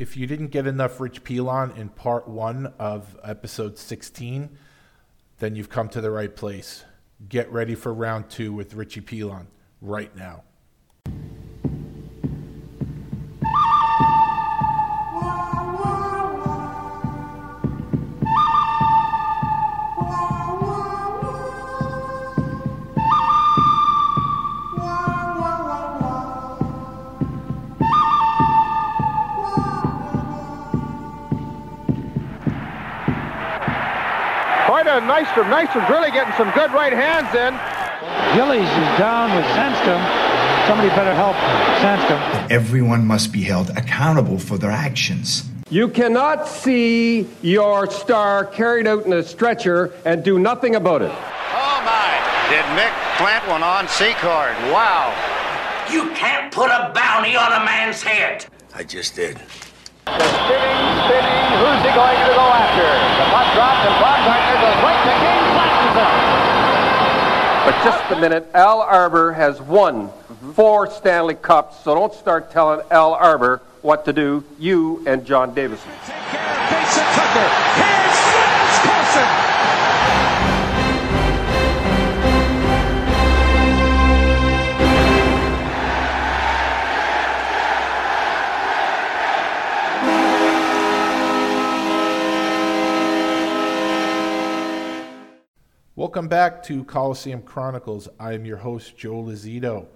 if 0.00 0.16
you 0.16 0.26
didn't 0.26 0.46
get 0.46 0.66
enough 0.66 0.98
Rich 0.98 1.24
Pilon 1.24 1.72
in 1.76 1.90
part 1.90 2.26
one 2.26 2.72
of 2.78 3.18
episode 3.22 3.76
16, 3.76 4.48
then 5.40 5.54
you've 5.54 5.68
come 5.68 5.90
to 5.90 6.00
the 6.00 6.10
right 6.10 6.34
place. 6.34 6.84
Get 7.28 7.52
ready 7.52 7.74
for 7.74 7.92
round 7.92 8.30
two 8.30 8.50
with 8.50 8.72
Richie 8.72 9.02
Pilon 9.02 9.48
right 9.82 10.16
now. 10.16 10.44
Quite 35.32 35.46
a 35.46 35.50
Nystrom. 35.50 35.66
Nystrom's 35.66 35.90
really 35.90 36.10
getting 36.10 36.32
some 36.34 36.50
good 36.52 36.72
right 36.72 36.92
hands 36.92 37.32
in. 37.34 37.54
Gillies 38.34 38.68
is 38.68 38.98
down 38.98 39.34
with 39.34 39.44
Sandstrom. 39.46 40.00
Somebody 40.66 40.88
better 40.90 41.14
help 41.14 41.36
Sandstrom. 41.80 42.50
Everyone 42.50 43.06
must 43.06 43.32
be 43.32 43.42
held 43.42 43.70
accountable 43.70 44.38
for 44.38 44.58
their 44.58 44.70
actions. 44.70 45.44
You 45.68 45.88
cannot 45.88 46.48
see 46.48 47.28
your 47.42 47.88
star 47.90 48.44
carried 48.46 48.88
out 48.88 49.06
in 49.06 49.12
a 49.12 49.22
stretcher 49.22 49.92
and 50.04 50.24
do 50.24 50.38
nothing 50.38 50.74
about 50.74 51.02
it. 51.02 51.12
Oh 51.12 51.82
my! 51.84 52.48
Did 52.50 52.64
Mick 52.76 52.92
plant 53.18 53.46
one 53.48 53.62
on 53.62 53.86
C 53.86 54.12
card? 54.14 54.56
Wow! 54.72 55.14
You 55.92 56.10
can't 56.14 56.52
put 56.52 56.70
a 56.70 56.90
bounty 56.92 57.36
on 57.36 57.52
a 57.52 57.64
man's 57.64 58.02
head. 58.02 58.46
I 58.74 58.82
just 58.82 59.14
did. 59.14 59.38
Spinning, 61.10 61.26
spinning. 61.26 61.58
Who's 61.58 61.82
he 61.82 61.90
going 61.90 62.18
to 62.22 62.30
go 62.38 62.46
after? 62.54 62.86
The 63.18 63.26
puck 63.34 63.48
drops 63.58 63.82
and 63.82 63.94
Baumgartner 63.98 64.56
goes 64.62 64.78
right 64.86 65.02
to 65.02 65.14
King, 65.18 65.42
flashes 65.58 65.94
him. 65.98 66.14
But 67.66 67.74
just 67.82 68.12
a 68.12 68.20
minute, 68.20 68.46
Al 68.54 68.80
Arbour 68.80 69.32
has 69.32 69.60
won 69.60 70.06
mm-hmm. 70.06 70.52
four 70.52 70.88
Stanley 70.88 71.34
Cups, 71.34 71.82
so 71.82 71.96
don't 71.96 72.14
start 72.14 72.52
telling 72.52 72.86
Al 72.92 73.14
Arbour 73.14 73.60
what 73.82 74.04
to 74.04 74.12
do, 74.12 74.44
you 74.58 75.02
and 75.06 75.26
John 75.26 75.52
Davidson. 75.52 75.90
Mason 75.90 77.04
Tucker. 77.14 77.99
Welcome 96.00 96.28
back 96.28 96.62
to 96.62 96.82
Coliseum 96.84 97.42
Chronicles. 97.42 98.08
I 98.18 98.32
am 98.32 98.46
your 98.46 98.56
host, 98.56 98.96
Joe 98.96 99.22
Lozito. 99.22 99.88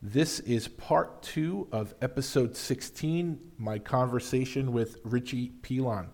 This 0.00 0.38
is 0.38 0.68
part 0.68 1.24
two 1.24 1.66
of 1.72 1.92
episode 2.00 2.56
16, 2.56 3.36
my 3.58 3.80
conversation 3.80 4.72
with 4.72 4.98
Richie 5.02 5.48
Pilon. 5.62 6.06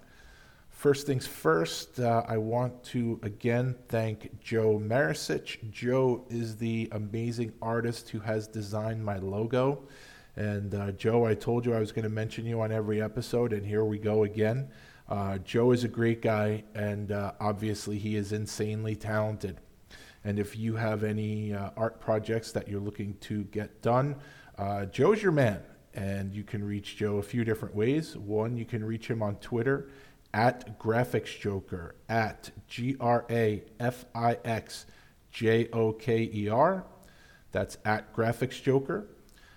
First 0.70 1.06
things 1.06 1.26
first, 1.26 2.00
uh, 2.00 2.22
I 2.26 2.38
want 2.38 2.82
to 2.84 3.20
again 3.22 3.76
thank 3.88 4.40
Joe 4.40 4.78
Marisic. 4.82 5.70
Joe 5.70 6.24
is 6.30 6.56
the 6.56 6.88
amazing 6.92 7.52
artist 7.60 8.08
who 8.08 8.20
has 8.20 8.48
designed 8.48 9.04
my 9.04 9.18
logo. 9.18 9.86
And 10.36 10.74
uh, 10.74 10.92
Joe, 10.92 11.26
I 11.26 11.34
told 11.34 11.66
you 11.66 11.74
I 11.74 11.78
was 11.78 11.92
going 11.92 12.04
to 12.04 12.08
mention 12.08 12.46
you 12.46 12.62
on 12.62 12.72
every 12.72 13.02
episode, 13.02 13.52
and 13.52 13.66
here 13.66 13.84
we 13.84 13.98
go 13.98 14.24
again. 14.24 14.70
Uh, 15.08 15.38
Joe 15.38 15.72
is 15.72 15.84
a 15.84 15.88
great 15.88 16.20
guy, 16.20 16.64
and 16.74 17.12
uh, 17.12 17.32
obviously 17.40 17.98
he 17.98 18.16
is 18.16 18.32
insanely 18.32 18.96
talented. 18.96 19.60
And 20.24 20.38
if 20.38 20.56
you 20.56 20.74
have 20.74 21.04
any 21.04 21.54
uh, 21.54 21.70
art 21.76 22.00
projects 22.00 22.50
that 22.52 22.68
you're 22.68 22.80
looking 22.80 23.14
to 23.20 23.44
get 23.44 23.80
done, 23.82 24.16
uh, 24.58 24.86
Joe's 24.86 25.22
your 25.22 25.32
man. 25.32 25.62
And 25.94 26.34
you 26.34 26.42
can 26.42 26.62
reach 26.62 26.96
Joe 26.96 27.18
a 27.18 27.22
few 27.22 27.44
different 27.44 27.74
ways. 27.74 28.16
One, 28.16 28.56
you 28.56 28.64
can 28.64 28.84
reach 28.84 29.08
him 29.08 29.22
on 29.22 29.36
Twitter 29.36 29.88
at 30.34 30.78
GrafixJoker, 30.78 31.92
at 32.08 32.50
G 32.66 32.96
R 33.00 33.24
A 33.30 33.62
F 33.80 34.04
I 34.14 34.36
X 34.44 34.84
J 35.30 35.68
O 35.72 35.92
K 35.92 36.30
E 36.34 36.48
R. 36.48 36.84
That's 37.52 37.78
at 37.84 38.14
GrafixJoker. 38.14 39.06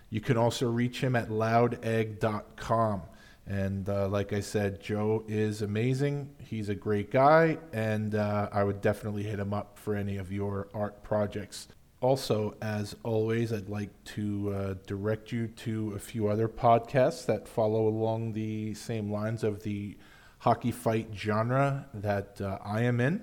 You 0.10 0.22
can 0.22 0.38
also 0.38 0.70
reach 0.70 1.02
him 1.02 1.16
at 1.16 1.30
loudegg.com. 1.30 3.02
And 3.50 3.90
uh, 3.90 4.08
like 4.08 4.32
I 4.32 4.42
said, 4.42 4.80
Joe 4.80 5.24
is 5.28 5.64
amazing. 5.64 6.30
He's 6.38 6.70
a 6.70 6.76
great 6.76 7.10
guy, 7.10 7.58
and 7.74 8.14
uh, 8.14 8.48
I 8.52 8.64
would 8.64 8.80
definitely 8.80 9.24
hit 9.24 9.40
him 9.40 9.56
up 9.56 9.80
for 9.80 9.96
any 9.96 10.18
of 10.18 10.32
your 10.32 10.68
art 10.72 11.02
projects. 11.02 11.68
Also, 12.00 12.56
as 12.62 12.96
always, 13.04 13.52
I'd 13.52 13.68
like 13.68 13.90
to 14.16 14.54
uh, 14.54 14.76
direct 14.86 15.32
you 15.32 15.48
to 15.48 15.94
a 15.96 16.00
few 16.00 16.28
other 16.28 16.48
podcasts 16.48 17.26
that 17.26 17.48
follow 17.48 17.88
along 17.88 18.34
the 18.34 18.76
same 18.76 19.12
lines 19.12 19.44
of 19.44 19.64
the 19.64 19.98
hockey 20.38 20.72
fight 20.72 21.10
genre 21.16 21.88
that 21.96 22.40
uh, 22.40 22.60
I 22.64 22.84
am 22.84 23.02
in, 23.02 23.20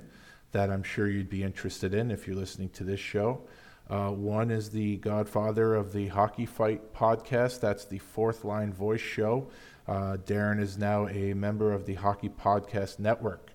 that 0.50 0.70
I'm 0.70 0.82
sure 0.82 1.06
you'd 1.09 1.31
be 1.31 1.44
interested 1.44 1.94
in 1.94 2.10
if 2.10 2.26
you're 2.26 2.36
listening 2.36 2.70
to 2.70 2.84
this 2.84 3.00
show. 3.00 3.47
Uh, 3.88 4.10
one 4.10 4.50
is 4.50 4.70
the 4.70 4.97
godfather 4.97 5.76
of 5.76 5.92
the 5.92 6.09
Hockey 6.09 6.47
Fight 6.47 6.92
podcast. 6.92 7.60
That's 7.60 7.84
the 7.84 7.98
Fourth 7.98 8.44
Line 8.44 8.72
Voice 8.72 9.00
Show. 9.00 9.48
Uh, 9.88 10.16
Darren 10.24 10.60
is 10.60 10.76
now 10.76 11.08
a 11.08 11.34
member 11.34 11.72
of 11.72 11.86
the 11.86 11.94
Hockey 11.94 12.28
Podcast 12.28 12.98
Network. 12.98 13.52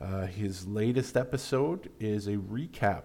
Uh, 0.00 0.26
his 0.26 0.66
latest 0.66 1.16
episode 1.16 1.90
is 1.98 2.26
a 2.26 2.36
recap 2.36 3.04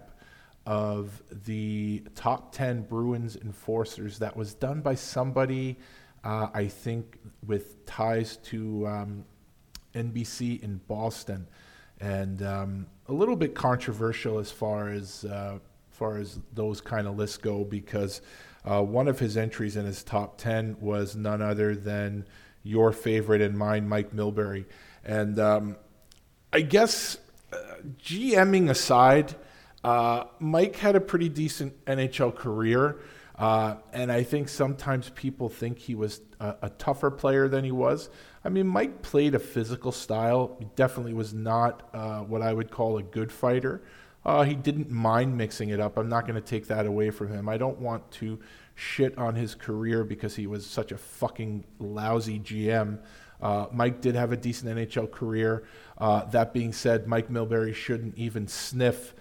of 0.66 1.22
the 1.46 2.02
top 2.14 2.52
10 2.52 2.82
Bruins 2.82 3.36
enforcers 3.36 4.18
that 4.18 4.36
was 4.36 4.54
done 4.54 4.80
by 4.80 4.94
somebody, 4.94 5.78
uh, 6.24 6.48
I 6.52 6.66
think, 6.66 7.18
with 7.46 7.84
ties 7.86 8.36
to 8.44 8.86
um, 8.86 9.24
NBC 9.94 10.62
in 10.62 10.80
Boston. 10.86 11.48
And 12.00 12.42
um, 12.42 12.86
a 13.08 13.12
little 13.12 13.36
bit 13.36 13.54
controversial 13.54 14.38
as 14.38 14.52
far 14.52 14.90
as 14.90 15.24
uh, 15.24 15.58
far 15.90 16.18
as 16.18 16.38
those 16.52 16.80
kind 16.80 17.08
of 17.08 17.16
lists 17.16 17.38
go 17.38 17.64
because 17.64 18.20
uh, 18.64 18.82
one 18.82 19.08
of 19.08 19.18
his 19.18 19.36
entries 19.36 19.76
in 19.76 19.84
his 19.84 20.04
top 20.04 20.38
10 20.38 20.76
was 20.80 21.16
none 21.16 21.42
other 21.42 21.74
than 21.74 22.24
your 22.62 22.92
favorite 22.92 23.40
and 23.40 23.56
mine, 23.56 23.88
Mike 23.88 24.14
Milbury. 24.14 24.66
And 25.04 25.38
um, 25.38 25.76
I 26.52 26.60
guess 26.60 27.18
uh, 27.52 27.56
GMing 28.02 28.70
aside, 28.70 29.34
uh, 29.84 30.24
Mike 30.38 30.76
had 30.76 30.96
a 30.96 31.00
pretty 31.00 31.28
decent 31.28 31.84
NHL 31.86 32.34
career. 32.34 32.98
Uh, 33.38 33.76
and 33.92 34.10
I 34.10 34.24
think 34.24 34.48
sometimes 34.48 35.10
people 35.10 35.48
think 35.48 35.78
he 35.78 35.94
was 35.94 36.20
a, 36.40 36.56
a, 36.62 36.70
tougher 36.70 37.08
player 37.08 37.46
than 37.46 37.62
he 37.62 37.70
was. 37.70 38.10
I 38.44 38.48
mean, 38.48 38.66
Mike 38.66 39.00
played 39.00 39.36
a 39.36 39.38
physical 39.38 39.92
style. 39.92 40.56
He 40.58 40.66
definitely 40.74 41.14
was 41.14 41.32
not 41.32 41.88
uh, 41.94 42.20
what 42.20 42.42
I 42.42 42.52
would 42.52 42.72
call 42.72 42.98
a 42.98 43.02
good 43.02 43.30
fighter. 43.30 43.80
Uh, 44.24 44.42
he 44.42 44.54
didn't 44.54 44.90
mind 44.90 45.36
mixing 45.36 45.68
it 45.68 45.78
up. 45.78 45.96
I'm 45.96 46.08
not 46.08 46.26
going 46.26 46.34
to 46.34 46.40
take 46.40 46.66
that 46.66 46.84
away 46.84 47.10
from 47.10 47.28
him. 47.28 47.48
I 47.48 47.58
don't 47.58 47.78
want 47.78 48.10
to 48.12 48.40
shit 48.78 49.18
on 49.18 49.34
his 49.34 49.54
career 49.54 50.04
because 50.04 50.36
he 50.36 50.46
was 50.46 50.64
such 50.64 50.92
a 50.92 50.96
fucking 50.98 51.64
lousy 51.78 52.38
GM. 52.38 52.98
Uh, 53.40 53.66
Mike 53.72 54.00
did 54.00 54.14
have 54.14 54.32
a 54.32 54.36
decent 54.36 54.76
NHL 54.76 55.10
career. 55.10 55.64
Uh, 55.96 56.24
that 56.26 56.52
being 56.52 56.72
said, 56.72 57.06
Mike 57.06 57.28
Milbury 57.28 57.74
shouldn't 57.74 58.16
even 58.16 58.46
sniff 58.46 59.14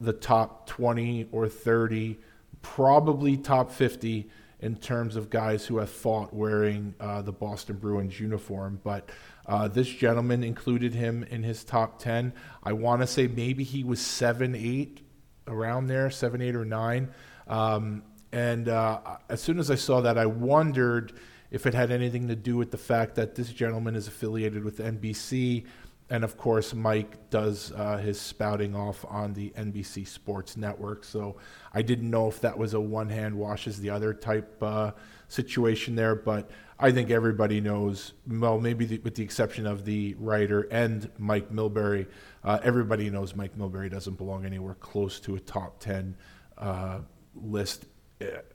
the 0.00 0.12
top 0.12 0.66
20 0.66 1.28
or 1.30 1.48
30, 1.48 2.18
probably 2.62 3.36
top 3.36 3.70
50 3.70 4.30
in 4.60 4.76
terms 4.76 5.16
of 5.16 5.28
guys 5.28 5.66
who 5.66 5.78
have 5.78 5.90
fought 5.90 6.32
wearing 6.32 6.94
uh, 7.00 7.20
the 7.20 7.32
Boston 7.32 7.76
Bruins 7.76 8.18
uniform. 8.18 8.80
But 8.82 9.10
uh, 9.46 9.68
this 9.68 9.88
gentleman 9.88 10.42
included 10.42 10.94
him 10.94 11.24
in 11.24 11.42
his 11.42 11.64
top 11.64 11.98
10. 11.98 12.32
I 12.62 12.72
want 12.72 13.02
to 13.02 13.06
say 13.06 13.26
maybe 13.26 13.64
he 13.64 13.84
was 13.84 14.00
7 14.00 14.54
8, 14.54 15.00
around 15.48 15.88
there, 15.88 16.10
7 16.10 16.40
8 16.40 16.54
or 16.54 16.64
9. 16.64 17.10
Um, 17.48 18.04
and 18.32 18.68
uh, 18.68 19.00
as 19.28 19.40
soon 19.42 19.58
as 19.58 19.70
I 19.70 19.74
saw 19.74 20.00
that, 20.00 20.16
I 20.16 20.26
wondered 20.26 21.12
if 21.50 21.66
it 21.66 21.74
had 21.74 21.90
anything 21.90 22.28
to 22.28 22.36
do 22.36 22.56
with 22.56 22.70
the 22.70 22.78
fact 22.78 23.14
that 23.16 23.34
this 23.34 23.50
gentleman 23.52 23.94
is 23.94 24.08
affiliated 24.08 24.64
with 24.64 24.78
NBC. 24.78 25.66
And 26.08 26.24
of 26.24 26.38
course, 26.38 26.74
Mike 26.74 27.30
does 27.30 27.72
uh, 27.72 27.98
his 27.98 28.18
spouting 28.18 28.74
off 28.74 29.04
on 29.06 29.34
the 29.34 29.50
NBC 29.50 30.08
Sports 30.08 30.56
Network. 30.56 31.04
So 31.04 31.36
I 31.74 31.82
didn't 31.82 32.10
know 32.10 32.26
if 32.28 32.40
that 32.40 32.56
was 32.56 32.72
a 32.72 32.80
one 32.80 33.10
hand 33.10 33.34
washes 33.34 33.78
the 33.78 33.90
other 33.90 34.14
type 34.14 34.62
uh, 34.62 34.92
situation 35.28 35.94
there. 35.94 36.14
But 36.14 36.50
I 36.78 36.90
think 36.90 37.10
everybody 37.10 37.60
knows, 37.60 38.14
well, 38.26 38.58
maybe 38.58 38.86
the, 38.86 38.98
with 38.98 39.14
the 39.14 39.22
exception 39.22 39.66
of 39.66 39.84
the 39.84 40.14
writer 40.18 40.62
and 40.70 41.10
Mike 41.18 41.50
Milbury, 41.50 42.06
uh, 42.44 42.58
everybody 42.62 43.10
knows 43.10 43.36
Mike 43.36 43.56
Milbury 43.58 43.90
doesn't 43.90 44.16
belong 44.16 44.46
anywhere 44.46 44.74
close 44.74 45.20
to 45.20 45.36
a 45.36 45.40
top 45.40 45.80
10 45.80 46.16
uh, 46.58 46.98
list 47.34 47.86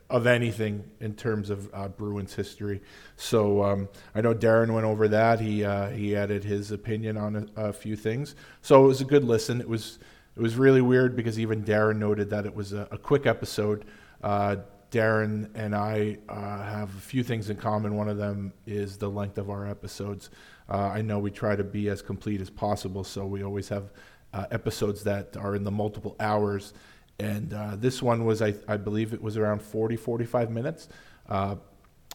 of 0.09 0.25
anything 0.25 0.83
in 0.99 1.13
terms 1.15 1.49
of 1.49 1.69
uh, 1.73 1.87
Bruins 1.89 2.33
history. 2.33 2.81
So 3.17 3.63
um, 3.63 3.89
I 4.15 4.21
know 4.21 4.33
Darren 4.33 4.73
went 4.73 4.85
over 4.85 5.07
that. 5.09 5.39
He 5.39 5.65
uh, 5.65 5.89
he 5.89 6.15
added 6.15 6.43
his 6.43 6.71
opinion 6.71 7.17
on 7.17 7.49
a, 7.55 7.67
a, 7.67 7.73
few 7.73 7.95
things. 7.95 8.35
So 8.61 8.85
it 8.85 8.87
was 8.87 9.01
a 9.01 9.05
good 9.05 9.23
listen. 9.23 9.59
It 9.59 9.67
was 9.67 9.99
it 10.35 10.41
was 10.41 10.55
really 10.55 10.81
weird 10.81 11.15
because 11.15 11.39
even 11.39 11.63
Darren 11.63 11.97
noted 11.97 12.29
that 12.29 12.45
it 12.45 12.55
was 12.55 12.73
a, 12.73 12.87
a 12.91 12.97
quick 12.97 13.25
episode. 13.25 13.85
Uh, 14.23 14.57
Darren 14.91 15.49
and 15.53 15.75
I 15.75 16.17
uh, 16.29 16.63
have 16.63 16.89
a 16.95 17.01
few 17.01 17.21
things 17.21 17.49
in 17.49 17.57
common. 17.57 17.95
One 17.95 18.07
of 18.07 18.17
them 18.17 18.53
is 18.65 18.97
the 18.97 19.09
length 19.09 19.37
of 19.37 19.49
our 19.49 19.67
episodes. 19.67 20.29
Uh, 20.69 20.91
I 20.93 21.01
know 21.01 21.19
we 21.19 21.31
try 21.31 21.57
to 21.57 21.63
be 21.63 21.89
as 21.89 22.01
complete 22.01 22.39
as 22.39 22.49
possible, 22.49 23.03
so 23.03 23.25
we 23.25 23.43
always 23.43 23.67
have 23.67 23.91
uh, 24.33 24.45
episodes 24.51 25.03
that 25.03 25.35
are 25.35 25.55
in 25.55 25.63
the 25.63 25.71
multiple 25.71 26.15
hours 26.19 26.73
and 27.19 27.53
uh, 27.53 27.75
this 27.75 28.01
one 28.01 28.25
was, 28.25 28.41
I, 28.41 28.53
I, 28.67 28.77
believe 28.77 29.13
it 29.13 29.21
was 29.21 29.37
around 29.37 29.61
40, 29.61 29.95
45 29.95 30.51
minutes. 30.51 30.87
Uh, 31.27 31.55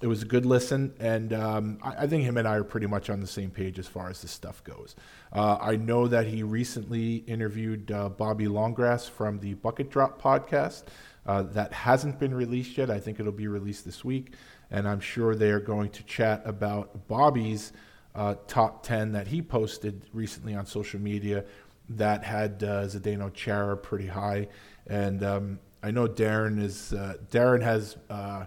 it 0.00 0.06
was 0.06 0.22
a 0.22 0.26
good 0.26 0.46
listen, 0.46 0.94
and 0.98 1.32
um, 1.32 1.78
I, 1.82 2.04
I, 2.04 2.06
think 2.06 2.24
him 2.24 2.36
and 2.36 2.46
I 2.46 2.56
are 2.56 2.64
pretty 2.64 2.86
much 2.86 3.10
on 3.10 3.20
the 3.20 3.26
same 3.26 3.50
page 3.50 3.78
as 3.78 3.86
far 3.86 4.10
as 4.10 4.22
this 4.22 4.30
stuff 4.30 4.62
goes. 4.64 4.96
Uh, 5.32 5.58
I 5.60 5.76
know 5.76 6.08
that 6.08 6.26
he 6.26 6.42
recently 6.42 7.16
interviewed 7.16 7.90
uh, 7.90 8.08
Bobby 8.08 8.46
Longgrass 8.46 9.08
from 9.08 9.38
the 9.38 9.54
Bucket 9.54 9.90
Drop 9.90 10.20
podcast. 10.20 10.84
Uh, 11.24 11.42
that 11.42 11.72
hasn't 11.72 12.18
been 12.18 12.34
released 12.34 12.76
yet. 12.76 12.90
I 12.90 12.98
think 12.98 13.20
it'll 13.20 13.30
be 13.30 13.46
released 13.46 13.84
this 13.84 14.04
week, 14.04 14.34
and 14.72 14.88
I'm 14.88 14.98
sure 14.98 15.36
they 15.36 15.50
are 15.50 15.60
going 15.60 15.90
to 15.90 16.02
chat 16.02 16.42
about 16.44 17.06
Bobby's 17.06 17.72
uh, 18.16 18.34
top 18.48 18.82
10 18.82 19.12
that 19.12 19.28
he 19.28 19.40
posted 19.40 20.04
recently 20.12 20.54
on 20.54 20.66
social 20.66 21.00
media 21.00 21.44
that 21.88 22.24
had 22.24 22.62
uh, 22.62 22.84
Zdeno 22.86 23.32
Chara 23.32 23.76
pretty 23.76 24.06
high. 24.06 24.48
And 24.86 25.22
um, 25.22 25.58
I 25.82 25.90
know 25.90 26.06
Darren 26.06 26.62
is 26.62 26.92
uh, 26.92 27.14
Darren 27.30 27.62
has 27.62 27.96
uh, 28.08 28.46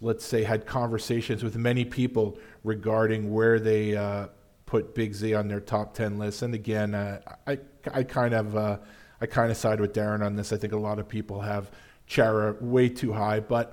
let's 0.00 0.24
say 0.24 0.42
had 0.42 0.66
conversations 0.66 1.42
with 1.42 1.56
many 1.56 1.84
people 1.84 2.38
regarding 2.64 3.32
where 3.32 3.60
they 3.60 3.96
uh, 3.96 4.28
put 4.66 4.94
Big 4.94 5.14
Z 5.14 5.34
on 5.34 5.48
their 5.48 5.60
top 5.60 5.94
ten 5.94 6.18
list. 6.18 6.42
And 6.42 6.54
again, 6.54 6.94
uh, 6.94 7.20
I 7.46 7.58
I 7.92 8.02
kind 8.02 8.34
of 8.34 8.56
uh, 8.56 8.78
I 9.20 9.26
kind 9.26 9.50
of 9.50 9.56
side 9.56 9.80
with 9.80 9.92
Darren 9.92 10.24
on 10.24 10.36
this. 10.36 10.52
I 10.52 10.56
think 10.56 10.72
a 10.72 10.78
lot 10.78 10.98
of 10.98 11.08
people 11.08 11.40
have 11.40 11.70
Chara 12.06 12.56
way 12.60 12.88
too 12.88 13.12
high, 13.12 13.40
but. 13.40 13.72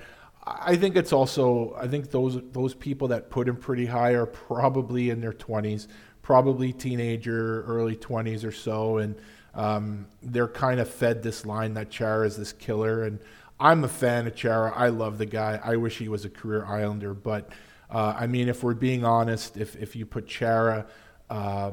I 0.51 0.77
think 0.77 0.95
it's 0.95 1.13
also 1.13 1.75
I 1.77 1.87
think 1.87 2.09
those 2.09 2.39
those 2.53 2.73
people 2.73 3.09
that 3.09 3.29
put 3.29 3.47
him 3.47 3.55
pretty 3.55 3.85
high 3.85 4.13
are 4.13 4.25
probably 4.25 5.11
in 5.11 5.21
their 5.21 5.33
20s, 5.33 5.87
probably 6.23 6.73
teenager, 6.73 7.63
early 7.63 7.95
20s 7.95 8.43
or 8.43 8.51
so, 8.51 8.97
and 8.97 9.15
um, 9.55 10.07
they're 10.21 10.47
kind 10.47 10.79
of 10.79 10.89
fed 10.89 11.23
this 11.23 11.45
line 11.45 11.73
that 11.73 11.89
Chara 11.89 12.25
is 12.25 12.37
this 12.37 12.53
killer, 12.53 13.03
and 13.03 13.19
I'm 13.59 13.83
a 13.83 13.87
fan 13.87 14.27
of 14.27 14.35
Chara. 14.35 14.71
I 14.75 14.89
love 14.89 15.17
the 15.17 15.25
guy. 15.25 15.59
I 15.63 15.75
wish 15.75 15.97
he 15.97 16.07
was 16.07 16.25
a 16.25 16.29
career 16.29 16.65
Islander, 16.65 17.13
but 17.13 17.49
uh, 17.89 18.15
I 18.17 18.27
mean, 18.27 18.47
if 18.47 18.63
we're 18.63 18.73
being 18.73 19.03
honest, 19.03 19.57
if 19.57 19.75
if 19.75 19.95
you 19.95 20.05
put 20.05 20.27
Chara, 20.27 20.85
uh, 21.29 21.71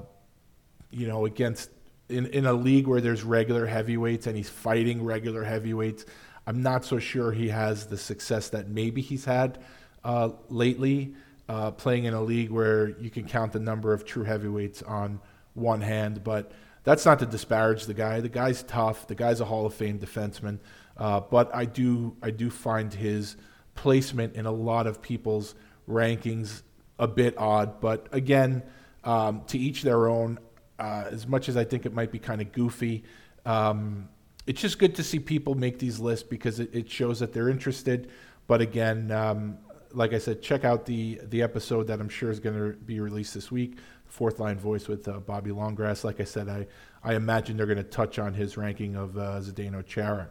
you 0.90 1.06
know, 1.06 1.26
against 1.26 1.70
in 2.08 2.26
in 2.26 2.46
a 2.46 2.52
league 2.52 2.86
where 2.86 3.00
there's 3.00 3.22
regular 3.22 3.66
heavyweights 3.66 4.26
and 4.26 4.36
he's 4.36 4.48
fighting 4.48 5.04
regular 5.04 5.44
heavyweights, 5.44 6.06
I'm 6.46 6.62
not 6.62 6.84
so 6.84 6.98
sure 6.98 7.32
he 7.32 7.48
has 7.48 7.86
the 7.86 7.98
success 7.98 8.48
that 8.50 8.68
maybe 8.68 9.00
he's 9.02 9.24
had 9.24 9.58
uh, 10.04 10.30
lately. 10.48 11.14
Uh, 11.48 11.70
playing 11.70 12.06
in 12.06 12.12
a 12.12 12.20
league 12.20 12.50
where 12.50 12.88
you 12.98 13.08
can 13.08 13.24
count 13.24 13.52
the 13.52 13.60
number 13.60 13.92
of 13.92 14.04
true 14.04 14.24
heavyweights 14.24 14.82
on 14.82 15.20
one 15.54 15.80
hand, 15.80 16.24
but 16.24 16.50
that's 16.86 17.04
not 17.04 17.18
to 17.18 17.26
disparage 17.26 17.86
the 17.86 17.94
guy. 17.94 18.20
The 18.20 18.28
guy's 18.28 18.62
tough. 18.62 19.08
The 19.08 19.16
guy's 19.16 19.40
a 19.40 19.44
Hall 19.44 19.66
of 19.66 19.74
Fame 19.74 19.98
defenseman. 19.98 20.60
Uh, 20.96 21.18
but 21.18 21.52
I 21.52 21.64
do 21.64 22.16
I 22.22 22.30
do 22.30 22.48
find 22.48 22.94
his 22.94 23.36
placement 23.74 24.36
in 24.36 24.46
a 24.46 24.52
lot 24.52 24.86
of 24.86 25.02
people's 25.02 25.56
rankings 25.88 26.62
a 26.96 27.08
bit 27.08 27.36
odd. 27.38 27.80
But 27.80 28.06
again, 28.12 28.62
um, 29.02 29.42
to 29.48 29.58
each 29.58 29.82
their 29.82 30.08
own. 30.08 30.38
Uh, 30.78 31.06
as 31.10 31.26
much 31.26 31.48
as 31.48 31.56
I 31.56 31.64
think 31.64 31.86
it 31.86 31.94
might 31.94 32.12
be 32.12 32.18
kind 32.18 32.40
of 32.40 32.52
goofy, 32.52 33.02
um, 33.46 34.08
it's 34.46 34.60
just 34.60 34.78
good 34.78 34.94
to 34.96 35.02
see 35.02 35.18
people 35.18 35.54
make 35.54 35.78
these 35.78 35.98
lists 35.98 36.28
because 36.28 36.60
it, 36.60 36.72
it 36.72 36.90
shows 36.90 37.18
that 37.20 37.32
they're 37.32 37.48
interested. 37.48 38.10
But 38.46 38.60
again, 38.60 39.10
um, 39.10 39.58
like 39.92 40.12
I 40.12 40.18
said, 40.18 40.40
check 40.40 40.64
out 40.64 40.86
the 40.86 41.20
the 41.24 41.42
episode 41.42 41.88
that 41.88 41.98
I'm 41.98 42.10
sure 42.10 42.30
is 42.30 42.38
going 42.38 42.56
to 42.56 42.76
be 42.76 43.00
released 43.00 43.34
this 43.34 43.50
week 43.50 43.78
fourth 44.08 44.38
line 44.38 44.58
voice 44.58 44.88
with 44.88 45.06
uh, 45.08 45.18
Bobby 45.18 45.50
Longgrass. 45.50 46.04
Like 46.04 46.20
I 46.20 46.24
said, 46.24 46.48
I, 46.48 46.66
I 47.02 47.14
imagine 47.14 47.56
they're 47.56 47.66
going 47.66 47.76
to 47.78 47.84
touch 47.84 48.18
on 48.18 48.34
his 48.34 48.56
ranking 48.56 48.96
of 48.96 49.16
uh, 49.16 49.40
Zdeno 49.40 49.84
Chara. 49.84 50.28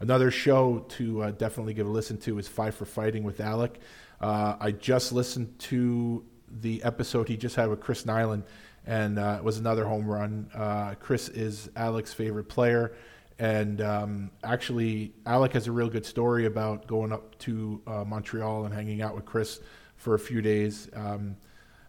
Another 0.00 0.30
show 0.30 0.84
to 0.90 1.22
uh, 1.22 1.30
definitely 1.30 1.74
give 1.74 1.86
a 1.86 1.90
listen 1.90 2.18
to 2.18 2.38
is 2.38 2.46
Five 2.48 2.74
for 2.74 2.84
Fighting 2.84 3.24
with 3.24 3.40
Alec. 3.40 3.80
Uh, 4.20 4.56
I 4.60 4.72
just 4.72 5.12
listened 5.12 5.58
to 5.60 6.24
the 6.60 6.82
episode 6.82 7.28
he 7.28 7.36
just 7.36 7.56
had 7.56 7.68
with 7.68 7.80
Chris 7.80 8.04
Nilan, 8.04 8.42
and 8.86 9.18
uh, 9.18 9.36
it 9.38 9.44
was 9.44 9.58
another 9.58 9.84
home 9.84 10.06
run. 10.06 10.50
Uh, 10.54 10.94
Chris 11.00 11.28
is 11.28 11.70
Alec's 11.76 12.12
favorite 12.12 12.48
player. 12.48 12.92
And 13.38 13.82
um, 13.82 14.30
actually, 14.42 15.12
Alec 15.26 15.52
has 15.52 15.66
a 15.66 15.72
real 15.72 15.90
good 15.90 16.06
story 16.06 16.46
about 16.46 16.86
going 16.86 17.12
up 17.12 17.38
to 17.40 17.82
uh, 17.86 18.04
Montreal 18.04 18.64
and 18.64 18.74
hanging 18.74 19.02
out 19.02 19.14
with 19.14 19.26
Chris 19.26 19.60
for 19.96 20.14
a 20.14 20.18
few 20.18 20.40
days. 20.40 20.88
Um, 20.94 21.36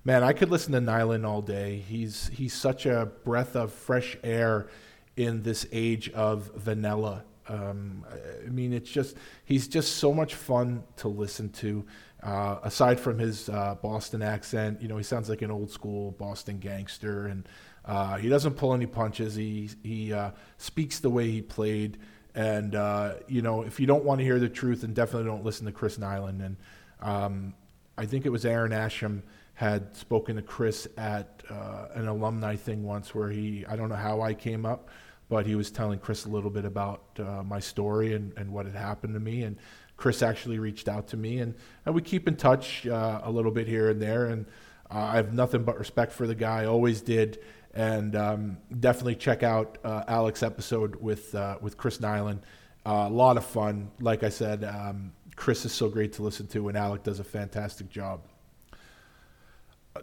man, 0.03 0.23
I 0.23 0.33
could 0.33 0.49
listen 0.49 0.73
to 0.73 0.79
Nilan 0.79 1.25
all 1.27 1.41
day. 1.41 1.83
He's 1.88 2.29
he's 2.33 2.53
such 2.53 2.85
a 2.85 3.11
breath 3.23 3.55
of 3.55 3.73
fresh 3.73 4.17
air 4.23 4.67
in 5.15 5.44
this 5.44 5.65
age 5.71 6.09
of 6.11 6.51
vanilla. 6.55 7.23
Um, 7.49 8.05
I 8.45 8.49
mean, 8.49 8.73
it's 8.73 8.89
just 8.89 9.15
he's 9.45 9.67
just 9.67 9.97
so 9.97 10.13
much 10.13 10.35
fun 10.35 10.83
to 10.97 11.07
listen 11.07 11.49
to. 11.49 11.85
Uh, 12.23 12.57
aside 12.63 12.99
from 12.99 13.19
his 13.19 13.47
uh, 13.49 13.75
Boston 13.81 14.21
accent, 14.21 14.81
you 14.81 14.88
know, 14.88 14.97
he 14.97 15.03
sounds 15.03 15.29
like 15.29 15.41
an 15.41 15.51
old 15.51 15.69
school 15.69 16.11
Boston 16.11 16.57
gangster, 16.57 17.27
and 17.27 17.47
uh, 17.85 18.17
he 18.17 18.27
doesn't 18.27 18.55
pull 18.55 18.73
any 18.73 18.85
punches. 18.85 19.35
He 19.35 19.69
he 19.83 20.13
uh, 20.13 20.31
speaks 20.57 21.00
the 21.00 21.09
way 21.09 21.29
he 21.29 21.41
played, 21.41 21.97
and 22.35 22.75
uh, 22.75 23.15
you 23.27 23.41
know, 23.41 23.61
if 23.61 23.79
you 23.79 23.88
don't 23.88 24.03
want 24.03 24.19
to 24.19 24.25
hear 24.25 24.39
the 24.39 24.50
truth, 24.50 24.81
then 24.81 24.93
definitely 24.93 25.27
don't 25.27 25.45
listen 25.45 25.65
to 25.67 25.71
Chris 25.71 25.97
Nilan. 25.97 26.45
And 26.45 26.57
um, 27.01 27.53
I 27.97 28.05
think 28.05 28.25
it 28.25 28.29
was 28.29 28.45
Aaron 28.45 28.71
Asham 28.71 29.21
had 29.57 29.98
spoken 29.98 30.36
to 30.36 30.42
Chris 30.44 30.88
at 30.98 31.42
uh, 31.50 31.88
an 31.95 32.07
alumni 32.07 32.56
thing 32.56 32.83
once 32.83 33.15
where 33.15 33.31
he, 33.31 33.65
I 33.68 33.75
don't 33.75 33.89
know 33.89 33.95
how 33.95 34.21
I 34.21 34.36
came 34.36 34.68
up, 34.68 34.89
but 35.30 35.48
he 35.48 35.56
was 35.56 35.71
telling 35.71 35.98
Chris 35.98 36.25
a 36.25 36.30
little 36.30 36.51
bit 36.51 36.63
about 36.63 37.01
uh, 37.18 37.42
my 37.42 37.59
story 37.59 38.13
and, 38.13 38.31
and 38.38 38.54
what 38.54 38.68
had 38.68 38.75
happened 38.75 39.15
to 39.15 39.19
me. 39.19 39.42
And 39.42 39.57
Chris 39.98 40.21
actually 40.21 40.59
reached 40.59 40.88
out 40.88 41.07
to 41.07 41.18
me, 41.18 41.39
and, 41.39 41.56
and 41.88 41.95
we 41.95 42.04
keep 42.04 42.27
in 42.27 42.36
touch 42.36 42.86
uh, 42.86 43.21
a 43.24 43.31
little 43.31 43.50
bit 43.50 43.68
here 43.68 43.89
and 43.89 44.00
there. 44.00 44.27
And 44.27 44.45
uh, 44.92 45.00
I 45.00 45.15
have 45.15 45.33
nothing 45.33 45.63
but 45.63 45.80
respect 45.80 46.12
for 46.12 46.27
the 46.27 46.36
guy, 46.36 46.65
always 46.65 47.01
did. 47.01 47.39
And 47.74 48.15
um, 48.15 48.58
definitely 48.79 49.15
check 49.15 49.41
out 49.41 49.79
uh, 49.84 50.03
Alec's 50.08 50.43
episode 50.43 50.98
with, 50.98 51.34
uh, 51.34 51.58
with 51.62 51.77
Chris 51.77 51.98
Nilan. 51.98 52.41
a 52.86 53.10
lot 53.10 53.38
of 53.38 53.43
fun. 53.43 53.89
Like 54.01 54.22
I 54.22 54.29
said, 54.29 54.63
um, 54.63 55.13
Chris 55.36 55.65
is 55.65 55.72
so 55.72 55.89
great 55.89 56.13
to 56.13 56.22
listen 56.22 56.46
to, 56.50 56.67
and 56.67 56.77
Alec 56.77 57.01
does 57.01 57.20
a 57.20 57.24
fantastic 57.24 57.89
job 57.89 58.22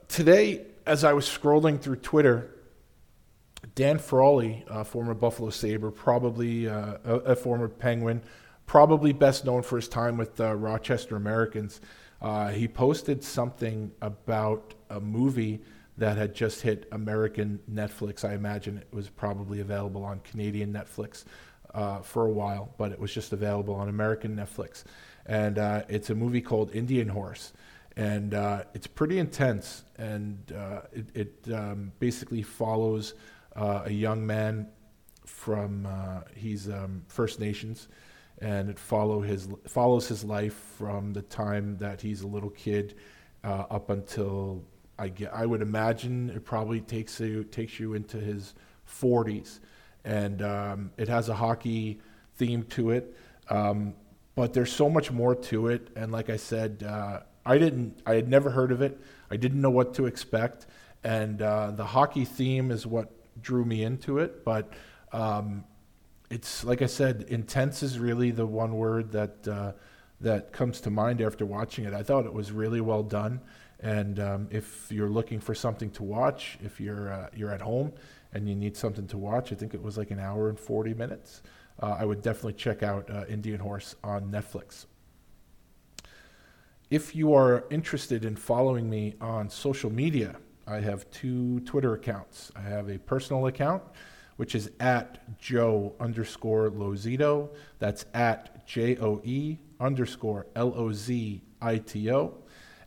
today, 0.09 0.67
as 0.87 1.05
I 1.05 1.13
was 1.13 1.27
scrolling 1.27 1.81
through 1.81 1.97
Twitter, 1.97 2.51
Dan 3.75 3.99
Frawley, 3.99 4.65
a 4.69 4.85
former 4.85 5.15
Buffalo 5.15 5.51
Sabre, 5.51 5.91
probably 5.91 6.69
uh, 6.69 6.99
a, 7.05 7.15
a, 7.15 7.37
former 7.37 7.69
Penguin, 7.69 8.23
probably 8.67 9.13
best 9.13 9.45
known 9.45 9.63
for 9.63 9.77
his 9.77 9.89
time 9.89 10.17
with 10.17 10.37
the 10.37 10.55
Rochester 10.55 11.17
Americans, 11.17 11.81
uh, 12.21 12.49
he 12.49 12.69
posted 12.69 13.23
something 13.25 13.91
about 14.01 14.75
a 14.91 15.01
movie 15.01 15.61
that 15.97 16.17
had 16.17 16.35
just 16.35 16.61
hit 16.63 16.89
American 16.93 17.61
Netflix. 17.71 18.25
I 18.25 18.35
imagine 18.35 18.79
it 18.79 18.89
was 18.93 19.09
probably 19.09 19.61
available 19.61 20.05
on 20.05 20.21
Canadian 20.21 20.73
Netflix 20.73 21.25
uh, 21.75 22.01
for 22.01 22.27
a 22.27 22.31
while, 22.31 22.73
but 22.79 22.93
it 22.93 22.99
was 22.99 23.13
just 23.13 23.33
available 23.33 23.75
on 23.75 23.89
American 23.89 24.37
Netflix. 24.37 24.85
And 25.27 25.59
uh, 25.59 25.83
it's 25.89 26.11
a 26.11 26.15
movie 26.15 26.41
called 26.41 26.75
Indian 26.75 27.09
Horse 27.09 27.53
and 27.97 28.35
uh, 28.35 28.65
it's 28.75 28.87
pretty 28.87 29.19
intense. 29.19 29.85
And 29.97 30.53
uh, 30.53 30.83
it, 30.93 31.07
it 31.15 31.55
um, 31.55 31.93
basically 31.99 32.43
follows 32.43 33.15
uh, 33.55 33.83
a 33.85 33.93
young 33.93 34.27
man 34.27 34.69
from 35.25 35.87
uh, 35.87 36.21
he's 36.35 36.69
um, 36.69 37.03
First 37.09 37.41
Nations, 37.41 37.89
and 38.39 38.69
it 38.69 38.79
follow 38.79 39.21
his 39.21 39.49
follows 39.67 40.09
his 40.09 40.25
life 40.25 40.55
from 40.77 41.13
the 41.13 41.23
time 41.23 41.77
that 41.79 42.01
he's 42.01 42.23
a 42.23 42.27
little 42.27 42.51
kid 42.51 42.95
uh, 43.43 43.65
up 43.71 43.91
until 43.91 44.63
I 44.99 45.09
get. 45.09 45.33
I 45.33 45.47
would 45.47 45.63
imagine 45.63 46.31
it 46.31 46.45
probably 46.45 46.81
takes 46.81 47.21
you 47.21 47.45
takes 47.45 47.79
you 47.79 47.95
into 47.95 48.19
his 48.19 48.55
40s, 48.89 49.61
and 50.05 50.43
um, 50.43 50.91
it 50.97 51.09
has 51.09 51.29
a 51.29 51.35
hockey 51.35 52.01
theme 52.37 52.65
to 52.65 52.91
it. 52.91 53.17
Um, 53.49 53.95
but 54.35 54.53
there's 54.53 54.73
so 54.73 54.91
much 54.91 55.11
more 55.13 55.35
to 55.35 55.69
it, 55.69 55.89
and 55.97 56.11
like 56.11 56.29
I 56.29 56.37
said, 56.37 56.85
uh, 56.87 57.21
I 57.47 57.59
didn't. 57.59 58.01
I 58.07 58.15
had 58.15 58.29
never 58.29 58.51
heard 58.51 58.73
of 58.73 58.83
it. 58.83 59.01
I 59.31 59.37
didn't 59.37 59.61
know 59.61 59.71
what 59.71 59.95
to 59.95 60.07
expect, 60.07 60.67
and 61.03 61.43
uh, 61.43 61.73
the 61.73 61.85
hockey 61.85 62.25
theme 62.25 62.71
is 62.71 62.87
what 62.87 63.11
drew 63.43 63.65
me 63.65 63.83
into 63.85 64.19
it. 64.19 64.45
But 64.45 64.73
um, 65.13 65.65
it's 66.31 66.65
like 66.65 66.83
I 66.83 66.87
said, 66.87 67.27
intense 67.29 67.83
is 67.83 67.99
really 67.99 68.31
the 68.31 68.47
one 68.47 68.75
word 68.75 69.13
that 69.13 69.49
uh, 69.49 69.73
that 70.21 70.53
comes 70.53 70.81
to 70.83 70.91
mind 70.91 71.21
after 71.21 71.45
watching 71.45 71.85
it. 71.85 71.93
I 71.93 72.03
thought 72.03 72.27
it 72.27 72.33
was 72.33 72.51
really 72.51 72.81
well 72.81 73.03
done, 73.03 73.41
and 73.81 74.19
um, 74.21 74.49
if 74.51 74.91
you're 74.91 75.11
looking 75.11 75.41
for 75.41 75.55
something 75.55 75.91
to 75.93 76.03
watch, 76.03 76.59
if 76.65 76.81
you're 76.81 77.13
uh, 77.13 77.29
you're 77.35 77.53
at 77.53 77.61
home 77.61 77.93
and 78.33 78.49
you 78.49 78.55
need 78.55 78.77
something 78.77 79.07
to 79.09 79.19
watch, 79.19 79.53
I 79.53 79.55
think 79.55 79.75
it 79.75 79.83
was 79.83 79.99
like 79.99 80.11
an 80.11 80.19
hour 80.19 80.49
and 80.49 80.59
forty 80.59 80.95
minutes. 80.95 81.43
Uh, 81.83 81.97
I 81.99 82.05
would 82.05 82.23
definitely 82.23 82.55
check 82.55 82.83
out 82.83 83.11
uh, 83.11 83.25
Indian 83.29 83.61
Horse 83.61 83.97
on 84.03 84.31
Netflix. 84.31 84.87
If 86.95 87.13
you 87.13 87.35
are 87.35 87.65
interested 87.71 88.25
in 88.25 88.37
following 88.37 88.89
me 88.89 89.17
on 89.21 89.51
social 89.51 89.91
media, 89.91 90.37
I 90.65 90.79
have 90.79 91.11
two 91.11 91.59
Twitter 91.63 91.95
accounts. 91.95 92.53
I 92.55 92.61
have 92.61 92.89
a 92.89 92.99
personal 92.99 93.49
account, 93.49 93.83
which 94.37 94.55
is 94.55 94.71
at 94.79 95.37
Joe 95.37 95.97
underscore 95.99 96.71
Lozito. 96.71 97.49
That's 97.81 98.07
at 98.15 98.65
J 98.69 98.97
O 98.99 99.21
E 99.25 99.59
underscore 99.81 100.47
L 100.55 100.73
O 100.77 100.93
Z 100.93 101.43
I 101.61 101.79
T 101.79 102.13
O. 102.13 102.39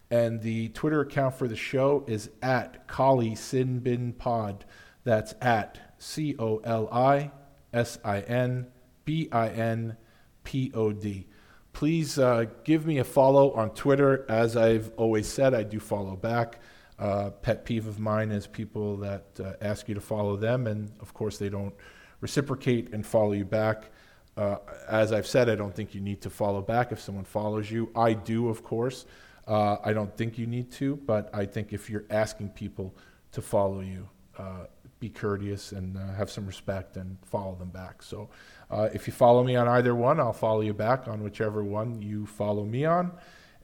And 0.10 0.42
the 0.42 0.70
Twitter 0.70 1.02
account 1.02 1.36
for 1.36 1.50
the 1.50 1.58
show 1.58 2.06
is 2.08 2.30
at 2.42 2.88
Coli 2.88 3.38
Sin 3.38 3.80
Bin 3.80 4.14
Pod. 4.14 4.64
That's 5.04 5.36
at 5.42 5.96
C 5.98 6.34
O 6.40 6.62
L 6.64 6.88
I 6.94 7.32
S 7.74 8.00
I 8.06 8.22
N 8.22 8.68
B 9.04 9.28
I 9.34 9.50
N 9.50 9.98
P 10.46 10.72
O 10.74 10.94
D. 10.94 11.28
Please 11.78 12.18
uh, 12.18 12.46
give 12.64 12.88
me 12.88 12.98
a 12.98 13.04
follow 13.04 13.52
on 13.52 13.70
Twitter. 13.70 14.26
As 14.30 14.58
I've 14.58 14.92
always 14.98 15.28
said, 15.28 15.54
I 15.54 15.62
do 15.62 15.80
follow 15.80 16.16
back. 16.16 16.60
Uh, 16.98 17.30
pet 17.30 17.66
peeve 17.66 17.86
of 17.86 18.00
mine 18.00 18.32
is 18.32 18.48
people 18.48 18.98
that 18.98 19.28
uh, 19.40 19.54
ask 19.62 19.88
you 19.88 19.94
to 19.94 20.02
follow 20.02 20.36
them, 20.36 20.66
and 20.66 20.92
of 21.02 21.14
course, 21.14 21.38
they 21.38 21.50
don't 21.50 21.76
reciprocate 22.20 22.94
and 22.94 23.06
follow 23.06 23.34
you 23.34 23.46
back. 23.46 23.92
Uh, 24.36 24.56
as 24.90 25.14
I've 25.14 25.28
said, 25.28 25.52
I 25.52 25.56
don't 25.56 25.76
think 25.76 25.94
you 25.94 26.02
need 26.02 26.20
to 26.22 26.32
follow 26.32 26.64
back 26.64 26.92
if 26.92 27.00
someone 27.00 27.26
follows 27.26 27.70
you. 27.70 27.92
I 27.96 28.14
do, 28.14 28.50
of 28.50 28.64
course. 28.64 29.06
Uh, 29.48 29.78
I 29.84 29.94
don't 29.94 30.18
think 30.18 30.40
you 30.40 30.48
need 30.48 30.72
to, 30.72 30.96
but 30.96 31.30
I 31.32 31.46
think 31.46 31.74
if 31.74 31.92
you're 31.92 32.06
asking 32.10 32.50
people 32.50 32.96
to 33.34 33.42
follow 33.44 33.82
you, 33.82 34.10
uh, 34.40 34.66
be 35.00 35.10
courteous 35.10 35.74
and 35.74 35.96
have 36.16 36.32
some 36.32 36.48
respect 36.48 36.98
and 36.98 37.18
follow 37.24 37.54
them 37.54 37.70
back. 37.70 38.02
So 38.02 38.30
uh, 38.70 38.90
if 38.94 39.08
you 39.08 39.14
follow 39.14 39.44
me 39.44 39.56
on 39.56 39.68
either 39.68 39.96
one, 39.96 40.20
I'll 40.20 40.34
follow 40.34 40.62
you 40.62 40.74
back 40.74 41.08
on 41.08 41.24
whichever 41.24 41.64
one 41.64 42.02
you 42.02 42.26
follow 42.26 42.66
me 42.66 42.86
on. 42.86 43.12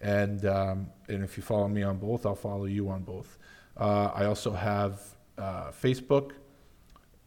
And, 0.01 0.45
um, 0.45 0.87
and 1.07 1.23
if 1.23 1.37
you 1.37 1.43
follow 1.43 1.67
me 1.67 1.83
on 1.83 1.97
both, 1.97 2.25
I'll 2.25 2.35
follow 2.35 2.65
you 2.65 2.89
on 2.89 3.03
both. 3.03 3.37
Uh, 3.77 4.11
I 4.13 4.25
also 4.25 4.51
have 4.51 5.01
uh, 5.37 5.71
Facebook, 5.71 6.31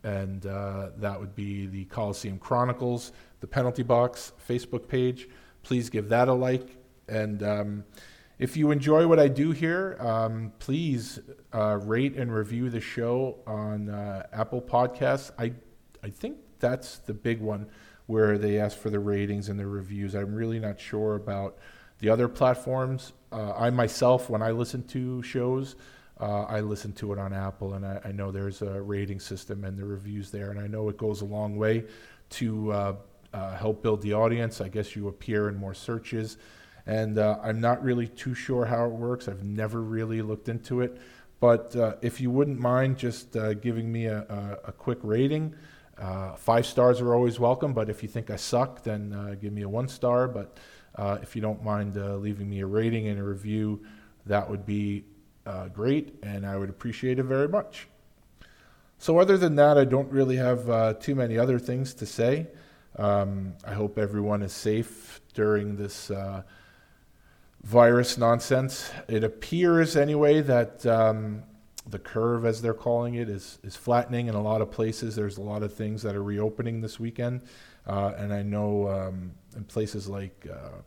and 0.05 0.47
uh, 0.47 0.91
that 0.99 1.19
would 1.19 1.35
be 1.35 1.67
the 1.67 1.85
Coliseum 1.87 2.39
Chronicles, 2.39 3.13
the 3.41 3.47
Penalty 3.47 3.83
Box 3.83 4.33
Facebook 4.49 4.89
page. 4.89 5.29
Please 5.63 5.91
give 5.91 6.09
that 6.11 6.29
a 6.29 6.33
like. 6.33 6.77
And 7.09 7.43
um, 7.43 7.85
if 8.39 8.57
you 8.57 8.71
enjoy 8.71 9.07
what 9.07 9.19
I 9.19 9.29
do 9.29 9.51
here, 9.53 9.97
um, 9.99 10.53
please 10.59 11.19
uh, 11.55 11.79
rate 11.83 12.17
and 12.17 12.33
review 12.33 12.71
the 12.71 12.81
show 12.81 13.39
on 13.47 13.89
uh, 13.89 14.27
Apple 14.33 14.61
Podcasts. 14.61 15.31
I, 15.39 15.53
I 16.03 16.11
think 16.11 16.37
that's 16.59 16.99
the 16.99 17.15
big 17.15 17.41
one 17.41 17.67
where 18.07 18.39
they 18.39 18.59
ask 18.59 18.77
for 18.79 18.91
the 18.91 19.01
ratings 19.01 19.49
and 19.49 19.59
the 19.59 19.67
reviews. 19.67 20.15
I'm 20.15 20.35
really 20.35 20.61
not 20.61 20.81
sure 20.81 21.17
about 21.17 21.59
the 21.99 22.09
other 22.09 22.29
platforms. 22.29 23.13
Uh, 23.33 23.53
I 23.53 23.71
myself, 23.71 24.31
when 24.31 24.43
I 24.43 24.51
listen 24.51 24.85
to 24.89 25.23
shows, 25.23 25.77
uh, 26.21 26.43
I 26.45 26.61
listen 26.61 26.93
to 26.95 27.13
it 27.13 27.19
on 27.19 27.33
Apple, 27.33 27.75
and 27.75 27.85
I, 27.85 28.01
I, 28.07 28.13
know 28.13 28.31
there's 28.31 28.63
a 28.63 28.81
rating 28.81 29.21
system 29.21 29.65
and 29.65 29.77
the 29.77 29.85
reviews 29.85 30.31
there, 30.31 30.51
and 30.51 30.59
I 30.59 30.67
know 30.67 30.89
it 30.89 30.97
goes 30.97 31.21
a 31.21 31.27
long 31.27 31.57
way 31.57 31.85
to 32.31 32.73
uh, 32.73 32.97
uh 33.35 33.57
help 33.57 33.83
build 33.83 34.01
the 34.01 34.15
audience. 34.15 34.63
I 34.63 34.69
guess 34.69 34.97
you 34.97 35.09
appear 35.09 35.49
in 35.49 35.57
more 35.57 35.75
searches, 35.75 36.39
and 36.87 37.19
uh, 37.19 37.39
I'm 37.43 37.61
not 37.61 37.83
really 37.83 38.09
too 38.09 38.35
sure 38.35 38.65
how 38.65 38.87
it 38.87 38.93
works. 38.93 39.29
I've 39.29 39.45
never 39.45 39.83
really 39.83 40.23
looked 40.23 40.49
into 40.49 40.81
it, 40.81 40.97
but 41.39 41.77
uh, 41.77 41.97
if 42.01 42.19
you 42.19 42.31
wouldn't 42.31 42.59
mind 42.59 42.97
just 42.97 43.37
giving 43.61 43.93
me 43.93 44.07
a, 44.07 44.21
a, 44.21 44.69
a 44.69 44.73
quick 44.73 44.99
rating. 45.03 45.55
Uh, 45.99 46.35
five 46.35 46.67
stars 46.67 47.01
are 47.01 47.15
always 47.15 47.41
welcome, 47.41 47.73
but 47.73 47.89
if 47.89 48.03
you 48.03 48.09
think 48.09 48.31
I 48.31 48.37
suck, 48.37 48.83
then 48.83 49.13
uh, 49.13 49.35
give 49.41 49.53
me 49.53 49.63
a 49.63 49.69
one 49.69 49.89
star. 49.89 50.29
But 50.29 50.59
uh, 50.95 51.19
if 51.23 51.35
you 51.35 51.43
don't 51.43 51.63
mind 51.65 51.97
uh, 51.97 52.17
leaving 52.17 52.51
me 52.51 52.61
a 52.61 52.67
rating 52.67 53.09
and 53.09 53.19
a 53.19 53.23
review, 53.23 53.83
that 54.27 54.49
would 54.49 54.67
be 54.67 55.05
uh, 55.47 55.69
great, 55.69 56.15
and 56.23 56.45
I 56.45 56.57
would 56.57 56.69
appreciate 56.69 57.19
it 57.19 57.23
very 57.23 57.49
much. 57.49 57.89
So, 58.99 59.19
other 59.19 59.39
than 59.39 59.57
that, 59.57 59.79
I 59.79 59.85
don't 59.85 60.11
really 60.11 60.37
have 60.37 60.69
uh, 60.69 60.95
too 60.95 61.15
many 61.15 61.39
other 61.39 61.59
things 61.59 61.95
to 61.95 62.07
say. 62.07 62.47
Um, 62.99 63.55
I 63.67 63.75
hope 63.75 63.99
everyone 63.99 64.43
is 64.43 64.53
safe 64.53 65.21
during 65.35 65.77
this 65.77 66.11
virus 67.63 68.17
nonsense. 68.19 68.91
It 69.09 69.25
appears, 69.25 69.97
anyway, 69.97 70.43
that. 70.43 70.85
Um, 70.85 71.43
the 71.89 71.99
curve, 71.99 72.45
as 72.45 72.61
they're 72.61 72.75
calling 72.75 73.15
it, 73.15 73.29
is 73.29 73.59
is 73.63 73.77
flattening 73.77 74.27
in 74.27 74.35
a 74.35 74.43
lot 74.43 74.61
of 74.61 74.71
places. 74.71 75.15
There's 75.15 75.39
a 75.39 75.43
lot 75.43 75.63
of 75.63 75.73
things 75.73 76.03
that 76.03 76.17
are 76.17 76.23
reopening 76.23 76.81
this 76.81 76.99
weekend, 76.99 77.43
uh, 77.87 78.13
and 78.17 78.33
I 78.33 78.43
know 78.43 78.89
um, 78.89 79.33
in 79.55 79.65
places 79.65 80.09
like 80.09 80.47
uh, 80.53 80.81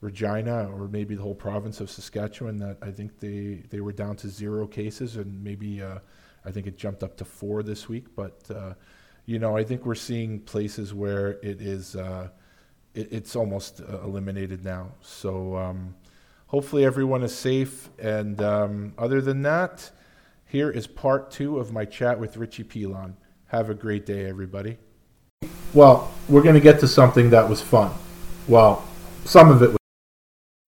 Regina 0.00 0.68
or 0.68 0.88
maybe 0.88 1.14
the 1.14 1.22
whole 1.22 1.34
province 1.34 1.80
of 1.80 1.90
Saskatchewan 1.90 2.58
that 2.58 2.78
I 2.82 2.90
think 2.90 3.20
they 3.20 3.62
they 3.70 3.80
were 3.80 3.92
down 3.92 4.16
to 4.16 4.28
zero 4.28 4.66
cases, 4.66 5.16
and 5.16 5.42
maybe 5.42 5.80
uh, 5.80 5.98
I 6.44 6.50
think 6.50 6.66
it 6.66 6.76
jumped 6.76 7.02
up 7.02 7.16
to 7.18 7.24
four 7.24 7.62
this 7.62 7.88
week. 7.88 8.14
But 8.16 8.42
uh, 8.50 8.74
you 9.26 9.38
know, 9.38 9.56
I 9.56 9.62
think 9.62 9.86
we're 9.86 9.94
seeing 9.94 10.40
places 10.40 10.92
where 10.92 11.32
it 11.42 11.62
is 11.62 11.94
uh, 11.94 12.28
it, 12.94 13.12
it's 13.12 13.36
almost 13.36 13.80
uh, 13.80 14.00
eliminated 14.02 14.64
now. 14.64 14.92
So. 15.02 15.56
Um, 15.56 15.94
hopefully 16.48 16.84
everyone 16.84 17.24
is 17.24 17.34
safe 17.34 17.90
and 17.98 18.40
um, 18.40 18.94
other 18.98 19.20
than 19.20 19.42
that 19.42 19.90
here 20.56 20.70
is 20.70 20.86
part 20.86 21.30
two 21.30 21.58
of 21.58 21.70
my 21.70 21.84
chat 21.84 22.18
with 22.18 22.38
Richie 22.38 22.64
Pilon. 22.64 23.14
Have 23.48 23.68
a 23.68 23.74
great 23.74 24.06
day, 24.06 24.24
everybody. 24.24 24.78
Well, 25.74 26.10
we're 26.30 26.42
going 26.42 26.54
to 26.54 26.62
get 26.62 26.80
to 26.80 26.88
something 26.88 27.28
that 27.28 27.46
was 27.46 27.60
fun. 27.60 27.92
Well, 28.48 28.82
some 29.26 29.50
of 29.50 29.62
it 29.62 29.76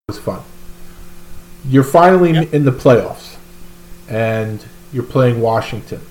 was 0.06 0.18
fun. 0.18 0.42
You're 1.66 1.84
finally 1.84 2.32
yep. 2.32 2.52
in 2.52 2.66
the 2.66 2.70
playoffs, 2.70 3.38
and 4.10 4.62
you're 4.92 5.04
playing 5.04 5.40
Washington. 5.40 6.02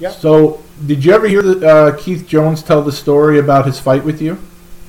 Yeah. 0.00 0.10
So, 0.10 0.60
did 0.84 1.04
you 1.04 1.12
ever 1.12 1.28
hear 1.28 1.42
the, 1.42 1.64
uh, 1.64 1.96
Keith 1.96 2.26
Jones 2.26 2.64
tell 2.64 2.82
the 2.82 2.90
story 2.90 3.38
about 3.38 3.64
his 3.64 3.78
fight 3.78 4.02
with 4.02 4.20
you? 4.20 4.38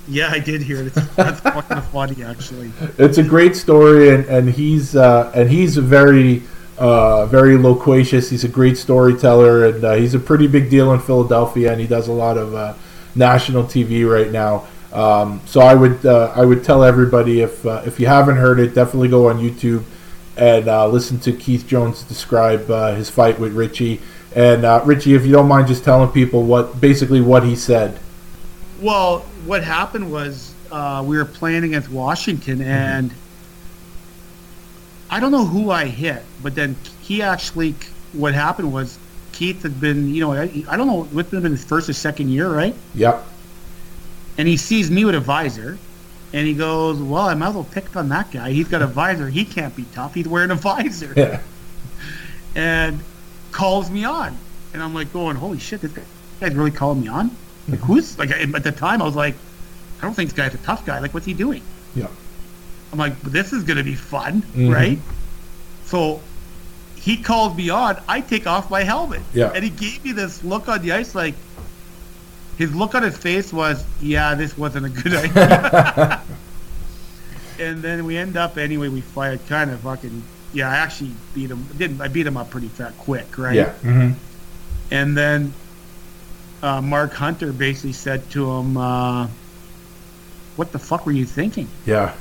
Yeah, 0.08 0.30
I 0.32 0.40
did 0.40 0.64
hear 0.64 0.88
it. 0.88 0.96
That's 1.16 1.40
fucking 1.42 1.82
funny, 1.92 2.24
actually. 2.24 2.72
It's 2.98 3.20
a 3.20 3.24
great 3.24 3.56
story, 3.56 4.10
and, 4.10 4.26
and 4.26 4.50
he's 4.50 4.96
uh, 4.96 5.32
and 5.36 5.48
he's 5.48 5.78
a 5.78 5.82
very 5.82 6.42
uh, 6.78 7.26
very 7.28 7.58
loquacious. 7.58 8.30
He's 8.30 8.44
a 8.44 8.50
great 8.50 8.78
storyteller, 8.78 9.66
and 9.66 9.84
uh, 9.84 9.94
he's 9.94 10.14
a 10.14 10.20
pretty 10.20 10.48
big 10.48 10.70
deal 10.70 10.94
in 10.94 11.00
Philadelphia, 11.00 11.72
and 11.72 11.80
he 11.80 11.88
does 11.88 12.08
a 12.08 12.12
lot 12.12 12.38
of 12.38 12.56
uh, 12.56 12.74
national 13.16 13.64
TV 13.64 14.10
right 14.10 14.32
now. 14.32 14.66
Um, 14.92 15.42
so 15.46 15.62
I 15.62 15.74
would 15.74 16.06
uh, 16.06 16.34
I 16.36 16.46
would 16.46 16.64
tell 16.64 16.84
everybody 16.84 17.42
if 17.42 17.66
uh, 17.66 17.82
if 17.86 18.00
you 18.00 18.08
haven't 18.08 18.38
heard 18.38 18.60
it, 18.60 18.74
definitely 18.76 19.10
go 19.10 19.30
on 19.30 19.40
YouTube 19.40 19.84
and 20.36 20.68
uh, 20.68 20.88
listen 20.88 21.20
to 21.22 21.32
Keith 21.32 21.68
Jones 21.68 22.04
describe 22.04 22.68
his 22.96 23.10
fight 23.10 23.40
with 23.40 23.54
Richie. 23.54 24.02
And 24.36 24.64
Richie, 24.88 25.14
if 25.14 25.26
you 25.26 25.32
don't 25.32 25.48
mind, 25.48 25.68
just 25.68 25.84
telling 25.84 26.10
people 26.10 26.44
what 26.44 26.82
basically 26.82 27.22
what 27.22 27.44
he 27.44 27.56
said. 27.56 28.00
Well, 28.82 29.20
what 29.46 29.64
happened 29.64 30.12
was 30.12 30.56
we 30.72 31.18
were 31.18 31.26
playing 31.26 31.64
against 31.64 31.90
Washington, 31.90 32.62
and. 32.62 33.12
Mm-hmm 33.12 33.20
I 35.14 35.20
don't 35.20 35.32
know 35.32 35.46
who 35.46 35.70
I 35.70 35.86
hit, 35.86 36.24
but 36.44 36.56
then 36.56 36.76
he 37.02 37.22
actually, 37.22 37.76
what 38.12 38.34
happened 38.34 38.72
was 38.72 39.00
Keith 39.32 39.64
had 39.64 39.80
been, 39.80 40.14
you 40.14 40.22
know, 40.22 40.34
I, 40.34 40.64
I 40.70 40.78
don't 40.78 40.88
know, 40.88 41.08
with 41.14 41.34
him 41.34 41.46
in 41.46 41.52
his 41.52 41.64
first 41.64 41.90
or 41.90 41.94
second 41.94 42.30
year, 42.30 42.54
right? 42.54 42.76
Yep. 42.94 43.26
And 44.38 44.48
he 44.48 44.58
sees 44.58 44.92
me 44.92 45.06
with 45.06 45.16
a 45.16 45.20
visor, 45.20 45.78
and 46.34 46.48
he 46.48 46.54
goes, 46.54 47.00
"Well, 47.00 47.24
I 47.24 47.36
might 47.36 47.50
as 47.50 47.56
well 47.56 47.64
pick 47.64 47.96
on 47.96 48.10
that 48.10 48.32
guy. 48.32 48.52
He's 48.52 48.68
got 48.68 48.82
a 48.82 48.88
visor. 49.02 49.30
He 49.30 49.46
can't 49.46 49.76
be 49.76 49.86
tough. 49.94 50.14
He's 50.16 50.28
wearing 50.28 50.52
a 50.52 50.56
visor." 50.56 51.14
Yeah. 51.16 51.42
And 52.56 53.00
calls 53.52 53.90
me 53.90 54.06
on, 54.06 54.38
and 54.74 54.82
I'm 54.82 54.94
like, 54.94 55.14
going, 55.14 55.36
"Holy 55.36 55.60
shit, 55.60 55.82
this 55.82 55.92
guy's 56.40 56.56
really 56.56 56.72
calling 56.72 57.02
me 57.02 57.08
on." 57.08 57.36
Like, 57.68 57.80
who's 57.80 58.18
like 58.18 58.32
at 58.32 58.64
the 58.64 58.72
time? 58.72 59.02
I 59.02 59.06
was 59.06 59.16
like, 59.16 59.36
"I 60.00 60.06
don't 60.06 60.16
think 60.16 60.32
this 60.32 60.38
guy's 60.38 60.54
a 60.56 60.64
tough 60.64 60.86
guy. 60.86 61.00
Like, 61.00 61.14
what's 61.14 61.28
he 61.28 61.34
doing?" 61.34 61.62
Yeah. 61.96 62.08
I'm 62.92 63.00
like, 63.00 63.20
this 63.22 63.54
is 63.54 63.64
gonna 63.64 63.84
be 63.84 63.96
fun, 63.96 64.42
mm-hmm. 64.42 64.70
right? 64.70 65.00
So 65.86 66.22
he 67.04 67.18
calls 67.18 67.56
me 67.58 67.70
on. 67.70 68.02
I 68.08 68.22
take 68.22 68.48
off 68.48 68.70
my 68.72 68.84
helmet. 68.84 69.22
Yeah. 69.34 69.52
And 69.54 69.64
he 69.64 69.70
gave 69.70 70.04
me 70.06 70.14
this 70.14 70.44
look 70.44 70.70
on 70.70 70.82
the 70.82 70.94
ice, 70.94 71.14
like 71.14 71.36
his 72.58 72.74
look 72.74 72.96
on 72.96 73.04
his 73.04 73.18
face 73.18 73.52
was, 73.52 73.84
yeah, 74.02 74.36
this 74.36 74.58
wasn't 74.58 74.86
a 74.86 74.90
good 74.90 75.14
idea. 75.38 76.22
and 77.60 77.82
then 77.82 78.06
we 78.06 78.16
end 78.18 78.38
up 78.38 78.58
anyway. 78.58 78.88
We 78.88 79.02
fired 79.02 79.46
kind 79.48 79.70
of 79.72 79.82
fucking. 79.82 80.24
Yeah, 80.54 80.70
I 80.70 80.76
actually 80.78 81.12
beat 81.34 81.50
him. 81.50 81.68
Didn't 81.78 82.00
I 82.00 82.08
beat 82.08 82.26
him 82.28 82.38
up 82.38 82.50
pretty 82.52 82.68
fat 82.70 82.98
quick, 83.00 83.38
right? 83.38 83.56
Yeah. 83.56 83.74
Mm-hmm. 83.82 84.12
And 84.92 85.18
then 85.18 85.54
uh, 86.62 86.80
Mark 86.82 87.14
Hunter 87.14 87.52
basically 87.52 87.94
said 87.94 88.30
to 88.32 88.50
him, 88.50 88.78
uh, 88.78 89.28
"What 90.56 90.72
the 90.72 90.80
fuck 90.80 91.06
were 91.06 91.12
you 91.12 91.26
thinking?" 91.26 91.68
Yeah. 91.86 92.14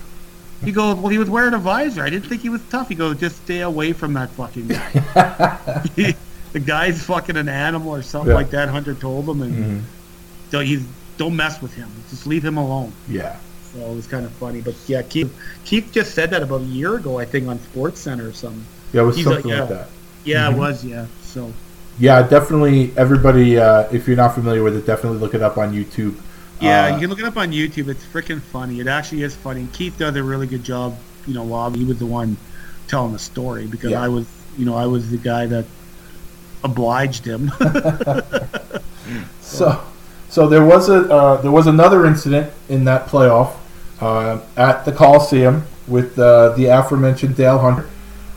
He 0.64 0.72
goes, 0.72 0.96
"Well, 0.96 1.08
he 1.08 1.18
was 1.18 1.28
wearing 1.30 1.54
a 1.54 1.58
visor. 1.58 2.02
I 2.02 2.10
didn't 2.10 2.28
think 2.28 2.42
he 2.42 2.48
was 2.48 2.60
tough." 2.70 2.88
He 2.88 2.94
goes, 2.94 3.18
"Just 3.18 3.36
stay 3.44 3.60
away 3.60 3.92
from 3.92 4.12
that 4.14 4.30
fucking 4.30 4.68
guy. 4.68 4.90
the 6.52 6.60
guy's 6.60 7.02
fucking 7.02 7.36
an 7.36 7.48
animal 7.48 7.90
or 7.94 8.02
something 8.02 8.30
Yeah. 8.30 8.34
like 8.36 8.50
that." 8.50 8.68
Hunter 8.68 8.94
told 8.94 9.28
him, 9.28 9.42
and 9.42 9.54
Mhm. 9.54 9.80
don't 10.50 10.64
he's 10.66 10.82
don't 11.18 11.36
mess 11.36 11.60
with 11.60 11.74
him. 11.74 11.88
Just 12.10 12.26
leave 12.26 12.44
him 12.44 12.56
alone. 12.56 12.92
Yeah. 13.08 13.36
So 13.74 13.80
it 13.80 13.94
was 13.94 14.06
kind 14.06 14.24
of 14.24 14.32
funny. 14.32 14.60
But 14.60 14.74
yeah, 14.86 15.02
Keith 15.02 15.32
Keith 15.64 15.88
just 15.92 16.14
said 16.14 16.30
that 16.30 16.42
about 16.42 16.60
a 16.62 16.64
year 16.64 16.96
ago, 16.96 17.18
I 17.18 17.24
think, 17.24 17.48
on 17.48 17.58
Sports 17.60 18.00
Center 18.00 18.28
or 18.28 18.32
something. 18.32 18.64
Yeah, 18.92 19.02
it 19.02 19.04
was 19.04 19.16
He's 19.16 19.24
something 19.24 19.50
like, 19.50 19.60
like 19.60 19.70
yeah. 19.70 19.76
that. 19.76 19.88
Yeah, 20.24 20.46
Mhm. 20.48 20.52
it 20.52 20.58
was. 20.58 20.84
Yeah. 20.84 21.04
So 21.22 21.52
Yeah, 21.98 22.22
definitely. 22.22 22.90
Everybody, 22.96 23.58
uh, 23.58 23.84
if 23.92 24.08
you're 24.08 24.16
not 24.16 24.34
familiar 24.34 24.62
with 24.62 24.74
it, 24.76 24.86
definitely 24.86 25.18
look 25.18 25.34
it 25.34 25.42
up 25.42 25.58
on 25.58 25.74
YouTube. 25.74 26.14
Yeah, 26.60 26.86
Uh, 26.86 26.94
you 26.94 27.00
can 27.00 27.10
look 27.10 27.18
it 27.18 27.24
up 27.24 27.36
on 27.36 27.50
YouTube. 27.50 27.88
It's 27.88 28.04
freaking 28.04 28.40
funny. 28.40 28.80
It 28.80 28.86
actually 28.86 29.22
is 29.22 29.34
funny. 29.34 29.66
Keith 29.72 29.98
does 29.98 30.14
a 30.16 30.22
really 30.22 30.46
good 30.46 30.64
job. 30.64 30.96
You 31.26 31.34
know, 31.34 31.44
while 31.44 31.70
he 31.70 31.84
was 31.84 31.98
the 31.98 32.06
one 32.06 32.36
telling 32.88 33.12
the 33.12 33.18
story 33.18 33.66
because 33.66 33.92
Yeah. 33.92 34.02
I 34.02 34.08
was, 34.08 34.26
you 34.58 34.64
know, 34.64 34.74
I 34.74 34.86
was 34.86 35.10
the 35.10 35.18
guy 35.18 35.46
that 35.46 35.64
obliged 36.64 37.24
him. 37.24 37.50
So, 39.40 39.82
so 40.30 40.48
there 40.48 40.64
was 40.64 40.88
a 40.88 41.12
uh, 41.12 41.40
there 41.42 41.50
was 41.50 41.66
another 41.66 42.06
incident 42.06 42.50
in 42.70 42.84
that 42.84 43.06
playoff 43.06 43.54
uh, 44.00 44.38
at 44.56 44.84
the 44.84 44.92
Coliseum 44.92 45.64
with 45.86 46.18
uh, 46.18 46.50
the 46.56 46.66
aforementioned 46.66 47.36
Dale 47.36 47.58
Hunter. 47.58 47.88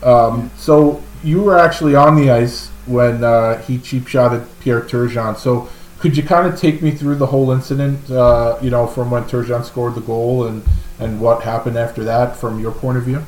Um, 0.02 0.50
so 0.56 1.02
you 1.24 1.40
were 1.42 1.58
actually 1.58 1.94
on 1.94 2.16
the 2.16 2.30
ice 2.30 2.68
when 2.84 3.24
uh, 3.24 3.62
he 3.62 3.78
cheap 3.78 4.06
shotted 4.08 4.44
Pierre 4.60 4.82
Turgeon. 4.82 5.36
So 5.38 5.68
could 5.98 6.16
you 6.16 6.22
kind 6.22 6.46
of 6.46 6.58
take 6.58 6.82
me 6.82 6.90
through 6.90 7.16
the 7.16 7.26
whole 7.26 7.50
incident? 7.50 8.10
Uh, 8.10 8.58
you 8.62 8.70
know, 8.70 8.86
from 8.86 9.10
when 9.10 9.24
Turgeon 9.24 9.64
scored 9.64 9.94
the 9.94 10.00
goal 10.00 10.46
and 10.46 10.62
and 10.98 11.20
what 11.20 11.42
happened 11.42 11.76
after 11.76 12.04
that, 12.04 12.36
from 12.36 12.58
your 12.60 12.72
point 12.72 12.96
of 12.98 13.04
view. 13.04 13.22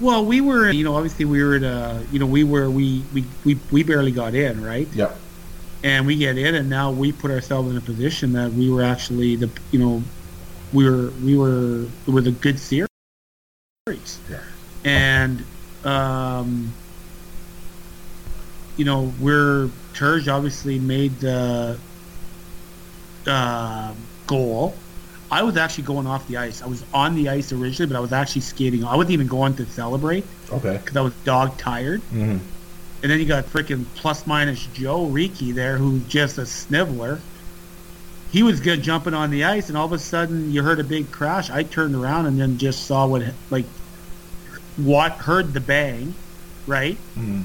well, 0.00 0.24
we 0.24 0.40
were, 0.40 0.70
you 0.70 0.84
know, 0.84 0.94
obviously 0.96 1.24
we 1.24 1.42
were, 1.42 1.56
at, 1.56 1.64
uh, 1.64 1.98
you 2.12 2.18
know, 2.18 2.24
we 2.26 2.42
were, 2.44 2.70
we, 2.70 3.02
we, 3.12 3.24
we, 3.44 3.58
we 3.72 3.82
barely 3.82 4.12
got 4.12 4.34
in, 4.34 4.64
right? 4.64 4.88
Yep. 4.94 5.14
and 5.82 6.06
we 6.06 6.16
get 6.16 6.38
in, 6.38 6.54
and 6.54 6.70
now 6.70 6.90
we 6.92 7.10
put 7.12 7.30
ourselves 7.30 7.68
in 7.70 7.76
a 7.76 7.80
position 7.80 8.32
that 8.32 8.52
we 8.52 8.70
were 8.70 8.82
actually 8.82 9.34
the 9.36 9.50
you 9.72 9.78
know 9.78 10.02
we 10.72 10.88
were 10.88 11.10
we 11.24 11.36
were 11.36 11.82
it 12.06 12.10
was 12.10 12.26
a 12.26 12.30
good 12.32 12.58
series, 12.58 12.86
Yeah. 13.88 14.40
and 14.84 15.42
um, 15.84 16.72
you 18.76 18.84
know 18.84 19.12
we're 19.20 19.68
Turge 19.94 20.28
obviously 20.32 20.78
made 20.78 21.18
the 21.20 21.76
uh, 23.26 23.92
goal. 24.26 24.76
I 25.30 25.42
was 25.42 25.56
actually 25.56 25.84
going 25.84 26.06
off 26.06 26.26
the 26.26 26.38
ice. 26.38 26.60
I 26.62 26.66
was 26.66 26.84
on 26.92 27.14
the 27.14 27.28
ice 27.28 27.52
originally, 27.52 27.92
but 27.92 27.96
I 27.96 28.00
was 28.00 28.12
actually 28.12 28.40
skating. 28.42 28.84
I 28.84 28.96
wasn't 28.96 29.12
even 29.12 29.28
going 29.28 29.54
to 29.56 29.66
celebrate 29.66 30.24
Okay. 30.50 30.78
because 30.78 30.96
I 30.96 31.00
was 31.02 31.14
dog 31.24 31.56
tired. 31.56 32.00
hmm 32.02 32.38
And 33.02 33.10
then 33.10 33.20
you 33.20 33.26
got 33.26 33.44
freaking 33.44 33.84
plus 33.94 34.26
minus 34.26 34.66
Joe 34.74 35.06
Reekie 35.06 35.54
there, 35.54 35.76
who's 35.78 36.02
just 36.04 36.38
a 36.38 36.46
sniveler. 36.46 37.20
He 38.32 38.42
was 38.42 38.60
good 38.60 38.82
jumping 38.82 39.14
on 39.14 39.30
the 39.30 39.44
ice, 39.44 39.68
and 39.68 39.78
all 39.78 39.86
of 39.86 39.92
a 39.92 39.98
sudden 39.98 40.52
you 40.52 40.62
heard 40.62 40.78
a 40.80 40.84
big 40.84 41.10
crash. 41.12 41.48
I 41.50 41.62
turned 41.62 41.94
around 41.94 42.26
and 42.26 42.38
then 42.38 42.58
just 42.58 42.86
saw 42.86 43.06
what, 43.06 43.22
like, 43.50 43.66
what 44.76 45.12
heard 45.12 45.52
the 45.52 45.60
bang, 45.60 46.14
right? 46.66 46.96
hmm 47.14 47.42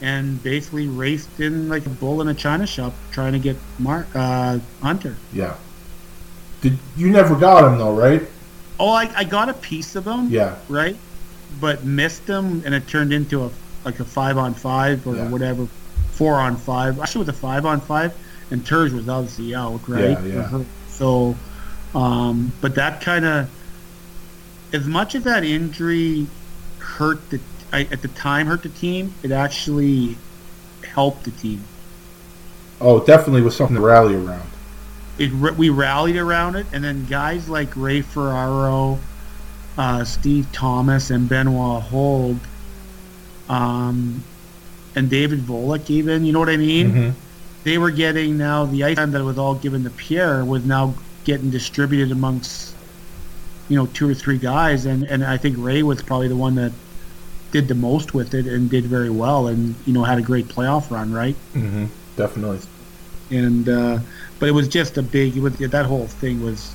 And 0.00 0.40
basically 0.42 0.86
raced 0.86 1.40
in 1.40 1.68
like 1.68 1.84
a 1.86 1.90
bull 1.90 2.20
in 2.20 2.28
a 2.28 2.34
china 2.34 2.66
shop 2.66 2.92
trying 3.10 3.32
to 3.32 3.38
get 3.40 3.56
Mark 3.78 4.06
uh, 4.14 4.58
Hunter. 4.80 5.16
Yeah. 5.32 5.56
Did 6.60 6.78
you 6.96 7.10
never 7.10 7.34
got 7.34 7.64
him 7.64 7.78
though, 7.78 7.94
right? 7.94 8.22
Oh, 8.78 8.90
I, 8.90 9.10
I 9.16 9.24
got 9.24 9.48
a 9.48 9.54
piece 9.54 9.96
of 9.96 10.06
him, 10.06 10.28
Yeah. 10.30 10.54
right? 10.68 10.96
But 11.60 11.84
missed 11.84 12.28
him, 12.28 12.62
and 12.64 12.74
it 12.74 12.86
turned 12.86 13.12
into 13.12 13.44
a 13.44 13.50
like 13.84 13.98
a 14.00 14.04
five 14.04 14.38
on 14.38 14.54
five 14.54 15.04
or 15.06 15.16
Yeah. 15.16 15.28
whatever, 15.30 15.66
four 16.12 16.34
on 16.34 16.56
five. 16.56 17.00
Actually, 17.00 17.22
it 17.22 17.26
was 17.28 17.36
a 17.36 17.40
five 17.40 17.66
on 17.66 17.80
five, 17.80 18.12
and 18.50 18.64
Turge 18.64 18.92
was 18.92 19.08
obviously 19.08 19.54
out, 19.54 19.80
right? 19.88 20.10
Yeah, 20.24 20.24
yeah. 20.24 20.62
So, 20.90 21.36
um, 21.94 22.52
but 22.60 22.74
that 22.76 23.00
kind 23.00 23.24
of, 23.24 23.50
as 24.72 24.86
much 24.86 25.14
as 25.14 25.24
that 25.24 25.42
injury 25.44 26.26
hurt 26.78 27.30
the 27.30 27.40
I, 27.72 27.82
at 27.90 28.02
the 28.02 28.08
time 28.08 28.46
hurt 28.46 28.62
the 28.62 28.68
team, 28.70 29.14
it 29.22 29.30
actually 29.32 30.16
helped 30.86 31.24
the 31.24 31.30
team. 31.32 31.64
Oh, 32.80 33.04
definitely 33.04 33.42
was 33.42 33.56
something 33.56 33.76
to 33.76 33.82
rally 33.82 34.14
around. 34.14 34.48
it 35.18 35.32
we 35.32 35.68
rallied 35.68 36.16
around 36.16 36.54
it, 36.56 36.66
and 36.72 36.82
then 36.84 37.04
guys 37.06 37.48
like 37.48 37.76
Ray 37.76 38.02
Ferraro, 38.02 38.98
uh, 39.76 40.04
Steve 40.04 40.46
Thomas, 40.52 41.10
and 41.10 41.28
Benoit 41.28 41.82
Hogue, 41.82 42.38
um, 43.48 44.22
and 44.94 45.10
David 45.10 45.40
Volek, 45.40 45.90
even 45.90 46.24
you 46.24 46.32
know 46.32 46.38
what 46.38 46.48
I 46.48 46.56
mean. 46.56 46.92
Mhm. 46.92 47.14
They 47.64 47.78
were 47.78 47.90
getting 47.90 48.38
now 48.38 48.64
the 48.64 48.84
ice 48.84 48.96
time 48.96 49.10
that 49.10 49.24
was 49.24 49.38
all 49.38 49.54
given 49.54 49.82
to 49.84 49.90
Pierre 49.90 50.44
was 50.44 50.64
now 50.64 50.94
getting 51.24 51.50
distributed 51.50 52.12
amongst 52.12 52.72
you 53.68 53.76
know 53.76 53.86
two 53.86 54.08
or 54.08 54.14
three 54.14 54.38
guys, 54.38 54.86
and 54.86 55.02
and 55.02 55.24
I 55.24 55.36
think 55.36 55.56
Ray 55.58 55.82
was 55.82 56.00
probably 56.00 56.28
the 56.28 56.36
one 56.36 56.54
that 56.54 56.72
did 57.52 57.68
the 57.68 57.74
most 57.74 58.14
with 58.14 58.34
it 58.34 58.46
and 58.46 58.68
did 58.70 58.84
very 58.84 59.10
well, 59.10 59.46
and 59.48 59.74
you 59.86 59.92
know 59.92 60.04
had 60.04 60.18
a 60.18 60.22
great 60.22 60.48
playoff 60.48 60.90
run, 60.90 61.12
right? 61.12 61.34
hmm 61.52 61.86
Definitely. 62.16 62.58
and 63.30 63.68
uh, 63.68 63.98
but 64.38 64.48
it 64.48 64.52
was 64.52 64.68
just 64.68 64.98
a 64.98 65.02
big. 65.02 65.36
It 65.36 65.40
was, 65.40 65.56
that 65.58 65.86
whole 65.86 66.06
thing 66.06 66.42
was, 66.42 66.74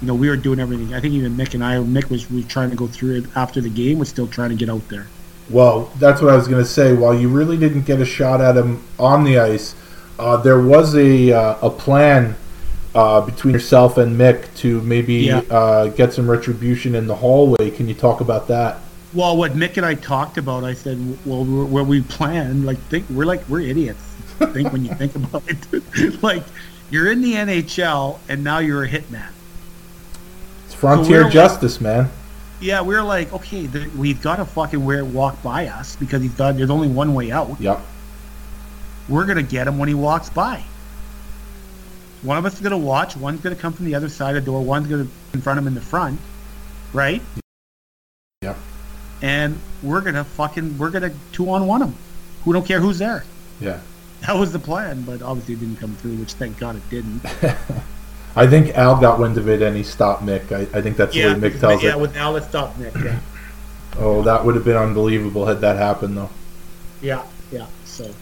you 0.00 0.06
know, 0.08 0.14
we 0.14 0.28
were 0.28 0.36
doing 0.36 0.60
everything. 0.60 0.94
I 0.94 1.00
think 1.00 1.14
even 1.14 1.36
Mick 1.36 1.54
and 1.54 1.62
I, 1.64 1.76
Mick 1.76 2.10
was, 2.10 2.30
was 2.30 2.44
trying 2.46 2.70
to 2.70 2.76
go 2.76 2.86
through 2.86 3.18
it 3.18 3.24
after 3.36 3.60
the 3.60 3.68
game, 3.70 3.98
was 3.98 4.08
still 4.08 4.26
trying 4.26 4.50
to 4.50 4.56
get 4.56 4.68
out 4.68 4.88
there. 4.88 5.06
Well, 5.48 5.90
that's 5.98 6.20
what 6.22 6.32
I 6.32 6.36
was 6.36 6.46
going 6.48 6.62
to 6.62 6.68
say. 6.68 6.92
While 6.92 7.14
you 7.14 7.28
really 7.28 7.56
didn't 7.56 7.82
get 7.82 8.00
a 8.00 8.04
shot 8.04 8.40
at 8.40 8.56
him 8.56 8.82
on 8.98 9.24
the 9.24 9.38
ice, 9.38 9.74
uh, 10.18 10.36
there 10.36 10.60
was 10.60 10.94
a 10.94 11.32
uh, 11.32 11.56
a 11.68 11.70
plan 11.70 12.36
uh, 12.94 13.20
between 13.20 13.54
yourself 13.54 13.96
and 13.98 14.16
Mick 14.18 14.52
to 14.58 14.80
maybe 14.82 15.14
Yeah. 15.14 15.38
uh, 15.50 15.86
get 15.88 16.12
some 16.12 16.28
retribution 16.30 16.94
in 16.94 17.06
the 17.06 17.16
hallway. 17.16 17.70
Can 17.70 17.88
you 17.88 17.94
talk 17.94 18.20
about 18.20 18.48
that? 18.48 18.78
Well, 19.12 19.36
what 19.36 19.52
Mick 19.52 19.76
and 19.76 19.84
I 19.84 19.94
talked 19.94 20.38
about, 20.38 20.62
I 20.62 20.72
said, 20.74 20.98
well, 21.26 21.44
what 21.44 21.86
we 21.86 22.00
planned, 22.00 22.64
like, 22.64 22.78
think 22.88 23.08
we're 23.10 23.24
like 23.24 23.46
we're 23.48 23.60
idiots. 23.60 24.00
think 24.52 24.72
when 24.72 24.84
you 24.84 24.94
think 24.94 25.14
about 25.16 25.42
it, 25.48 26.22
like 26.22 26.44
you're 26.90 27.10
in 27.10 27.20
the 27.20 27.34
NHL 27.34 28.18
and 28.28 28.44
now 28.44 28.58
you're 28.58 28.84
a 28.84 28.88
hitman. 28.88 29.28
It's 30.66 30.74
frontier 30.74 31.24
like- 31.24 31.32
justice, 31.32 31.80
man. 31.80 32.10
Yeah, 32.60 32.82
we're 32.82 33.02
like, 33.02 33.32
okay, 33.32 33.64
the, 33.66 33.90
we've 33.96 34.20
got 34.20 34.36
to 34.36 34.44
fucking 34.44 34.84
wear 34.84 35.02
walk 35.02 35.42
by 35.42 35.66
us 35.68 35.96
because 35.96 36.20
he's 36.20 36.34
got. 36.34 36.56
There's 36.58 36.68
only 36.68 36.88
one 36.88 37.14
way 37.14 37.30
out. 37.32 37.58
Yep. 37.58 37.80
we're 39.08 39.24
gonna 39.24 39.42
get 39.42 39.66
him 39.66 39.78
when 39.78 39.88
he 39.88 39.94
walks 39.94 40.28
by. 40.28 40.62
One 42.22 42.36
of 42.36 42.44
us 42.44 42.52
is 42.54 42.60
gonna 42.60 42.76
watch. 42.76 43.16
One's 43.16 43.40
gonna 43.40 43.56
come 43.56 43.72
from 43.72 43.86
the 43.86 43.94
other 43.94 44.10
side 44.10 44.36
of 44.36 44.44
the 44.44 44.50
door. 44.50 44.62
One's 44.62 44.88
gonna 44.88 45.06
confront 45.32 45.58
him 45.58 45.66
in 45.66 45.74
the 45.74 45.80
front, 45.80 46.20
right? 46.92 47.22
Yep. 48.42 48.58
And 49.22 49.58
we're 49.82 50.00
gonna 50.00 50.24
fucking 50.24 50.78
we're 50.78 50.90
gonna 50.90 51.12
two 51.32 51.50
on 51.50 51.66
one 51.66 51.80
them. 51.80 51.94
Who 52.44 52.52
don't 52.52 52.66
care 52.66 52.80
who's 52.80 52.98
there. 52.98 53.24
Yeah. 53.60 53.80
That 54.26 54.36
was 54.36 54.52
the 54.52 54.58
plan, 54.58 55.02
but 55.02 55.22
obviously 55.22 55.54
it 55.54 55.60
didn't 55.60 55.76
come 55.76 55.94
through. 55.96 56.16
Which 56.16 56.34
thank 56.34 56.58
God 56.58 56.76
it 56.76 56.88
didn't. 56.90 57.22
I 58.36 58.46
think 58.46 58.76
Al 58.76 59.00
got 59.00 59.18
wind 59.18 59.36
of 59.38 59.48
it 59.48 59.60
and 59.60 59.76
he 59.76 59.82
stopped 59.82 60.22
Mick. 60.22 60.52
I, 60.52 60.78
I 60.78 60.80
think 60.82 60.96
that's 60.96 61.12
the 61.14 61.24
way 61.24 61.34
Mick 61.34 61.58
tells 61.60 61.82
yeah, 61.82 61.90
it. 61.92 62.00
with 62.00 62.16
Alice 62.16 62.46
stop 62.46 62.78
Nick. 62.78 62.94
Yeah, 62.94 63.18
Oh, 63.98 64.22
that 64.22 64.44
would 64.44 64.54
have 64.54 64.64
been 64.64 64.76
unbelievable 64.76 65.46
had 65.46 65.60
that 65.62 65.76
happened, 65.76 66.16
though. 66.16 66.30
yeah, 67.02 67.24
yeah. 67.50 67.66
So 67.84 68.14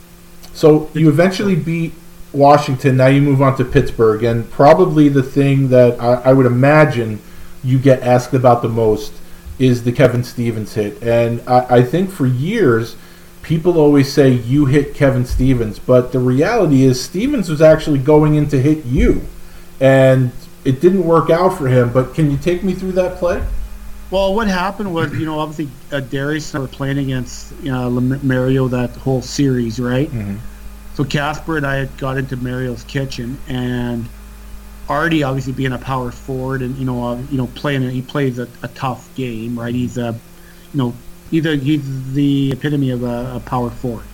So 0.54 0.90
you 0.94 1.08
eventually 1.10 1.54
beat 1.56 1.92
Washington. 2.32 2.96
Now 2.96 3.06
you 3.08 3.20
move 3.20 3.42
on 3.42 3.56
to 3.58 3.64
Pittsburgh, 3.64 4.22
and 4.24 4.50
probably 4.50 5.08
the 5.10 5.22
thing 5.22 5.68
that 5.68 6.00
I, 6.00 6.14
I 6.30 6.32
would 6.32 6.46
imagine 6.46 7.20
you 7.62 7.78
get 7.78 8.02
asked 8.02 8.32
about 8.32 8.62
the 8.62 8.68
most 8.68 9.12
is 9.58 9.84
the 9.84 9.92
Kevin 9.92 10.24
Stevens 10.24 10.74
hit. 10.74 11.02
And 11.02 11.40
I, 11.48 11.78
I 11.78 11.82
think 11.82 12.10
for 12.10 12.26
years, 12.26 12.96
people 13.42 13.78
always 13.78 14.12
say 14.12 14.30
you 14.30 14.66
hit 14.66 14.94
Kevin 14.94 15.24
Stevens, 15.24 15.78
but 15.78 16.12
the 16.12 16.18
reality 16.18 16.82
is 16.82 17.02
Stevens 17.02 17.48
was 17.48 17.62
actually 17.62 17.98
going 17.98 18.34
in 18.34 18.48
to 18.48 18.60
hit 18.60 18.84
you, 18.84 19.22
and 19.80 20.32
it 20.64 20.80
didn't 20.80 21.04
work 21.04 21.30
out 21.30 21.56
for 21.56 21.68
him. 21.68 21.92
But 21.92 22.14
can 22.14 22.30
you 22.30 22.36
take 22.36 22.62
me 22.62 22.74
through 22.74 22.92
that 22.92 23.16
play? 23.16 23.42
Well, 24.10 24.34
what 24.34 24.48
happened 24.48 24.94
was, 24.94 25.12
you 25.12 25.26
know, 25.26 25.38
obviously 25.38 25.68
uh, 25.92 26.00
Darius 26.00 26.54
and 26.54 26.58
I 26.58 26.62
were 26.62 26.68
playing 26.68 26.98
against 26.98 27.52
you 27.62 27.70
know, 27.70 27.90
Mario 27.90 28.68
that 28.68 28.90
whole 28.90 29.20
series, 29.20 29.78
right? 29.78 30.10
So 30.94 31.04
Casper 31.04 31.56
and 31.56 31.66
I 31.66 31.76
had 31.76 31.96
got 31.98 32.16
into 32.16 32.36
Mario's 32.36 32.84
kitchen, 32.84 33.38
and 33.48 34.08
Artie, 34.88 35.22
obviously 35.22 35.52
being 35.52 35.72
a 35.72 35.78
power 35.78 36.10
forward, 36.10 36.62
and 36.62 36.76
you 36.76 36.84
know, 36.84 37.04
uh, 37.04 37.20
you 37.30 37.36
know, 37.36 37.46
playing 37.48 37.88
he 37.90 38.00
plays 38.00 38.38
a, 38.38 38.48
a 38.62 38.68
tough 38.68 39.14
game, 39.14 39.58
right? 39.58 39.74
He's 39.74 39.98
a, 39.98 40.14
you 40.72 40.78
know, 40.78 40.94
he's 41.30 41.44
a, 41.44 41.56
he's 41.56 42.14
the 42.14 42.52
epitome 42.52 42.90
of 42.90 43.02
a, 43.02 43.36
a 43.36 43.40
power 43.40 43.70
forward. 43.70 44.06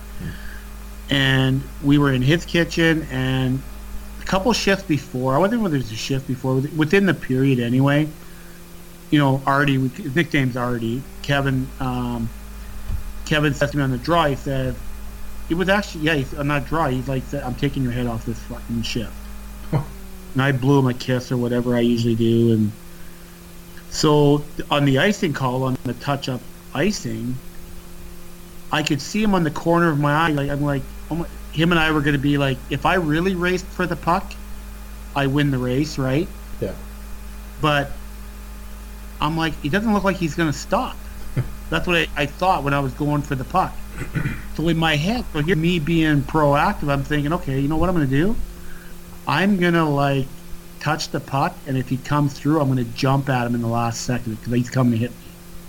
And 1.09 1.61
we 1.83 1.97
were 1.97 2.11
in 2.11 2.21
his 2.21 2.45
kitchen, 2.45 3.07
and 3.11 3.61
a 4.21 4.25
couple 4.25 4.51
shifts 4.53 4.83
before. 4.85 5.35
I 5.35 5.37
wasn't 5.37 5.61
whether 5.61 5.75
it 5.75 5.83
was 5.83 5.91
a 5.91 5.95
shift 5.95 6.27
before 6.27 6.55
within 6.75 7.05
the 7.05 7.13
period 7.13 7.59
anyway. 7.59 8.09
You 9.11 9.19
know, 9.19 9.41
Artie, 9.45 9.87
his 9.87 10.15
nickname's 10.15 10.57
Artie. 10.57 11.03
Kevin, 11.21 11.67
um, 11.79 12.27
Kevin 13.25 13.53
said 13.53 13.71
to 13.71 13.77
me 13.77 13.83
on 13.83 13.91
the 13.91 13.99
draw. 13.99 14.25
He 14.25 14.35
said, 14.35 14.75
"It 15.47 15.53
was 15.53 15.69
actually 15.69 16.05
yeah, 16.05 16.15
he's, 16.15 16.33
I'm 16.33 16.47
not 16.47 16.65
draw. 16.65 16.89
He's 16.89 17.07
like, 17.07 17.23
I'm 17.33 17.55
taking 17.55 17.83
your 17.83 17.93
head 17.93 18.07
off 18.07 18.25
this 18.25 18.39
fucking 18.39 18.81
shift." 18.81 19.13
And 20.35 20.43
I 20.43 20.51
blew 20.51 20.79
him 20.79 20.87
a 20.87 20.93
kiss 20.93 21.31
or 21.31 21.37
whatever 21.37 21.75
I 21.75 21.79
usually 21.79 22.15
do, 22.15 22.51
and 22.51 22.71
so 23.89 24.43
on 24.69 24.83
the 24.83 24.99
icing 24.99 25.31
call 25.31 25.63
on 25.63 25.77
the 25.85 25.93
touch-up 25.93 26.41
icing, 26.73 27.35
I 28.71 28.83
could 28.83 29.01
see 29.01 29.23
him 29.23 29.33
on 29.33 29.45
the 29.45 29.51
corner 29.51 29.89
of 29.89 29.97
my 29.97 30.13
eye. 30.13 30.31
Like 30.31 30.49
I'm 30.49 30.61
like, 30.61 30.83
oh 31.09 31.15
my, 31.15 31.27
him 31.53 31.71
and 31.71 31.79
I 31.79 31.91
were 31.91 32.01
going 32.01 32.15
to 32.15 32.21
be 32.21 32.37
like, 32.37 32.57
if 32.69 32.85
I 32.85 32.95
really 32.95 33.33
raced 33.33 33.65
for 33.65 33.87
the 33.87 33.95
puck, 33.95 34.33
I 35.15 35.27
win 35.27 35.51
the 35.51 35.57
race, 35.57 35.97
right? 35.97 36.27
Yeah. 36.59 36.73
But 37.61 37.91
I'm 39.21 39.37
like, 39.37 39.59
he 39.61 39.69
doesn't 39.69 39.93
look 39.93 40.03
like 40.03 40.17
he's 40.17 40.35
going 40.35 40.51
to 40.51 40.57
stop. 40.57 40.97
That's 41.69 41.87
what 41.87 41.95
I, 41.95 42.07
I, 42.17 42.25
thought 42.25 42.63
when 42.63 42.73
I 42.73 42.81
was 42.81 42.93
going 42.93 43.21
for 43.21 43.35
the 43.35 43.45
puck. 43.45 43.73
so 44.55 44.67
in 44.67 44.77
my 44.77 44.97
head, 44.97 45.23
so 45.31 45.39
here 45.39 45.55
me 45.55 45.79
being 45.79 46.21
proactive, 46.21 46.91
I'm 46.91 47.03
thinking, 47.03 47.31
okay, 47.31 47.57
you 47.59 47.69
know 47.69 47.77
what 47.77 47.87
I'm 47.87 47.95
going 47.95 48.09
to 48.09 48.15
do? 48.15 48.35
I'm 49.27 49.57
going 49.57 49.73
to 49.73 49.85
like 49.85 50.27
touch 50.79 51.09
the 51.09 51.19
puck, 51.19 51.55
and 51.67 51.77
if 51.77 51.89
he 51.89 51.97
comes 51.97 52.33
through, 52.33 52.61
I'm 52.61 52.71
going 52.71 52.83
to 52.85 52.91
jump 52.97 53.29
at 53.29 53.47
him 53.47 53.55
in 53.55 53.61
the 53.61 53.67
last 53.67 54.01
second 54.01 54.35
because 54.35 54.53
he's 54.53 54.69
coming 54.69 54.91
to 54.93 54.97
hit 54.97 55.11
me. 55.11 55.17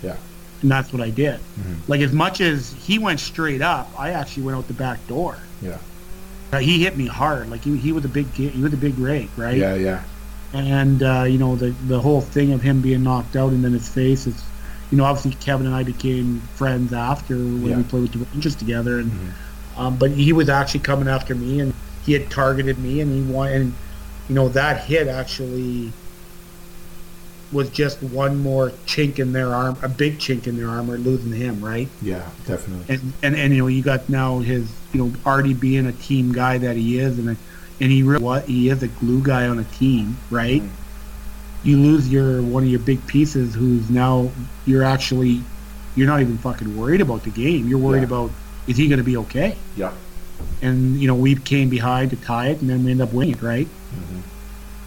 Yeah. 0.02 0.16
And 0.62 0.70
that's 0.70 0.92
what 0.92 1.02
I 1.02 1.10
did. 1.10 1.40
Mm-hmm. 1.40 1.90
Like 1.90 2.00
as 2.00 2.12
much 2.12 2.40
as 2.40 2.72
he 2.74 2.98
went 2.98 3.20
straight 3.20 3.62
up, 3.62 3.88
I 3.98 4.10
actually 4.10 4.44
went 4.44 4.58
out 4.58 4.68
the 4.68 4.74
back 4.74 5.04
door. 5.06 5.38
Yeah. 5.62 5.78
Uh, 6.52 6.58
he 6.58 6.82
hit 6.82 6.96
me 6.96 7.06
hard. 7.06 7.50
Like 7.50 7.62
he, 7.64 7.76
he 7.76 7.92
was 7.92 8.04
a 8.04 8.08
big 8.08 8.26
he 8.28 8.62
was 8.62 8.72
a 8.72 8.76
big 8.76 8.98
rake, 8.98 9.30
right? 9.36 9.56
Yeah, 9.56 9.74
yeah. 9.74 10.02
And 10.52 11.02
uh, 11.02 11.24
you 11.24 11.38
know 11.38 11.56
the 11.56 11.70
the 11.88 12.00
whole 12.00 12.20
thing 12.20 12.52
of 12.52 12.62
him 12.62 12.80
being 12.80 13.02
knocked 13.02 13.36
out 13.36 13.52
and 13.52 13.64
then 13.64 13.72
his 13.72 13.88
face 13.88 14.26
is, 14.26 14.44
you 14.90 14.98
know, 14.98 15.04
obviously 15.04 15.32
Kevin 15.42 15.66
and 15.66 15.74
I 15.74 15.82
became 15.82 16.40
friends 16.54 16.92
after 16.92 17.34
when 17.34 17.66
yeah. 17.66 17.76
we 17.76 17.82
played 17.82 18.02
with 18.02 18.12
the 18.12 18.18
Rangers 18.32 18.54
together, 18.54 19.00
and 19.00 19.10
mm-hmm. 19.10 19.80
um, 19.80 19.96
but 19.96 20.10
he 20.12 20.32
was 20.32 20.48
actually 20.48 20.80
coming 20.80 21.08
after 21.08 21.34
me 21.34 21.60
and 21.60 21.74
he 22.06 22.12
had 22.12 22.30
targeted 22.30 22.78
me 22.78 23.00
and 23.00 23.12
he 23.12 23.32
wanted, 23.32 23.60
and 23.60 23.74
you 24.28 24.34
know 24.34 24.48
that 24.48 24.84
hit 24.84 25.08
actually 25.08 25.92
was 27.52 27.70
just 27.70 28.02
one 28.02 28.38
more 28.38 28.70
chink 28.86 29.18
in 29.18 29.32
their 29.32 29.54
arm, 29.54 29.76
a 29.82 29.88
big 29.88 30.18
chink 30.18 30.46
in 30.46 30.56
their 30.56 30.68
armor, 30.68 30.98
losing 30.98 31.32
him, 31.32 31.64
right? 31.64 31.88
Yeah, 32.02 32.28
definitely. 32.46 32.94
And 32.94 33.12
and, 33.22 33.36
and 33.36 33.52
you 33.52 33.62
know, 33.62 33.66
you 33.66 33.82
got 33.82 34.08
now 34.08 34.38
his, 34.38 34.70
you 34.92 35.04
know, 35.04 35.12
already 35.26 35.54
being 35.54 35.86
a 35.86 35.92
team 35.92 36.32
guy 36.32 36.58
that 36.58 36.76
he 36.76 36.98
is, 36.98 37.18
and 37.18 37.30
a, 37.30 37.36
and 37.80 37.92
he 37.92 38.02
really 38.02 38.22
what 38.22 38.44
he 38.44 38.68
is 38.68 38.82
a 38.82 38.88
glue 38.88 39.22
guy 39.22 39.46
on 39.48 39.58
a 39.58 39.64
team, 39.64 40.16
right? 40.30 40.62
Mm. 40.62 40.70
You 41.64 41.78
lose 41.78 42.08
your 42.08 42.42
one 42.42 42.62
of 42.62 42.68
your 42.68 42.80
big 42.80 43.04
pieces, 43.06 43.54
who's 43.54 43.90
now 43.90 44.30
you're 44.64 44.84
actually 44.84 45.42
you're 45.96 46.06
not 46.06 46.20
even 46.20 46.38
fucking 46.38 46.76
worried 46.76 47.00
about 47.00 47.24
the 47.24 47.30
game. 47.30 47.68
You're 47.68 47.78
worried 47.78 48.00
yeah. 48.00 48.06
about 48.06 48.30
is 48.66 48.76
he 48.76 48.88
going 48.88 48.98
to 48.98 49.04
be 49.04 49.16
okay? 49.18 49.56
Yeah. 49.76 49.92
And 50.62 51.00
you 51.00 51.06
know, 51.06 51.14
we 51.14 51.36
came 51.36 51.68
behind 51.68 52.10
to 52.10 52.16
tie 52.16 52.48
it, 52.48 52.60
and 52.60 52.70
then 52.70 52.84
we 52.84 52.90
end 52.90 53.00
up 53.00 53.12
winning, 53.12 53.34
it, 53.34 53.42
right? 53.42 53.66
Mm-hmm. 53.66 54.20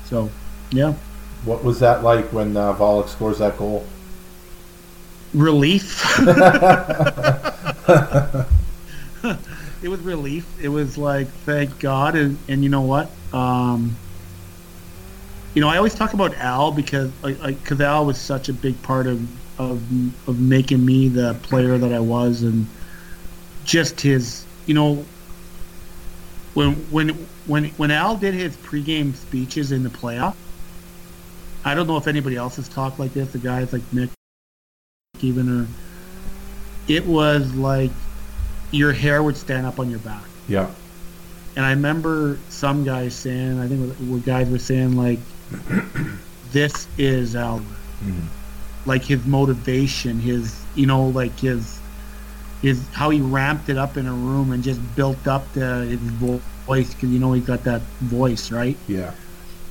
So, 0.05 0.29
yeah. 0.71 0.93
What 1.45 1.63
was 1.63 1.79
that 1.79 2.03
like 2.03 2.33
when 2.33 2.57
uh, 2.57 2.73
Volek 2.73 3.07
scores 3.07 3.39
that 3.39 3.57
goal? 3.57 3.85
Relief. 5.33 6.03
it 9.81 9.87
was 9.87 9.99
relief. 10.01 10.45
It 10.61 10.69
was 10.69 10.97
like, 10.97 11.27
thank 11.27 11.79
God. 11.79 12.15
And, 12.15 12.37
and 12.47 12.63
you 12.63 12.69
know 12.69 12.81
what? 12.81 13.09
Um, 13.33 13.95
you 15.53 15.61
know, 15.61 15.69
I 15.69 15.77
always 15.77 15.95
talk 15.95 16.13
about 16.13 16.35
Al 16.35 16.71
because 16.71 17.11
because 17.21 17.81
Al 17.81 18.05
was 18.05 18.19
such 18.19 18.49
a 18.49 18.53
big 18.53 18.81
part 18.83 19.07
of, 19.07 19.21
of 19.59 19.81
of 20.27 20.39
making 20.39 20.85
me 20.85 21.07
the 21.07 21.35
player 21.41 21.77
that 21.77 21.91
I 21.91 21.99
was, 21.99 22.43
and 22.43 22.67
just 23.65 23.99
his, 23.99 24.45
you 24.67 24.73
know, 24.73 25.03
when 26.59 26.73
when 26.91 27.09
when 27.47 27.65
when 27.69 27.89
Al 27.89 28.17
did 28.17 28.33
his 28.33 28.57
pregame 28.57 29.15
speeches 29.15 29.71
in 29.71 29.81
the 29.81 29.89
playoff, 29.89 30.35
I 31.63 31.73
don't 31.73 31.87
know 31.87 31.95
if 31.95 32.05
anybody 32.05 32.35
else 32.35 32.57
has 32.57 32.67
talked 32.67 32.99
like 32.99 33.13
this. 33.13 33.31
The 33.31 33.37
guys 33.37 33.71
like 33.71 33.81
Nick, 33.93 34.09
even 35.21 35.61
or 35.61 35.67
it 36.89 37.05
was 37.05 37.55
like 37.55 37.91
your 38.71 38.91
hair 38.91 39.23
would 39.23 39.37
stand 39.37 39.65
up 39.65 39.79
on 39.79 39.89
your 39.89 39.99
back. 39.99 40.25
Yeah. 40.49 40.69
And 41.55 41.65
I 41.65 41.69
remember 41.69 42.37
some 42.49 42.83
guys 42.83 43.15
saying, 43.15 43.57
I 43.57 43.67
think 43.69 43.95
what 43.95 44.25
guys 44.25 44.49
were 44.49 44.59
saying 44.59 44.97
like, 44.97 45.19
"This 46.51 46.89
is 46.97 47.37
Albert." 47.37 47.63
Mm-hmm. 48.03 48.27
Like 48.85 49.05
his 49.05 49.25
motivation, 49.25 50.19
his 50.19 50.61
you 50.75 50.87
know, 50.87 51.07
like 51.07 51.39
his 51.39 51.78
his 52.61 52.87
how 52.89 53.09
he 53.09 53.21
ramped 53.21 53.69
it 53.69 53.77
up 53.77 53.97
in 53.97 54.05
a 54.05 54.13
room 54.13 54.51
and 54.51 54.63
just 54.63 54.79
built 54.95 55.27
up 55.27 55.51
the 55.53 55.85
his 55.85 55.99
voice 55.99 56.93
because 56.93 57.09
you 57.09 57.19
know 57.19 57.33
he 57.33 57.41
got 57.41 57.63
that 57.63 57.81
voice, 58.01 58.51
right? 58.51 58.77
Yeah 58.87 59.13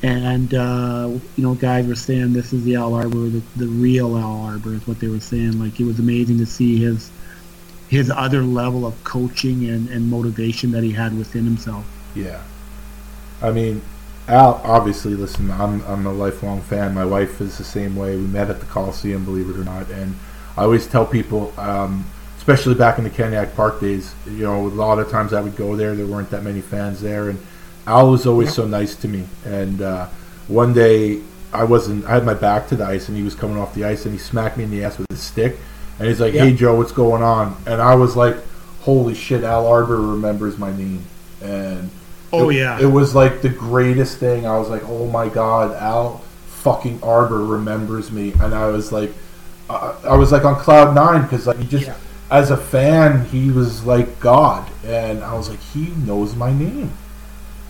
and 0.03 0.55
uh, 0.55 1.11
you 1.37 1.43
know 1.43 1.55
guys 1.55 1.87
were 1.87 1.95
saying 1.95 2.33
this 2.33 2.53
is 2.53 2.65
the 2.65 2.77
Al 2.77 2.95
Arbour, 2.95 3.29
the, 3.29 3.43
the 3.57 3.67
real 3.67 4.17
Al 4.17 4.43
Arbour 4.43 4.75
is 4.75 4.87
what 4.87 5.01
they 5.01 5.09
were 5.09 5.21
saying. 5.21 5.59
Like 5.59 5.81
it 5.81 5.85
was 5.85 5.99
amazing 5.99 6.39
to 6.39 6.47
see 6.47 6.79
his 6.79 7.11
his 7.89 8.11
other 8.11 8.43
level 8.43 8.87
of 8.87 9.03
coaching 9.05 9.69
and, 9.69 9.89
and 9.89 10.09
motivation 10.09 10.71
that 10.73 10.83
he 10.83 10.93
had 10.93 11.17
within 11.17 11.45
himself. 11.45 11.85
Yeah, 12.15 12.43
I 13.43 13.51
mean, 13.51 13.83
Al. 14.29 14.61
Obviously, 14.63 15.15
listen, 15.15 15.51
I'm 15.51 15.83
I'm 15.85 16.07
a 16.07 16.13
lifelong 16.13 16.61
fan. 16.63 16.95
My 16.95 17.05
wife 17.05 17.41
is 17.41 17.59
the 17.59 17.65
same 17.65 17.97
way. 17.97 18.17
We 18.17 18.23
met 18.23 18.51
at 18.51 18.61
the 18.61 18.67
Coliseum, 18.67 19.25
believe 19.25 19.51
it 19.51 19.57
or 19.57 19.65
not, 19.65 19.91
and 19.91 20.17
I 20.57 20.63
always 20.63 20.87
tell 20.87 21.07
people. 21.07 21.53
Um, 21.59 22.07
especially 22.49 22.75
back 22.75 22.97
in 22.97 23.05
the 23.05 23.11
Cantiague 23.11 23.55
Park 23.55 23.79
days, 23.79 24.15
you 24.25 24.43
know, 24.45 24.67
a 24.67 24.69
lot 24.69 24.99
of 24.99 25.11
times 25.11 25.35
I 25.35 25.43
would 25.43 25.55
go 25.55 25.77
there. 25.77 25.95
There 25.95 26.07
weren't 26.07 26.31
that 26.31 26.43
many 26.43 26.63
fans 26.63 27.03
there, 27.03 27.29
and 27.29 27.39
Al 27.87 28.11
was 28.11 28.27
always 28.27 28.55
so 28.55 28.67
nice 28.67 28.95
to 28.97 29.09
me. 29.09 29.27
And 29.45 29.83
uh, 29.83 30.07
one 30.47 30.73
day 30.73 31.21
I 31.53 31.65
wasn't, 31.65 32.07
I 32.07 32.15
had 32.15 32.25
my 32.25 32.33
back 32.33 32.67
to 32.69 32.77
the 32.77 32.87
ice, 32.87 33.09
and 33.09 33.19
he 33.19 33.23
was 33.23 33.35
coming 33.35 33.59
off 33.59 33.75
the 33.75 33.85
ice, 33.85 34.07
and 34.07 34.15
he 34.15 34.19
smacked 34.19 34.57
me 34.57 34.65
in 34.65 34.71
the 34.71 34.83
ass 34.83 34.97
with 34.97 35.11
his 35.11 35.21
stick, 35.21 35.59
and 35.99 36.09
he's 36.09 36.21
like, 36.21 36.33
"Hey 36.33 36.55
Joe, 36.55 36.75
what's 36.75 36.93
going 36.93 37.23
on?" 37.23 37.55
And 37.67 37.83
I 37.83 37.95
was 37.97 38.17
like, 38.17 38.37
"Holy 38.81 39.15
shit, 39.15 39.45
Al 39.45 39.67
Arbour 39.67 40.01
remembers 40.01 40.57
my 40.57 40.75
name." 40.75 41.05
And 41.43 41.91
oh 42.33 42.49
it, 42.49 42.57
yeah, 42.57 42.81
it 42.81 42.87
was 42.87 43.15
like 43.15 43.43
the 43.43 43.51
greatest 43.51 44.17
thing. 44.17 44.47
I 44.47 44.59
was 44.59 44.71
like, 44.71 44.85
"Oh 44.87 45.07
my 45.07 45.29
god, 45.29 45.77
Al 45.77 46.25
fucking 46.47 47.01
Arbour 47.03 47.45
remembers 47.45 48.11
me," 48.11 48.33
and 48.41 48.55
I 48.55 48.69
was 48.69 48.91
like, 48.91 49.13
uh, 49.69 49.95
I 50.03 50.17
was 50.17 50.33
like 50.33 50.47
on 50.47 50.57
cloud 50.57 50.95
nine 50.95 51.25
because 51.25 51.47
like 51.47 51.59
he 51.59 51.67
just. 51.67 51.89
Yeah. 51.89 51.95
As 52.31 52.51
a 52.51 52.57
fan, 52.57 53.25
he 53.27 53.51
was 53.51 53.85
like 53.85 54.21
God, 54.21 54.71
and 54.85 55.25
I 55.25 55.35
was 55.35 55.49
like, 55.49 55.61
he 55.61 55.87
knows 56.05 56.35
my 56.37 56.53
name. 56.53 56.93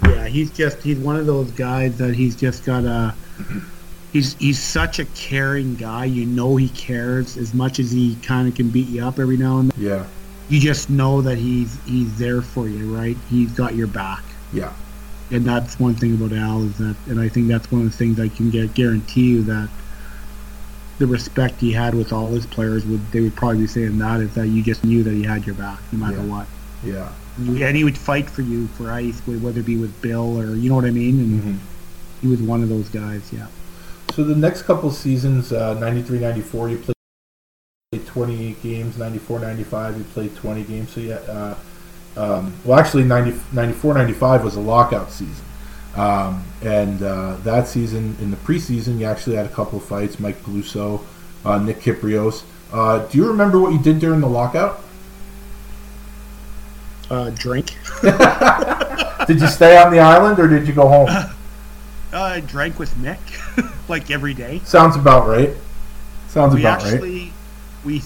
Yeah, 0.05 0.27
he's 0.27 0.51
just 0.51 0.83
he's 0.83 0.99
one 0.99 1.17
of 1.17 1.27
those 1.27 1.51
guys 1.53 1.97
that 1.99 2.15
he's 2.15 2.35
just 2.37 2.65
got 2.65 2.85
a 2.85 3.15
he's 4.13 4.35
he's 4.35 4.59
such 4.59 4.99
a 4.99 5.05
caring 5.07 5.75
guy. 5.77 6.07
You 6.07 6.27
know 6.27 6.57
he 6.57 6.69
cares 6.71 7.37
as 7.37 7.55
much 7.55 7.79
as 7.79 7.91
he 7.91 8.17
kind 8.17 8.49
of 8.49 8.55
can 8.55 8.69
beat 8.71 8.89
you 8.89 9.05
up 9.05 9.19
every 9.19 9.37
now 9.37 9.59
and 9.59 9.71
then. 9.71 9.85
Yeah. 9.85 10.07
You 10.49 10.61
just 10.61 10.91
know 10.91 11.21
that 11.23 11.39
he's 11.39 11.79
he's 11.85 12.17
there 12.19 12.43
for 12.43 12.69
you, 12.69 12.95
right? 12.95 13.17
He's 13.29 13.53
got 13.53 13.75
your 13.75 13.87
back. 13.87 14.23
Yeah. 14.53 14.73
And 15.31 15.45
that's 15.45 15.79
one 15.79 15.95
thing 15.95 16.15
about 16.15 16.33
Al 16.33 16.63
is 16.63 16.79
that, 16.79 16.97
and 17.07 17.21
I 17.21 17.29
think 17.29 17.49
that's 17.49 17.71
one 17.71 17.83
of 17.83 17.91
the 17.91 17.97
things 17.97 18.19
I 18.19 18.29
can 18.29 18.49
get 18.49 18.73
guarantee 18.73 19.29
you 19.29 19.43
that 19.43 19.69
the 20.99 21.07
respect 21.07 21.61
he 21.61 21.73
had 21.73 21.95
with 21.95 22.13
all 22.13 22.27
his 22.27 22.47
players 22.47 22.85
would 22.85 23.11
they 23.13 23.21
would 23.21 23.37
probably 23.37 23.59
be 23.59 23.67
saying 23.67 23.99
that 23.99 24.21
is 24.21 24.35
that 24.35 24.49
you 24.49 24.63
just 24.63 24.85
knew 24.85 25.03
that 25.03 25.15
he 25.15 25.23
had 25.23 25.47
your 25.47 25.55
back 25.55 25.81
no 25.93 25.99
matter 25.99 26.23
yeah. 26.23 26.31
what. 26.31 26.47
Yeah 26.85 27.13
and 27.39 27.77
he 27.77 27.85
would 27.85 27.97
fight 27.97 28.29
for 28.29 28.43
you 28.43 28.67
for 28.69 28.91
ice, 28.91 29.21
whether 29.27 29.61
it 29.61 29.67
be 29.67 29.77
with 29.77 30.01
Bill 30.03 30.39
or 30.41 30.55
you 30.55 30.69
know 30.69 30.75
what 30.75 30.85
I 30.85 30.91
mean. 30.91 31.19
And 31.19 31.43
mm-hmm. 31.43 31.57
he 32.21 32.27
was 32.27 32.43
one 32.43 32.63
of 32.63 32.69
those 32.69 32.89
guys. 32.89 33.33
Yeah. 33.33 33.47
So 34.15 34.25
the 34.25 34.35
next 34.35 34.63
couple 34.63 34.91
seasons, 34.91 35.53
uh, 35.53 35.79
93, 35.79 36.19
94, 36.19 36.71
you 36.71 36.79
played 36.79 38.07
28 38.07 38.63
games. 38.63 38.99
94, 38.99 39.39
95, 39.41 39.99
you 39.99 40.05
played 40.05 40.35
20 40.37 40.63
games. 40.65 40.91
So 40.91 41.01
yeah, 41.01 41.15
uh, 41.17 41.57
um, 42.17 42.55
well, 42.65 42.79
actually, 42.79 43.05
90, 43.05 43.39
94, 43.53 43.95
95 43.95 44.45
was 44.45 44.57
a 44.57 44.61
lockout 44.61 45.13
season. 45.13 45.45
Um, 45.99 46.45
and 46.63 47.03
uh, 47.03 47.37
that 47.43 47.67
season, 47.67 48.17
in 48.21 48.31
the 48.31 48.37
preseason, 48.37 48.99
you 48.99 49.07
actually 49.07 49.37
had 49.37 49.47
a 49.47 49.51
couple 49.51 49.79
of 49.79 49.85
fights. 49.85 50.21
Mike 50.21 50.43
Peluso, 50.43 51.05
uh, 51.45 51.59
Nick 51.59 51.81
Kypreos. 51.81 52.45
Uh, 52.73 53.07
do 53.07 53.19
you 53.19 53.27
remember 53.27 53.59
what 53.59 53.73
you 53.73 53.79
did 53.79 53.99
during 53.99 54.21
the 54.21 54.29
lockout? 54.29 54.85
uh, 57.11 57.31
drink. 57.31 57.77
did 59.27 59.41
you 59.41 59.47
stay 59.47 59.77
on 59.79 59.93
the 59.93 59.99
island 59.99 60.39
or 60.39 60.49
did 60.49 60.67
you 60.67 60.75
go 60.75 60.89
home? 60.89 61.09
Uh, 61.09 61.33
I 62.13 62.41
drank 62.41 62.79
with 62.79 62.97
Nick, 62.99 63.19
like 63.89 64.11
every 64.11 64.35
day. 64.35 64.61
Sounds 64.65 64.97
about 64.97 65.27
right. 65.27 65.51
Sounds 66.29 66.55
we 66.55 66.63
about 66.63 66.83
actually, 66.83 67.21
right. 67.21 67.33
We 67.85 68.03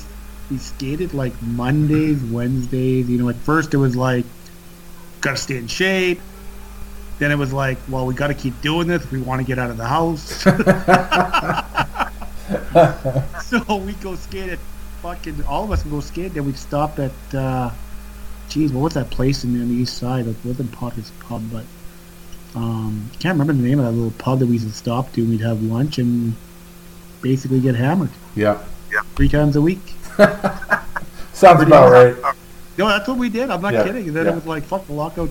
we 0.51 0.59
skated 0.59 1.15
like 1.15 1.41
Mondays, 1.43 2.23
Wednesdays. 2.23 3.09
You 3.09 3.19
know, 3.19 3.29
at 3.29 3.37
first 3.37 3.75
it 3.75 3.79
was 3.79 3.97
like, 3.97 4.25
gotta 5.21 5.37
stay 5.37 5.57
in 5.57 5.67
shape. 5.67 6.21
Then 7.23 7.31
it 7.31 7.39
was 7.39 7.53
like, 7.53 7.79
well, 7.89 8.07
we 8.07 8.15
got 8.15 8.29
to 8.29 8.35
keep 8.35 8.61
doing 8.63 8.89
this. 8.89 9.05
if 9.05 9.13
We 9.13 9.21
want 9.21 9.41
to 9.41 9.47
get 9.47 9.59
out 9.59 9.71
of 9.71 9.77
the 9.77 9.87
house. 9.87 10.43
so 13.47 13.77
we 13.77 13.93
go 13.95 14.15
skate 14.17 14.51
at 14.51 14.59
fucking. 15.01 15.43
All 15.45 15.65
of 15.65 15.71
us 15.71 15.83
go 15.85 16.01
skate. 16.01 16.35
Then 16.35 16.45
we'd 16.47 16.59
stop 16.59 16.99
at. 16.99 17.13
uh 17.35 17.71
Geez, 18.49 18.71
what 18.71 18.83
was 18.83 18.95
that 18.95 19.09
place 19.11 19.45
in, 19.45 19.59
on 19.63 19.69
the 19.69 19.75
east 19.75 19.97
side? 19.97 20.27
It 20.27 20.37
wasn't 20.45 20.71
Potter's 20.73 21.11
Pub, 21.21 21.43
but 21.51 21.65
um, 22.55 23.09
can't 23.19 23.39
remember 23.39 23.55
the 23.55 23.67
name 23.67 23.79
of 23.79 23.87
that 23.87 23.93
little 23.93 24.11
pub 24.19 24.41
that 24.41 24.47
we 24.47 24.55
used 24.55 24.67
to 24.67 24.73
stop 24.75 25.11
to. 25.15 25.27
We'd 25.27 25.41
have 25.41 25.63
lunch 25.63 25.97
and 25.97 26.35
basically 27.23 27.61
get 27.61 27.77
hammered 27.77 28.11
Yeah. 28.35 28.59
three 29.17 29.31
times 29.31 29.57
a 29.57 29.63
week. 29.63 29.95
Sounds 31.33 31.63
about 31.63 31.91
right. 31.93 32.15
No, 32.77 32.89
that's 32.89 33.09
what 33.09 33.17
we 33.17 33.31
did. 33.31 33.49
I'm 33.49 33.63
not 33.63 33.73
Yeah, 33.73 33.85
kidding. 33.85 34.09
And 34.09 34.17
then 34.17 34.27
yeah. 34.27 34.33
it 34.33 34.35
was 34.35 34.47
like, 34.47 34.65
fuck 34.65 34.87
the 34.87 34.93
lockout. 34.93 35.31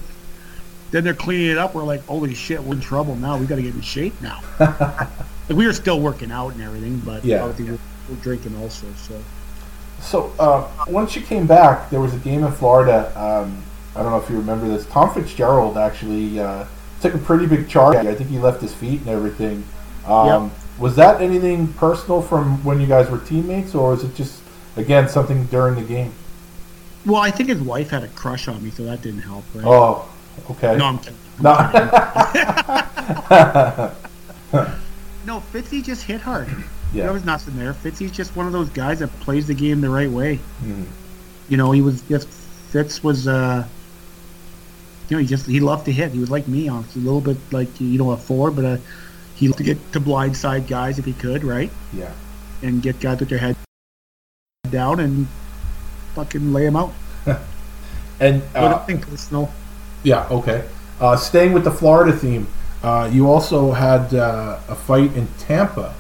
Then 0.92 1.04
they're 1.04 1.14
cleaning 1.14 1.48
it 1.52 1.58
up. 1.58 1.74
We're 1.74 1.84
like, 1.84 2.06
holy 2.06 2.34
shit, 2.34 2.62
we're 2.62 2.76
in 2.76 2.82
trouble 2.82 3.16
now. 3.16 3.38
We 3.38 3.46
got 3.46 3.56
to 3.56 3.62
get 3.62 3.74
in 3.76 3.82
shape 3.82 4.14
now. 4.22 4.42
Like, 5.50 5.58
we 5.58 5.66
were 5.66 5.74
still 5.74 6.00
working 6.00 6.32
out 6.32 6.54
and 6.54 6.62
everything, 6.62 7.00
but 7.00 7.26
Yeah. 7.26 7.44
obviously 7.44 7.74
we're, 7.74 7.80
we're 8.16 8.22
drinking 8.22 8.56
also. 8.62 8.86
So 8.96 9.20
So 10.00 10.32
uh, 10.40 10.68
once 10.88 11.14
you 11.16 11.22
came 11.22 11.46
back, 11.46 11.90
there 11.90 12.00
was 12.00 12.14
a 12.14 12.18
game 12.20 12.44
in 12.46 12.52
Florida. 12.54 13.12
Um, 13.20 13.62
I 13.96 14.02
don't 14.04 14.12
know 14.12 14.18
if 14.20 14.30
you 14.30 14.38
remember 14.38 14.68
this. 14.70 14.86
Tom 14.86 15.14
Fitzgerald 15.14 15.78
actually 15.78 16.40
uh, 16.40 16.66
took 17.02 17.14
a 17.16 17.18
pretty 17.18 17.48
big 17.48 17.68
charge. 17.68 17.98
I 17.98 18.16
think 18.16 18.30
he 18.30 18.40
left 18.40 18.62
his 18.62 18.74
feet 18.74 19.02
and 19.02 19.10
everything. 19.10 19.66
Um, 20.06 20.52
Was 20.80 20.96
that 20.96 21.20
anything 21.22 21.68
personal 21.74 22.22
from 22.22 22.64
when 22.64 22.80
you 22.80 22.88
guys 22.88 23.10
were 23.10 23.20
teammates, 23.20 23.76
or 23.76 23.90
was 23.92 24.04
it 24.06 24.16
just 24.16 24.42
again 24.78 25.10
something 25.10 25.46
during 25.48 25.76
the 25.76 25.82
game? 25.84 26.14
well, 27.06 27.22
I 27.22 27.30
think 27.32 27.50
his 27.50 27.60
wife 27.60 27.90
had 27.90 28.04
a 28.04 28.08
crush 28.10 28.48
on 28.48 28.64
me, 28.64 28.70
so 28.70 28.84
that 28.86 29.02
didn't 29.02 29.22
help. 29.22 29.44
Right? 29.54 29.66
Oh, 29.66 30.08
okay. 30.52 30.78
No, 30.78 30.86
I'm 30.86 31.00
kidding. 31.00 31.18
No. 31.42 31.52
No, 35.24 35.40
Fitzy 35.54 35.84
just 35.84 36.04
hit 36.04 36.20
hard. 36.20 36.48
Yeah. 36.94 37.04
There 37.04 37.14
was 37.14 37.24
nothing 37.24 37.56
there. 37.56 37.74
Fitzy's 37.74 38.12
just 38.12 38.36
one 38.36 38.48
of 38.48 38.54
those 38.54 38.70
guys 38.70 39.00
that 39.00 39.08
plays 39.20 39.46
the 39.48 39.54
game 39.54 39.80
the 39.80 39.90
right 39.90 40.10
way. 40.10 40.40
Mhm. 40.64 40.86
You 41.48 41.58
know, 41.58 41.72
he 41.72 41.82
was 41.82 42.02
just 42.04 42.28
Fitz 42.28 43.04
was 43.04 43.28
uh 43.28 43.66
you 45.10 45.18
know, 45.18 45.22
he 45.22 45.28
just 45.28 45.46
he 45.46 45.60
loved 45.60 45.86
to 45.86 45.92
hit. 45.92 46.12
He 46.12 46.20
was 46.20 46.32
like 46.32 46.48
me, 46.48 46.68
honestly, 46.68 47.02
a 47.02 47.06
little 47.06 47.22
bit 47.22 47.38
like 47.52 47.80
you 47.80 47.98
know 48.00 48.12
a 48.12 48.18
four, 48.18 48.50
but 48.52 48.66
uh 48.66 48.78
he 49.36 49.48
loved 49.48 49.60
to 49.60 49.64
get 49.64 49.94
to 49.94 50.02
blindside 50.02 50.68
guys 50.68 50.98
if 51.00 51.06
he 51.06 51.14
could, 51.14 51.44
right? 51.44 51.70
Yeah. 51.94 52.12
And 52.64 52.82
get 52.82 53.00
guys 53.00 53.20
with 53.20 53.30
their 53.30 53.40
head 53.40 53.56
down 54.70 55.00
and 55.00 55.28
fucking 56.16 56.52
lay 56.52 56.66
them 56.66 56.76
out. 56.76 56.94
And 58.20 58.44
But 58.54 58.64
uh, 58.64 58.70
nothing 58.70 59.00
personal. 59.02 59.52
Yeah, 60.04 60.28
okay. 60.30 60.68
Uh, 61.00 61.16
staying 61.16 61.54
with 61.54 61.64
the 61.64 61.72
Florida 61.72 62.16
theme, 62.16 62.48
uh, 62.84 63.10
you 63.12 63.30
also 63.30 63.72
had 63.72 64.14
uh, 64.14 64.60
a 64.68 64.76
fight 64.76 65.14
in 65.16 65.28
Tampa 65.40 65.94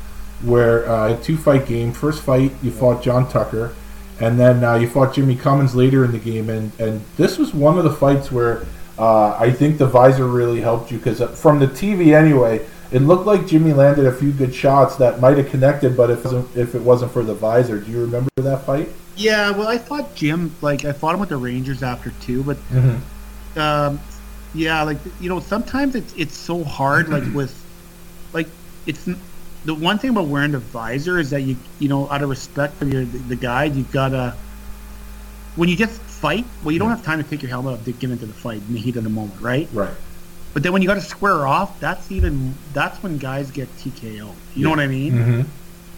where 0.44 0.90
uh, 0.90 1.14
a 1.14 1.22
two 1.22 1.38
fight 1.38 1.68
game. 1.68 1.92
First 1.92 2.24
fight, 2.24 2.52
you 2.62 2.72
fought 2.72 3.04
John 3.04 3.30
Tucker, 3.30 3.76
and 4.20 4.40
then 4.40 4.64
uh, 4.64 4.76
you 4.76 4.88
fought 4.88 5.14
Jimmy 5.14 5.36
Cummins 5.36 5.76
later 5.76 6.04
in 6.04 6.12
the 6.12 6.20
game. 6.20 6.50
And, 6.50 6.72
and 6.80 7.02
this 7.18 7.38
was 7.38 7.54
one 7.54 7.78
of 7.78 7.84
the 7.84 7.94
fights 7.94 8.32
where 8.32 8.66
uh, 8.98 9.36
I 9.40 9.52
think 9.52 9.78
the 9.78 9.88
visor 9.88 10.28
really 10.28 10.62
helped 10.62 10.92
you 10.92 10.98
because 10.98 11.22
from 11.40 11.60
the 11.60 11.68
TV 11.68 12.16
anyway, 12.16 12.66
it 12.92 13.00
looked 13.00 13.26
like 13.26 13.48
Jimmy 13.48 13.74
landed 13.74 14.06
a 14.06 14.12
few 14.12 14.32
good 14.32 14.54
shots 14.54 14.96
that 14.98 15.20
might 15.20 15.38
have 15.38 15.50
connected, 15.50 15.96
but 15.96 16.10
if 16.10 16.20
it 16.20 16.26
wasn't, 16.26 16.58
if 16.58 16.76
it 16.76 16.82
wasn't 16.82 17.12
for 17.12 17.24
the 17.24 17.34
visor, 17.34 17.80
do 17.80 17.90
you 17.90 18.02
remember 18.02 18.30
that 18.36 18.66
fight? 18.66 18.90
Yeah, 19.16 19.52
well 19.52 19.68
I 19.68 19.78
fought 19.78 20.16
Jim 20.16 20.54
like 20.62 20.84
I 20.84 20.92
fought 20.92 21.14
him 21.14 21.20
with 21.20 21.30
the 21.30 21.38
Rangers 21.38 21.84
after 21.84 22.12
two, 22.22 22.44
but 22.44 22.58
um, 23.58 24.00
yeah, 24.54 24.84
like 24.84 24.98
you 25.20 25.30
know, 25.30 25.40
sometimes 25.40 25.96
it's 25.96 26.14
it's 26.14 26.36
so 26.36 26.64
hard. 26.64 27.10
Like 27.10 27.24
with, 27.34 27.54
like 28.34 28.48
it's 28.86 29.08
the 29.66 29.76
one 29.76 29.98
thing 29.98 30.10
about 30.10 30.28
wearing 30.28 30.52
the 30.52 30.60
visor 30.60 31.20
is 31.20 31.30
that 31.30 31.42
you 31.42 31.56
you 31.80 31.88
know 31.88 32.10
out 32.10 32.22
of 32.22 32.30
respect 32.30 32.76
for 32.76 32.86
your 32.86 33.06
the, 33.06 33.18
the 33.20 33.36
guy, 33.36 33.66
you've 33.66 33.92
gotta 33.92 34.36
when 35.56 35.70
you 35.70 35.76
just 35.76 36.00
fight. 36.02 36.46
Well, 36.64 36.72
you 36.72 36.80
don't 36.80 36.90
have 36.90 37.04
time 37.04 37.22
to 37.22 37.30
take 37.30 37.42
your 37.42 37.50
helmet 37.50 37.74
off 37.74 37.86
to 37.86 37.92
get 37.92 38.12
into 38.12 38.26
the 38.26 38.34
fight 38.34 38.62
in 38.68 38.74
the 38.74 38.80
heat 38.80 38.96
of 38.96 39.04
the 39.04 39.10
moment, 39.10 39.42
right? 39.42 39.68
Right. 39.74 39.94
But 40.54 40.64
then 40.64 40.74
when 40.74 40.82
you 40.82 40.88
got 40.88 40.96
to 40.96 41.02
square 41.02 41.48
off, 41.48 41.80
that's 41.80 42.12
even 42.12 42.54
that's 42.74 43.02
when 43.02 43.18
guys 43.18 43.52
get 43.52 43.74
TKO. 43.78 44.34
You 44.54 44.64
know 44.64 44.70
what 44.70 44.80
I 44.80 44.88
mean? 44.88 45.14
Mm-hmm. 45.14 45.42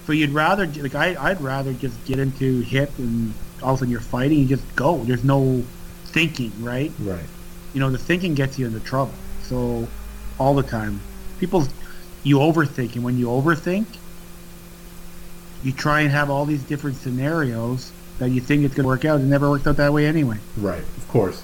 So 0.05 0.11
you'd 0.11 0.31
rather 0.31 0.67
like 0.67 0.95
I 0.95 1.15
I'd 1.19 1.41
rather 1.41 1.73
just 1.73 2.03
get 2.05 2.19
into 2.19 2.61
hit 2.61 2.91
and 2.97 3.33
all 3.61 3.69
of 3.69 3.75
a 3.75 3.79
sudden 3.79 3.91
you're 3.91 4.01
fighting, 4.01 4.39
you 4.39 4.45
just 4.45 4.75
go. 4.75 4.97
There's 5.03 5.23
no 5.23 5.63
thinking, 6.05 6.51
right? 6.63 6.91
Right. 6.99 7.25
You 7.73 7.79
know 7.79 7.89
the 7.89 7.97
thinking 7.97 8.33
gets 8.33 8.57
you 8.57 8.65
into 8.65 8.79
trouble 8.79 9.13
so 9.41 9.87
all 10.39 10.53
the 10.53 10.63
time 10.63 10.99
people 11.39 11.67
you 12.23 12.37
overthink 12.37 12.95
and 12.95 13.03
when 13.03 13.17
you 13.17 13.27
overthink 13.27 13.85
you 15.63 15.71
try 15.71 16.01
and 16.01 16.11
have 16.11 16.29
all 16.29 16.45
these 16.45 16.63
different 16.63 16.97
scenarios 16.97 17.91
that 18.19 18.29
you 18.29 18.41
think 18.41 18.63
it's 18.63 18.75
going 18.75 18.83
to 18.83 18.87
work 18.87 19.05
out 19.05 19.19
it 19.19 19.23
never 19.23 19.49
worked 19.49 19.67
out 19.67 19.77
that 19.77 19.91
way 19.91 20.05
anyway 20.05 20.37
Right. 20.57 20.83
Of 20.97 21.07
course. 21.07 21.41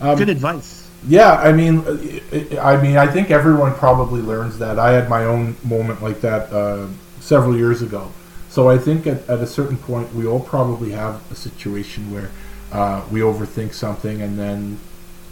Um, 0.00 0.18
good 0.18 0.28
advice 0.28 0.88
Yeah, 1.06 1.32
I 1.32 1.52
mean, 1.52 1.78
uh, 1.80 2.60
I 2.60 2.80
mean, 2.80 2.96
I 2.96 3.06
think 3.06 3.30
everyone 3.30 3.74
probably 3.74 4.20
learns 4.20 4.58
that. 4.58 4.78
I 4.78 4.92
had 4.92 5.08
my 5.08 5.24
own 5.24 5.56
moment 5.64 6.02
like 6.02 6.20
that 6.20 6.52
uh, 6.52 6.86
several 7.20 7.56
years 7.56 7.82
ago. 7.82 8.12
So 8.48 8.68
I 8.68 8.78
think 8.78 9.06
at, 9.06 9.28
at 9.28 9.40
a 9.40 9.46
certain 9.46 9.78
point, 9.78 10.14
we 10.14 10.26
all 10.26 10.40
probably 10.40 10.92
have 10.92 11.28
a 11.30 11.34
situation 11.34 12.12
where 12.12 12.30
uh, 12.70 13.02
we 13.10 13.20
overthink 13.20 13.74
something, 13.74 14.22
and 14.22 14.38
then 14.38 14.78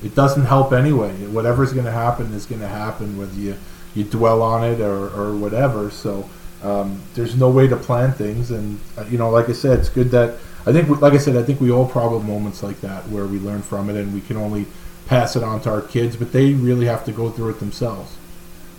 it 0.03 0.15
doesn't 0.15 0.45
help 0.47 0.73
anyway. 0.73 1.13
Whatever's 1.27 1.73
going 1.73 1.87
to 1.87 1.93
happen 1.93 2.33
is 2.33 2.47
going 2.47 2.61
to 2.61 2.69
happen, 2.69 3.19
whether 3.19 3.35
you 3.35 3.57
you 3.95 4.05
dwell 4.05 4.41
on 4.43 4.63
it 4.65 4.81
or, 4.81 5.09
or 5.09 5.35
whatever. 5.37 5.91
So 5.91 6.29
um, 6.63 7.03
there's 7.15 7.35
no 7.37 7.51
way 7.51 7.67
to 7.69 7.77
plan 7.77 8.13
things, 8.13 8.51
and 8.51 8.79
uh, 8.97 9.05
you 9.11 9.19
know, 9.19 9.31
like 9.31 9.49
I 9.49 9.53
said, 9.53 9.79
it's 9.81 9.89
good 9.89 10.11
that 10.13 10.39
I 10.67 10.73
think, 10.73 10.89
like 11.01 11.15
I 11.15 11.19
said, 11.19 11.37
I 11.37 11.43
think 11.43 11.61
we 11.61 11.71
all 11.71 11.87
probably 11.89 12.19
have 12.21 12.29
moments 12.29 12.63
like 12.63 12.81
that 12.83 13.09
where 13.09 13.27
we 13.27 13.39
learn 13.39 13.63
from 13.63 13.89
it, 13.91 13.97
and 13.97 14.13
we 14.15 14.21
can 14.21 14.37
only 14.37 14.67
pass 15.07 15.35
it 15.37 15.43
on 15.43 15.61
to 15.63 15.71
our 15.71 15.83
kids, 15.83 16.17
but 16.17 16.33
they 16.33 16.53
really 16.55 16.87
have 16.87 17.05
to 17.07 17.13
go 17.13 17.31
through 17.31 17.51
it 17.51 17.59
themselves. 17.59 18.17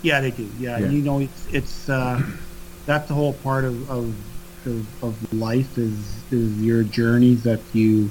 yeah 0.02 0.22
they 0.22 0.32
do 0.32 0.50
yeah, 0.60 0.78
Yeah. 0.80 0.90
you 0.90 1.02
know 1.04 1.20
it's 1.20 1.48
it's 1.52 1.90
uh 1.90 2.22
that's 2.88 3.08
the 3.10 3.14
whole 3.14 3.34
part 3.34 3.66
of 3.66 3.76
of, 3.92 4.16
of, 4.66 5.04
of 5.04 5.34
life 5.34 5.78
is 5.78 6.24
is 6.32 6.62
your 6.62 6.84
journeys 6.84 7.44
that 7.44 7.60
you 7.74 8.10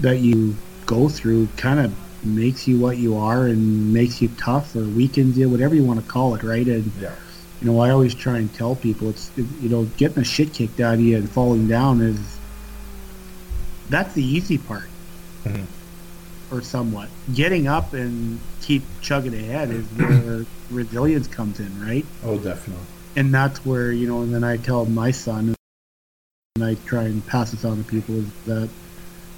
that 0.00 0.18
you 0.18 0.56
go 0.88 1.08
through 1.08 1.46
kind 1.58 1.78
of 1.78 1.92
makes 2.24 2.66
you 2.66 2.80
what 2.80 2.96
you 2.96 3.16
are 3.16 3.46
and 3.46 3.92
makes 3.92 4.20
you 4.20 4.28
tough 4.38 4.74
or 4.74 4.80
weakens 4.82 5.38
you 5.38 5.48
whatever 5.48 5.74
you 5.74 5.84
want 5.84 6.00
to 6.04 6.10
call 6.10 6.34
it 6.34 6.42
right 6.42 6.66
and 6.66 6.90
Yeah. 7.00 7.14
you 7.60 7.66
know, 7.70 7.78
I 7.80 7.90
always 7.90 8.14
try 8.14 8.38
and 8.38 8.52
tell 8.52 8.74
people 8.74 9.10
it's 9.10 9.30
it, 9.36 9.46
you 9.60 9.68
know 9.68 9.84
getting 9.98 10.16
the 10.16 10.24
shit 10.24 10.52
kicked 10.52 10.80
out 10.80 10.94
of 10.94 11.00
you 11.00 11.16
and 11.16 11.28
falling 11.30 11.68
down 11.68 12.00
is 12.00 12.18
that's 13.88 14.12
the 14.14 14.22
easy 14.24 14.58
part, 14.58 14.88
Mhm. 15.46 15.64
or 16.50 16.60
somewhat. 16.62 17.08
Getting 17.34 17.66
up 17.68 17.94
and 17.94 18.38
keep 18.60 18.82
chugging 19.00 19.34
ahead 19.34 19.70
is 19.70 19.84
where 19.96 20.44
resilience 20.70 21.26
comes 21.26 21.58
in, 21.60 21.70
right? 21.80 22.04
Oh, 22.24 22.36
definitely. 22.38 22.84
And 23.16 23.32
that's 23.32 23.64
where 23.64 23.90
you 23.92 24.06
know. 24.06 24.22
And 24.22 24.34
then 24.34 24.44
I 24.44 24.56
tell 24.58 24.84
my 24.86 25.10
son, 25.10 25.54
and 26.56 26.64
I 26.64 26.74
try 26.86 27.04
and 27.04 27.26
pass 27.26 27.52
this 27.52 27.64
on 27.64 27.78
to 27.78 27.84
people 27.84 28.16
is 28.16 28.26
that 28.46 28.68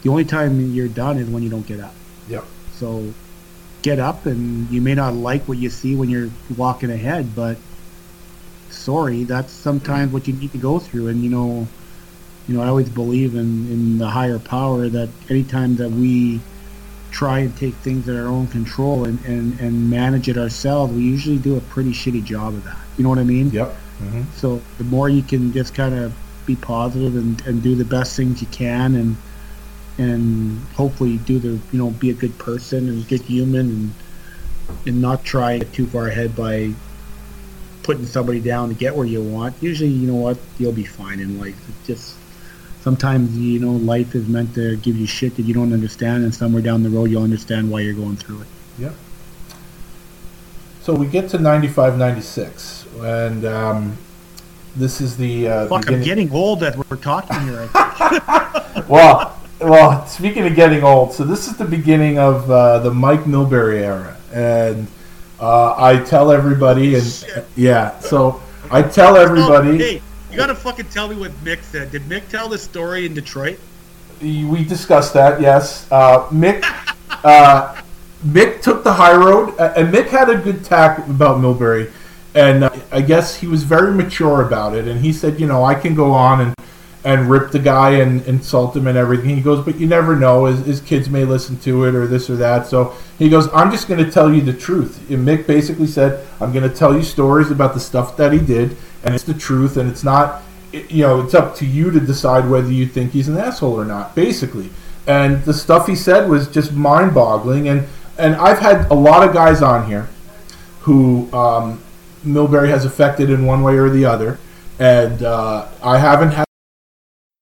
the 0.03 0.09
only 0.09 0.25
time 0.25 0.73
you're 0.73 0.89
done 0.89 1.19
is 1.19 1.29
when 1.29 1.43
you 1.43 1.51
don't 1.51 1.67
get 1.67 1.81
up. 1.81 1.95
Yep. 2.29 2.45
So 2.73 3.13
get 3.83 3.99
up, 3.99 4.27
and 4.27 4.69
you 4.71 4.81
may 4.81 4.95
not 4.95 5.15
like 5.15 5.43
what 5.49 5.59
you 5.59 5.71
see 5.71 5.95
when 5.95 6.09
you're 6.09 6.31
walking 6.57 6.91
ahead, 6.91 7.35
but 7.35 7.57
sorry, 8.71 9.25
that's 9.25 9.53
sometimes 9.53 10.13
what 10.13 10.27
you 10.27 10.35
need 10.35 10.53
to 10.53 10.59
go 10.59 10.79
through. 10.79 11.09
And 11.09 11.23
you 11.23 11.31
know, 11.31 11.67
you 12.49 12.57
know, 12.57 12.63
I 12.63 12.69
always 12.69 12.89
believe 12.89 13.35
in 13.35 13.71
in 13.71 13.99
the 13.99 14.09
higher 14.09 14.39
power 14.39 14.89
that 14.89 15.09
anytime 15.29 15.77
that 15.77 15.91
we 15.91 16.41
try 17.11 17.41
and 17.41 17.57
take 17.57 17.75
things 17.75 18.09
in 18.09 18.17
our 18.17 18.29
own 18.29 18.47
control 18.49 19.05
and 19.05 19.23
and 19.25 19.59
and 19.61 19.91
manage 19.91 20.29
it 20.29 20.39
ourselves, 20.39 20.93
we 20.93 21.03
usually 21.03 21.39
do 21.39 21.57
a 21.57 21.61
pretty 21.61 21.93
shitty 21.93 22.25
job 22.25 22.55
of 22.55 22.65
that. 22.65 22.79
You 22.97 23.05
know 23.05 23.11
what 23.11 23.19
I 23.19 23.25
mean? 23.25 23.51
Yep. 23.51 23.69
hmm 23.99 24.23
So 24.37 24.61
the 24.79 24.85
more 24.85 25.09
you 25.09 25.23
can 25.23 25.53
just 25.53 25.75
kind 25.75 25.95
of 25.95 26.13
be 26.47 26.57
positive 26.57 27.17
and, 27.17 27.41
and 27.47 27.63
do 27.63 27.75
the 27.75 27.85
best 27.85 28.17
things 28.17 28.41
you 28.41 28.49
can 28.49 28.95
and 28.95 29.17
and 30.01 30.59
hopefully 30.69 31.19
do 31.19 31.39
the 31.39 31.49
you 31.73 31.79
know 31.79 31.91
be 31.91 32.09
a 32.09 32.15
good 32.15 32.37
person 32.39 32.89
and 32.89 33.07
good 33.07 33.21
human 33.21 33.69
and 33.69 33.95
and 34.87 35.03
not 35.03 35.25
try 35.25 35.59
to 35.59 35.65
get 35.65 35.75
too 35.75 35.87
far 35.87 36.09
ahead 36.09 36.35
by 36.35 36.73
putting 37.83 38.07
somebody 38.07 38.41
down 38.41 38.69
to 38.69 38.75
get 38.75 38.95
where 38.95 39.07
you 39.07 39.23
want. 39.23 39.55
Usually, 39.61 39.91
you 39.91 40.07
know 40.07 40.15
what, 40.15 40.39
you'll 40.59 40.73
be 40.73 40.85
fine 40.85 41.21
in 41.21 41.39
life. 41.39 41.57
It 41.69 41.87
just 41.87 42.15
sometimes 42.81 43.37
you 43.37 43.59
know 43.59 43.73
life 43.73 44.15
is 44.15 44.27
meant 44.27 44.55
to 44.55 44.77
give 44.79 44.97
you 44.97 45.07
shit 45.07 45.37
that 45.37 45.43
you 45.43 45.53
don't 45.53 45.73
understand, 45.73 46.25
and 46.25 46.35
somewhere 46.35 46.63
down 46.63 46.83
the 46.83 46.91
road 46.91 47.11
you'll 47.11 47.25
understand 47.25 47.71
why 47.71 47.81
you're 47.81 47.95
going 47.95 48.17
through 48.17 48.43
it. 48.43 48.49
Yep. 48.79 48.95
So 50.83 50.95
we 50.95 51.07
get 51.07 51.29
to 51.31 51.39
95, 51.39 51.99
96, 51.99 52.87
and 53.01 53.45
um, 53.45 53.99
this 54.75 55.03
is 55.03 55.19
the 55.19 55.47
uh, 55.47 55.69
Fuck, 55.69 55.91
I'm 55.91 56.03
getting 56.03 56.33
old 56.33 56.61
that 56.61 56.75
we're 56.75 56.97
talking 56.97 57.39
here. 57.41 57.69
I 57.75 58.71
think. 58.73 58.89
well, 58.89 59.40
well. 59.61 60.07
Speaking 60.07 60.47
of 60.47 60.55
getting 60.55 60.83
old, 60.83 61.13
so 61.13 61.25
this 61.25 61.47
is 61.47 61.57
the 61.57 61.65
beginning 61.65 62.19
of 62.19 62.51
uh, 62.51 62.79
the 62.81 62.93
Mike 62.93 63.25
Milbury 63.25 63.81
era, 63.81 64.17
and 64.33 64.87
uh, 65.39 65.75
I 65.77 66.03
tell 66.05 66.31
everybody, 66.31 66.95
and 66.95 67.25
yeah, 67.57 67.99
so 68.01 68.43
I 68.71 68.83
tell 68.83 69.17
everybody. 69.17 69.79
Hey, 69.79 70.03
you 70.31 70.37
gotta 70.37 70.55
fucking 70.55 70.87
tell 70.87 71.09
me 71.09 71.17
what 71.17 71.33
Mick 71.45 71.63
said. 71.63 71.91
Did 71.91 72.03
Mick 72.03 72.29
tell 72.29 72.49
the 72.49 72.59
story 72.59 73.07
in 73.07 73.15
Detroit? 73.15 73.59
We 74.21 74.65
discussed 74.65 75.15
that, 75.15 75.41
yes. 75.41 75.91
Uh, 75.91 76.29
Mick, 76.29 76.63
uh, 77.25 77.81
Mick 78.25 78.61
took 78.61 78.85
the 78.85 78.93
high 78.93 79.17
road, 79.17 79.59
and 79.59 79.93
Mick 79.93 80.09
had 80.09 80.29
a 80.29 80.37
good 80.37 80.63
tack 80.65 80.99
about 81.09 81.39
Milbury, 81.39 81.91
and 82.35 82.65
uh, 82.65 82.71
I 82.93 83.01
guess 83.01 83.37
he 83.37 83.47
was 83.47 83.63
very 83.65 83.95
mature 83.95 84.43
about 84.43 84.75
it. 84.75 84.87
And 84.87 85.01
he 85.01 85.13
said, 85.13 85.41
you 85.41 85.47
know, 85.47 85.65
I 85.65 85.75
can 85.75 85.95
go 85.95 86.13
on 86.13 86.41
and 86.41 86.55
and 87.03 87.31
rip 87.31 87.51
the 87.51 87.59
guy 87.59 87.93
and 87.93 88.23
insult 88.27 88.77
him 88.77 88.87
and 88.87 88.99
everything. 88.99 89.35
He 89.37 89.41
goes, 89.41 89.65
but 89.65 89.77
you 89.77 89.87
never 89.87 90.15
know. 90.17 90.45
His, 90.45 90.67
his 90.67 90.81
kids 90.81 91.09
may 91.09 91.25
listen 91.25 91.59
to 91.61 91.85
it 91.85 91.95
or 91.95 92.07
this 92.07 92.29
or 92.29 92.37
that. 92.37 92.67
So 92.67 92.95
he 93.19 93.31
goes, 93.31 93.49
I'm 93.55 93.71
just 93.71 93.89
going 93.89 94.05
to 94.05 94.11
tell 94.11 94.33
you 94.33 94.43
the 94.43 94.53
truth. 94.53 95.11
And 95.11 95.27
Mick 95.27 95.47
basically 95.47 95.87
said, 95.87 96.27
I'm 96.41 96.53
going 96.53 96.69
to 96.69 96.75
tell 96.75 96.95
you 96.95 97.03
stories 97.03 97.51
about 97.51 97.73
the 97.73 97.81
stuff 97.81 98.17
that 98.19 98.33
he 98.33 98.39
did, 98.39 98.77
and 99.03 99.15
it's 99.15 99.25
the 99.25 99.35
truth, 99.35 99.79
and 99.79 99.91
it's 99.91 100.05
not, 100.05 100.43
you 100.73 101.03
know, 101.03 101.23
it's 101.23 101.33
up 101.35 101.57
to 101.57 101.67
you 101.67 101.91
to 101.91 102.01
decide 102.01 102.49
whether 102.49 102.71
you 102.71 102.87
think 102.87 103.13
he's 103.13 103.29
an 103.29 103.39
asshole 103.39 103.81
or 103.81 103.87
not, 103.87 104.15
basically. 104.15 104.69
And 105.07 105.43
the 105.45 105.55
stuff 105.55 105.87
he 105.87 105.97
said 105.97 106.29
was 106.29 106.49
just 106.49 106.73
mind-boggling. 106.73 107.69
And 107.69 107.89
and 108.19 108.35
I've 108.35 108.59
had 108.59 108.91
a 108.91 108.95
lot 108.95 109.27
of 109.27 109.33
guys 109.33 109.63
on 109.63 109.87
here 109.87 110.11
who 110.81 111.33
um, 111.33 111.83
Milbury 112.23 112.69
has 112.69 112.85
affected 112.85 113.31
in 113.31 113.47
one 113.47 113.63
way 113.63 113.79
or 113.79 113.89
the 113.89 114.05
other, 114.05 114.39
and 114.79 115.23
uh, 115.23 115.67
I 115.83 115.97
haven't 115.97 116.33
had 116.33 116.45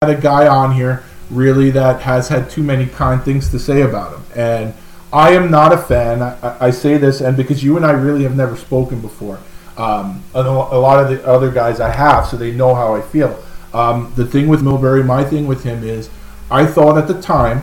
a 0.01 0.15
guy 0.15 0.47
on 0.47 0.77
here 0.77 1.03
really 1.29 1.73
that 1.73 2.01
has 2.03 2.29
had 2.29 2.49
too 2.49 2.63
many 2.63 2.87
kind 2.87 3.21
things 3.21 3.51
to 3.51 3.59
say 3.59 3.83
about 3.83 4.15
him. 4.15 4.23
And 4.37 4.75
I 5.13 5.33
am 5.33 5.51
not 5.51 5.73
a 5.73 5.77
fan. 5.77 6.23
I, 6.23 6.67
I 6.67 6.71
say 6.71 6.99
this, 6.99 7.21
and 7.21 7.37
because 7.37 7.65
you 7.65 7.77
and 7.77 7.85
I 7.85 7.91
really 7.91 8.23
have 8.23 8.37
never 8.37 8.57
spoken 8.57 9.01
before. 9.01 9.41
Um, 9.77 10.23
a 10.35 10.43
lot 10.45 11.03
of 11.03 11.11
the 11.11 11.27
other 11.27 11.51
guys 11.51 11.81
I 11.81 11.91
have, 11.91 12.29
so 12.29 12.37
they 12.37 12.53
know 12.53 12.77
how 12.77 12.95
I 12.95 13.01
feel. 13.01 13.43
Um, 13.75 14.13
the 14.15 14.25
thing 14.25 14.47
with 14.47 14.63
Milbury, 14.63 15.05
my 15.05 15.25
thing 15.25 15.49
with 15.49 15.65
him 15.65 15.83
is, 15.83 16.11
I 16.49 16.65
thought 16.65 16.97
at 16.97 17.09
the 17.09 17.21
time, 17.21 17.63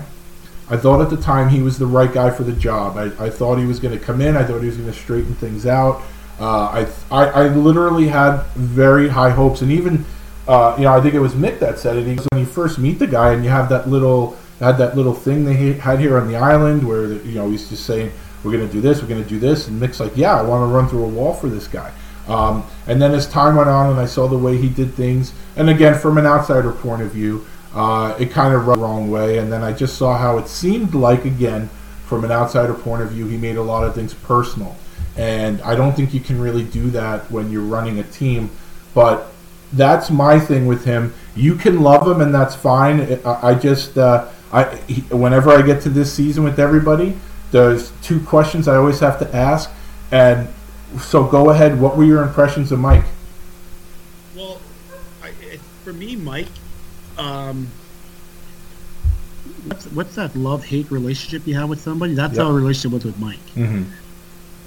I 0.70 0.76
thought 0.76 1.00
at 1.00 1.10
the 1.10 1.22
time 1.22 1.48
he 1.48 1.62
was 1.62 1.80
the 1.80 1.88
right 1.88 2.12
guy 2.12 2.32
for 2.32 2.44
the 2.44 2.52
job. 2.52 2.98
I, 2.98 3.28
I 3.28 3.30
thought 3.30 3.60
he 3.60 3.66
was 3.66 3.80
going 3.80 3.98
to 3.98 4.04
come 4.04 4.20
in. 4.20 4.36
I 4.36 4.44
thought 4.44 4.60
he 4.60 4.68
was 4.68 4.76
going 4.76 4.92
to 4.92 4.98
straighten 4.98 5.36
things 5.36 5.66
out. 5.66 6.02
Uh, 6.38 6.66
I, 6.66 6.88
I, 7.10 7.26
I 7.28 7.48
literally 7.48 8.10
had 8.10 8.44
very 8.56 9.08
high 9.08 9.30
hopes, 9.30 9.62
and 9.62 9.72
even 9.72 10.04
uh, 10.48 10.76
you 10.78 10.84
know, 10.84 10.94
I 10.94 11.02
think 11.02 11.14
it 11.14 11.20
was 11.20 11.34
Mick 11.34 11.60
that 11.60 11.80
said 11.80 11.98
it. 11.98 12.06
He 12.06 12.16
when 12.32 12.40
you 12.40 12.46
first 12.46 12.78
meet 12.78 13.00
the 13.00 13.08
guy 13.08 13.34
and 13.34 13.44
you 13.44 13.50
have 13.50 13.70
that 13.70 13.90
little 13.90 14.38
had 14.60 14.78
that 14.78 14.96
little 14.96 15.14
thing 15.14 15.44
they 15.44 15.74
had 15.74 16.00
here 16.00 16.18
on 16.18 16.28
the 16.28 16.38
island 16.38 16.88
where 16.88 17.14
you 17.14 17.36
know 17.36 17.50
he's 17.50 17.68
just 17.70 17.86
saying 17.86 18.12
we're 18.44 18.52
going 18.52 18.66
to 18.66 18.72
do 18.72 18.82
this, 18.82 19.02
we're 19.02 19.08
going 19.08 19.24
to 19.24 19.30
do 19.30 19.40
this, 19.40 19.68
and 19.68 19.82
Mick's 19.82 20.00
like, 20.00 20.16
yeah, 20.16 20.38
I 20.38 20.44
want 20.44 20.62
to 20.62 20.74
run 20.74 20.88
through 20.88 21.04
a 21.04 21.08
wall 21.08 21.34
for 21.34 21.50
this 21.50 21.68
guy. 21.68 21.92
Um, 22.28 22.64
and 22.88 23.02
then 23.02 23.14
as 23.14 23.28
time 23.28 23.56
went 23.56 23.70
on 23.70 23.92
and 23.92 24.00
I 24.00 24.06
saw 24.06 24.28
the 24.28 24.38
way 24.38 24.58
he 24.58 24.70
did 24.70 24.94
things, 24.94 25.34
and 25.56 25.70
again 25.70 25.98
from 25.98 26.18
an 26.18 26.26
outsider 26.26 26.72
point 26.72 27.02
of 27.02 27.12
view, 27.12 27.46
uh, 27.74 28.16
it 28.20 28.32
kind 28.32 28.54
of 28.54 28.68
rubbed 28.68 28.80
the 28.80 28.84
wrong 28.84 29.12
way. 29.12 29.38
And 29.38 29.52
then 29.52 29.62
I 29.64 29.74
just 29.74 29.98
saw 29.98 30.18
how 30.18 30.38
it 30.38 30.48
seemed 30.48 30.96
like 30.96 31.26
again 31.26 31.70
from 32.06 32.24
an 32.24 32.32
outsider 32.32 32.74
point 32.74 33.02
of 33.02 33.12
view, 33.12 33.28
he 33.28 33.38
made 33.38 33.58
a 33.58 33.62
lot 33.62 33.84
of 33.84 33.94
things 33.94 34.14
personal. 34.14 34.76
And 35.18 35.62
I 35.62 35.76
don't 35.76 35.96
think 35.96 36.14
you 36.14 36.20
can 36.20 36.40
really 36.40 36.64
do 36.64 36.90
that 36.92 37.30
when 37.32 37.52
you're 37.52 37.64
running 37.64 38.00
a 38.00 38.04
team. 38.04 38.52
But 38.94 39.32
that's 39.74 40.10
my 40.10 40.40
thing 40.40 40.68
with 40.68 40.86
him. 40.86 41.14
You 41.36 41.56
can 41.56 41.82
love 41.82 42.08
him, 42.08 42.22
and 42.22 42.34
that's 42.34 42.56
fine. 42.56 43.20
I, 43.26 43.50
I 43.50 43.56
just, 43.56 43.98
uh, 43.98 44.30
I 44.52 44.76
he, 44.88 45.02
whenever 45.02 45.50
I 45.50 45.62
get 45.62 45.82
to 45.84 45.90
this 45.90 46.14
season 46.14 46.44
with 46.44 46.60
everybody, 46.60 47.18
there's 47.52 47.92
two 48.02 48.20
questions 48.22 48.68
I 48.68 48.76
always 48.76 49.00
have 49.00 49.20
to 49.20 49.36
ask, 49.36 49.70
and 50.12 50.48
so 51.00 51.24
go 51.24 51.50
ahead. 51.50 51.80
What 51.80 51.98
were 51.98 52.06
your 52.06 52.24
impressions 52.24 52.72
of 52.72 52.80
Mike? 52.80 53.06
Well, 54.36 54.60
I, 55.24 55.32
for 55.84 55.94
me, 55.94 56.16
Mike, 56.16 56.48
um, 57.18 57.68
what's, 59.66 59.86
what's 59.88 60.16
that 60.16 60.36
love 60.36 60.64
hate 60.64 60.90
relationship 60.92 61.46
you 61.48 61.56
have 61.56 61.70
with 61.70 61.82
somebody? 61.82 62.14
That's 62.14 62.36
yep. 62.36 62.44
how 62.44 62.52
a 62.52 62.54
relationship 62.54 62.92
was 62.92 63.06
with 63.06 63.20
Mike. 63.20 63.46
Mm-hmm. 63.56 63.84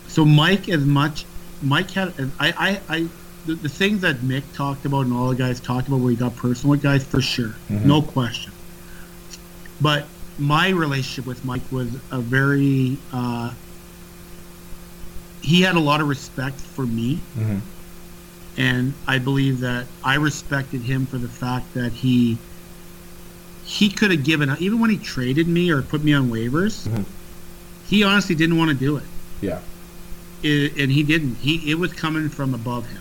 So 0.08 0.24
Mike, 0.24 0.68
as 0.68 0.84
much 0.84 1.24
Mike 1.62 1.90
had, 1.90 2.12
I, 2.38 2.52
I, 2.88 2.96
I 2.96 3.08
the, 3.48 3.54
the 3.54 3.68
things 3.68 4.02
that 4.02 4.16
Mick 4.16 4.42
talked 4.52 4.84
about 4.84 5.06
and 5.06 5.14
all 5.14 5.30
the 5.30 5.34
guys 5.34 5.58
talked 5.58 5.88
about 5.88 6.00
where 6.00 6.10
he 6.10 6.16
got 6.16 6.36
personal 6.36 6.72
with 6.72 6.82
guys 6.82 7.02
for 7.02 7.22
sure, 7.22 7.54
mm-hmm. 7.70 7.88
no 7.88 8.02
question. 8.02 8.52
But 9.80 10.06
my 10.38 10.68
relationship 10.68 11.26
with 11.26 11.44
Mike 11.46 11.62
was 11.72 11.88
a 12.12 12.20
very 12.20 12.98
uh, 13.10 13.54
he 15.40 15.62
had 15.62 15.76
a 15.76 15.80
lot 15.80 16.02
of 16.02 16.08
respect 16.08 16.60
for 16.60 16.84
me. 16.84 17.20
Mm-hmm. 17.36 17.58
And 18.58 18.92
I 19.06 19.18
believe 19.18 19.60
that 19.60 19.86
I 20.04 20.16
respected 20.16 20.82
him 20.82 21.06
for 21.06 21.16
the 21.16 21.28
fact 21.28 21.72
that 21.72 21.92
he 21.92 22.36
he 23.64 23.88
could 23.88 24.10
have 24.10 24.24
given 24.24 24.50
up 24.50 24.60
even 24.60 24.78
when 24.78 24.90
he 24.90 24.98
traded 24.98 25.48
me 25.48 25.70
or 25.70 25.80
put 25.80 26.04
me 26.04 26.12
on 26.12 26.28
waivers. 26.28 26.86
Mm-hmm. 26.86 27.02
He 27.86 28.04
honestly 28.04 28.34
didn't 28.34 28.58
want 28.58 28.70
to 28.70 28.76
do 28.76 28.98
it. 28.98 29.04
Yeah. 29.40 29.60
It, 30.42 30.76
and 30.76 30.92
he 30.92 31.02
didn't. 31.02 31.36
He 31.36 31.70
it 31.70 31.76
was 31.76 31.94
coming 31.94 32.28
from 32.28 32.52
above 32.52 32.86
him. 32.86 33.00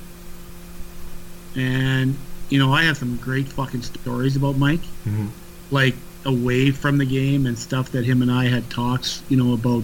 And 1.57 2.15
you 2.49 2.59
know, 2.59 2.71
I 2.71 2.83
have 2.83 2.97
some 2.97 3.17
great 3.17 3.47
fucking 3.47 3.81
stories 3.81 4.35
about 4.35 4.57
Mike, 4.57 4.81
mm-hmm. 5.05 5.27
like 5.71 5.95
away 6.25 6.71
from 6.71 6.97
the 6.97 7.05
game 7.05 7.45
and 7.45 7.57
stuff 7.57 7.91
that 7.91 8.05
him 8.05 8.21
and 8.21 8.31
I 8.31 8.45
had 8.45 8.69
talks, 8.69 9.21
you 9.29 9.37
know, 9.37 9.53
about 9.53 9.83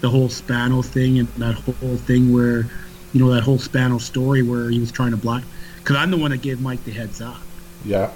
the 0.00 0.08
whole 0.08 0.28
Spano 0.28 0.82
thing 0.82 1.18
and 1.18 1.28
that 1.34 1.54
whole 1.54 1.96
thing 1.96 2.32
where, 2.32 2.66
you 3.12 3.20
know, 3.20 3.32
that 3.32 3.42
whole 3.42 3.58
Spano 3.58 3.98
story 3.98 4.42
where 4.42 4.70
he 4.70 4.80
was 4.80 4.90
trying 4.90 5.12
to 5.12 5.16
block. 5.16 5.42
Because 5.78 5.96
I'm 5.96 6.10
the 6.10 6.16
one 6.16 6.30
that 6.30 6.42
gave 6.42 6.60
Mike 6.60 6.82
the 6.84 6.92
heads 6.92 7.20
up. 7.20 7.40
Yeah. 7.84 8.10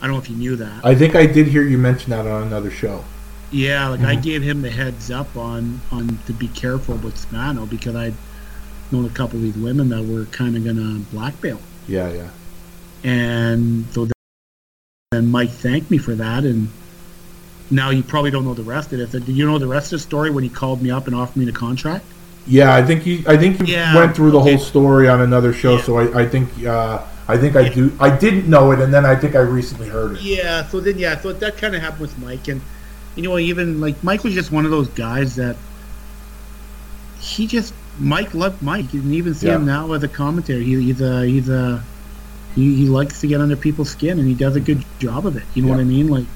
I 0.00 0.06
don't 0.06 0.14
know 0.14 0.20
if 0.20 0.30
you 0.30 0.36
knew 0.36 0.56
that. 0.56 0.84
I 0.84 0.94
think 0.94 1.14
I 1.14 1.26
did 1.26 1.46
hear 1.46 1.62
you 1.62 1.78
mention 1.78 2.10
that 2.10 2.26
on 2.26 2.44
another 2.44 2.70
show. 2.70 3.04
Yeah, 3.52 3.88
like 3.88 4.00
mm-hmm. 4.00 4.08
I 4.08 4.14
gave 4.16 4.42
him 4.42 4.62
the 4.62 4.70
heads 4.70 5.10
up 5.10 5.36
on 5.36 5.80
on 5.92 6.18
to 6.26 6.32
be 6.32 6.48
careful 6.48 6.96
with 6.96 7.18
Spano 7.18 7.66
because 7.66 7.94
I'd 7.94 8.14
known 8.90 9.04
a 9.04 9.10
couple 9.10 9.36
of 9.36 9.42
these 9.42 9.56
women 9.56 9.90
that 9.90 10.02
were 10.02 10.24
kind 10.26 10.56
of 10.56 10.64
gonna 10.64 11.00
blackmail. 11.12 11.60
Yeah, 11.88 12.10
yeah. 12.10 12.28
And 13.04 13.86
so 13.92 14.08
then 15.10 15.30
Mike 15.30 15.50
thanked 15.50 15.90
me 15.90 15.98
for 15.98 16.14
that, 16.14 16.44
and 16.44 16.68
now 17.70 17.90
you 17.90 18.02
probably 18.02 18.30
don't 18.30 18.44
know 18.44 18.54
the 18.54 18.62
rest 18.62 18.92
of 18.92 19.00
it. 19.00 19.24
Do 19.24 19.32
you 19.32 19.46
know 19.46 19.58
the 19.58 19.66
rest 19.66 19.92
of 19.92 19.98
the 19.98 20.02
story 20.02 20.30
when 20.30 20.44
he 20.44 20.50
called 20.50 20.82
me 20.82 20.90
up 20.90 21.06
and 21.06 21.16
offered 21.16 21.36
me 21.36 21.44
the 21.44 21.52
contract? 21.52 22.04
Yeah, 22.46 22.74
I 22.74 22.82
think 22.82 23.02
he. 23.02 23.24
I 23.26 23.36
think 23.36 23.64
he 23.64 23.72
yeah, 23.72 23.94
went 23.94 24.16
through 24.16 24.32
the 24.32 24.40
okay. 24.40 24.56
whole 24.56 24.64
story 24.64 25.08
on 25.08 25.20
another 25.20 25.52
show. 25.52 25.76
Yeah. 25.76 25.82
So 25.82 25.98
I, 25.98 26.22
I 26.22 26.28
think. 26.28 26.64
Uh, 26.64 27.04
I 27.28 27.38
think 27.38 27.54
I 27.54 27.68
do. 27.68 27.92
I 28.00 28.14
didn't 28.14 28.50
know 28.50 28.72
it, 28.72 28.80
and 28.80 28.92
then 28.92 29.06
I 29.06 29.14
think 29.14 29.36
I 29.36 29.40
recently 29.40 29.88
heard 29.88 30.16
it. 30.16 30.22
Yeah. 30.22 30.66
So 30.66 30.80
then, 30.80 30.98
yeah. 30.98 31.18
So 31.20 31.32
that 31.32 31.56
kind 31.56 31.74
of 31.74 31.80
happened 31.80 32.00
with 32.00 32.18
Mike, 32.18 32.48
and 32.48 32.60
you 33.14 33.22
know, 33.22 33.38
even 33.38 33.80
like 33.80 34.02
Mike 34.02 34.24
was 34.24 34.34
just 34.34 34.50
one 34.50 34.64
of 34.64 34.70
those 34.70 34.88
guys 34.88 35.36
that 35.36 35.56
he 37.20 37.46
just 37.46 37.72
Mike 37.98 38.34
loved 38.34 38.62
Mike. 38.62 38.92
You 38.94 39.00
can 39.00 39.12
even 39.12 39.34
see 39.34 39.48
him 39.48 39.66
now 39.66 39.92
as 39.92 40.02
a 40.02 40.08
commentator. 40.08 40.60
He, 40.60 40.80
he's 40.82 41.00
a 41.00 41.24
he's 41.26 41.48
a 41.48 41.82
he, 42.54 42.74
he 42.74 42.86
likes 42.86 43.20
to 43.20 43.26
get 43.26 43.40
under 43.40 43.56
people's 43.56 43.90
skin, 43.90 44.18
and 44.18 44.26
he 44.26 44.34
does 44.34 44.56
a 44.56 44.60
good 44.60 44.84
job 44.98 45.26
of 45.26 45.36
it. 45.36 45.44
You 45.54 45.62
know 45.62 45.68
what 45.68 45.80
I 45.80 45.84
mean? 45.84 46.08
Like 46.08 46.26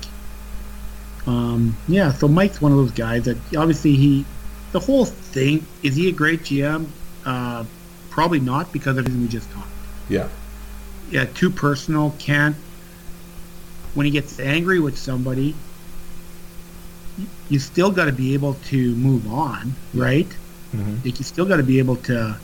um, 1.26 1.76
yeah, 1.88 2.12
so 2.12 2.28
Mike's 2.28 2.60
one 2.60 2.72
of 2.72 2.78
those 2.78 2.92
guys 2.92 3.24
that 3.24 3.36
obviously 3.56 3.96
he, 3.96 4.24
the 4.72 4.80
whole 4.80 5.04
thing, 5.04 5.66
is 5.82 5.96
he 5.96 6.08
a 6.08 6.12
great 6.12 6.40
GM? 6.40 6.86
Uh, 7.24 7.64
probably 8.10 8.40
not 8.40 8.72
because 8.72 8.96
of 8.96 8.98
everything 8.98 9.22
we 9.22 9.28
just 9.28 9.50
talked. 9.50 9.68
Yeah. 10.08 10.28
Yeah, 11.10 11.24
too 11.24 11.50
personal. 11.50 12.14
Can't. 12.18 12.56
When 13.94 14.06
he 14.06 14.12
gets 14.12 14.38
angry 14.38 14.78
with 14.78 14.96
somebody, 14.96 15.54
you 17.48 17.58
still 17.58 17.90
got 17.90 18.04
to 18.04 18.12
be 18.12 18.34
able 18.34 18.54
to 18.54 18.94
move 18.94 19.32
on, 19.32 19.74
right? 19.94 20.28
Mm-hmm. 20.72 20.96
Like 21.04 21.18
you 21.18 21.24
still 21.24 21.46
got 21.46 21.56
to 21.56 21.62
be 21.62 21.78
able 21.78 21.96
to 21.96 22.36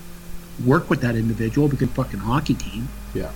work 0.64 0.90
with 0.90 1.00
that 1.00 1.16
individual 1.16 1.68
because 1.68 1.90
fucking 1.90 2.20
hockey 2.20 2.54
team. 2.54 2.88
Yeah. 3.14 3.30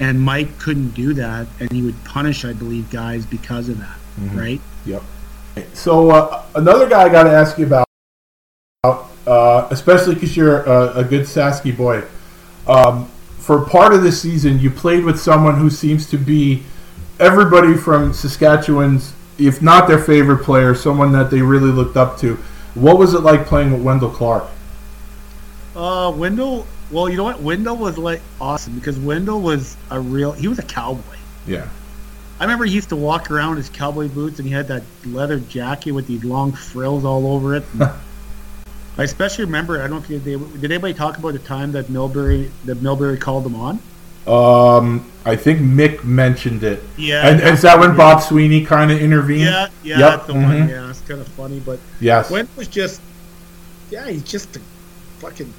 And 0.00 0.20
Mike 0.20 0.58
couldn't 0.58 0.90
do 0.90 1.14
that, 1.14 1.46
and 1.60 1.70
he 1.70 1.80
would 1.82 2.02
punish, 2.04 2.44
I 2.44 2.52
believe, 2.52 2.90
guys 2.90 3.24
because 3.24 3.68
of 3.68 3.78
that 3.78 3.96
mm-hmm. 4.20 4.38
right? 4.38 4.60
Yep. 4.86 5.02
So 5.72 6.10
uh, 6.10 6.44
another 6.54 6.88
guy 6.88 7.04
I 7.04 7.08
got 7.08 7.24
to 7.24 7.30
ask 7.30 7.58
you 7.58 7.66
about, 7.66 7.86
uh, 9.26 9.68
especially 9.70 10.14
because 10.14 10.36
you're 10.36 10.62
a, 10.62 10.98
a, 10.98 11.04
good 11.04 11.22
Sasky 11.22 11.74
boy. 11.76 12.02
Um, 12.66 13.06
for 13.38 13.64
part 13.64 13.94
of 13.94 14.02
the 14.02 14.12
season, 14.12 14.58
you 14.58 14.70
played 14.70 15.04
with 15.04 15.18
someone 15.18 15.56
who 15.56 15.70
seems 15.70 16.08
to 16.10 16.18
be 16.18 16.64
everybody 17.20 17.74
from 17.74 18.12
Saskatchewan's, 18.12 19.14
if 19.38 19.62
not 19.62 19.86
their 19.86 19.98
favorite 19.98 20.44
player, 20.44 20.74
someone 20.74 21.12
that 21.12 21.30
they 21.30 21.40
really 21.40 21.70
looked 21.70 21.96
up 21.96 22.18
to. 22.18 22.38
What 22.74 22.98
was 22.98 23.14
it 23.14 23.20
like 23.20 23.46
playing 23.46 23.72
with 23.72 23.82
Wendel 23.82 24.10
Clark? 24.10 24.48
Uh, 25.76 26.12
Wendel. 26.14 26.66
Well, 26.90 27.08
you 27.08 27.16
know 27.16 27.24
what? 27.24 27.40
Wendel 27.40 27.76
was 27.76 27.98
like 27.98 28.20
awesome 28.40 28.74
because 28.74 28.98
Wendel 28.98 29.40
was 29.40 29.76
a 29.90 30.00
real. 30.00 30.32
He 30.32 30.48
was 30.48 30.58
a 30.58 30.64
cowboy. 30.64 31.16
Yeah. 31.46 31.68
I 32.40 32.44
remember 32.44 32.64
he 32.64 32.74
used 32.74 32.88
to 32.88 32.96
walk 32.96 33.30
around 33.30 33.52
in 33.52 33.56
his 33.58 33.68
cowboy 33.68 34.08
boots, 34.08 34.38
and 34.40 34.48
he 34.48 34.52
had 34.52 34.68
that 34.68 34.82
leather 35.06 35.38
jacket 35.38 35.92
with 35.92 36.08
these 36.08 36.24
long 36.24 36.52
frills 36.52 37.04
all 37.04 37.28
over 37.28 37.54
it. 37.54 37.64
I 38.96 39.02
especially 39.02 39.44
remember. 39.44 39.78
I 39.78 39.86
don't 39.86 40.08
know 40.08 40.16
if 40.16 40.26
you, 40.26 40.38
did 40.38 40.64
anybody 40.70 40.94
talk 40.94 41.16
about 41.16 41.32
the 41.32 41.38
time 41.38 41.72
that 41.72 41.86
Milbury 41.86 42.50
that 42.64 42.78
Milbury 42.78 43.20
called 43.20 43.44
them 43.44 43.54
on. 43.54 43.78
Um, 44.26 45.10
I 45.26 45.36
think 45.36 45.60
Mick 45.60 46.04
mentioned 46.04 46.62
it. 46.64 46.82
Yeah. 46.96 47.26
And, 47.28 47.40
and 47.40 47.54
is 47.54 47.62
that 47.62 47.78
when 47.78 47.96
Bob 47.96 48.22
Sweeney 48.22 48.64
kind 48.64 48.90
of 48.90 49.00
intervened? 49.00 49.40
Yeah, 49.42 49.68
yeah, 49.82 49.98
Yep, 49.98 50.10
that's 50.10 50.26
the 50.26 50.34
one. 50.34 50.42
mhm. 50.44 50.68
Yeah, 50.70 50.90
it's 50.90 51.00
kind 51.02 51.20
of 51.20 51.28
funny, 51.28 51.60
but 51.60 51.78
Yes. 52.00 52.30
Wendel 52.30 52.52
was 52.56 52.68
just, 52.68 53.00
yeah, 53.90 54.08
he's 54.08 54.22
just 54.24 54.56
a 54.56 54.60
fucking 55.18 55.52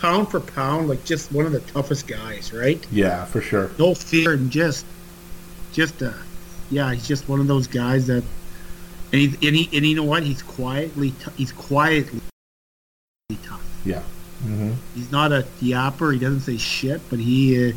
pound 0.00 0.30
for 0.30 0.40
pound, 0.40 0.88
like 0.88 1.04
just 1.04 1.32
one 1.32 1.44
of 1.46 1.52
the 1.52 1.60
toughest 1.60 2.06
guys, 2.06 2.52
right? 2.52 2.84
Yeah, 2.92 3.24
for 3.24 3.40
sure. 3.40 3.70
No 3.78 3.94
fear 3.94 4.32
and 4.34 4.50
just, 4.50 4.86
just 5.72 6.02
uh, 6.02 6.12
yeah, 6.70 6.92
he's 6.92 7.06
just 7.08 7.28
one 7.28 7.40
of 7.40 7.46
those 7.48 7.66
guys 7.66 8.06
that, 8.06 8.22
and 9.12 9.20
he 9.20 9.26
and 9.46 9.56
he 9.56 9.76
and 9.76 9.86
you 9.86 9.94
know 9.96 10.02
what? 10.04 10.22
He's 10.24 10.42
quietly, 10.42 11.10
t- 11.12 11.30
he's 11.36 11.52
quietly 11.52 12.20
tough. 13.44 13.64
Yeah. 13.84 14.02
hmm 14.42 14.72
He's 14.94 15.10
not 15.12 15.30
a 15.32 15.46
yapper. 15.60 16.12
He 16.12 16.18
doesn't 16.18 16.40
say 16.40 16.56
shit, 16.56 17.00
but 17.10 17.18
he, 17.20 17.70
uh, 17.70 17.74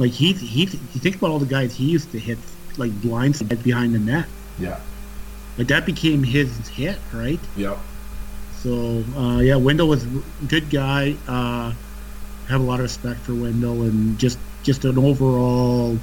like 0.00 0.12
he 0.12 0.32
he. 0.32 0.62
You 0.62 1.00
think 1.00 1.16
about 1.16 1.30
all 1.30 1.38
the 1.38 1.46
guys 1.46 1.74
he 1.74 1.84
used 1.84 2.10
to 2.12 2.18
hit, 2.18 2.38
like 2.78 2.90
blindside 2.90 3.62
behind 3.62 3.94
the 3.94 3.98
net. 3.98 4.26
Yeah. 4.58 4.80
Like 5.58 5.68
that 5.68 5.84
became 5.84 6.22
his 6.22 6.68
hit, 6.68 6.98
right? 7.12 7.40
Yep. 7.56 7.78
So 8.62 9.04
uh, 9.16 9.40
yeah, 9.40 9.56
Wendel 9.56 9.88
was 9.88 10.04
a 10.04 10.22
good 10.48 10.70
guy. 10.70 11.16
Uh, 11.28 11.72
have 12.48 12.60
a 12.60 12.64
lot 12.64 12.80
of 12.80 12.84
respect 12.84 13.20
for 13.20 13.34
Wendel 13.34 13.82
and 13.82 14.18
just 14.18 14.38
just 14.62 14.84
an 14.84 14.98
overall 14.98 15.98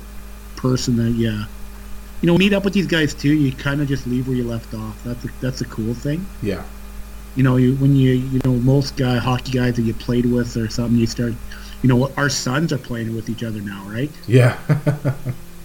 person 0.56 0.96
that 0.98 1.12
yeah, 1.12 1.46
you 2.22 2.28
know, 2.28 2.38
meet 2.38 2.54
up 2.54 2.64
with 2.64 2.74
these 2.74 2.88
guys 2.88 3.14
too. 3.14 3.34
You 3.34 3.52
kind 3.52 3.82
of 3.82 3.88
just 3.88 4.06
leave 4.08 4.28
where 4.28 4.38
you 4.38 4.44
left 4.44 4.74
off. 4.74 5.04
That's 5.04 5.26
a, 5.26 5.28
that's 5.42 5.62
a 5.62 5.66
cool 5.66 5.94
thing. 5.94 6.26
Yeah. 6.42 6.64
You 7.36 7.44
know, 7.44 7.58
you 7.58 7.76
when 7.76 7.96
you 7.96 8.12
you 8.12 8.42
know 8.44 8.54
most 8.54 8.96
guy 8.96 9.18
hockey 9.18 9.52
guys 9.52 9.76
that 9.76 9.84
you 9.84 9.94
played 9.94 10.26
with 10.26 10.56
or 10.56 10.70
something, 10.70 11.00
you 11.00 11.08
start. 11.08 11.34
You 11.84 11.90
know, 11.90 12.12
our 12.18 12.30
sons 12.30 12.74
are 12.74 12.78
playing 12.78 13.16
with 13.16 13.30
each 13.30 13.44
other 13.44 13.62
now, 13.62 13.84
right? 13.88 14.10
Yeah. 14.28 14.58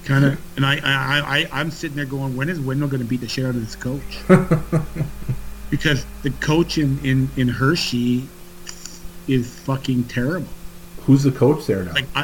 Kind 0.05 0.25
of, 0.25 0.41
and 0.57 0.67
I, 0.67 0.75
I, 0.83 1.39
I, 1.39 1.49
I'm 1.53 1.71
sitting 1.71 1.97
there 1.97 2.05
going, 2.07 2.37
when 2.37 2.49
is 2.49 2.59
Wendel 2.61 2.89
going 2.89 3.03
to 3.03 3.07
beat 3.09 3.21
the 3.21 3.29
shit 3.29 3.45
out 3.45 3.55
of 3.55 3.61
this 3.61 3.77
coach? 3.77 4.19
because 5.71 6.05
the 6.23 6.31
coach 6.41 6.77
in, 6.77 6.99
in, 7.05 7.29
in 7.37 7.49
Hershey 7.49 8.27
is 9.29 9.59
fucking 9.61 10.05
terrible. 10.05 10.49
Who's 11.03 11.23
the 11.23 11.31
coach 11.33 11.67
there 11.67 11.85
now? 11.85 11.93
Like, 11.93 12.07
I, 12.17 12.23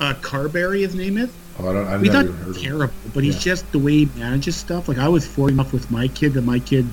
uh, 0.00 0.14
Carbery, 0.20 0.80
his 0.80 0.94
name 0.94 1.16
is. 1.18 1.30
oh, 1.58 1.70
I 1.70 1.72
don't. 1.72 1.86
I've 1.88 2.02
He's 2.02 2.12
never 2.12 2.28
not 2.28 2.34
even 2.34 2.36
heard 2.44 2.48
of 2.50 2.56
him. 2.56 2.62
terrible, 2.62 2.94
but 3.14 3.24
he's 3.24 3.34
Yeah. 3.36 3.40
just 3.52 3.72
the 3.72 3.78
way 3.78 3.92
he 4.04 4.08
manages 4.16 4.56
stuff. 4.56 4.86
Like, 4.88 4.98
I 4.98 5.08
was 5.08 5.26
fortunate 5.26 5.54
enough 5.62 5.72
with 5.72 5.90
my 5.90 6.06
kid 6.08 6.34
that 6.34 6.42
my 6.42 6.58
kid 6.58 6.86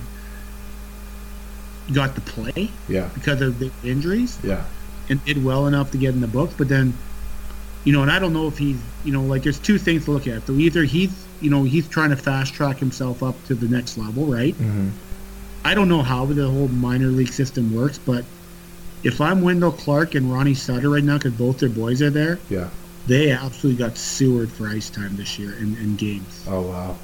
got 1.94 2.16
to 2.16 2.22
play 2.22 2.70
Yeah. 2.88 3.10
because 3.14 3.42
of 3.42 3.60
the 3.60 3.72
injuries 3.84 4.38
Yeah. 4.44 4.64
And 5.10 5.24
did 5.26 5.44
well 5.44 5.68
enough 5.68 5.92
to 5.92 5.98
get 5.98 6.14
in 6.14 6.22
the 6.22 6.28
books. 6.28 6.54
But 6.58 6.68
then, 6.68 6.94
you 7.86 7.94
know, 7.94 8.02
and 8.02 8.12
I 8.12 8.20
don't 8.20 8.34
know 8.34 8.48
if 8.48 8.58
he's, 8.58 8.80
you 9.06 9.14
know, 9.14 9.22
like 9.24 9.44
there's 9.44 9.60
two 9.60 9.78
things 9.78 10.06
to 10.06 10.12
look 10.12 10.28
at. 10.28 10.46
So 10.48 10.54
either 10.54 10.84
he's, 10.84 11.26
you 11.42 11.50
know, 11.50 11.64
he's 11.64 11.88
trying 11.88 12.10
to 12.10 12.18
fast 12.18 12.54
track 12.54 12.78
himself 12.78 13.24
up 13.24 13.36
to 13.46 13.56
the 13.56 13.68
next 13.68 13.98
level, 13.98 14.26
right? 14.26 14.54
hmm 14.56 14.90
I 15.66 15.74
don't 15.74 15.90
know 15.90 16.02
how 16.02 16.26
the 16.26 16.50
whole 16.50 16.70
minor 16.70 17.08
league 17.08 17.32
system 17.34 17.76
works, 17.76 17.98
but 17.98 18.24
if 19.04 19.20
I'm 19.20 19.42
Wendel 19.42 19.72
Clark 19.72 20.16
and 20.16 20.32
Ronnie 20.32 20.54
Sutter 20.54 20.90
right 20.90 21.04
now, 21.04 21.18
because 21.18 21.34
both 21.34 21.60
their 21.60 21.68
boys 21.68 22.02
are 22.02 22.10
there, 22.10 22.40
Yeah. 22.50 22.70
they 23.06 23.32
absolutely 23.32 23.78
got 23.84 23.98
sewered 23.98 24.50
for 24.50 24.68
ice 24.70 24.90
time 24.90 25.18
this 25.18 25.38
year 25.38 25.52
in, 25.58 25.76
in 25.78 25.96
games. 25.98 26.46
Oh 26.48 26.62
wow. 26.62 26.96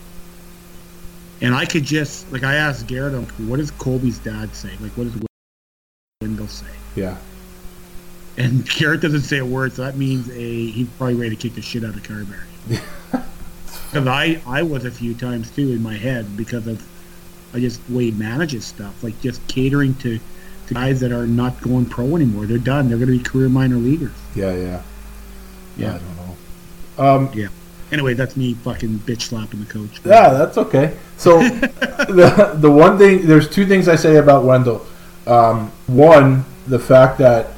And 1.41 1.53
I 1.53 1.65
could 1.65 1.83
just, 1.83 2.31
like, 2.31 2.43
I 2.43 2.55
asked 2.55 2.87
Garrett, 2.87 3.13
what 3.41 3.57
does 3.57 3.71
Colby's 3.71 4.17
dad 4.19 4.55
say? 4.55 4.69
Like, 4.79 4.91
what 4.91 5.11
does 5.11 5.21
Wendel 6.21 6.47
say? 6.47 6.67
Yeah. 6.95 7.17
And 8.37 8.67
Garrett 8.67 9.01
doesn't 9.01 9.21
say 9.21 9.37
a 9.37 9.45
word, 9.45 9.73
so 9.73 9.83
that 9.83 9.95
means 9.95 10.29
a 10.29 10.71
he's 10.71 10.87
probably 10.97 11.15
ready 11.15 11.35
to 11.35 11.41
kick 11.41 11.55
the 11.55 11.61
shit 11.61 11.83
out 11.83 11.95
of 11.95 12.03
Carbery. 12.03 12.41
Because 12.67 14.07
I, 14.07 14.41
I 14.47 14.63
was 14.63 14.85
a 14.85 14.91
few 14.91 15.13
times 15.13 15.51
too 15.51 15.71
in 15.71 15.83
my 15.83 15.95
head 15.95 16.35
because 16.35 16.65
of 16.67 16.83
I 17.53 17.59
just 17.59 17.79
way 17.89 18.05
he 18.05 18.11
manages 18.11 18.65
stuff, 18.65 19.03
like 19.03 19.19
just 19.21 19.45
catering 19.47 19.93
to, 19.95 20.19
to 20.67 20.73
guys 20.73 20.99
that 21.01 21.11
are 21.11 21.27
not 21.27 21.61
going 21.61 21.85
pro 21.85 22.15
anymore. 22.15 22.47
They're 22.47 22.57
done. 22.57 22.89
They're 22.89 22.97
going 22.97 23.11
to 23.11 23.17
be 23.17 23.23
career 23.23 23.49
minor 23.49 23.75
leaguers. 23.75 24.11
Yeah. 24.35 24.55
Yeah. 24.55 24.81
Yeah. 25.77 25.95
I 25.95 25.97
don't 25.99 26.15
know. 26.17 27.05
Um. 27.05 27.31
Yeah. 27.33 27.47
Anyway, 27.91 28.15
that's 28.15 28.35
me 28.35 28.55
fucking 28.55 28.99
bitch 28.99 29.21
slapping 29.21 29.59
the 29.59 29.67
coach. 29.67 30.01
Yeah, 30.03 30.29
that's 30.33 30.57
okay. 30.57 30.97
So 31.17 31.37
the 31.47 32.55
the 32.55 32.71
one 32.71 32.97
thing 32.97 33.27
there's 33.27 33.47
two 33.47 33.67
things 33.67 33.87
I 33.87 33.95
say 33.95 34.15
about 34.15 34.45
Wendel. 34.45 34.83
Um, 35.27 35.71
one, 35.85 36.43
the 36.65 36.79
fact 36.79 37.19
that 37.19 37.51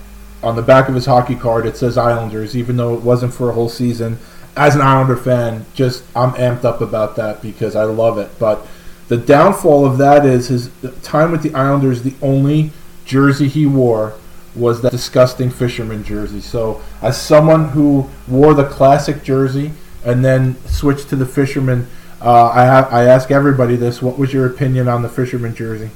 on 0.45 0.55
the 0.55 0.61
back 0.61 0.87
of 0.87 0.93
his 0.93 1.07
hockey 1.07 1.35
card 1.35 1.65
it 1.65 1.75
says 1.75 1.97
Islanders, 1.97 2.55
even 2.55 2.77
though 2.77 2.93
it 2.93 3.01
wasn't 3.01 3.33
for 3.33 3.49
a 3.49 3.53
whole 3.53 3.67
season. 3.67 4.19
As 4.55 4.75
an 4.75 4.81
Islander 4.81 5.17
fan, 5.17 5.65
just 5.73 6.03
I'm 6.15 6.31
amped 6.33 6.63
up 6.63 6.79
about 6.79 7.15
that 7.17 7.41
because 7.41 7.75
I 7.75 7.83
love 7.83 8.17
it. 8.19 8.29
But 8.39 8.65
the 9.07 9.17
downfall 9.17 9.85
of 9.85 9.97
that 9.97 10.25
is 10.25 10.47
his 10.47 10.69
time 11.01 11.31
with 11.31 11.41
the 11.41 11.53
Islanders. 11.53 12.03
The 12.03 12.13
only 12.21 12.71
jersey 13.05 13.47
he 13.47 13.65
wore 13.65 14.13
was 14.55 14.81
that 14.81 14.91
disgusting 14.91 15.49
fisherman 15.49 16.03
jersey. 16.03 16.39
So, 16.39 16.81
as 17.01 17.19
someone 17.19 17.69
who 17.69 18.09
wore 18.27 18.53
the 18.53 18.65
classic 18.65 19.23
jersey 19.23 19.71
and 20.05 20.23
then 20.23 20.55
switched 20.67 21.09
to 21.09 21.15
the 21.15 21.25
fisherman, 21.25 21.87
uh, 22.21 22.49
I 22.49 22.63
have 22.63 22.93
I 22.93 23.03
ask 23.05 23.31
everybody 23.31 23.75
this: 23.75 24.01
What 24.01 24.17
was 24.17 24.31
your 24.31 24.45
opinion 24.45 24.87
on 24.87 25.01
the 25.01 25.09
fisherman 25.09 25.55
jersey? 25.55 25.89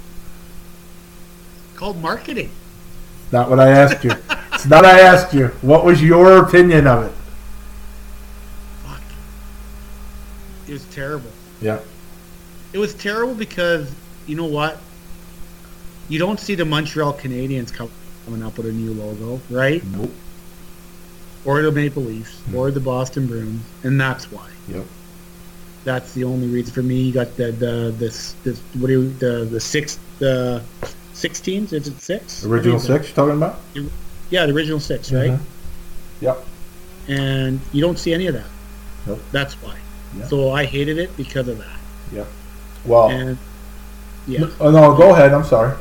Called 1.75 2.01
marketing. 2.01 2.51
Not 3.31 3.49
what 3.49 3.59
I 3.59 3.69
asked 3.69 4.03
you. 4.03 4.11
it's 4.53 4.65
not 4.65 4.83
what 4.83 4.95
I 4.95 4.99
asked 5.01 5.33
you. 5.33 5.47
What 5.61 5.85
was 5.85 6.01
your 6.01 6.43
opinion 6.43 6.87
of 6.87 7.05
it? 7.05 7.11
Fuck. 8.83 9.01
It 10.67 10.73
was 10.73 10.85
terrible. 10.85 11.31
Yeah. 11.61 11.79
It 12.73 12.77
was 12.77 12.93
terrible 12.95 13.35
because 13.35 13.93
you 14.25 14.35
know 14.35 14.45
what? 14.45 14.79
You 16.07 16.17
don't 16.17 16.39
see 16.39 16.55
the 16.55 16.65
Montreal 16.65 17.13
Canadiens 17.13 17.75
coming 18.25 18.43
up 18.43 18.57
with 18.57 18.65
a 18.65 18.71
new 18.71 18.93
logo, 18.93 19.39
right? 19.49 19.83
Nope. 19.85 20.11
Or 21.45 21.61
the 21.61 21.71
Maple 21.71 22.03
Leafs, 22.03 22.39
hmm. 22.41 22.55
or 22.55 22.71
the 22.71 22.79
Boston 22.79 23.27
Bruins, 23.27 23.63
and 23.83 23.99
that's 23.99 24.31
why. 24.31 24.49
Yep. 24.67 24.85
That's 25.83 26.13
the 26.13 26.25
only 26.25 26.47
reason 26.47 26.73
for 26.73 26.83
me. 26.83 27.01
You 27.01 27.13
got 27.13 27.37
the 27.37 27.51
the 27.51 27.93
this 27.97 28.33
this 28.43 28.59
what 28.73 28.87
do 28.87 28.93
you 28.93 29.09
the 29.13 29.45
the 29.45 29.59
six 29.59 29.97
the 30.19 30.61
six 31.19 31.39
teams? 31.41 31.73
Is 31.73 31.87
it 31.87 31.99
six? 32.01 32.45
Original 32.45 32.79
six 32.79 33.07
you're 33.07 33.15
talking 33.15 33.35
about? 33.37 33.59
Yeah, 34.29 34.45
the 34.45 34.53
original 34.53 34.79
6 34.79 35.11
right? 35.11 35.31
Mhm. 35.31 35.39
Yep. 36.21 36.45
And 37.07 37.59
you 37.73 37.81
don't 37.81 37.97
see 37.97 38.13
any 38.13 38.27
of 38.27 38.35
that. 38.35 38.45
Nope. 39.07 39.19
That's 39.31 39.55
why. 39.55 39.75
Yeah. 40.17 40.27
So 40.27 40.51
I 40.51 40.65
hated 40.65 40.97
it 40.99 41.15
because 41.17 41.47
of 41.47 41.57
that. 41.57 41.79
Yeah. 42.13 42.25
Well. 42.85 43.09
And 43.09 43.37
yeah. 44.27 44.45
Oh 44.59 44.69
no. 44.71 44.95
Go 44.95 45.13
ahead. 45.13 45.33
I'm 45.33 45.43
sorry. 45.43 45.73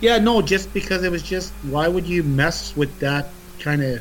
Yeah, 0.00 0.18
no, 0.18 0.42
just 0.42 0.72
because 0.74 1.04
it 1.04 1.10
was 1.10 1.22
just 1.22 1.52
why 1.70 1.86
would 1.88 2.06
you 2.06 2.22
mess 2.22 2.76
with 2.76 2.98
that 2.98 3.28
kind 3.60 3.82
of 3.82 4.00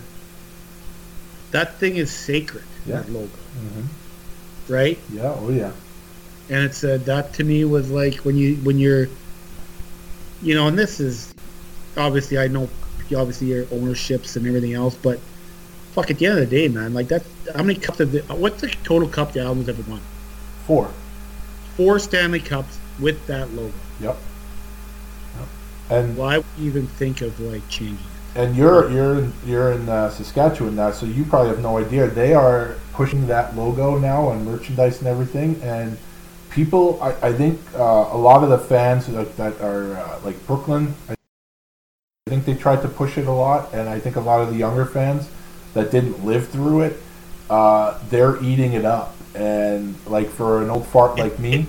that 1.52 1.78
thing 1.80 1.96
is 1.96 2.12
sacred, 2.12 2.64
Yeah. 2.86 2.98
that 3.02 3.12
logo. 3.12 3.30
Mhm. 3.62 3.86
Right? 4.68 4.98
Yeah. 5.14 5.36
Oh 5.40 5.50
yeah. 5.52 5.72
And 6.50 6.64
it's 6.64 6.84
uh, 6.84 6.98
that 7.06 7.34
to 7.34 7.44
me 7.44 7.64
was 7.66 7.90
like 7.92 8.16
when 8.26 8.36
you 8.36 8.56
when 8.64 8.78
you're 8.80 9.08
you 10.42 10.56
know, 10.56 10.68
and 10.68 10.78
this 10.78 11.00
is 11.00 11.34
obviously 11.98 12.38
I 12.38 12.48
know 12.48 12.70
obviously 13.16 13.48
your 13.48 13.66
ownerships 13.72 14.36
and 14.36 14.48
everything 14.48 14.74
else, 14.74 14.96
but 14.96 15.20
fuck 15.94 16.12
at 16.12 16.18
the 16.18 16.26
end 16.26 16.40
of 16.40 16.50
the 16.50 16.56
day, 16.56 16.68
man, 16.68 16.94
like 16.94 17.08
that 17.10 17.24
how 17.56 17.64
many 17.64 17.80
cups 17.80 18.00
of 18.00 18.12
the 18.12 18.22
what's 18.34 18.62
the 18.62 18.68
total 18.84 19.08
cup 19.08 19.34
the 19.34 19.42
album's 19.42 19.70
ever 19.70 19.84
won? 19.90 20.02
Four. 20.66 20.92
Four 21.78 22.00
Stanley 22.00 22.40
Cups 22.40 22.78
with 23.00 23.26
that 23.28 23.52
logo. 23.54 23.74
Yep. 24.00 24.18
And 25.90 26.18
Why 26.18 26.38
would 26.38 26.46
you 26.58 26.68
even 26.68 26.88
think 26.88 27.22
of 27.22 27.40
like 27.40 27.68
changing 27.70 27.98
it? 27.98 28.16
and 28.36 28.56
you're 28.56 28.92
you're 28.92 29.28
you're 29.46 29.72
in 29.72 29.88
uh, 29.88 30.10
Saskatchewan 30.10 30.76
now, 30.76 30.92
so 30.92 31.06
you 31.06 31.24
probably 31.24 31.50
have 31.50 31.62
no 31.62 31.78
idea. 31.78 32.08
They 32.08 32.34
are 32.34 32.76
pushing 32.94 33.28
that 33.28 33.56
logo 33.56 33.98
now 33.98 34.28
on 34.28 34.44
merchandise 34.46 35.00
and 35.00 35.08
everything, 35.08 35.62
and 35.64 35.98
people. 36.56 37.00
I, 37.04 37.28
I 37.28 37.34
think 37.34 37.60
uh, 37.76 38.10
a 38.12 38.18
lot 38.18 38.44
of 38.44 38.50
the 38.50 38.58
fans 38.58 39.08
that, 39.08 39.36
that 39.38 39.62
are 39.62 39.98
uh, 39.98 40.20
like 40.24 40.48
Brooklyn. 40.48 40.96
I 41.10 41.16
think 42.28 42.46
they 42.46 42.56
tried 42.56 42.82
to 42.82 42.88
push 42.88 43.20
it 43.20 43.28
a 43.28 43.32
lot, 43.32 43.72
and 43.74 43.88
I 43.88 44.00
think 44.00 44.16
a 44.16 44.22
lot 44.22 44.42
of 44.42 44.50
the 44.50 44.56
younger 44.56 44.86
fans 44.86 45.30
that 45.76 45.92
didn't 45.92 46.26
live 46.26 46.48
through 46.48 46.82
it, 46.82 46.98
uh, 47.50 48.00
they're 48.10 48.42
eating 48.44 48.74
it 48.74 48.86
up. 48.86 49.14
And 49.36 49.96
like 50.08 50.30
for 50.30 50.64
an 50.64 50.70
old 50.70 50.88
fart 50.88 51.20
like 51.20 51.38
me, 51.38 51.68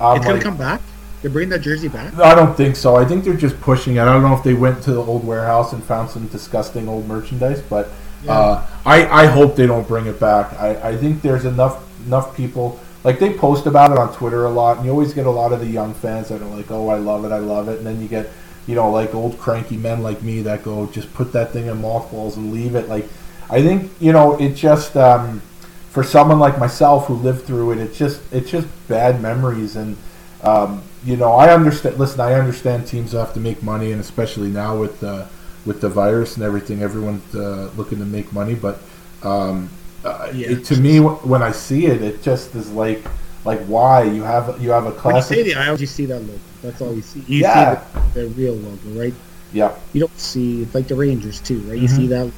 I'm 0.00 0.16
it's 0.16 0.24
gonna 0.24 0.36
like, 0.36 0.42
come 0.42 0.56
back? 0.56 0.80
They're 1.20 1.32
bringing 1.32 1.50
that 1.50 1.62
jersey 1.62 1.88
back? 1.88 2.14
I 2.14 2.34
don't 2.34 2.56
think 2.56 2.76
so. 2.76 2.94
I 2.94 3.04
think 3.04 3.24
they're 3.24 3.34
just 3.34 3.60
pushing 3.60 3.96
it. 3.96 4.00
I 4.00 4.04
don't 4.04 4.22
know 4.22 4.34
if 4.34 4.44
they 4.44 4.54
went 4.54 4.82
to 4.84 4.92
the 4.92 5.02
old 5.02 5.26
warehouse 5.26 5.72
and 5.72 5.82
found 5.82 6.10
some 6.10 6.28
disgusting 6.28 6.88
old 6.88 7.08
merchandise, 7.08 7.60
but 7.60 7.90
uh, 8.28 8.64
I, 8.86 9.24
I 9.24 9.26
hope 9.26 9.56
they 9.56 9.66
don't 9.66 9.86
bring 9.86 10.06
it 10.06 10.20
back. 10.20 10.52
I, 10.54 10.90
I 10.90 10.96
think 10.96 11.22
there's 11.22 11.44
enough 11.44 11.84
enough 12.06 12.36
people 12.36 12.80
like 13.04 13.18
they 13.18 13.32
post 13.32 13.66
about 13.66 13.92
it 13.92 13.98
on 13.98 14.12
Twitter 14.14 14.44
a 14.44 14.50
lot, 14.50 14.76
and 14.76 14.86
you 14.86 14.92
always 14.92 15.14
get 15.14 15.26
a 15.26 15.30
lot 15.30 15.52
of 15.52 15.60
the 15.60 15.66
young 15.66 15.94
fans 15.94 16.28
that 16.28 16.42
are 16.42 16.48
like, 16.48 16.70
"Oh, 16.70 16.88
I 16.88 16.96
love 16.98 17.24
it, 17.24 17.32
I 17.32 17.38
love 17.38 17.68
it," 17.68 17.78
and 17.78 17.86
then 17.86 18.00
you 18.00 18.08
get 18.08 18.30
you 18.68 18.74
know, 18.74 18.90
like 18.90 19.14
old 19.14 19.38
cranky 19.38 19.78
men 19.78 20.02
like 20.02 20.22
me 20.22 20.42
that 20.42 20.62
go 20.62 20.86
just 20.86 21.12
put 21.14 21.32
that 21.32 21.52
thing 21.52 21.66
in 21.66 21.80
mothballs 21.80 22.36
and 22.36 22.52
leave 22.52 22.74
it. 22.74 22.86
Like, 22.86 23.06
I 23.48 23.62
think 23.62 23.90
you 23.98 24.12
know, 24.12 24.38
it 24.38 24.54
just 24.54 24.96
um, 24.96 25.40
for 25.88 26.04
someone 26.04 26.38
like 26.38 26.58
myself 26.58 27.06
who 27.06 27.14
lived 27.14 27.46
through 27.46 27.72
it, 27.72 27.78
it's 27.78 27.96
just 27.96 28.20
it's 28.32 28.50
just 28.50 28.68
bad 28.86 29.20
memories 29.20 29.74
and. 29.76 29.96
Um, 30.40 30.82
you 31.04 31.16
know, 31.16 31.32
I 31.32 31.52
understand. 31.52 31.98
Listen, 31.98 32.20
I 32.20 32.34
understand 32.34 32.86
teams 32.86 33.12
have 33.12 33.32
to 33.34 33.40
make 33.40 33.62
money, 33.62 33.92
and 33.92 34.00
especially 34.00 34.50
now 34.50 34.76
with 34.76 35.02
uh, 35.02 35.26
with 35.64 35.80
the 35.80 35.88
virus 35.88 36.36
and 36.36 36.44
everything, 36.44 36.82
everyone's 36.82 37.34
uh, 37.34 37.70
looking 37.76 37.98
to 37.98 38.04
make 38.04 38.32
money. 38.32 38.54
But 38.54 38.80
um, 39.22 39.70
uh, 40.04 40.30
Yeah. 40.32 40.50
it, 40.52 40.64
to 40.66 40.76
me, 40.76 41.00
when 41.00 41.42
I 41.42 41.52
see 41.52 41.86
it, 41.86 42.02
it 42.02 42.22
just 42.22 42.54
is 42.54 42.70
like, 42.72 43.02
like 43.44 43.60
why 43.66 44.02
you 44.02 44.22
have 44.22 44.60
you 44.60 44.70
have 44.70 44.86
a 44.86 44.90
When 44.90 45.16
you 45.16 45.22
classic. 45.22 45.46
say 45.46 45.52
the 45.54 45.76
you 45.78 45.86
see 45.86 46.06
that 46.06 46.20
logo. 46.20 46.38
That's 46.62 46.80
all 46.80 46.94
you 46.94 47.02
see. 47.02 47.22
You 47.26 47.40
Yeah. 47.42 47.80
see 47.80 47.88
the, 48.14 48.20
the 48.22 48.28
real 48.28 48.54
logo, 48.54 49.00
right? 49.00 49.14
yeah, 49.52 49.72
You 49.94 50.00
don't 50.00 50.18
see 50.20 50.62
it's 50.62 50.74
like 50.74 50.88
the 50.88 50.94
Rangers 50.94 51.40
too, 51.40 51.58
right? 51.60 51.78
You 51.78 51.88
Mhm. 51.88 51.96
see 51.96 52.06
that 52.08 52.30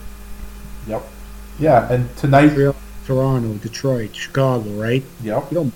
yep, 0.86 1.02
yeah, 1.58 1.92
and 1.92 2.14
tonight, 2.16 2.52
Toronto, 3.04 3.54
Detroit, 3.54 4.14
Chicago, 4.14 4.70
right? 4.70 5.02
yep, 5.22 5.44
You 5.50 5.54
don't 5.56 5.72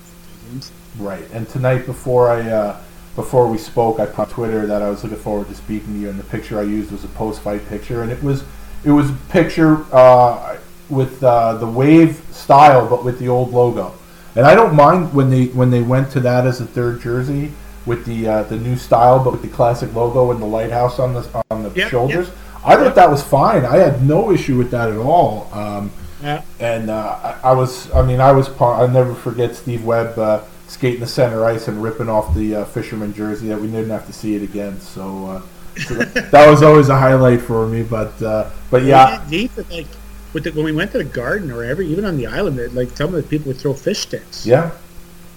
right. 0.97 1.25
And 1.33 1.47
tonight, 1.49 1.85
before 1.85 2.29
I 2.29 2.49
uh, 2.49 2.77
before 3.15 3.47
we 3.47 3.57
spoke, 3.57 3.99
I 3.99 4.05
put 4.05 4.19
on 4.19 4.33
Twitter 4.33 4.65
that 4.65 4.81
I 4.81 4.89
was 4.89 5.03
looking 5.03 5.19
forward 5.19 5.47
to 5.49 5.55
speaking 5.55 5.93
to 5.95 5.99
you, 5.99 6.09
and 6.09 6.19
the 6.19 6.23
picture 6.23 6.59
I 6.59 6.63
used 6.63 6.91
was 6.91 7.03
a 7.03 7.07
post 7.09 7.41
fight 7.41 7.67
picture, 7.67 8.01
and 8.01 8.11
it 8.11 8.21
was 8.23 8.43
it 8.85 8.91
was 8.91 9.09
a 9.09 9.13
picture 9.29 9.85
uh, 9.93 10.55
with 10.89 11.23
uh, 11.23 11.53
the 11.57 11.67
wave 11.67 12.21
style, 12.31 12.87
but 12.87 13.03
with 13.03 13.19
the 13.19 13.27
old 13.27 13.51
logo. 13.51 13.93
And 14.35 14.45
I 14.45 14.53
don't 14.55 14.75
mind 14.75 15.13
when 15.13 15.29
they 15.29 15.45
when 15.47 15.69
they 15.71 15.81
went 15.81 16.11
to 16.11 16.19
that 16.21 16.45
as 16.45 16.59
a 16.61 16.65
third 16.65 17.01
jersey 17.01 17.51
with 17.85 18.05
the 18.05 18.27
uh, 18.27 18.43
the 18.43 18.57
new 18.57 18.75
style, 18.75 19.23
but 19.23 19.31
with 19.33 19.41
the 19.41 19.47
classic 19.47 19.93
logo 19.95 20.31
and 20.31 20.41
the 20.41 20.45
lighthouse 20.45 20.99
on 20.99 21.13
the 21.13 21.43
on 21.51 21.63
the 21.63 21.71
Yep, 21.71 21.89
shoulders. 21.89 22.29
I 22.65 22.75
thought 22.75 22.95
that 22.95 23.09
was 23.09 23.21
fine. 23.23 23.63
I 23.63 23.77
had 23.77 24.03
no 24.03 24.31
issue 24.31 24.57
with 24.57 24.71
that 24.71 24.89
at 24.89 24.97
all. 24.97 25.49
Um, 25.53 25.91
Yeah. 26.21 26.41
and 26.59 26.89
uh, 26.89 27.35
I, 27.43 27.49
I 27.49 27.53
was, 27.53 27.91
I 27.93 28.01
mean, 28.01 28.19
I 28.19 28.31
was. 28.31 28.49
I'll 28.59 28.87
never 28.87 29.13
forget 29.13 29.55
Steve 29.55 29.85
Webb 29.85 30.17
uh, 30.17 30.41
skating 30.67 30.99
the 31.01 31.07
center 31.07 31.45
ice 31.45 31.67
and 31.67 31.81
ripping 31.83 32.09
off 32.09 32.33
the 32.33 32.55
uh, 32.55 32.65
fisherman 32.65 33.13
jersey. 33.13 33.49
That 33.49 33.61
we 33.61 33.67
didn't 33.67 33.91
have 33.91 34.07
to 34.07 34.13
see 34.13 34.35
it 34.35 34.41
again. 34.41 34.79
So, 34.81 35.27
uh, 35.27 35.41
so 35.85 35.93
that, 35.93 36.31
that 36.31 36.49
was 36.49 36.63
always 36.63 36.89
a 36.89 36.97
highlight 36.97 37.41
for 37.41 37.67
me. 37.67 37.83
But, 37.83 38.19
uh, 38.21 38.49
but 38.71 38.83
yeah, 38.83 39.21
like 39.71 39.87
with 40.35 40.43
the, 40.43 40.51
when 40.51 40.65
we 40.65 40.71
went 40.73 40.91
to 40.91 40.97
the 40.99 41.03
garden 41.05 41.49
or 41.49 41.63
ever, 41.63 41.81
even 41.81 42.03
on 42.05 42.17
the 42.17 42.27
island, 42.27 42.59
it- 42.59 42.75
like 42.75 42.95
some 42.95 43.07
of 43.07 43.15
the 43.15 43.23
people 43.23 43.47
would 43.47 43.57
throw 43.57 43.73
fish 43.73 43.99
sticks. 44.01 44.45
yeah, 44.45 44.71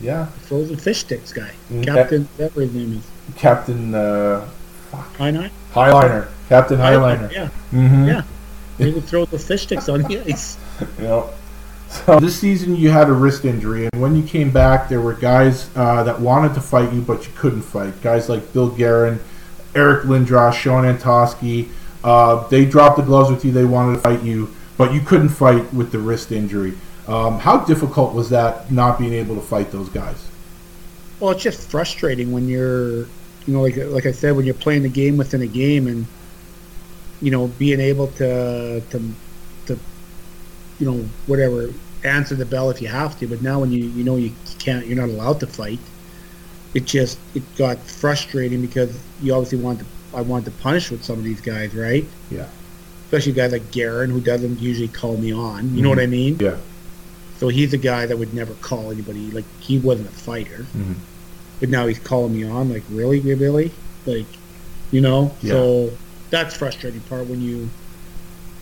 yeah. 0.01 0.27
Frozen 0.49 0.77
fish 0.77 0.99
sticks 1.01 1.33
guy, 1.33 1.53
Mm, 1.73 1.85
Captain, 1.85 2.29
whatever 2.37 2.61
his 2.63 2.75
name 2.75 2.99
is, 2.99 3.35
Captain 3.37 3.95
uh, 3.95 4.47
I 5.21 5.31
know. 5.31 5.49
Highliner, 5.73 6.29
Captain 6.49 6.79
Highliner. 6.79 7.31
Yeah, 7.33 7.49
Mm-hmm. 7.73 8.05
yeah. 8.07 8.23
They 8.79 8.91
would 8.91 9.05
throw 9.05 9.25
the 9.25 9.39
fish 9.39 9.63
sticks 9.63 9.89
on 9.89 10.03
the 10.03 10.21
ice. 10.27 10.57
Know. 10.99 11.31
So 11.91 12.21
this 12.21 12.39
season 12.39 12.77
you 12.77 12.91
had 12.91 13.09
a 13.09 13.13
wrist 13.13 13.45
injury, 13.45 13.89
and 13.91 14.03
when 14.03 14.15
you 14.17 14.23
came 14.23 14.51
back, 14.51 14.89
there 14.89 15.01
were 15.01 15.15
guys 15.15 15.71
uh, 15.77 16.03
that 16.05 16.21
wanted 16.21 16.55
to 16.55 16.61
fight 16.61 16.93
you, 16.93 17.01
but 17.01 17.25
you 17.27 17.33
couldn't 17.37 17.63
fight. 17.63 18.01
Guys 18.03 18.29
like 18.29 18.53
Bill 18.53 18.69
Guerin, 18.69 19.21
Eric 19.75 20.05
Lindros, 20.05 20.53
Shawn 20.55 20.85
Antoski. 20.85 21.69
Uh, 22.05 22.47
they 22.49 22.65
dropped 22.67 22.97
the 22.99 23.03
gloves 23.03 23.31
with 23.31 23.45
you. 23.45 23.53
They 23.53 23.65
wanted 23.65 23.95
to 23.95 24.01
fight 24.01 24.23
you, 24.23 24.55
but 24.79 24.95
you 24.95 25.01
couldn't 25.01 25.29
fight 25.29 25.75
with 25.75 25.93
the 25.93 25.99
wrist 25.99 26.33
injury. 26.33 26.73
Um, 27.07 27.39
how 27.41 27.65
difficult 27.65 28.15
was 28.15 28.31
that 28.31 28.71
not 28.71 28.99
being 28.99 29.13
able 29.13 29.35
to 29.35 29.43
fight 29.43 29.71
those 29.73 29.89
guys? 29.89 30.27
Well, 31.21 31.33
it's 31.33 31.43
just 31.43 31.69
frustrating 31.69 32.33
when 32.33 32.49
you're, 32.49 33.01
you 33.01 33.49
know, 33.49 33.61
like 33.61 33.77
like 33.77 34.07
I 34.07 34.13
said, 34.13 34.37
when 34.37 34.47
you're 34.47 34.55
playing 34.55 34.85
the 34.85 34.89
game 34.89 35.17
within 35.17 35.43
a 35.43 35.47
game, 35.47 35.89
and 35.89 36.07
you 37.21 37.31
know, 37.31 37.49
being 37.49 37.81
able 37.81 38.07
to 38.13 38.81
to 38.81 39.15
to, 39.67 39.79
you 40.79 40.91
know, 40.91 41.05
whatever, 41.27 41.73
answer 42.05 42.37
the 42.37 42.47
bell 42.47 42.71
if 42.71 42.81
you 42.81 42.89
have 42.89 43.19
to. 43.19 43.27
But 43.27 43.43
now, 43.43 43.61
when 43.61 43.73
you 43.73 43.85
you 43.85 44.05
know 44.05 44.17
you 44.17 44.33
can't, 44.61 44.87
you're 44.87 44.97
not 44.97 45.09
allowed 45.09 45.41
to 45.41 45.47
fight. 45.47 45.81
It 46.75 46.85
just 46.85 47.19
it 47.35 47.43
got 47.57 47.79
frustrating 47.79 48.61
because 48.61 48.97
you 49.21 49.35
obviously 49.35 49.59
want 49.59 49.81
to. 49.81 49.87
I 50.15 50.23
want 50.23 50.45
to 50.45 50.51
punish 50.51 50.91
with 50.91 51.05
some 51.05 51.19
of 51.19 51.25
these 51.25 51.41
guys, 51.41 51.75
right? 51.75 52.05
Yeah. 52.31 52.49
Especially 53.09 53.33
a 53.33 53.35
guy 53.37 53.47
like 53.47 53.71
Guerin, 53.73 54.11
who 54.11 54.21
doesn't 54.21 54.61
usually 54.61 54.89
call 54.89 55.17
me 55.17 55.33
on. 55.33 55.75
You 55.75 55.83
know 55.83 55.89
what 55.89 55.99
I 55.99 56.07
mean? 56.07 56.37
Yeah. 56.39 56.57
So 57.39 57.49
he's 57.49 57.73
a 57.73 57.79
guy 57.79 58.05
that 58.05 58.19
would 58.19 58.35
never 58.35 58.53
call 58.55 58.91
anybody. 58.91 59.31
Like 59.31 59.45
he 59.61 59.79
wasn't 59.79 60.09
a 60.09 60.13
fighter, 60.13 60.67
Mhm. 60.77 60.97
but 61.61 61.69
now 61.71 61.87
he's 61.87 61.99
calling 61.99 62.35
me 62.35 62.45
on. 62.45 62.69
Like 62.71 62.83
really, 62.91 63.21
really, 63.21 63.71
like 64.05 64.27
you 64.91 65.01
know. 65.01 65.35
Yeah. 65.41 65.53
So 65.53 65.91
that's 66.31 66.55
frustrating 66.55 67.01
part 67.03 67.27
when 67.29 67.41
you, 67.41 67.71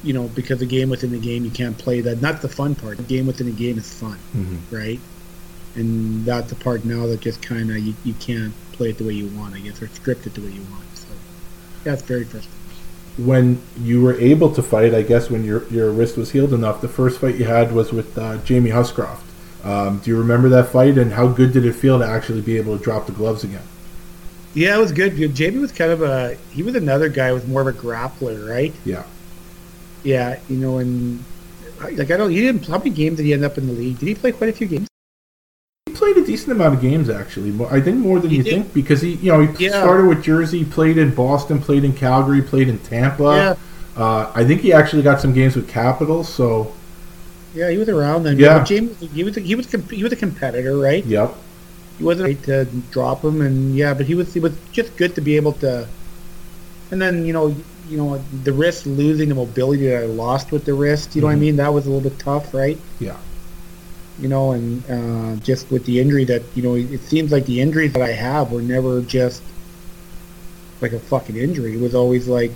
you 0.05 0.13
know, 0.13 0.29
because 0.29 0.61
the 0.61 0.67
game 0.67 0.91
within 0.91 1.11
the 1.11 1.19
game 1.19 1.45
you 1.45 1.51
can't 1.51 1.77
play 1.77 2.01
that. 2.03 2.23
Not 2.23 2.41
the 2.43 2.49
fun 2.49 2.75
part. 2.77 2.99
The 2.99 3.03
game 3.03 3.27
within 3.27 3.47
the 3.47 3.53
game 3.53 3.79
is 3.79 3.93
fun, 3.93 4.19
Mhm. 4.37 4.59
right? 4.71 5.01
And 5.75 6.25
that's 6.25 6.49
the 6.51 6.55
part 6.55 6.85
now 6.85 7.07
that 7.07 7.21
just 7.21 7.43
kind 7.43 7.71
of 7.71 7.79
you, 7.79 7.95
you 8.05 8.15
can't 8.21 8.53
play 8.73 8.91
it 8.91 8.99
the 8.99 9.05
way 9.05 9.15
you 9.15 9.27
want. 9.27 9.55
I 9.55 9.59
guess 9.61 9.83
or 9.83 9.89
script 9.89 10.27
it 10.27 10.35
the 10.35 10.41
way 10.43 10.51
you 10.53 10.63
want. 10.71 10.85
So 10.95 11.07
that's 11.83 12.03
very 12.03 12.25
frustrating. 12.25 12.53
When 13.17 13.63
you 13.81 14.03
were 14.03 14.15
able 14.21 14.53
to 14.55 14.63
fight, 14.63 14.95
I 14.95 15.03
guess 15.03 15.31
when 15.31 15.45
your 15.45 15.67
your 15.69 15.91
wrist 15.91 16.17
was 16.17 16.33
healed 16.33 16.53
enough, 16.53 16.81
the 16.81 16.89
first 16.89 17.21
fight 17.21 17.37
you 17.37 17.45
had 17.45 17.73
was 17.73 17.93
with 17.93 18.17
uh, 18.19 18.39
Jamie 18.39 18.71
Huscroft. 18.71 19.25
Um, 19.65 19.99
do 19.99 20.11
you 20.11 20.19
remember 20.19 20.49
that 20.51 20.69
fight, 20.69 20.99
and 20.99 21.13
how 21.13 21.27
good 21.27 21.53
did 21.53 21.65
it 21.65 21.73
feel 21.73 21.99
to 21.99 22.07
actually 22.07 22.43
be 22.43 22.57
able 22.57 22.77
to 22.77 22.85
drop 22.85 23.07
the 23.07 23.13
gloves 23.13 23.43
again? 23.43 23.63
Yeah, 24.55 24.77
it 24.77 24.81
was 24.81 24.93
good. 24.93 25.35
Jamie 25.35 25.59
was 25.59 25.73
kind 25.73 25.91
of 25.91 26.03
a 26.03 26.37
he 26.53 26.63
was 26.63 26.75
another 26.75 27.09
guy 27.09 27.33
with 27.33 27.49
more 27.49 27.61
of 27.63 27.67
a 27.67 27.73
grappler, 27.73 28.49
right? 28.49 28.73
Yeah. 28.85 29.05
Yeah, 30.03 30.39
you 30.49 30.57
know, 30.57 30.79
and 30.79 31.25
like 31.81 32.11
I 32.11 32.17
don't, 32.17 32.31
he 32.31 32.41
didn't. 32.41 32.67
How 32.67 32.79
many 32.79 32.91
games 32.91 33.17
did 33.17 33.27
he 33.27 33.33
end 33.33 33.45
up 33.45 33.59
in 33.59 33.67
the 33.67 33.73
league? 33.73 33.99
Did 33.99 34.07
he 34.07 34.15
play 34.15 34.33
quite 34.33 34.51
a 34.51 34.53
few 34.53 34.67
games? 34.67 34.89
He 36.37 36.45
played 36.45 36.53
a 36.53 36.55
decent 36.55 36.61
amount 36.61 36.75
of 36.75 36.81
games 36.81 37.09
actually. 37.11 37.67
I 37.71 37.81
think 37.81 37.99
more 37.99 38.19
than 38.21 38.31
He 38.31 38.37
you 38.39 38.43
did. 38.43 38.51
think 38.53 38.75
because 38.75 39.01
he, 39.01 39.15
you 39.15 39.33
know, 39.33 39.41
he 39.47 39.65
Yeah. 39.65 39.71
started 39.83 40.07
with 40.07 40.23
Jersey, 40.23 40.65
played 40.65 40.99
in 40.99 41.15
Boston, 41.15 41.59
played 41.61 41.85
in 41.85 41.93
Calgary, 41.93 42.43
played 42.43 42.69
in 42.69 42.79
Tampa. 42.79 43.57
Yeah. 43.97 44.03
Uh, 44.03 44.27
I 44.35 44.45
think 44.45 44.61
he 44.61 44.73
actually 44.73 45.03
got 45.03 45.21
some 45.21 45.33
games 45.33 45.57
with 45.57 45.67
Capitals. 45.69 46.29
So, 46.29 46.73
Yeah, 47.55 47.71
he 47.71 47.79
was 47.79 47.89
around 47.89 48.25
then. 48.25 48.39
Yeah. 48.39 48.63
Jamie, 48.65 48.91
he 49.15 49.25
was 49.25 49.35
he 49.37 49.55
was 49.55 49.67
he 49.91 50.03
was 50.03 50.13
a 50.13 50.17
competitor, 50.17 50.77
right? 50.77 51.05
yep. 51.07 51.35
He 51.99 52.05
wasn't 52.05 52.27
right 52.27 52.43
to 52.43 52.67
drop 52.91 53.25
him, 53.25 53.41
and 53.41 53.75
yeah, 53.75 53.95
but 53.95 54.05
he 54.05 54.15
was 54.15 54.35
he 54.35 54.41
was 54.41 54.53
just 54.73 54.95
good 54.99 55.15
to 55.15 55.23
be 55.23 55.37
able 55.37 55.53
to. 55.65 55.87
And 56.91 57.01
then 57.01 57.25
you 57.25 57.33
know 57.33 57.55
you 57.89 57.97
know 57.97 58.21
the 58.45 58.53
wrist 58.53 58.85
losing 58.87 59.29
the 59.31 59.35
mobility 59.35 59.87
that 59.89 60.03
I 60.03 60.07
lost 60.07 60.53
with 60.53 60.67
the 60.67 60.75
wrist. 60.75 61.15
You 61.17 61.23
know 61.23 61.29
what 61.29 61.33
I 61.33 61.37
Mhm. 61.37 61.41
mean? 61.41 61.57
That 61.57 61.73
was 61.73 61.87
a 61.87 61.91
little 61.91 62.11
bit 62.11 62.19
tough, 62.19 62.53
right? 62.53 62.79
Yeah. 63.01 63.17
You 64.19 64.29
know, 64.29 64.53
and 64.53 64.83
uh, 64.91 65.37
just 65.45 65.71
with 65.71 65.85
the 65.85 66.01
injury 66.01 66.25
that 66.25 66.43
you 66.55 66.63
know, 66.63 66.75
it 66.75 67.01
seems 67.01 67.31
like 67.31 67.45
the 67.47 67.61
injuries 67.61 67.93
that 67.93 68.03
I 68.03 68.13
have 68.13 68.51
were 68.51 68.63
never 68.63 69.03
just 69.03 69.43
like 70.81 70.93
a 70.93 70.99
fucking 70.99 71.37
injury. 71.37 71.75
It 71.75 71.81
was 71.81 71.95
always 71.95 72.29
like 72.29 72.53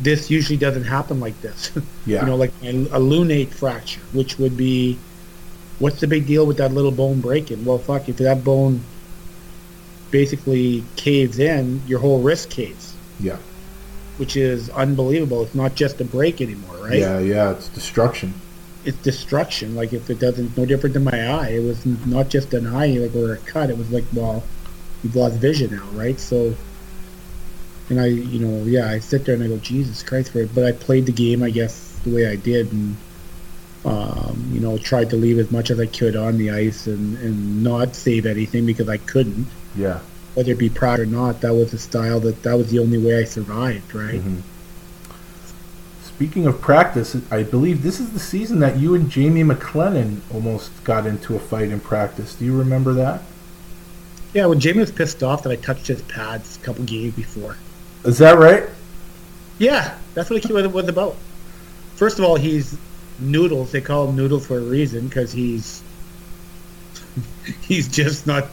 this 0.00 0.30
usually 0.30 0.58
doesn't 0.58 0.84
happen 0.84 1.20
like 1.20 1.40
this. 1.40 1.72
Yeah. 2.06 2.20
you 2.20 2.26
know, 2.26 2.36
like 2.36 2.52
a, 2.62 2.68
a 2.68 3.00
lunate 3.00 3.48
fracture, 3.48 4.00
which 4.12 4.38
would 4.38 4.56
be, 4.56 4.96
what's 5.80 5.98
the 5.98 6.06
big 6.06 6.24
deal 6.24 6.46
with 6.46 6.58
that 6.58 6.72
little 6.72 6.92
bone 6.92 7.20
breaking? 7.20 7.64
Well, 7.64 7.78
fuck, 7.78 8.08
if 8.08 8.18
that 8.18 8.44
bone 8.44 8.84
basically 10.12 10.84
caves 10.94 11.40
in, 11.40 11.82
your 11.88 11.98
whole 11.98 12.20
wrist 12.22 12.48
caves, 12.48 12.94
yeah. 13.18 13.38
which 14.18 14.36
is 14.36 14.70
unbelievable. 14.70 15.42
It's 15.42 15.56
not 15.56 15.74
just 15.74 16.00
a 16.00 16.04
break 16.04 16.40
anymore, 16.40 16.76
right? 16.76 17.00
Yeah. 17.00 17.18
Yeah. 17.18 17.50
It's 17.50 17.66
destruction. 17.70 18.34
It's 18.86 18.98
destruction. 18.98 19.74
Like 19.74 19.92
if 19.92 20.08
it 20.08 20.18
doesn't, 20.18 20.56
no 20.56 20.64
different 20.64 20.94
than 20.94 21.04
my 21.04 21.28
eye. 21.28 21.48
It 21.48 21.64
was 21.64 21.84
not 22.06 22.28
just 22.28 22.54
an 22.54 22.66
eye, 22.66 22.86
like 22.98 23.14
or 23.14 23.34
a 23.34 23.38
cut. 23.38 23.68
It 23.70 23.76
was 23.76 23.90
like, 23.90 24.04
well, 24.14 24.42
you've 25.02 25.16
lost 25.16 25.36
vision 25.36 25.74
now, 25.74 25.86
right? 25.92 26.18
So. 26.18 26.54
And 27.88 28.00
I, 28.00 28.06
you 28.06 28.40
know, 28.44 28.64
yeah, 28.64 28.88
I 28.88 28.98
sit 28.98 29.24
there 29.24 29.36
and 29.36 29.44
I 29.44 29.46
go, 29.46 29.58
Jesus 29.58 30.02
Christ, 30.02 30.32
for 30.32 30.40
it. 30.40 30.52
But 30.52 30.64
I 30.64 30.72
played 30.72 31.06
the 31.06 31.12
game, 31.12 31.40
I 31.42 31.50
guess, 31.50 31.96
the 32.02 32.12
way 32.12 32.26
I 32.26 32.34
did, 32.34 32.72
and 32.72 32.96
um, 33.84 34.50
you 34.52 34.58
know, 34.58 34.76
tried 34.78 35.10
to 35.10 35.16
leave 35.16 35.38
as 35.38 35.52
much 35.52 35.70
as 35.70 35.78
I 35.78 35.86
could 35.86 36.16
on 36.16 36.38
the 36.38 36.50
ice 36.50 36.88
and, 36.88 37.16
and 37.18 37.62
not 37.62 37.94
save 37.94 38.26
anything 38.26 38.66
because 38.66 38.88
I 38.88 38.96
couldn't. 38.96 39.46
Yeah. 39.76 40.00
Whether 40.34 40.52
it 40.52 40.58
be 40.58 40.68
proud 40.68 40.98
or 40.98 41.06
not, 41.06 41.40
that 41.42 41.54
was 41.54 41.70
the 41.70 41.78
style 41.78 42.18
that 42.20 42.42
that 42.42 42.58
was 42.58 42.70
the 42.70 42.80
only 42.80 42.98
way 42.98 43.20
I 43.20 43.24
survived, 43.24 43.94
right? 43.94 44.20
Mhm. 44.20 44.42
Speaking 46.16 46.46
of 46.46 46.62
practice, 46.62 47.14
I 47.30 47.42
believe 47.42 47.82
this 47.82 48.00
is 48.00 48.10
the 48.12 48.18
season 48.18 48.58
that 48.60 48.78
you 48.78 48.94
and 48.94 49.10
Jamie 49.10 49.44
McLennan 49.44 50.20
almost 50.32 50.82
got 50.82 51.06
into 51.06 51.36
a 51.36 51.38
fight 51.38 51.68
in 51.68 51.78
practice. 51.78 52.34
Do 52.34 52.46
you 52.46 52.56
remember 52.56 52.94
that? 52.94 53.20
Yeah, 54.32 54.46
when 54.46 54.58
Jamie 54.58 54.80
was 54.80 54.90
pissed 54.90 55.22
off 55.22 55.42
that 55.42 55.52
I 55.52 55.56
touched 55.56 55.88
his 55.88 56.00
pads 56.02 56.56
a 56.56 56.60
couple 56.60 56.84
games 56.84 57.14
before. 57.14 57.58
Is 58.04 58.16
that 58.16 58.38
right? 58.38 58.64
Yeah, 59.58 59.98
that's 60.14 60.30
what 60.30 60.42
it 60.42 60.72
was 60.72 60.88
about. 60.88 61.16
First 61.96 62.18
of 62.18 62.24
all, 62.24 62.36
he's 62.36 62.78
noodles. 63.18 63.72
They 63.72 63.82
call 63.82 64.08
him 64.08 64.16
noodles 64.16 64.46
for 64.46 64.56
a 64.56 64.62
reason 64.62 65.08
because 65.08 65.32
he's 65.32 65.82
he's 67.60 67.88
just 67.88 68.26
not. 68.26 68.46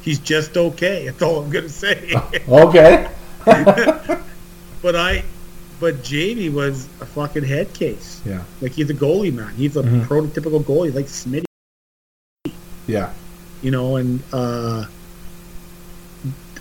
he's 0.00 0.18
just 0.18 0.56
okay. 0.56 1.06
That's 1.06 1.20
all 1.20 1.42
I'm 1.42 1.50
gonna 1.50 1.68
say. 1.68 2.14
Okay. 2.48 3.10
but 4.82 4.96
I, 4.96 5.24
but 5.80 6.02
Jamie 6.04 6.50
was 6.50 6.86
a 7.00 7.06
fucking 7.06 7.44
head 7.44 7.72
case. 7.72 8.20
Yeah. 8.24 8.42
Like 8.60 8.72
he's 8.72 8.90
a 8.90 8.94
goalie 8.94 9.32
man. 9.32 9.52
He's 9.56 9.76
a 9.76 9.82
Mhm. 9.82 10.06
prototypical 10.06 10.62
goalie, 10.62 10.94
like 10.94 11.06
Smitty. 11.06 11.44
Yeah. 12.86 13.10
You 13.62 13.70
know, 13.70 13.96
and 13.96 14.22
uh, 14.32 14.84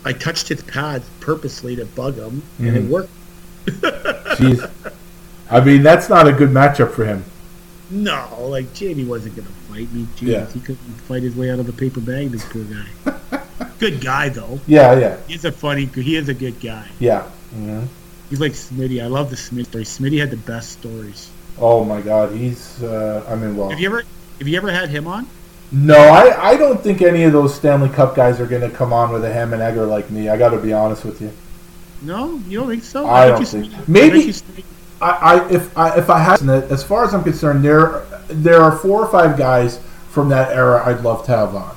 I 0.05 0.13
touched 0.13 0.47
his 0.47 0.61
pads 0.63 1.05
purposely 1.19 1.75
to 1.75 1.85
bug 1.85 2.15
him, 2.15 2.41
and 2.59 2.77
it 2.77 2.83
Mhm. 2.85 2.89
worked. 2.89 3.09
Jeez. 3.65 4.69
I 5.51 5.59
mean, 5.61 5.83
that's 5.83 6.09
not 6.09 6.27
a 6.27 6.31
good 6.31 6.49
matchup 6.49 6.91
for 6.93 7.05
him. 7.05 7.23
No, 7.91 8.27
like 8.49 8.73
Jamie 8.73 9.03
wasn't 9.03 9.35
gonna 9.35 9.47
fight 9.69 9.91
me. 9.93 10.07
Jeez, 10.17 10.27
Yeah. 10.27 10.45
he 10.53 10.59
couldn't 10.59 10.77
fight 11.07 11.23
his 11.23 11.35
way 11.35 11.49
out 11.51 11.59
of 11.59 11.67
a 11.67 11.73
paper 11.73 11.99
bag. 11.99 12.31
This 12.31 12.45
poor 12.45 12.63
guy. 12.63 13.39
good 13.79 13.99
guy 13.99 14.29
though. 14.29 14.59
Yeah, 14.67 14.97
yeah, 14.97 15.15
He's 15.27 15.43
a 15.45 15.51
funny. 15.51 15.85
He 15.93 16.15
is 16.15 16.29
a 16.29 16.33
good 16.33 16.59
guy. 16.61 16.85
yeah. 16.99 17.23
Mhm. 17.55 17.87
He's 18.29 18.39
like 18.39 18.51
Smitty. 18.53 19.01
I 19.03 19.07
love 19.07 19.29
the 19.29 19.35
Smitty 19.35 19.65
story. 19.67 19.83
Smitty 19.85 20.19
had 20.19 20.29
the 20.31 20.37
best 20.37 20.73
stories. 20.73 21.29
Oh 21.57 21.83
my 21.83 22.01
God, 22.01 22.31
he's. 22.33 22.81
Uh, 22.83 23.25
I 23.27 23.35
mean, 23.35 23.57
well. 23.57 23.69
Have 23.69 23.79
you 23.79 23.87
ever 23.89 24.03
have 24.39 24.47
you 24.47 24.57
ever 24.57 24.71
had 24.71 24.89
him 24.89 25.07
on? 25.07 25.27
No, 25.71 25.97
I, 25.97 26.51
I 26.51 26.57
don't 26.57 26.81
think 26.81 27.01
any 27.01 27.23
of 27.23 27.33
those 27.33 27.53
Stanley 27.53 27.89
Cup 27.89 28.15
guys 28.15 28.39
are 28.39 28.47
going 28.47 28.67
to 28.67 28.75
come 28.75 28.91
on 28.91 29.11
with 29.11 29.23
a 29.23 29.31
ham 29.31 29.53
and 29.53 29.61
egger 29.61 29.85
like 29.85 30.09
me. 30.09 30.27
I 30.29 30.37
got 30.37 30.49
to 30.49 30.57
be 30.57 30.73
honest 30.73 31.05
with 31.05 31.21
you. 31.21 31.31
No, 32.01 32.37
you 32.47 32.59
don't 32.59 32.69
think 32.69 32.83
so? 32.83 33.05
I 33.05 33.27
bet 33.29 33.37
don't 33.37 33.45
think- 33.45 33.65
Smitty- 33.73 33.87
maybe- 33.87 34.07
I 34.07 34.17
bet 34.17 34.25
you 34.25 34.33
Smitty- 34.33 34.63
I, 35.01 35.09
I 35.11 35.49
if 35.49 35.77
I 35.77 35.97
if 35.97 36.09
I 36.09 36.19
had 36.19 36.41
as 36.71 36.83
far 36.83 37.05
as 37.05 37.13
I'm 37.13 37.23
concerned, 37.23 37.63
there 37.63 38.03
there 38.27 38.61
are 38.61 38.77
four 38.77 39.01
or 39.03 39.11
five 39.11 39.37
guys 39.37 39.79
from 40.09 40.29
that 40.29 40.51
era 40.51 40.83
I'd 40.85 41.01
love 41.01 41.25
to 41.25 41.31
have 41.31 41.55
on. 41.55 41.75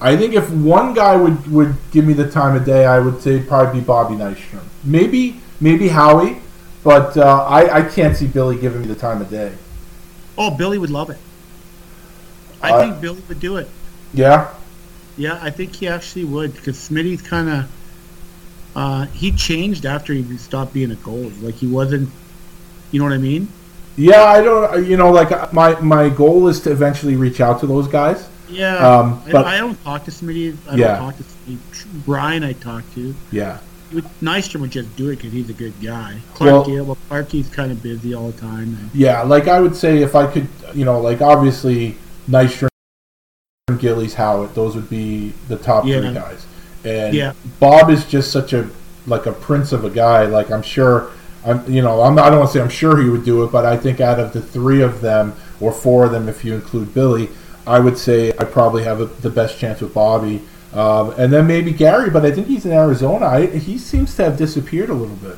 I 0.00 0.16
think 0.16 0.34
if 0.34 0.50
one 0.50 0.94
guy 0.94 1.14
would, 1.14 1.46
would 1.52 1.76
give 1.92 2.04
me 2.04 2.12
the 2.12 2.28
time 2.28 2.56
of 2.56 2.64
day, 2.64 2.86
I 2.86 2.98
would 2.98 3.22
say 3.22 3.40
probably 3.40 3.80
be 3.80 3.86
Bobby 3.86 4.14
Nystrom. 4.16 4.62
Maybe 4.84 5.40
maybe 5.62 5.88
Howie, 5.88 6.36
but 6.84 7.16
uh, 7.16 7.44
I 7.48 7.78
I 7.78 7.82
can't 7.88 8.14
see 8.16 8.26
Billy 8.26 8.56
giving 8.58 8.82
me 8.82 8.86
the 8.88 8.94
time 8.94 9.22
of 9.22 9.30
day. 9.30 9.52
Oh, 10.36 10.50
Billy 10.50 10.76
would 10.78 10.90
love 10.90 11.08
it. 11.10 11.18
I 12.62 12.70
Uh, 12.72 12.80
think 12.80 13.00
Billy 13.00 13.22
would 13.28 13.40
do 13.40 13.56
it. 13.56 13.68
Yeah, 14.14 14.48
Yeah, 15.16 15.38
I 15.42 15.50
think 15.50 15.74
he 15.76 15.88
actually 15.88 16.24
would 16.24 16.52
because 16.54 16.76
Smitty's 16.76 17.22
kind 17.22 17.48
of 17.48 17.64
uh, 18.76 19.06
he 19.06 19.32
changed 19.32 19.84
after 19.86 20.12
he 20.12 20.36
stopped 20.38 20.72
being 20.74 20.90
a 20.92 20.96
goalie. 20.96 21.42
Like 21.42 21.54
he 21.54 21.66
wasn't, 21.66 22.08
you 22.90 22.98
know 23.00 23.04
what 23.06 23.14
I 23.14 23.18
mean? 23.18 23.48
yeah. 23.96 24.22
I 24.24 24.42
don't. 24.42 24.86
You 24.86 24.96
know, 24.96 25.10
like 25.10 25.52
my 25.52 25.78
my 25.80 26.08
goal 26.08 26.48
is 26.48 26.60
to 26.60 26.70
eventually 26.72 27.16
reach 27.16 27.40
out 27.40 27.60
to 27.60 27.66
those 27.66 27.86
guys. 27.88 28.28
Yeah, 28.48 28.76
Um, 28.76 29.22
but- 29.30 29.46
I, 29.46 29.56
I 29.56 29.58
don't 29.58 29.82
talk 29.82 30.04
to 30.04 30.10
Smitty. 30.10 30.56
I 30.68 30.74
Yeah. 30.76 30.88
don't 30.88 30.98
talk 31.06 31.16
to 31.16 31.24
Smitty. 31.24 31.58
Brian, 32.06 32.44
I 32.44 32.52
talk 32.52 32.84
to. 32.94 33.14
Yeah. 33.30 33.58
Nystrom 34.22 34.60
would 34.62 34.70
just 34.70 34.94
do 34.96 35.08
it 35.10 35.16
because 35.16 35.32
he's 35.32 35.50
a 35.50 35.52
good 35.54 35.72
guy. 35.82 36.16
Clark 36.34 36.52
Well- 36.52 36.64
Gable, 36.64 36.98
Clarky's 37.08 37.48
kind 37.48 37.70
of 37.72 37.82
busy 37.82 38.14
all 38.14 38.30
the 38.30 38.40
time. 38.40 38.76
And, 38.80 38.90
Yeah, 38.94 39.22
like 39.22 39.48
I 39.48 39.60
would 39.60 39.76
say 39.76 39.98
if 40.02 40.14
I 40.14 40.26
could, 40.26 40.48
you 40.74 40.84
know, 40.84 41.00
like 41.00 41.20
obviously 41.20 41.96
Nystrom, 42.28 42.68
Gillies, 43.78 44.14
Howatt, 44.14 44.54
those 44.54 44.74
would 44.74 44.90
be 44.90 45.32
the 45.48 45.56
top 45.56 45.84
Yeah. 45.86 46.00
three 46.00 46.14
guys. 46.14 46.46
And 46.84 47.14
Yeah. 47.14 47.32
Bob 47.60 47.90
is 47.90 48.04
just 48.04 48.30
such 48.30 48.52
a 48.52 48.66
like 49.06 49.26
a 49.26 49.32
prince 49.32 49.72
of 49.72 49.84
a 49.84 49.90
guy. 49.90 50.26
Like 50.26 50.50
I'm 50.50 50.62
sure, 50.62 51.08
I'm 51.44 51.62
you 51.68 51.82
know 51.82 52.02
I'm 52.02 52.14
not, 52.14 52.26
I 52.26 52.30
don't 52.30 52.38
want 52.40 52.50
to 52.52 52.58
say 52.58 52.62
I'm 52.62 52.68
sure 52.70 53.00
he 53.00 53.08
would 53.08 53.24
do 53.24 53.42
it, 53.44 53.50
but 53.52 53.64
I 53.64 53.76
think 53.76 54.00
out 54.00 54.20
of 54.20 54.32
the 54.32 54.40
three 54.40 54.80
of 54.82 55.00
them 55.00 55.34
or 55.60 55.72
four 55.72 56.04
of 56.04 56.12
them, 56.12 56.28
if 56.28 56.44
you 56.44 56.54
include 56.54 56.94
Billy, 56.94 57.28
I 57.66 57.78
would 57.78 57.98
say 57.98 58.30
I 58.38 58.44
probably 58.44 58.84
have 58.84 59.00
a, 59.00 59.06
the 59.06 59.30
best 59.30 59.58
chance 59.58 59.80
with 59.80 59.94
Bobby. 59.94 60.42
Um, 60.72 61.10
and 61.18 61.32
then 61.32 61.46
maybe 61.46 61.72
Gary, 61.72 62.08
but 62.10 62.24
I 62.24 62.30
think 62.32 62.46
he's 62.46 62.64
in 62.64 62.72
Arizona. 62.72 63.26
I, 63.26 63.46
he 63.46 63.76
seems 63.78 64.14
to 64.16 64.24
have 64.24 64.36
disappeared 64.38 64.88
a 64.90 64.94
little 64.94 65.16
bit. 65.16 65.36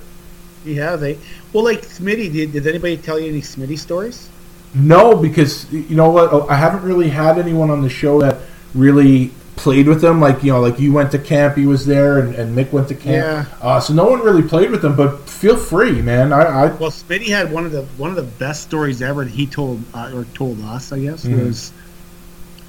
yeah, 0.64 0.94
they. 0.96 1.18
Well, 1.52 1.64
like 1.64 1.82
Smitty, 1.82 2.32
did, 2.32 2.52
did 2.52 2.66
anybody 2.66 2.96
tell 2.96 3.18
you 3.18 3.28
any 3.28 3.40
Smitty 3.42 3.78
stories? 3.78 4.28
No, 4.74 5.16
because 5.16 5.70
you 5.72 5.96
know 5.96 6.10
what? 6.10 6.32
Oh, 6.32 6.46
I 6.48 6.54
haven't 6.56 6.82
really 6.82 7.08
had 7.08 7.38
anyone 7.38 7.70
on 7.70 7.82
the 7.82 7.88
show 7.88 8.20
that 8.20 8.38
really 8.74 9.30
played 9.56 9.86
with 9.86 10.02
him. 10.02 10.20
Like 10.20 10.42
you 10.42 10.52
know, 10.52 10.60
like 10.60 10.78
you 10.80 10.92
went 10.92 11.10
to 11.12 11.18
camp, 11.18 11.56
he 11.56 11.66
was 11.66 11.84
there, 11.86 12.18
and, 12.20 12.34
and 12.34 12.56
Mick 12.56 12.72
went 12.72 12.88
to 12.88 12.94
camp. 12.94 13.48
Yeah. 13.48 13.56
Uh, 13.60 13.78
so 13.80 13.92
no 13.94 14.04
one 14.04 14.20
really 14.20 14.42
played 14.42 14.70
with 14.70 14.84
him. 14.84 14.96
But 14.96 15.28
feel 15.28 15.56
free, 15.56 16.00
man. 16.02 16.32
I, 16.32 16.42
I 16.42 16.66
Well, 16.74 16.90
Smitty 16.90 17.26
had 17.28 17.52
one 17.52 17.66
of 17.66 17.72
the 17.72 17.82
one 17.98 18.10
of 18.10 18.16
the 18.16 18.22
best 18.22 18.62
stories 18.62 19.00
ever 19.02 19.24
that 19.24 19.30
he 19.32 19.46
told 19.46 19.82
uh, 19.94 20.10
or 20.14 20.24
told 20.34 20.60
us, 20.62 20.92
I 20.92 20.98
guess, 21.00 21.24
Mhm. 21.24 21.46
was 21.46 21.72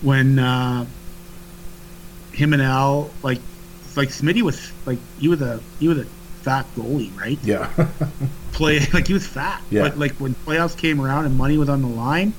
when 0.02 0.38
uh, 0.40 0.86
him 2.36 2.54
and 2.54 2.62
Al 2.62 3.10
like 3.24 3.40
like 3.96 4.10
Smitty 4.10 4.42
was 4.42 4.72
like 4.86 5.00
he 5.20 5.28
was 5.28 5.42
a 5.42 5.60
he 5.80 5.88
was 5.88 6.00
a 6.00 6.06
fat 6.42 6.66
goalie, 6.76 7.16
right? 7.20 7.40
yeah, 7.44 7.70
Play 8.52 8.80
like 8.94 9.08
he 9.08 9.14
was 9.14 9.26
fat, 9.26 9.62
Yeah. 9.72 9.82
but 9.84 9.98
like 9.98 10.12
when 10.14 10.36
playoffs 10.46 10.78
came 10.78 11.02
around 11.02 11.26
and 11.26 11.36
money 11.38 11.58
was 11.58 11.70
on 11.70 11.82
the 11.82 11.88
line, 11.88 12.34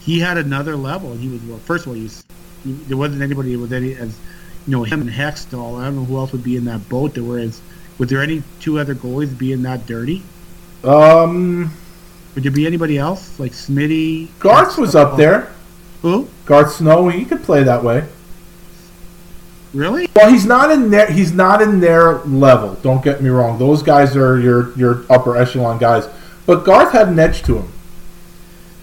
he 0.00 0.20
had 0.20 0.36
another 0.36 0.76
level. 0.76 1.14
He 1.14 1.28
was 1.28 1.40
well. 1.42 1.58
First 1.58 1.84
of 1.86 1.88
all, 1.90 1.94
he 1.94 2.02
was 2.02 2.24
he, 2.64 2.72
there 2.72 2.96
wasn't 2.96 3.22
anybody 3.22 3.56
with 3.56 3.72
any 3.72 3.94
as 3.94 4.18
you 4.66 4.72
know 4.72 4.82
him 4.84 5.00
and 5.00 5.10
Hextall. 5.10 5.80
I 5.80 5.84
don't 5.86 5.96
know 5.96 6.04
who 6.04 6.16
else 6.18 6.32
would 6.32 6.44
be 6.44 6.56
in 6.56 6.64
that 6.66 6.86
boat. 6.88 7.14
There 7.14 7.24
was 7.24 7.60
would 7.98 8.08
there 8.08 8.20
any 8.22 8.42
two 8.60 8.78
other 8.78 8.94
goalies 8.94 9.36
being 9.36 9.62
that 9.62 9.86
dirty? 9.86 10.22
um, 10.82 11.70
Would 12.34 12.44
there 12.44 12.52
be 12.52 12.66
anybody 12.66 12.98
else 12.98 13.38
like 13.38 13.52
Smitty? 13.52 14.28
Garth 14.40 14.76
was 14.76 14.94
up 14.94 15.16
there. 15.16 15.52
Who? 16.02 16.28
Garth 16.44 16.72
Snow, 16.74 17.08
he 17.08 17.24
could 17.24 17.42
play 17.42 17.62
that 17.62 17.82
way. 17.82 18.06
Really? 19.74 20.08
Well, 20.14 20.30
he's 20.30 20.46
not 20.46 20.70
in 20.70 20.90
their 20.90 21.10
he's 21.10 21.32
not 21.32 21.60
in 21.60 21.80
their 21.80 22.18
level. 22.20 22.74
Don't 22.76 23.02
get 23.02 23.20
me 23.22 23.28
wrong; 23.28 23.58
those 23.58 23.82
guys 23.82 24.16
are 24.16 24.38
your 24.38 24.76
your 24.78 25.04
upper 25.10 25.36
echelon 25.36 25.78
guys. 25.78 26.08
But 26.46 26.64
Garth 26.64 26.92
had 26.92 27.08
an 27.08 27.18
edge 27.18 27.42
to 27.42 27.58
him. 27.58 27.68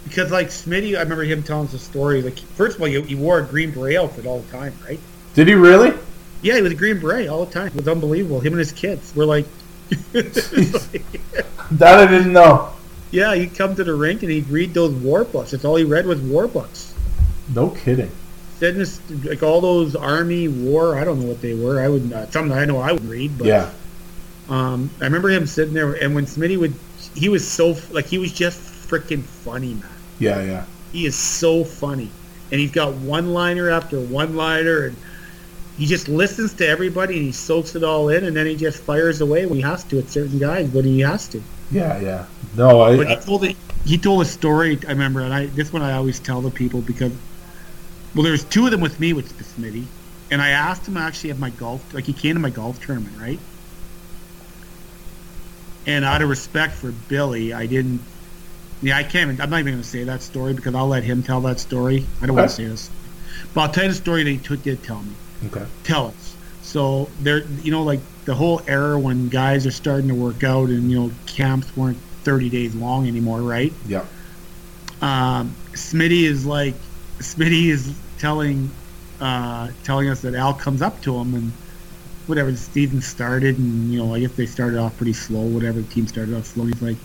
Because 0.04 0.30
like 0.30 0.48
Smitty, 0.48 0.96
I 0.96 1.00
remember 1.00 1.24
him 1.24 1.42
telling 1.42 1.68
us 1.68 1.74
a 1.74 1.78
story. 1.78 2.20
Like 2.20 2.38
first 2.38 2.76
of 2.76 2.82
all, 2.82 2.88
he, 2.88 3.00
he 3.02 3.14
wore 3.14 3.38
a 3.38 3.42
green 3.42 3.70
beret 3.70 3.96
outfit 3.96 4.26
all 4.26 4.40
the 4.40 4.52
time, 4.52 4.74
right? 4.84 5.00
Did 5.34 5.48
he 5.48 5.54
really? 5.54 5.96
Yeah, 6.42 6.56
he 6.56 6.62
was 6.62 6.72
a 6.72 6.76
green 6.76 7.00
beret 7.00 7.28
all 7.28 7.46
the 7.46 7.52
time. 7.52 7.68
It 7.68 7.76
was 7.76 7.88
unbelievable. 7.88 8.40
Him 8.40 8.52
and 8.52 8.58
his 8.58 8.72
kids 8.72 9.14
were 9.14 9.24
like, 9.24 9.46
That 10.12 11.98
I 11.98 12.06
didn't 12.06 12.32
know. 12.32 12.72
yeah, 13.10 13.34
he'd 13.34 13.54
come 13.54 13.74
to 13.76 13.84
the 13.84 13.94
rink 13.94 14.22
and 14.22 14.30
he'd 14.30 14.48
read 14.48 14.74
those 14.74 14.92
war 14.92 15.24
books. 15.24 15.52
That's 15.52 15.64
all 15.64 15.76
he 15.76 15.84
read 15.84 16.04
was 16.06 16.20
war 16.20 16.48
books. 16.48 16.94
No 17.54 17.70
kidding. 17.70 18.10
Said 18.62 18.76
this, 18.76 19.00
like 19.24 19.42
all 19.42 19.60
those 19.60 19.96
army 19.96 20.46
war. 20.46 20.96
I 20.96 21.02
don't 21.02 21.20
know 21.20 21.26
what 21.26 21.40
they 21.40 21.52
were. 21.52 21.82
I 21.82 21.88
would 21.88 22.08
not. 22.08 22.32
Something 22.32 22.56
I 22.56 22.64
know 22.64 22.78
I 22.78 22.92
would 22.92 23.04
read, 23.04 23.36
but 23.36 23.48
Yeah. 23.48 23.68
Um, 24.48 24.88
I 25.00 25.04
remember 25.06 25.30
him 25.30 25.48
sitting 25.48 25.74
there, 25.74 25.94
and 25.94 26.14
when 26.14 26.26
Smitty 26.26 26.56
would, 26.60 26.72
he 27.16 27.28
was 27.28 27.44
so 27.44 27.76
like 27.90 28.06
he 28.06 28.18
was 28.18 28.30
just 28.30 28.60
freaking 28.88 29.24
funny, 29.24 29.74
man. 29.74 29.90
Yeah, 30.20 30.44
yeah. 30.44 30.64
He 30.92 31.06
is 31.06 31.16
so 31.16 31.64
funny, 31.64 32.08
and 32.52 32.60
he's 32.60 32.70
got 32.70 32.94
one 32.94 33.34
liner 33.34 33.68
after 33.68 33.98
one 33.98 34.36
liner, 34.36 34.86
and 34.86 34.96
he 35.76 35.84
just 35.84 36.08
listens 36.08 36.54
to 36.54 36.68
everybody 36.68 37.16
and 37.16 37.24
he 37.24 37.32
soaks 37.32 37.74
it 37.74 37.82
all 37.82 38.10
in, 38.10 38.22
and 38.26 38.36
then 38.36 38.46
he 38.46 38.54
just 38.54 38.80
fires 38.84 39.22
away 39.22 39.44
when 39.44 39.56
he 39.56 39.62
has 39.62 39.82
to 39.82 39.98
at 39.98 40.08
certain 40.08 40.38
guys 40.38 40.68
when 40.70 40.84
he 40.84 41.00
has 41.00 41.26
to. 41.30 41.42
Yeah, 41.72 42.00
yeah. 42.00 42.26
No, 42.56 42.80
I, 42.80 42.96
But 42.96 43.08
he 43.08 43.16
told 43.16 43.42
it, 43.42 43.56
he 43.84 43.98
told 43.98 44.22
a 44.22 44.24
story. 44.24 44.78
I 44.86 44.90
remember, 44.90 45.22
and 45.22 45.34
I 45.34 45.46
this 45.46 45.72
one 45.72 45.82
I 45.82 45.94
always 45.94 46.20
tell 46.20 46.40
the 46.40 46.52
people 46.52 46.80
because 46.80 47.10
well, 48.14 48.24
there's 48.24 48.44
two 48.44 48.64
of 48.64 48.70
them 48.70 48.80
with 48.80 48.98
me 49.00 49.12
with 49.12 49.32
Smitty, 49.38 49.84
and 50.30 50.40
I 50.42 50.50
asked 50.50 50.86
him 50.86 50.96
actually 50.96 51.30
at 51.30 51.38
my 51.38 51.50
golf 51.50 51.94
like 51.94 52.04
he 52.04 52.12
came 52.12 52.34
to 52.34 52.40
my 52.40 52.50
golf 52.50 52.84
tournament, 52.84 53.16
right? 53.18 53.38
And 55.86 56.04
out 56.04 56.22
of 56.22 56.28
respect 56.28 56.74
for 56.74 56.92
Billy, 56.92 57.52
I 57.52 57.66
didn't. 57.66 58.00
Yeah, 58.82 58.96
I 58.96 59.02
can't. 59.02 59.30
Even, 59.30 59.40
I'm 59.40 59.50
not 59.50 59.60
even 59.60 59.74
going 59.74 59.82
to 59.82 59.88
say 59.88 60.04
that 60.04 60.22
story 60.22 60.54
because 60.54 60.74
I'll 60.74 60.88
let 60.88 61.04
him 61.04 61.22
tell 61.22 61.40
that 61.42 61.60
story. 61.60 62.06
I 62.20 62.26
don't 62.26 62.36
want 62.36 62.50
to 62.50 62.54
say 62.54 62.66
this, 62.66 62.90
but 63.54 63.60
I'll 63.62 63.72
tell 63.72 63.84
you 63.84 63.90
the 63.90 63.96
story 63.96 64.24
that 64.24 64.30
he 64.30 64.38
took, 64.38 64.62
did 64.62 64.82
tell 64.82 65.02
me 65.02 65.14
okay. 65.46 65.66
tell 65.84 66.08
us. 66.08 66.36
So 66.62 67.10
there, 67.20 67.44
you 67.62 67.70
know, 67.70 67.82
like 67.82 68.00
the 68.24 68.34
whole 68.34 68.62
era 68.66 68.98
when 68.98 69.28
guys 69.28 69.66
are 69.66 69.72
starting 69.72 70.08
to 70.08 70.14
work 70.14 70.44
out 70.44 70.68
and 70.68 70.90
you 70.90 71.00
know 71.00 71.12
camps 71.26 71.76
weren't 71.76 71.98
30 72.22 72.50
days 72.50 72.74
long 72.74 73.08
anymore, 73.08 73.42
right? 73.42 73.72
Yeah. 73.86 74.04
Um, 75.00 75.54
Smitty 75.72 76.22
is 76.22 76.46
like, 76.46 76.74
Smitty 77.22 77.66
is 77.66 77.94
telling, 78.18 78.70
uh, 79.20 79.70
telling 79.84 80.08
us 80.08 80.22
that 80.22 80.34
Al 80.34 80.54
comes 80.54 80.82
up 80.82 81.00
to 81.02 81.16
him 81.16 81.34
and 81.34 81.52
whatever 82.26 82.50
the 82.50 82.56
season 82.56 83.00
started 83.00 83.58
and 83.58 83.92
you 83.92 83.98
know 83.98 84.14
I 84.14 84.20
guess 84.20 84.32
they 84.32 84.46
started 84.46 84.78
off 84.78 84.96
pretty 84.96 85.12
slow. 85.12 85.42
Whatever 85.42 85.80
the 85.80 85.88
team 85.88 86.06
started 86.06 86.34
off 86.34 86.46
slow, 86.46 86.64
he's 86.66 86.82
like. 86.82 86.96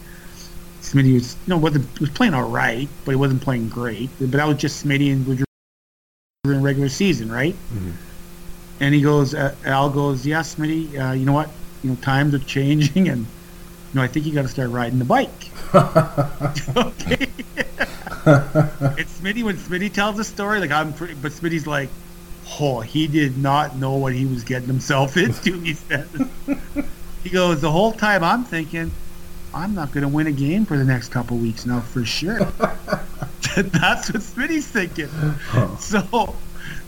Smitty 0.79 1.15
was, 1.15 1.33
you 1.45 1.49
know, 1.49 1.57
wasn't 1.57 1.99
was 1.99 2.09
playing 2.11 2.33
all 2.33 2.47
right, 2.49 2.87
but 3.03 3.11
he 3.11 3.17
wasn't 3.17 3.41
playing 3.41 3.67
great. 3.67 4.09
But 4.19 4.31
that 4.31 4.47
was 4.47 4.57
just 4.57 4.85
Smitty 4.85 5.11
and 5.11 5.25
Woodrow 5.27 5.43
in 6.45 6.61
regular 6.61 6.87
season, 6.87 7.29
right? 7.29 7.55
And 8.79 8.93
he 8.95 9.01
goes, 9.01 9.33
uh, 9.33 9.53
Al 9.65 9.89
goes, 9.89 10.25
yeah, 10.25 10.41
Smitty, 10.41 10.97
uh, 10.97 11.13
you 11.13 11.25
know 11.25 11.33
what? 11.33 11.49
You 11.83 11.89
know, 11.89 11.95
times 11.97 12.33
are 12.35 12.39
changing, 12.39 13.09
and 13.13 13.25
know, 13.93 14.01
I 14.01 14.07
think 14.07 14.25
you 14.25 14.33
got 14.33 14.43
to 14.43 14.47
start 14.47 14.69
riding 14.69 14.99
the 14.99 15.05
bike. 15.05 15.29
okay. 15.75 17.27
it's 18.97 19.19
Smitty 19.19 19.43
when 19.43 19.57
Smitty 19.57 19.93
tells 19.93 20.19
a 20.19 20.23
story, 20.23 20.59
like 20.59 20.71
I'm 20.71 20.93
pretty, 20.93 21.13
but 21.15 21.31
Smitty's 21.31 21.67
like, 21.67 21.89
Oh, 22.59 22.79
he 22.79 23.07
did 23.07 23.37
not 23.37 23.75
know 23.75 23.95
what 23.95 24.13
he 24.13 24.25
was 24.25 24.43
getting 24.43 24.67
himself 24.67 25.17
into. 25.17 25.59
He 25.59 25.73
said. 25.73 26.07
he 27.23 27.29
goes 27.29 27.61
the 27.61 27.71
whole 27.71 27.91
time. 27.91 28.23
I'm 28.23 28.45
thinking, 28.45 28.91
I'm 29.53 29.75
not 29.75 29.91
going 29.91 30.03
to 30.03 30.07
win 30.07 30.27
a 30.27 30.31
game 30.31 30.65
for 30.65 30.77
the 30.77 30.85
next 30.85 31.09
couple 31.09 31.37
weeks 31.37 31.65
now 31.65 31.81
for 31.81 32.05
sure. 32.05 32.39
That's 32.39 34.13
what 34.13 34.21
Smitty's 34.21 34.67
thinking. 34.67 35.09
So, 35.79 36.35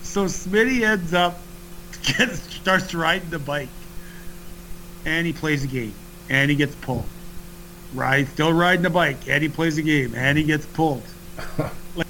so 0.02 0.26
Smitty 0.26 0.88
ends 0.88 1.14
up 1.14 1.40
gets 2.04 2.40
starts 2.56 2.94
riding 2.94 3.30
the 3.30 3.40
bike, 3.40 3.70
and 5.06 5.26
he 5.26 5.34
plays 5.34 5.64
a 5.64 5.68
game, 5.68 5.94
and 6.30 6.50
he 6.50 6.56
gets 6.56 6.76
pulled. 6.76 7.06
Right, 7.94 8.28
still 8.28 8.54
riding 8.54 8.84
the 8.84 8.90
bike, 8.90 9.28
and 9.28 9.42
he 9.42 9.50
plays 9.50 9.78
a 9.80 9.82
game, 9.82 10.14
and 10.16 10.38
he 10.38 10.44
gets 10.44 10.66
pulled. 10.68 11.04
like, 11.96 12.08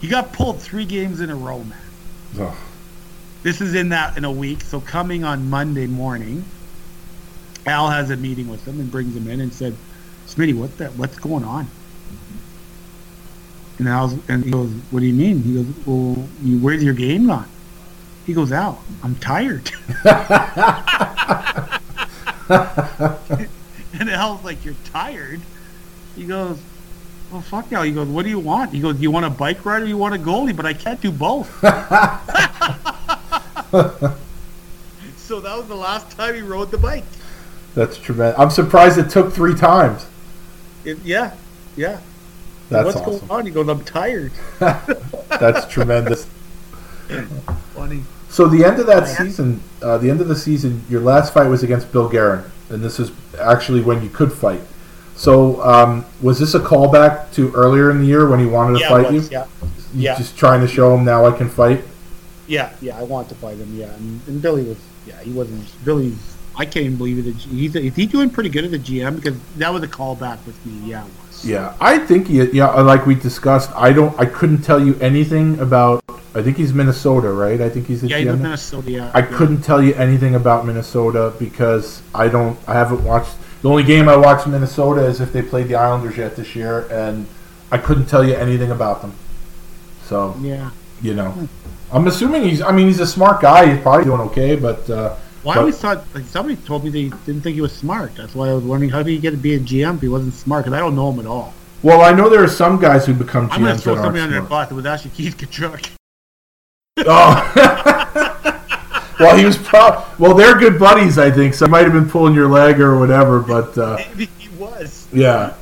he 0.00 0.08
got 0.08 0.32
pulled 0.32 0.60
three 0.60 0.84
games 0.84 1.20
in 1.20 1.30
a 1.30 1.34
row, 1.34 1.64
man. 1.64 1.78
This 3.42 3.60
is 3.60 3.74
in 3.74 3.88
that 3.90 4.18
in 4.18 4.24
a 4.24 4.30
week. 4.30 4.60
So 4.62 4.80
coming 4.80 5.24
on 5.24 5.48
Monday 5.48 5.86
morning, 5.86 6.44
Al 7.64 7.88
has 7.88 8.10
a 8.10 8.16
meeting 8.16 8.48
with 8.48 8.66
him 8.66 8.80
and 8.80 8.90
brings 8.90 9.16
him 9.16 9.28
in 9.28 9.40
and 9.40 9.52
said, 9.52 9.74
"Smitty, 10.26 10.54
what 10.54 10.76
that? 10.78 10.94
What's 10.96 11.18
going 11.18 11.44
on?" 11.44 11.68
And 13.78 13.88
Al's 13.88 14.14
and 14.28 14.44
he 14.44 14.50
goes, 14.50 14.70
"What 14.90 15.00
do 15.00 15.06
you 15.06 15.14
mean?" 15.14 15.42
He 15.42 15.54
goes, 15.54 15.66
"Well, 15.86 16.28
you, 16.42 16.58
where's 16.58 16.82
your 16.82 16.94
game 16.94 17.28
gone?" 17.28 17.48
He 18.26 18.34
goes, 18.34 18.52
"Al, 18.52 18.82
I'm 19.02 19.14
tired." 19.16 19.70
and 23.98 24.10
Al's 24.10 24.44
like, 24.44 24.64
"You're 24.64 24.74
tired?" 24.84 25.40
He 26.16 26.24
goes, 26.24 26.58
"Well, 27.30 27.42
fuck 27.42 27.72
Al." 27.72 27.82
He 27.82 27.92
goes, 27.92 28.08
"What 28.08 28.24
do 28.24 28.30
you 28.30 28.38
want?" 28.38 28.72
He 28.72 28.80
goes, 28.80 28.96
"Do 28.96 29.02
you 29.02 29.10
want 29.10 29.26
a 29.26 29.30
bike 29.30 29.64
ride 29.64 29.82
or 29.82 29.86
you 29.86 29.98
want 29.98 30.14
a 30.14 30.18
goalie?" 30.18 30.56
But 30.56 30.66
I 30.66 30.72
can't 30.72 31.00
do 31.00 31.10
both. 31.10 31.48
so 35.18 35.40
that 35.40 35.56
was 35.56 35.68
the 35.68 35.74
last 35.74 36.10
time 36.12 36.34
he 36.34 36.40
rode 36.40 36.70
the 36.70 36.78
bike. 36.78 37.04
That's 37.74 37.98
tremendous. 37.98 38.38
I'm 38.38 38.50
surprised 38.50 38.98
it 38.98 39.10
took 39.10 39.32
three 39.32 39.54
times. 39.54 40.06
It, 40.84 40.98
yeah, 41.04 41.34
yeah. 41.76 42.00
That's 42.70 42.86
What's 42.86 42.96
awesome. 42.96 43.28
going 43.28 43.40
on? 43.40 43.46
He 43.46 43.52
goes, 43.52 43.68
I'm 43.68 43.84
tired. 43.84 44.32
That's 44.58 45.66
tremendous. 45.66 46.28
Funny. 47.74 48.02
So 48.28 48.46
the 48.46 48.64
end 48.64 48.78
of 48.78 48.86
that 48.86 49.08
season, 49.08 49.60
uh, 49.82 49.98
the 49.98 50.10
end 50.10 50.20
of 50.20 50.28
the 50.28 50.36
season, 50.36 50.84
your 50.88 51.00
last 51.00 51.32
fight 51.32 51.48
was 51.48 51.62
against 51.62 51.90
Bill 51.92 52.08
Guerin, 52.08 52.44
and 52.70 52.82
this 52.82 53.00
is 53.00 53.10
actually 53.40 53.80
when 53.80 54.02
you 54.02 54.10
could 54.10 54.32
fight. 54.32 54.60
So 55.16 55.60
um, 55.62 56.04
was 56.22 56.38
this 56.38 56.54
a 56.54 56.60
callback 56.60 57.32
to 57.32 57.52
earlier 57.54 57.90
in 57.90 58.00
the 58.00 58.06
year 58.06 58.28
when 58.28 58.38
he 58.38 58.46
wanted 58.46 58.74
to 58.74 58.80
Yeah, 58.80 58.88
fight 58.88 59.06
it 59.06 59.12
was, 59.12 59.30
you? 59.30 59.38
yeah, 59.38 59.46
You 59.94 60.02
yeah. 60.02 60.16
Just 60.16 60.36
trying 60.36 60.60
to 60.60 60.68
show 60.68 60.94
him 60.94 61.04
now 61.04 61.24
I 61.26 61.36
can 61.36 61.48
fight. 61.48 61.82
yeah, 62.46 62.72
yeah. 62.80 62.98
I 62.98 63.02
want 63.02 63.28
to 63.30 63.34
fight 63.34 63.56
him. 63.56 63.74
Yeah, 63.76 63.92
and, 63.94 64.20
and 64.28 64.40
Billy 64.42 64.64
was. 64.64 64.78
Yeah, 65.06 65.18
he 65.22 65.32
wasn't. 65.32 65.64
Billy. 65.84 66.14
I 66.56 66.64
can't 66.64 66.84
even 66.86 66.98
believe 66.98 67.26
it. 67.26 67.34
He's 67.36 67.74
is 67.74 67.94
he 67.96 68.04
doing 68.06 68.30
pretty 68.30 68.50
good 68.50 68.64
at 68.64 68.70
the 68.72 68.78
GM 68.78 69.16
because 69.16 69.36
that 69.56 69.72
was 69.72 69.82
a 69.82 69.88
callback 69.88 70.44
with 70.46 70.64
me. 70.66 70.90
Yeah, 70.90 71.04
it 71.06 71.10
was. 71.26 71.44
Yeah, 71.44 71.74
I 71.80 71.98
think 71.98 72.26
he. 72.28 72.42
Yeah, 72.50 72.68
like 72.82 73.06
we 73.06 73.14
discussed, 73.14 73.70
I 73.74 73.92
don't. 73.92 74.16
I 74.20 74.26
couldn't 74.26 74.62
tell 74.62 74.84
you 74.84 74.96
anything 75.00 75.58
about. 75.60 76.04
I 76.34 76.42
think 76.42 76.56
he's 76.58 76.72
Minnesota, 76.74 77.30
right? 77.32 77.60
I 77.60 77.68
think 77.70 77.86
he's 77.86 78.02
the 78.02 78.08
Yeah, 78.08 78.18
GM. 78.20 78.24
now. 78.26 78.34
Minnesota. 78.36 78.90
Yeah, 78.90 79.10
I 79.14 79.20
yeah. 79.20 79.26
couldn't 79.26 79.62
tell 79.62 79.82
you 79.82 79.94
anything 79.94 80.34
about 80.34 80.66
Minnesota 80.66 81.32
because 81.38 82.02
I 82.14 82.28
don't. 82.28 82.58
I 82.68 82.74
haven't 82.74 83.02
watched. 83.04 83.32
The 83.62 83.68
only 83.70 83.82
game 83.82 84.08
I 84.08 84.16
watched 84.16 84.46
Minnesota 84.46 85.04
is 85.04 85.20
if 85.20 85.32
they 85.32 85.42
played 85.42 85.68
the 85.68 85.74
Islanders 85.76 86.16
yet 86.16 86.36
this 86.36 86.54
year, 86.54 86.86
and 86.90 87.26
I 87.72 87.78
couldn't 87.78 88.06
tell 88.06 88.24
you 88.24 88.34
anything 88.34 88.70
about 88.70 89.00
them. 89.02 89.12
So 90.04 90.36
Yeah. 90.40 90.70
you 91.02 91.14
know, 91.14 91.48
I'm 91.92 92.06
assuming 92.06 92.42
he's. 92.44 92.60
I 92.62 92.72
mean, 92.72 92.86
he's 92.86 93.00
a 93.00 93.06
smart 93.06 93.40
guy. 93.40 93.72
He's 93.72 93.82
probably 93.82 94.04
doing 94.04 94.20
okay, 94.22 94.54
but 94.56 94.88
uh, 94.90 95.14
Well, 95.44 95.56
I 95.56 95.60
always 95.60 95.78
thought 95.78 96.04
like 96.14 96.24
somebody 96.24 96.56
told 96.56 96.84
me 96.84 96.90
they 96.90 97.08
didn't 97.26 97.40
think 97.42 97.54
he 97.54 97.60
was 97.62 97.72
smart. 97.72 98.14
That's 98.16 98.34
why 98.34 98.48
I 98.50 98.54
was 98.54 98.64
wondering 98.64 98.90
how 98.90 99.02
did 99.02 99.10
he 99.12 99.18
get 99.18 99.30
to 99.32 99.36
be 99.36 99.54
a 99.54 99.60
GM 99.60 99.96
if 99.96 100.02
he 100.02 100.08
wasn't 100.08 100.34
smart? 100.34 100.64
Because 100.64 100.76
I 100.76 100.80
don't 100.80 100.94
know 100.94 101.10
him 101.10 101.20
at 101.20 101.26
all. 101.26 101.52
well, 101.82 102.02
I 102.02 102.12
know 102.12 102.28
there 102.28 102.42
are 102.44 102.48
some 102.48 102.78
guys 102.80 103.06
who 103.06 103.14
become 103.14 103.48
GMs. 103.48 103.54
I'm 103.54 103.62
going 103.62 103.76
to 103.76 103.82
throw 103.82 103.94
somebody 103.96 104.20
under 104.20 104.40
the 104.40 104.46
bus. 104.48 104.70
It 104.70 104.74
was 104.74 104.86
actually 104.86 105.10
Keith 105.12 105.36
Tkachuk. 105.36 105.97
Oh. 107.06 107.52
well, 109.20 109.36
he 109.36 109.44
was 109.44 109.56
pro. 109.58 110.04
Well, 110.18 110.34
they're 110.34 110.58
good 110.58 110.78
buddies, 110.78 111.18
I 111.18 111.30
think. 111.30 111.54
So 111.54 111.66
he 111.66 111.70
might 111.70 111.84
have 111.84 111.92
been 111.92 112.08
pulling 112.08 112.34
your 112.34 112.48
leg 112.48 112.80
or 112.80 112.98
whatever, 112.98 113.40
but. 113.40 113.76
Uh, 113.78 113.96
Maybe 114.08 114.26
he 114.38 114.48
was. 114.56 115.06
Yeah, 115.12 115.54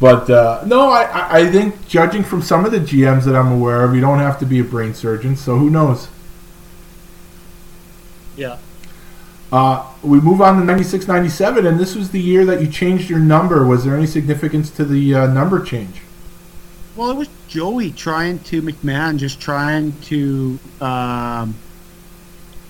but 0.00 0.28
uh, 0.30 0.62
no, 0.66 0.90
I, 0.90 1.02
I- 1.04 1.38
I 1.40 1.50
think 1.50 1.86
judging 1.88 2.22
from 2.22 2.42
some 2.42 2.64
of 2.64 2.72
the 2.72 2.78
GMs 2.80 3.24
that 3.24 3.34
I'm 3.34 3.50
aware 3.52 3.82
of, 3.84 3.94
you 3.94 4.00
don't 4.00 4.18
have 4.18 4.38
to 4.40 4.46
be 4.46 4.58
a 4.60 4.64
brain 4.64 4.94
surgeon. 4.94 5.36
So 5.36 5.56
who 5.58 5.70
knows? 5.70 6.08
Yeah. 8.36 8.58
Uh, 9.52 9.86
we 10.02 10.20
move 10.20 10.40
on 10.42 10.58
to 10.58 10.64
96, 10.64 11.06
97, 11.06 11.64
and 11.66 11.78
this 11.78 11.94
was 11.94 12.10
the 12.10 12.20
year 12.20 12.44
that 12.44 12.60
you 12.60 12.66
changed 12.68 13.08
your 13.08 13.20
number. 13.20 13.64
Was 13.64 13.84
there 13.84 13.94
any 13.96 14.06
significance 14.06 14.68
to 14.70 14.84
the 14.84 15.14
uh, 15.14 15.26
number 15.28 15.62
change? 15.62 16.00
Well, 16.96 17.10
it 17.10 17.16
was 17.16 17.28
Joey 17.48 17.90
trying 17.90 18.38
to 18.40 18.62
McMahon, 18.62 19.18
just 19.18 19.40
trying 19.40 19.92
to, 20.02 20.58
um, 20.80 21.56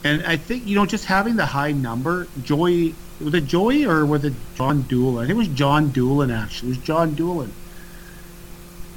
and 0.03 0.25
I 0.27 0.37
think 0.37 0.67
you 0.67 0.77
know, 0.77 0.87
just 0.87 1.05
having 1.05 1.37
the 1.37 1.47
high 1.47 1.73
number. 1.73 2.27
Joey 2.43 2.95
was 3.21 3.35
it 3.35 3.47
Joey 3.47 3.85
or 3.85 4.05
was 4.07 4.25
it 4.25 4.33
John 4.55 4.83
Doolin? 4.83 5.25
I 5.25 5.27
think 5.27 5.37
it 5.37 5.49
was 5.49 5.49
John 5.49 5.91
Doolin. 5.91 6.31
Actually, 6.31 6.73
it 6.73 6.77
was 6.77 6.87
John 6.87 7.15
Doolin. 7.15 7.53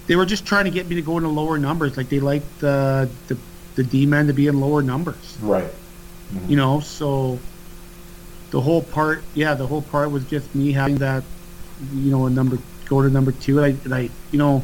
They 0.07 0.15
were 0.15 0.25
just 0.25 0.45
trying 0.45 0.65
to 0.65 0.71
get 0.71 0.88
me 0.88 0.95
to 0.95 1.01
go 1.01 1.17
into 1.17 1.30
lower 1.30 1.57
numbers. 1.57 1.97
Like 1.97 2.09
they 2.09 2.19
liked 2.19 2.59
the 2.59 3.09
the, 3.28 3.38
the 3.75 3.84
D 3.84 4.05
men 4.05 4.28
to 4.28 4.34
be 4.34 4.47
in 4.47 4.59
lower 4.59 4.82
numbers. 4.82 5.38
Right. 5.41 5.71
You 6.47 6.57
know, 6.57 6.82
so 6.82 7.39
the 8.51 8.59
whole 8.59 8.82
part, 8.82 9.23
yeah, 9.34 9.53
the 9.53 9.67
whole 9.67 9.82
part 9.82 10.11
was 10.11 10.25
just 10.25 10.53
me 10.53 10.73
having 10.73 10.97
that, 10.97 11.23
you 11.93 12.11
know, 12.11 12.25
a 12.25 12.30
number 12.30 12.57
go 12.86 13.01
to 13.01 13.09
number 13.09 13.32
two, 13.32 13.59
and 13.59 13.65
I, 13.65 13.84
and 13.84 13.93
I 13.93 14.09
you 14.32 14.39
know, 14.39 14.63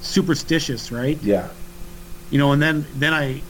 superstitious, 0.00 0.90
right? 0.92 1.18
Yeah. 1.22 1.48
You 2.30 2.38
know, 2.38 2.52
and 2.52 2.60
then 2.60 2.86
then 2.96 3.14
I 3.14 3.42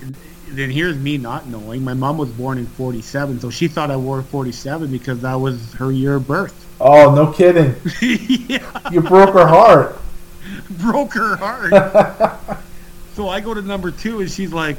then 0.48 0.70
here's 0.70 0.96
me 0.96 1.18
not 1.18 1.46
knowing. 1.46 1.82
My 1.84 1.94
mom 1.94 2.16
was 2.18 2.30
born 2.30 2.58
in 2.58 2.66
'47, 2.66 3.40
so 3.40 3.50
she 3.50 3.68
thought 3.68 3.90
I 3.90 3.96
wore 3.96 4.22
47 4.22 4.90
because 4.90 5.20
that 5.22 5.34
was 5.34 5.72
her 5.74 5.90
year 5.92 6.16
of 6.16 6.26
birth. 6.26 6.64
Oh, 6.80 7.14
no 7.14 7.32
kidding! 7.32 7.74
yeah, 8.48 8.90
You 8.90 9.00
broke 9.00 9.34
her 9.34 9.46
heart. 9.46 9.98
broke 10.70 11.12
her 11.14 11.36
heart. 11.36 12.58
so 13.14 13.28
I 13.28 13.40
go 13.40 13.52
to 13.52 13.62
number 13.62 13.90
two, 13.90 14.20
and 14.20 14.30
she's 14.30 14.52
like, 14.52 14.76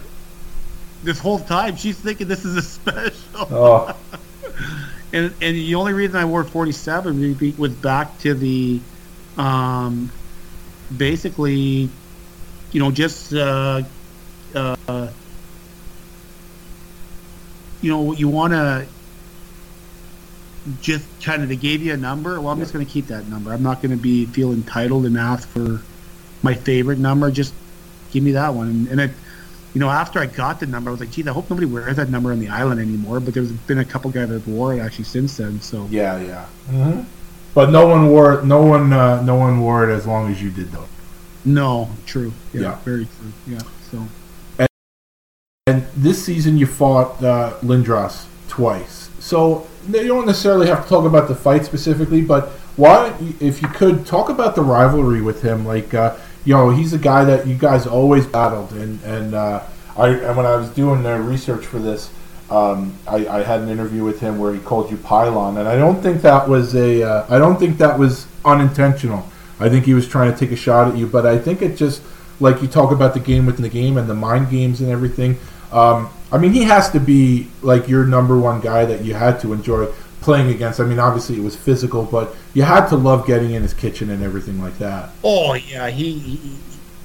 this 1.03 1.19
whole 1.19 1.39
time 1.39 1.75
she's 1.75 1.97
thinking 1.99 2.27
this 2.27 2.45
is 2.45 2.55
a 2.55 2.61
special. 2.61 3.47
Oh, 3.51 3.95
And 5.11 5.33
and 5.41 5.55
the 5.55 5.75
only 5.75 5.93
reason 5.93 6.15
I 6.17 6.25
wore 6.25 6.43
47 6.43 7.55
was 7.57 7.71
back 7.73 8.17
to 8.19 8.33
the, 8.33 8.79
um, 9.37 10.11
basically, 10.95 11.89
you 12.71 12.79
know, 12.79 12.91
just 12.91 13.33
uh, 13.33 13.81
uh, 14.55 15.09
you 17.81 17.89
know, 17.89 18.13
you 18.13 18.27
want 18.27 18.53
to 18.53 18.85
just 20.81 21.05
kind 21.23 21.41
of 21.41 21.49
they 21.49 21.55
gave 21.55 21.81
you 21.81 21.93
a 21.93 21.97
number. 21.97 22.39
Well, 22.39 22.51
I'm 22.51 22.59
just 22.59 22.73
going 22.73 22.85
to 22.85 22.91
keep 22.91 23.07
that 23.07 23.27
number. 23.27 23.53
I'm 23.53 23.63
not 23.63 23.81
going 23.81 23.91
to 23.91 23.97
be 23.97 24.25
feel 24.25 24.51
entitled 24.51 25.05
and 25.05 25.17
ask 25.17 25.47
for 25.49 25.81
my 26.43 26.53
favorite 26.53 26.99
number. 26.99 27.31
Just 27.31 27.53
give 28.11 28.23
me 28.23 28.33
that 28.33 28.53
one. 28.53 28.67
And, 28.67 28.87
and 28.87 29.01
it, 29.01 29.11
you 29.73 29.79
know, 29.79 29.89
after 29.89 30.19
I 30.19 30.25
got 30.25 30.59
the 30.59 30.67
number, 30.67 30.89
I 30.89 30.91
was 30.91 30.99
like, 30.99 31.11
geez, 31.11 31.27
I 31.27 31.31
hope 31.31 31.49
nobody 31.49 31.67
wears 31.67 31.95
that 31.97 32.09
number 32.09 32.31
on 32.31 32.39
the 32.39 32.49
island 32.49 32.81
anymore. 32.81 33.19
But 33.19 33.33
there's 33.33 33.51
been 33.51 33.79
a 33.79 33.85
couple 33.85 34.11
guys 34.11 34.29
that 34.29 34.47
wore 34.47 34.73
it 34.73 34.79
actually 34.79 35.05
since 35.05 35.37
then. 35.37 35.61
So 35.61 35.87
yeah, 35.89 36.19
yeah. 36.19 36.45
hmm 36.69 37.01
But 37.53 37.69
no 37.71 37.87
one 37.87 38.09
wore 38.09 38.33
it. 38.35 38.45
No 38.45 38.61
one. 38.61 38.93
Uh, 38.93 39.21
no 39.23 39.35
one 39.35 39.59
wore 39.59 39.89
it 39.89 39.93
as 39.93 40.05
long 40.05 40.31
as 40.31 40.41
you 40.41 40.49
did, 40.51 40.71
though. 40.71 40.85
no, 41.45 41.89
true. 42.05 42.31
Yeah, 42.53 42.61
Yeah. 42.61 42.75
very 42.85 43.05
true. 43.05 43.31
Yeah. 43.47 43.59
So 43.91 44.07
And 45.67 45.85
this 45.95 46.23
season 46.23 46.57
you 46.57 46.65
fought 46.65 47.23
uh, 47.23 47.53
Lindros 47.61 48.25
twice. 48.47 49.09
So 49.19 49.67
you 49.87 50.07
don't 50.07 50.25
necessarily 50.25 50.67
have 50.67 50.83
to 50.83 50.89
talk 50.89 51.05
about 51.05 51.27
the 51.27 51.35
fight 51.35 51.65
specifically, 51.65 52.21
but 52.21 52.49
why, 52.75 53.13
if 53.39 53.61
you 53.61 53.67
could, 53.67 54.05
talk 54.05 54.29
about 54.29 54.55
the 54.55 54.61
rivalry 54.61 55.21
with 55.21 55.41
him. 55.43 55.65
Like, 55.65 55.93
uh, 55.93 56.15
you 56.45 56.53
know, 56.55 56.69
he's 56.69 56.93
a 56.93 56.97
guy 56.97 57.23
that 57.25 57.45
you 57.45 57.55
guys 57.55 57.85
always 57.85 58.25
battled, 58.25 58.71
and 58.71 59.01
and 59.03 59.33
uh, 59.35 59.61
I 59.97 60.07
and 60.09 60.37
when 60.37 60.45
I 60.45 60.55
was 60.55 60.69
doing 60.69 61.03
the 61.03 61.19
research 61.19 61.65
for 61.65 61.77
this, 61.79 62.09
um, 62.49 62.95
I, 63.07 63.27
I 63.27 63.43
had 63.43 63.61
an 63.61 63.69
interview 63.69 64.03
with 64.03 64.19
him 64.19 64.39
where 64.39 64.53
he 64.53 64.59
called 64.59 64.89
you 64.89 64.97
pylon, 64.97 65.57
and 65.57 65.67
I 65.67 65.75
don't 65.75 66.01
think 66.01 66.21
that 66.23 66.47
was 66.47 66.75
a, 66.75 67.03
uh, 67.03 67.25
I 67.29 67.37
don't 67.37 67.59
think 67.59 67.77
that 67.77 67.97
was 67.97 68.25
unintentional. 68.43 69.27
I 69.59 69.69
think 69.69 69.85
he 69.85 69.93
was 69.93 70.07
trying 70.07 70.31
to 70.31 70.37
take 70.37 70.51
a 70.51 70.55
shot 70.55 70.87
at 70.87 70.97
you, 70.97 71.05
but 71.05 71.25
I 71.25 71.37
think 71.37 71.61
it 71.61 71.75
just 71.75 72.01
like 72.39 72.61
you 72.61 72.67
talk 72.67 72.91
about 72.91 73.13
the 73.13 73.19
game 73.19 73.45
within 73.45 73.63
the 73.63 73.69
game 73.69 73.97
and 73.97 74.09
the 74.09 74.15
mind 74.15 74.49
games 74.49 74.81
and 74.81 74.89
everything. 74.89 75.37
Um, 75.71 76.09
I 76.31 76.37
mean, 76.37 76.51
he 76.51 76.63
has 76.63 76.89
to 76.91 76.99
be 76.99 77.47
like 77.61 77.87
your 77.87 78.05
number 78.05 78.37
one 78.39 78.61
guy 78.61 78.85
that 78.85 79.03
you 79.03 79.13
had 79.13 79.39
to 79.41 79.53
enjoy 79.53 79.87
playing 80.21 80.49
against. 80.49 80.79
I 80.79 80.85
mean, 80.85 80.99
obviously 80.99 81.37
it 81.37 81.43
was 81.43 81.55
physical, 81.55 82.03
but 82.03 82.35
you 82.53 82.63
had 82.63 82.87
to 82.87 82.95
love 82.95 83.27
getting 83.27 83.51
in 83.51 83.61
his 83.61 83.73
kitchen 83.73 84.09
and 84.09 84.23
everything 84.23 84.61
like 84.61 84.77
that. 84.79 85.11
Oh 85.23 85.53
yeah, 85.53 85.89
he 85.89 86.17
he, 86.17 86.57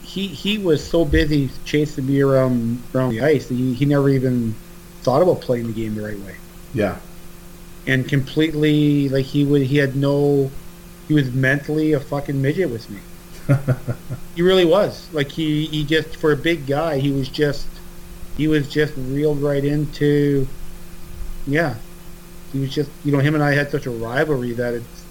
he 0.02 0.26
he 0.28 0.58
was 0.58 0.86
so 0.86 1.04
busy 1.04 1.50
chasing 1.64 2.06
me 2.06 2.20
around 2.20 2.82
around 2.94 3.10
the 3.10 3.20
ice 3.20 3.48
he, 3.48 3.74
he 3.74 3.84
never 3.84 4.08
even 4.08 4.54
thought 5.04 5.22
about 5.22 5.42
playing 5.42 5.66
the 5.66 5.72
game 5.72 5.94
the 5.94 6.02
right 6.02 6.18
way. 6.18 6.36
Yeah. 6.72 6.98
And 7.86 8.08
completely 8.08 9.08
like 9.10 9.26
he 9.26 9.44
would 9.44 9.62
he 9.62 9.76
had 9.76 9.94
no 9.94 10.50
he 11.06 11.14
was 11.14 11.32
mentally 11.32 11.92
a 11.92 12.00
fucking 12.00 12.40
midget 12.40 12.70
with 12.70 12.88
me. 12.90 13.00
he 14.34 14.42
really 14.42 14.64
was. 14.64 15.12
Like 15.12 15.30
he 15.30 15.66
he 15.66 15.84
just 15.84 16.16
for 16.16 16.32
a 16.32 16.36
big 16.36 16.66
guy, 16.66 16.98
he 16.98 17.12
was 17.12 17.28
just 17.28 17.68
he 18.36 18.48
was 18.48 18.68
just 18.68 18.94
reeled 18.96 19.40
right 19.42 19.64
into 19.64 20.48
yeah. 21.46 21.76
He 22.52 22.60
was 22.60 22.74
just 22.74 22.90
you 23.04 23.12
know, 23.12 23.18
him 23.18 23.34
and 23.34 23.44
I 23.44 23.52
had 23.52 23.70
such 23.70 23.86
a 23.86 23.90
rivalry 23.90 24.52
that 24.54 24.74
it's 24.74 25.04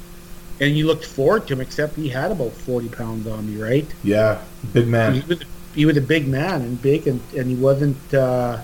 and 0.60 0.76
you 0.76 0.88
looked 0.88 1.06
forward 1.06 1.48
to 1.48 1.54
him 1.54 1.62
except 1.62 1.96
he 1.96 2.10
had 2.10 2.32
about 2.32 2.52
forty 2.52 2.90
pounds 2.90 3.28
on 3.28 3.54
me, 3.54 3.62
right? 3.62 3.88
Yeah. 4.04 4.42
Big 4.74 4.88
man. 4.88 5.14
He 5.14 5.22
was 5.22 5.44
he 5.76 5.86
was 5.86 5.98
a 5.98 6.02
big 6.02 6.28
man 6.28 6.62
and 6.62 6.82
big 6.82 7.08
and, 7.08 7.22
and 7.38 7.48
he 7.48 7.56
wasn't 7.56 8.14
uh 8.14 8.62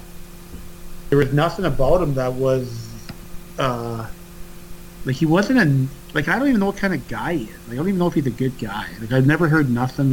there 1.09 1.17
was 1.17 1.33
nothing 1.33 1.65
about 1.65 2.01
him 2.01 2.13
that 2.15 2.33
was 2.33 3.07
uh 3.57 4.07
like 5.05 5.15
he 5.15 5.25
wasn't 5.25 5.59
a 5.59 5.87
like 6.13 6.27
I 6.27 6.37
don't 6.37 6.47
even 6.47 6.59
know 6.59 6.67
what 6.67 6.77
kind 6.77 6.93
of 6.93 7.07
guy 7.07 7.35
he 7.35 7.43
is. 7.45 7.59
Like 7.67 7.73
I 7.73 7.77
don't 7.77 7.87
even 7.89 7.99
know 7.99 8.07
if 8.07 8.13
he's 8.13 8.25
a 8.27 8.31
good 8.31 8.57
guy. 8.57 8.87
Like 8.99 9.11
I've 9.11 9.25
never 9.25 9.47
heard 9.47 9.69
nothing. 9.69 10.11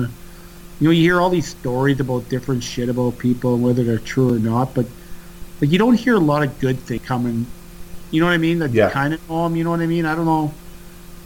You 0.79 0.89
know, 0.89 0.91
you 0.91 1.03
hear 1.03 1.21
all 1.21 1.31
these 1.31 1.49
stories 1.49 2.01
about 2.01 2.29
different 2.29 2.63
shit 2.63 2.89
about 2.89 3.19
people 3.19 3.55
and 3.55 3.63
whether 3.63 3.83
they're 3.85 3.99
true 3.99 4.35
or 4.35 4.39
not, 4.39 4.75
but 4.75 4.87
like 5.61 5.71
you 5.71 5.79
don't 5.79 5.95
hear 5.95 6.15
a 6.15 6.21
lot 6.21 6.43
of 6.43 6.59
good 6.59 6.81
things 6.81 7.05
coming. 7.07 7.47
You 8.11 8.21
know 8.21 8.27
what 8.27 8.33
I 8.35 8.39
mean? 8.39 8.59
That 8.61 8.75
Yeah. 8.75 8.91
kind 8.91 9.15
of 9.15 9.21
know 9.29 9.47
him. 9.47 9.57
You 9.57 9.65
know 9.65 9.71
what 9.71 9.81
I 9.81 9.87
mean? 9.87 10.05
I 10.07 10.15
don't 10.15 10.27
know. 10.27 10.55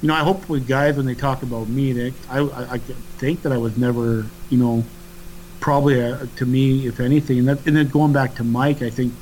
You 0.01 0.09
know, 0.09 0.15
I 0.15 0.21
hope 0.21 0.49
with 0.49 0.67
guys 0.67 0.97
when 0.97 1.05
they 1.05 1.15
talk 1.15 1.43
about 1.43 1.69
me, 1.69 1.93
they, 1.93 2.15
I, 2.31 2.39
I 2.41 2.75
I 2.75 2.79
think 3.19 3.43
that 3.43 3.53
I 3.53 3.59
was 3.59 3.77
never, 3.77 4.31
you 4.49 4.57
know, 4.57 4.85
probably 5.61 6.01
a, 6.01 6.27
to 6.27 6.47
me, 6.47 6.87
if 6.87 7.01
anything, 7.01 7.41
and 7.41 7.49
that 7.49 7.67
and 7.67 7.77
then 7.77 7.89
going 7.89 8.13
back 8.13 8.35
to 8.37 8.45
Mike, 8.45 8.81
I 8.83 8.89
think, 8.91 9.13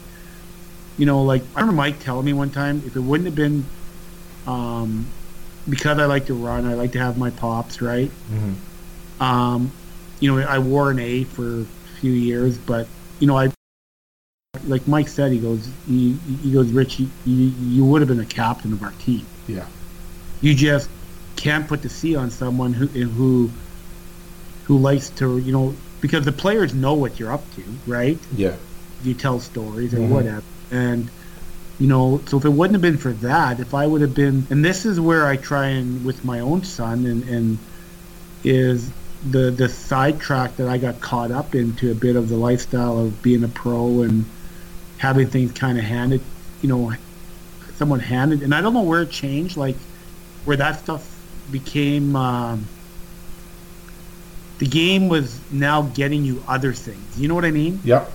you 0.99 1.07
know, 1.07 1.22
like 1.22 1.42
I 1.55 1.61
remember 1.61 1.76
Mike 1.76 2.01
telling 2.01 2.26
me 2.26 2.32
one 2.32 2.51
time, 2.51 2.82
if 2.84 2.96
it 2.96 3.01
wouldn't 3.01 3.26
have 3.26 3.36
been, 3.36 3.64
um, 4.46 5.07
because 5.68 5.99
I 5.99 6.07
like 6.07 6.26
to 6.26 6.34
run, 6.34 6.66
I 6.66 6.74
like 6.74 6.92
to 6.92 6.99
have 6.99 7.16
my 7.16 7.30
pops, 7.30 7.80
right? 7.80 8.11
Mhm. 8.30 9.22
Um, 9.22 9.70
you 10.20 10.34
know, 10.34 10.46
I 10.46 10.59
wore 10.59 10.90
an 10.90 10.99
A 10.99 11.24
for 11.24 11.61
a 11.62 11.64
few 12.01 12.12
years, 12.12 12.59
but 12.59 12.88
you 13.20 13.26
know, 13.26 13.38
I 13.38 13.51
like 14.66 14.88
Mike 14.88 15.09
said, 15.09 15.30
he 15.30 15.38
goes, 15.38 15.68
he, 15.86 16.14
he 16.42 16.51
goes, 16.53 16.70
Rich, 16.72 16.99
you, 16.99 17.09
you, 17.24 17.53
you 17.61 17.84
would 17.84 18.01
have 18.01 18.09
been 18.09 18.20
a 18.20 18.24
captain 18.26 18.72
of 18.72 18.82
our 18.82 18.92
team. 18.99 19.24
Yeah. 19.46 19.66
You 20.40 20.55
just 20.55 20.88
can't 21.36 21.68
put 21.68 21.82
the 21.82 21.88
C 21.88 22.16
on 22.16 22.30
someone 22.30 22.72
who 22.72 22.86
who 22.86 23.51
who 24.64 24.78
likes 24.78 25.11
to, 25.11 25.38
you 25.38 25.53
know, 25.53 25.74
because 26.01 26.24
the 26.24 26.32
players 26.32 26.74
know 26.74 26.94
what 26.94 27.18
you're 27.20 27.32
up 27.32 27.44
to, 27.55 27.62
right? 27.86 28.18
Yeah. 28.34 28.57
you 29.05 29.14
tell 29.14 29.38
stories 29.38 29.94
or 29.94 29.99
Mhm. 29.99 30.09
whatever. 30.09 30.42
And 30.71 31.11
you 31.79 31.87
know, 31.87 32.21
so 32.27 32.39
if 32.39 32.45
it 32.45 32.51
wouldn't 32.51 32.75
have 32.75 32.83
been 32.83 32.99
for 32.99 33.12
that, 33.12 33.61
if 33.61 33.73
I 33.73 33.87
would 33.87 34.01
have 34.01 34.14
been, 34.14 34.47
and 34.51 34.64
this 34.64 34.85
is 34.85 35.01
where 35.01 35.27
I 35.27 35.37
try 35.37 35.66
and 35.69 36.05
with 36.05 36.25
my 36.25 36.41
own 36.41 36.64
son, 36.64 37.07
and 37.07 37.23
and 37.29 37.59
is 38.45 38.91
the 39.31 39.51
the 39.51 39.69
sidetrack 39.69 40.57
that 40.57 40.69
I 40.69 40.79
got 40.79 41.01
caught 41.01 41.31
up 41.31 41.55
into 41.55 41.91
a 41.91 41.95
bit 41.95 42.16
of 42.16 42.29
the 42.29 42.37
lifestyle 42.37 42.99
of 42.99 43.23
being 43.23 43.45
a 43.45 43.49
pro 43.49 44.03
and 44.03 44.25
having 44.99 45.29
things 45.29 45.53
kind 45.53 45.79
of 45.79 45.85
handed, 45.85 46.21
you 46.62 46.69
know, 46.69 46.93
someone 47.77 48.01
handed, 48.01 48.43
and 48.43 48.55
I 48.55 48.61
don't 48.61 48.75
know 48.75 48.83
where 48.83 49.03
it 49.03 49.11
changed, 49.11 49.57
like 49.57 49.77
where 50.45 50.57
that 50.57 50.81
stuff 50.81 51.14
became. 51.53 52.16
Um, 52.16 52.66
the 54.59 54.66
game 54.66 55.09
was 55.09 55.41
now 55.53 55.83
getting 55.83 56.25
you 56.25 56.43
other 56.49 56.73
things. 56.73 57.21
You 57.21 57.29
know 57.29 57.37
what 57.37 57.45
I 57.45 57.53
mean? 57.53 57.81
Yep. 57.85 58.12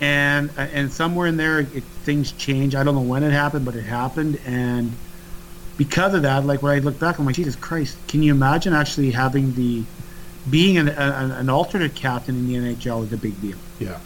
And 0.00 0.50
uh, 0.56 0.62
and 0.62 0.92
somewhere 0.92 1.26
in 1.26 1.36
there 1.36 1.60
it, 1.60 1.82
things 2.04 2.32
change. 2.32 2.74
I 2.74 2.82
don't 2.82 2.94
know 2.94 3.00
when 3.00 3.22
it 3.22 3.32
happened, 3.32 3.64
but 3.64 3.76
it 3.76 3.82
happened, 3.82 4.40
and 4.46 4.92
because 5.76 6.14
of 6.14 6.22
that, 6.22 6.44
like 6.44 6.62
when 6.62 6.74
I 6.74 6.78
look 6.78 6.98
back, 6.98 7.18
I'm 7.18 7.26
like, 7.26 7.34
Jesus 7.34 7.56
Christ, 7.56 7.96
can 8.08 8.22
you 8.22 8.32
imagine 8.32 8.72
actually 8.72 9.10
having 9.10 9.54
the 9.54 9.82
being 10.48 10.76
an, 10.76 10.88
an, 10.88 11.30
an 11.30 11.48
alternate 11.48 11.94
captain 11.94 12.36
in 12.36 12.46
the 12.46 12.54
NHL 12.54 13.04
is 13.04 13.12
a 13.12 13.16
big 13.16 13.40
deal. 13.40 13.56
Yeah. 13.78 13.98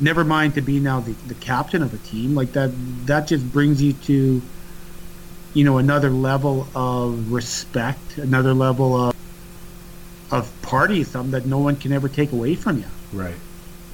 Never 0.00 0.24
mind 0.24 0.54
to 0.54 0.60
be 0.60 0.80
now 0.80 1.00
the, 1.00 1.12
the 1.26 1.34
captain 1.34 1.82
of 1.82 1.94
a 1.94 1.98
team 1.98 2.34
like 2.34 2.52
that. 2.52 2.72
That 3.06 3.26
just 3.26 3.50
brings 3.50 3.80
you 3.80 3.92
to, 3.92 4.42
you 5.54 5.64
know, 5.64 5.78
another 5.78 6.10
level 6.10 6.66
of 6.74 7.32
respect, 7.32 8.18
another 8.18 8.54
level 8.54 8.94
of 8.96 9.14
of 10.30 10.50
party, 10.62 11.04
something 11.04 11.30
that 11.30 11.46
no 11.46 11.58
one 11.58 11.76
can 11.76 11.92
ever 11.92 12.08
take 12.08 12.32
away 12.32 12.54
from 12.56 12.78
you 12.78 12.86
Right. 13.12 13.36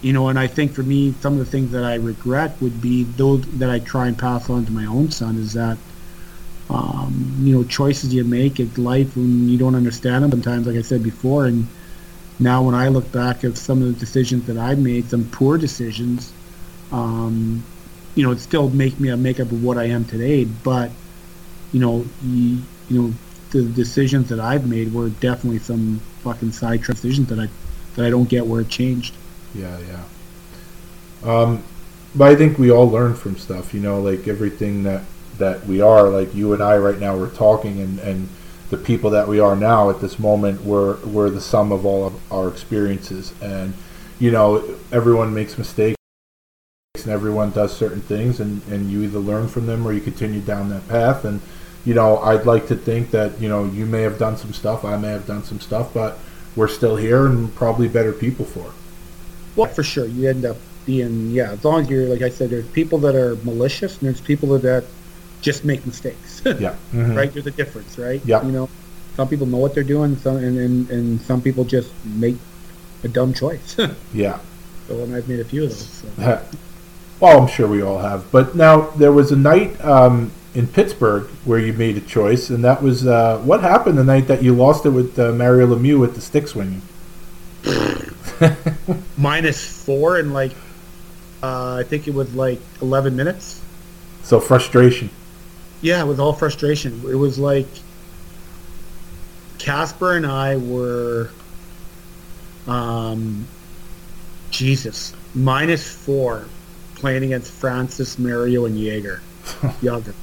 You 0.03 0.13
know, 0.13 0.29
and 0.29 0.39
I 0.39 0.47
think 0.47 0.73
for 0.73 0.83
me, 0.83 1.13
some 1.21 1.35
of 1.35 1.39
the 1.39 1.45
things 1.45 1.73
that 1.73 1.85
I 1.85 1.95
regret 1.95 2.61
would 2.61 2.81
be 2.81 3.05
those 3.05 3.43
that 3.59 3.71
I 3.71 3.81
try 3.81 4.09
and 4.09 4.19
pass 4.19 4.49
on 4.49 4.65
to 4.65 4.73
my 4.73 4.87
own 4.87 5.11
son 5.11 5.37
is 5.37 5.53
that, 5.53 5.77
um, 6.71 7.35
you 7.41 7.55
know, 7.55 7.65
choices 7.65 8.15
you 8.15 8.25
make 8.25 8.61
in 8.61 8.73
life 8.75 9.17
when 9.17 9.49
you 9.49 9.59
don't 9.59 9.75
understand 9.75 10.25
them 10.25 10.31
sometimes, 10.31 10.67
like 10.67 10.77
I 10.77 10.83
said 10.83 11.03
before, 11.03 11.45
and 11.45 11.67
now 12.39 12.63
when 12.63 12.75
I 12.75 12.89
look 12.89 13.13
back 13.13 13.45
at 13.45 13.59
some 13.59 13.83
of 13.83 13.89
the 13.89 14.01
decisions 14.01 14.47
that 14.47 14.57
I've 14.57 14.79
made, 14.79 15.11
some 15.11 15.29
poor 15.31 15.59
decisions, 15.59 16.33
um, 16.93 17.63
you 18.15 18.25
know, 18.25 18.33
it 18.33 18.41
still 18.41 18.71
make 18.71 18.99
me 18.99 19.11
a 19.11 19.17
makeup 19.17 19.53
of 19.53 19.63
what 19.63 19.77
I 19.77 19.85
am 19.85 20.07
today, 20.07 20.45
but, 20.45 20.91
you 21.73 21.81
know, 21.81 22.07
you, 22.25 22.63
you 22.89 23.03
know, 23.03 23.13
the 23.51 23.65
decisions 23.65 24.31
that 24.31 24.41
I've 24.41 24.67
made 24.67 24.95
were 24.95 25.11
definitely 25.11 25.59
some 25.59 26.01
fucking 26.23 26.53
sidetrack 26.53 26.97
decisions 26.97 27.29
that 27.29 27.39
I, 27.39 27.49
that 27.97 28.07
I 28.07 28.11
don't 28.11 28.29
get 28.29 28.47
where 28.47 28.63
it 28.63 28.69
changed. 28.69 29.15
Yeah, 29.55 29.79
yeah. 29.81 30.05
Um, 31.25 31.63
but 32.15 32.29
I 32.29 32.37
think 32.37 32.59
we 32.59 32.71
all 32.71 32.89
learn 32.89 33.15
from 33.15 33.37
stuff, 33.37 33.75
you 33.75 33.81
know, 33.81 34.01
like 34.01 34.27
everything 34.27 34.83
that 34.85 35.03
that 35.39 35.67
we 35.67 35.81
are, 35.81 36.09
like 36.09 36.35
you 36.35 36.53
and 36.53 36.63
I 36.63 36.77
right 36.77 36.99
now, 36.99 37.17
we're 37.17 37.31
talking, 37.31 37.81
and 37.81 37.99
and 38.01 38.29
the 38.71 38.77
people 38.77 39.11
that 39.11 39.27
we 39.27 39.41
are 39.41 39.57
now 39.57 39.91
at 39.91 40.01
this 40.01 40.19
moment, 40.19 40.63
we're 40.63 40.97
we're 41.05 41.31
the 41.31 41.41
sum 41.41 41.73
of 41.73 41.85
all 41.87 42.07
of 42.07 42.33
our 42.33 42.49
experiences, 42.49 43.33
and 43.43 43.75
you 44.19 44.31
know, 44.31 44.77
everyone 44.93 45.35
makes 45.35 45.57
mistakes, 45.59 45.97
and 46.97 47.09
everyone 47.09 47.51
does 47.51 47.77
certain 47.77 48.01
things, 48.01 48.41
and 48.41 48.63
and 48.69 48.91
you 48.91 49.03
either 49.03 49.19
learn 49.19 49.49
from 49.49 49.67
them 49.67 49.87
or 49.87 49.93
you 49.93 50.01
continue 50.01 50.41
down 50.41 50.69
that 50.71 50.87
path, 50.89 51.25
and 51.25 51.41
you 51.85 51.95
know, 51.95 52.19
I'd 52.19 52.47
like 52.47 52.67
to 52.69 52.77
think 52.77 53.11
that 53.13 53.41
you 53.41 53.49
know 53.49 53.65
you 53.65 53.87
may 53.87 54.03
have 54.03 54.19
done 54.19 54.37
some 54.37 54.53
stuff, 54.53 54.85
I 54.85 54.97
may 54.97 55.11
have 55.11 55.27
done 55.27 55.45
some 55.45 55.61
stuff, 55.61 55.93
but 55.95 56.19
we're 56.57 56.69
still 56.69 56.97
here 56.97 57.27
and 57.27 57.55
probably 57.55 57.89
better 57.89 58.13
people 58.13 58.45
for 58.45 58.67
it. 58.67 58.80
Well, 59.57 59.69
for 59.69 59.83
sure, 59.83 60.07
you 60.07 60.29
end 60.29 60.45
up 60.45 60.57
being 60.87 61.31
yeah. 61.31 61.53
As 61.53 61.65
long 61.65 61.83
as 61.83 61.91
you're 61.91 62.07
like 62.07 62.23
I 62.23 62.31
said, 62.31 62.51
there's 62.51 62.67
people 62.69 62.99
that 63.01 63.15
are 63.15 63.37
malicious 63.45 63.99
and 63.99 64.03
there's 64.09 64.21
people 64.21 64.57
that 64.59 64.85
just 65.43 65.65
make 65.65 65.85
mistakes. 65.87 66.43
Yeah. 66.45 66.75
Mhm. 66.93 67.17
right. 67.17 67.33
There's 67.33 67.47
a 67.47 67.51
difference, 67.51 67.99
right? 67.99 68.21
Yeah. 68.25 68.43
You 68.45 68.53
know, 68.53 68.69
some 69.17 69.29
people 69.29 69.47
know 69.47 69.59
what 69.59 69.75
they're 69.75 69.85
doing, 69.85 70.17
some 70.17 70.37
and 70.37 70.59
and, 70.59 70.91
and 70.91 71.21
some 71.23 71.41
people 71.43 71.65
just 71.65 71.91
make 72.05 72.37
a 73.05 73.09
dumb 73.09 73.33
choice. 73.35 73.75
so 73.77 73.91
Yeah. 74.15 74.39
and 74.89 75.15
I've 75.15 75.29
made 75.29 75.41
a 75.41 75.45
few 75.45 75.65
of 75.65 75.71
those. 75.71 76.05
So. 76.17 76.43
well, 77.21 77.41
I'm 77.43 77.49
sure 77.49 77.69
we 77.69 77.83
all 77.83 77.99
have. 77.99 78.31
But 78.33 78.55
now 78.57 78.91
there 78.97 79.13
was 79.13 79.33
a 79.33 79.37
night 79.37 79.79
um, 79.85 80.33
in 80.55 80.67
Pittsburgh 80.67 81.25
where 81.45 81.59
you 81.59 81.73
made 81.73 81.97
a 81.97 82.01
choice, 82.01 82.51
and 82.51 82.65
that 82.65 82.83
was 82.83 83.07
uh, 83.07 83.39
what 83.39 83.61
happened 83.61 83.99
the 83.99 84.05
night 84.05 84.27
that 84.29 84.43
you 84.43 84.55
lost 84.55 84.85
it 84.87 84.91
with 84.91 85.19
uh, 85.19 85.33
Mario 85.33 85.67
Lemieux 85.67 85.99
with 86.01 86.15
the 86.15 86.21
stick 86.21 86.49
swinging. 86.49 86.83
Minus 89.17 89.85
four 89.85 90.19
and 90.19 90.33
like 90.33 90.53
uh, 91.43 91.77
I 91.81 91.85
think 91.85 92.07
it 92.07 92.15
was 92.15 92.35
like 92.35 92.61
11 92.83 93.17
minutes. 93.17 93.63
So 94.23 94.41
frustration. 94.41 95.11
Yeah, 95.81 96.03
it 96.03 96.07
was 96.07 96.21
all 96.21 96.33
frustration. 96.33 97.01
It 97.09 97.15
was 97.15 97.39
like 97.39 97.67
Casper 99.59 100.17
and 100.17 100.27
I 100.27 100.59
were, 100.59 101.31
um, 102.67 103.47
Jesus, 104.51 105.15
minus 105.35 105.91
four, 105.91 106.45
playing 106.97 107.25
against 107.25 107.51
Francis, 107.53 108.19
Mario, 108.19 108.67
and 108.67 108.77
Jagr, 108.77 109.21
Jagr. 109.81 110.15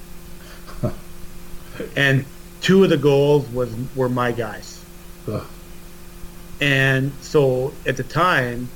and 1.95 2.25
two 2.61 2.83
of 2.83 2.89
the 2.91 2.97
goals 2.97 3.47
was 3.49 3.73
were 3.95 4.09
my 4.09 4.31
guys. 4.31 4.83
Ugh. 5.27 5.45
And 6.59 7.11
so 7.21 7.73
at 7.85 7.97
the 7.97 8.03
time, 8.03 8.69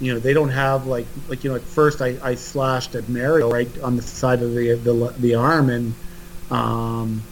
you 0.00 0.12
know, 0.12 0.18
they 0.20 0.32
don't 0.32 0.50
have 0.50 0.86
like 0.86 1.06
like 1.28 1.44
you 1.44 1.50
know 1.50 1.56
at 1.56 1.62
first 1.62 2.02
I, 2.02 2.16
I 2.22 2.34
slashed 2.34 2.94
at 2.94 3.08
Mario 3.08 3.50
right 3.50 3.68
on 3.80 3.96
the 3.96 4.02
side 4.02 4.42
of 4.42 4.54
the 4.54 4.74
the, 4.74 5.14
the 5.18 5.34
arm 5.34 5.70
and 5.70 5.94
um, 6.50 7.22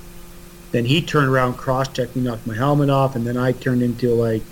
then 0.73 0.85
he 0.85 1.03
turned 1.03 1.29
around 1.29 1.55
cross 1.55 1.89
checked 1.89 2.17
me 2.17 2.23
knocked 2.23 2.47
my 2.47 2.55
helmet 2.55 2.91
off 2.91 3.17
and 3.17 3.27
then 3.27 3.37
I 3.37 3.53
turned 3.53 3.83
into 3.83 4.15
like 4.15 4.43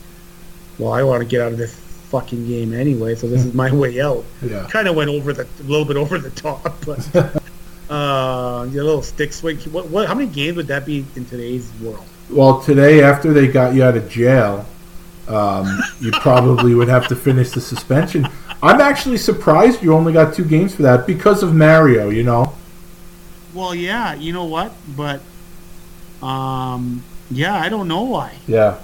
well 0.78 0.92
I 0.92 1.02
want 1.02 1.22
to 1.22 1.28
get 1.28 1.40
out 1.40 1.52
of 1.52 1.58
this 1.58 1.74
fucking 1.74 2.46
game 2.46 2.74
anyway 2.74 3.14
so 3.14 3.26
this 3.28 3.44
is 3.44 3.54
my 3.54 3.72
way 3.72 4.00
out. 4.00 4.24
Yeah. 4.42 4.66
kind 4.70 4.88
of 4.88 4.96
went 4.96 5.08
over 5.08 5.32
the 5.32 5.44
a 5.44 5.62
little 5.62 5.86
bit 5.86 5.96
over 5.96 6.18
the 6.18 6.30
top 6.30 6.62
but 6.86 7.14
uh 7.90 8.64
the 8.66 8.84
little 8.84 9.02
stick 9.02 9.32
swing. 9.32 9.56
What, 9.58 9.88
what 9.88 10.06
how 10.06 10.14
many 10.14 10.30
games 10.30 10.56
would 10.58 10.66
that 10.68 10.84
be 10.84 11.04
in 11.16 11.24
today's 11.24 11.70
world? 11.80 12.04
Well, 12.30 12.62
today 12.62 13.02
after 13.02 13.32
they 13.32 13.48
got 13.48 13.74
you 13.74 13.84
out 13.84 13.96
of 13.96 14.08
jail, 14.08 14.66
um, 15.32 15.80
you 16.00 16.10
probably 16.12 16.74
would 16.74 16.88
have 16.88 17.08
to 17.08 17.16
finish 17.16 17.50
the 17.50 17.60
suspension. 17.60 18.28
I'm 18.62 18.80
actually 18.80 19.16
surprised 19.18 19.82
you 19.82 19.92
only 19.94 20.12
got 20.12 20.34
two 20.34 20.44
games 20.44 20.74
for 20.74 20.82
that 20.82 21.06
because 21.06 21.42
of 21.42 21.54
Mario. 21.54 22.10
You 22.10 22.22
know. 22.22 22.54
Well, 23.54 23.74
yeah, 23.74 24.14
you 24.14 24.32
know 24.32 24.44
what? 24.44 24.72
But, 24.96 25.20
um, 26.26 27.04
yeah, 27.30 27.54
I 27.54 27.68
don't 27.68 27.86
know 27.86 28.02
why. 28.02 28.34
Yeah. 28.46 28.78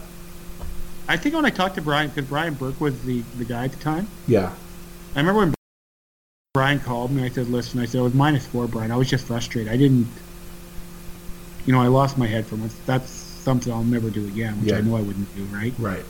I 1.08 1.16
think 1.16 1.34
when 1.34 1.46
I 1.46 1.50
talked 1.50 1.76
to 1.76 1.80
Brian, 1.80 2.10
because 2.10 2.28
Brian 2.28 2.52
Burke 2.52 2.78
was 2.78 3.02
the, 3.04 3.22
the 3.38 3.46
guy 3.46 3.64
at 3.64 3.72
the 3.72 3.78
time, 3.78 4.08
Yeah. 4.26 4.52
I 5.14 5.20
remember 5.20 5.40
when 5.40 5.54
Brian 6.52 6.80
called 6.80 7.10
me. 7.10 7.24
I 7.24 7.30
said, 7.30 7.48
"Listen," 7.48 7.80
I 7.80 7.86
said, 7.86 8.00
"It 8.00 8.02
was 8.02 8.14
minus 8.14 8.46
four, 8.46 8.66
Brian. 8.66 8.90
I 8.90 8.96
was 8.96 9.08
just 9.08 9.26
frustrated. 9.26 9.72
I 9.72 9.76
didn't, 9.76 10.06
you 11.64 11.72
know, 11.72 11.80
I 11.80 11.86
lost 11.86 12.18
my 12.18 12.26
head 12.26 12.46
from 12.46 12.62
it. 12.64 12.72
That's 12.84 13.08
something 13.10 13.72
I'll 13.72 13.84
never 13.84 14.10
do 14.10 14.26
again, 14.26 14.60
which 14.60 14.70
Yeah. 14.70 14.78
I 14.78 14.80
know 14.82 14.96
I 14.96 15.00
wouldn't 15.00 15.34
do, 15.34 15.44
right? 15.44 15.72
Right. 15.78 16.04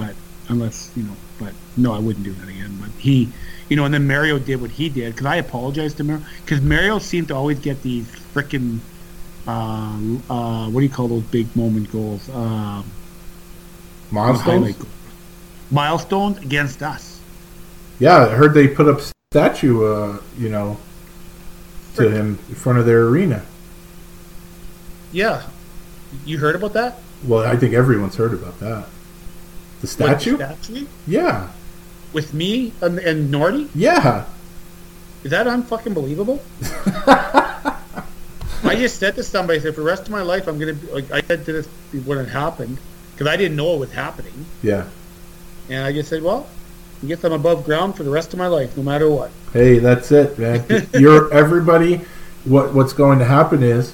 But 0.00 0.14
unless 0.48 0.90
you 0.96 1.02
know, 1.04 1.16
but 1.38 1.52
no, 1.76 1.92
I 1.92 1.98
wouldn't 1.98 2.24
do 2.24 2.32
that 2.32 2.48
again. 2.48 2.76
But 2.80 2.90
he, 2.98 3.28
you 3.68 3.76
know, 3.76 3.84
and 3.84 3.94
then 3.94 4.06
Mario 4.06 4.38
did 4.38 4.60
what 4.60 4.70
he 4.70 4.88
did 4.88 5.14
because 5.14 5.26
I 5.26 5.36
apologized 5.36 5.96
to 5.98 6.04
Mario 6.04 6.24
because 6.44 6.60
Mario 6.60 6.98
seemed 6.98 7.28
to 7.28 7.34
always 7.34 7.58
get 7.58 7.82
these 7.82 8.06
freaking, 8.34 8.78
uh, 9.46 10.32
uh, 10.32 10.68
what 10.70 10.80
do 10.80 10.86
you 10.86 10.92
call 10.92 11.08
those 11.08 11.24
big 11.24 11.54
moment 11.54 11.90
goals? 11.92 12.28
Um, 12.30 12.90
Milestones. 14.10 14.76
goals. 14.76 14.88
Milestones 15.70 16.38
against 16.38 16.82
us. 16.82 17.20
Yeah, 17.98 18.26
I 18.26 18.28
heard 18.28 18.54
they 18.54 18.68
put 18.68 18.88
up 18.88 19.00
statue. 19.32 19.84
Uh, 19.84 20.20
you 20.38 20.48
know, 20.48 20.78
to 21.96 22.10
him 22.10 22.38
in 22.48 22.54
front 22.54 22.78
of 22.78 22.86
their 22.86 23.04
arena. 23.06 23.44
Yeah, 25.12 25.48
you 26.24 26.38
heard 26.38 26.54
about 26.54 26.72
that? 26.74 26.98
Well, 27.24 27.44
I 27.44 27.56
think 27.56 27.74
everyone's 27.74 28.16
heard 28.16 28.32
about 28.32 28.60
that. 28.60 28.86
The 29.80 29.86
statue. 29.86 30.36
What, 30.38 30.62
statue 30.64 30.86
Yeah. 31.06 31.48
with 32.12 32.34
me 32.34 32.72
and, 32.80 32.98
and 32.98 33.32
Nordy. 33.32 33.68
Yeah. 33.74 34.24
Is 35.24 35.30
that 35.30 35.46
unfucking 35.46 35.94
believable? 35.94 36.40
I 38.64 38.74
just 38.76 38.98
said 38.98 39.14
to 39.16 39.22
somebody, 39.22 39.58
I 39.58 39.62
said, 39.62 39.74
for 39.74 39.80
the 39.80 39.86
rest 39.86 40.02
of 40.02 40.10
my 40.10 40.22
life, 40.22 40.46
I'm 40.46 40.58
gonna. 40.58 40.74
Be, 40.74 40.86
like, 40.88 41.10
I 41.12 41.20
said 41.22 41.44
to 41.46 41.52
this 41.52 41.66
when 42.04 42.18
it 42.18 42.28
happened 42.28 42.78
because 43.14 43.26
I 43.26 43.36
didn't 43.36 43.56
know 43.56 43.74
it 43.74 43.78
was 43.78 43.92
happening, 43.92 44.46
Yeah. 44.62 44.84
and 45.68 45.84
I 45.84 45.92
just 45.92 46.08
said, 46.08 46.22
well, 46.22 46.46
I 47.02 47.06
guess 47.06 47.22
I'm 47.24 47.32
above 47.32 47.64
ground 47.64 47.96
for 47.96 48.02
the 48.02 48.10
rest 48.10 48.32
of 48.32 48.38
my 48.38 48.46
life, 48.48 48.76
no 48.76 48.82
matter 48.82 49.08
what. 49.08 49.30
Hey, 49.52 49.78
that's 49.78 50.10
it, 50.12 50.38
man. 50.38 50.64
You're 50.94 51.32
everybody. 51.32 52.00
What 52.44 52.74
what's 52.74 52.92
going 52.92 53.18
to 53.18 53.24
happen 53.24 53.62
is 53.62 53.92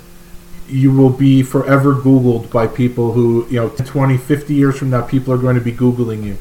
you 0.68 0.92
will 0.92 1.10
be 1.10 1.42
forever 1.42 1.94
Googled 1.94 2.50
by 2.50 2.66
people 2.66 3.12
who, 3.12 3.46
you 3.48 3.56
know, 3.56 3.68
20, 3.68 4.16
50 4.16 4.54
years 4.54 4.78
from 4.78 4.90
now, 4.90 5.02
people 5.02 5.32
are 5.32 5.38
going 5.38 5.56
to 5.56 5.60
be 5.60 5.72
Googling 5.72 6.24
you. 6.24 6.36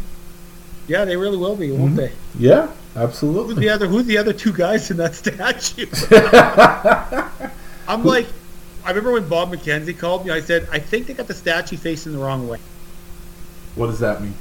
Yeah, 0.88 1.06
they 1.06 1.18
really 1.18 1.38
will 1.38 1.56
be, 1.56 1.72
won't 1.72 1.96
mm-hmm. 1.96 1.98
they? 1.98 2.12
Yeah, 2.38 2.68
Who's 2.68 3.04
absolutely. 3.04 3.56
the 3.56 3.70
other? 3.70 3.88
Who's 3.88 4.06
the 4.06 4.18
other 4.18 4.34
two 4.34 4.54
guys 4.54 4.92
in 4.92 4.98
that 4.98 5.16
statue? 5.16 5.88
I'm 7.88 8.04
like, 8.04 8.28
I 8.86 8.90
remember 8.90 9.14
when 9.14 9.28
Bob 9.28 9.52
McKenzie 9.52 9.98
called 9.98 10.26
me. 10.26 10.32
I 10.32 10.42
said, 10.42 10.68
I 10.72 10.80
think 10.80 11.08
they 11.08 11.14
got 11.14 11.28
the 11.28 11.34
statue 11.34 11.78
facing 11.78 12.12
the 12.12 12.20
wrong 12.20 12.48
way. 12.48 12.60
What 13.76 13.88
does 13.88 14.00
that 14.00 14.22
mean? 14.22 14.36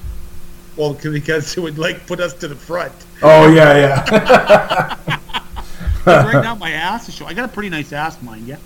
Well, 0.77 0.95
because 0.95 1.57
it 1.57 1.61
would 1.61 1.79
like 1.79 2.07
put 2.07 2.19
us 2.21 2.35
to 2.35 2.49
the 2.49 2.57
front. 2.57 2.93
Oh, 3.23 3.53
yeah, 3.53 4.07
yeah. 4.07 5.19
right 6.07 6.43
now, 6.43 6.55
my 6.55 6.71
ass 6.71 7.09
is 7.09 7.15
showing. 7.15 7.31
I 7.31 7.35
got 7.35 7.45
a 7.45 7.53
pretty 7.53 7.69
nice 7.69 7.93
ass, 7.93 8.21
mind 8.23 8.49
you. 8.49 8.57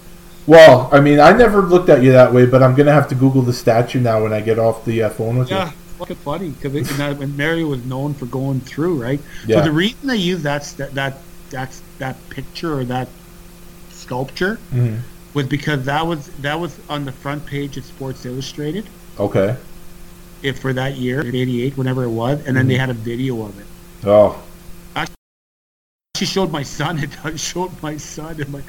Well, 0.47 0.89
I 0.93 1.01
mean, 1.01 1.19
I 1.21 1.33
never 1.33 1.63
looked 1.63 1.89
at 1.89 2.03
you 2.03 2.13
that 2.13 2.33
way, 2.33 2.47
but 2.47 2.63
I'm 2.63 2.75
going 2.75 2.87
to 2.87 2.93
have 2.93 3.09
to 3.09 3.15
Google 3.15 3.43
the 3.43 3.53
statue 3.53 4.01
now 4.01 4.23
when 4.23 4.33
I 4.33 4.41
get 4.41 4.59
off 4.59 4.85
the 4.85 5.05
uh, 5.05 5.11
phone 5.11 5.39
with 5.39 5.51
you. 5.51 5.57
Yeah, 5.57 5.67
you. 5.67 5.73
it's 5.89 5.99
fucking 5.99 6.17
funny 6.17 6.51
because 6.51 6.99
when 7.19 7.37
Mario 7.37 7.67
was 7.69 7.85
known 7.85 8.15
for 8.15 8.27
going 8.27 8.61
through, 8.61 9.03
right? 9.03 9.21
Yeah. 9.47 9.57
So 9.59 9.65
the 9.65 9.73
reason 9.73 10.07
they 10.09 10.17
use 10.17 10.43
that 10.45 10.63
that 10.95 11.19
that 11.51 11.81
that 11.99 12.31
picture 12.31 12.75
or 12.79 12.85
that 12.85 13.09
sculpture 13.91 14.59
Mhm. 14.73 15.01
was 15.35 15.47
because 15.47 15.85
that 15.87 16.07
was 16.07 16.27
that 16.43 16.59
was 16.61 16.79
on 16.89 17.05
the 17.05 17.13
front 17.13 17.45
page 17.47 17.77
of 17.77 17.85
Sports 17.85 18.25
Illustrated 18.25 18.87
Okay. 19.19 19.57
if 20.43 20.59
for 20.61 20.73
that 20.73 20.97
year, 20.97 21.21
'88, 21.27 21.77
whenever 21.77 22.05
it 22.05 22.11
was, 22.11 22.45
and 22.47 22.57
then 22.57 22.69
they 22.69 22.77
had 22.77 22.91
a 22.91 22.95
video 22.95 23.43
of 23.45 23.59
it. 23.59 23.67
Oh, 24.05 24.41
I 24.95 25.07
She 26.17 26.25
showed 26.27 26.53
my 26.53 26.63
son 26.63 26.99
it. 27.03 27.11
I 27.25 27.35
showed 27.37 27.73
my 27.83 27.97
son, 27.97 28.41
and, 28.41 28.49
my, 28.51 28.63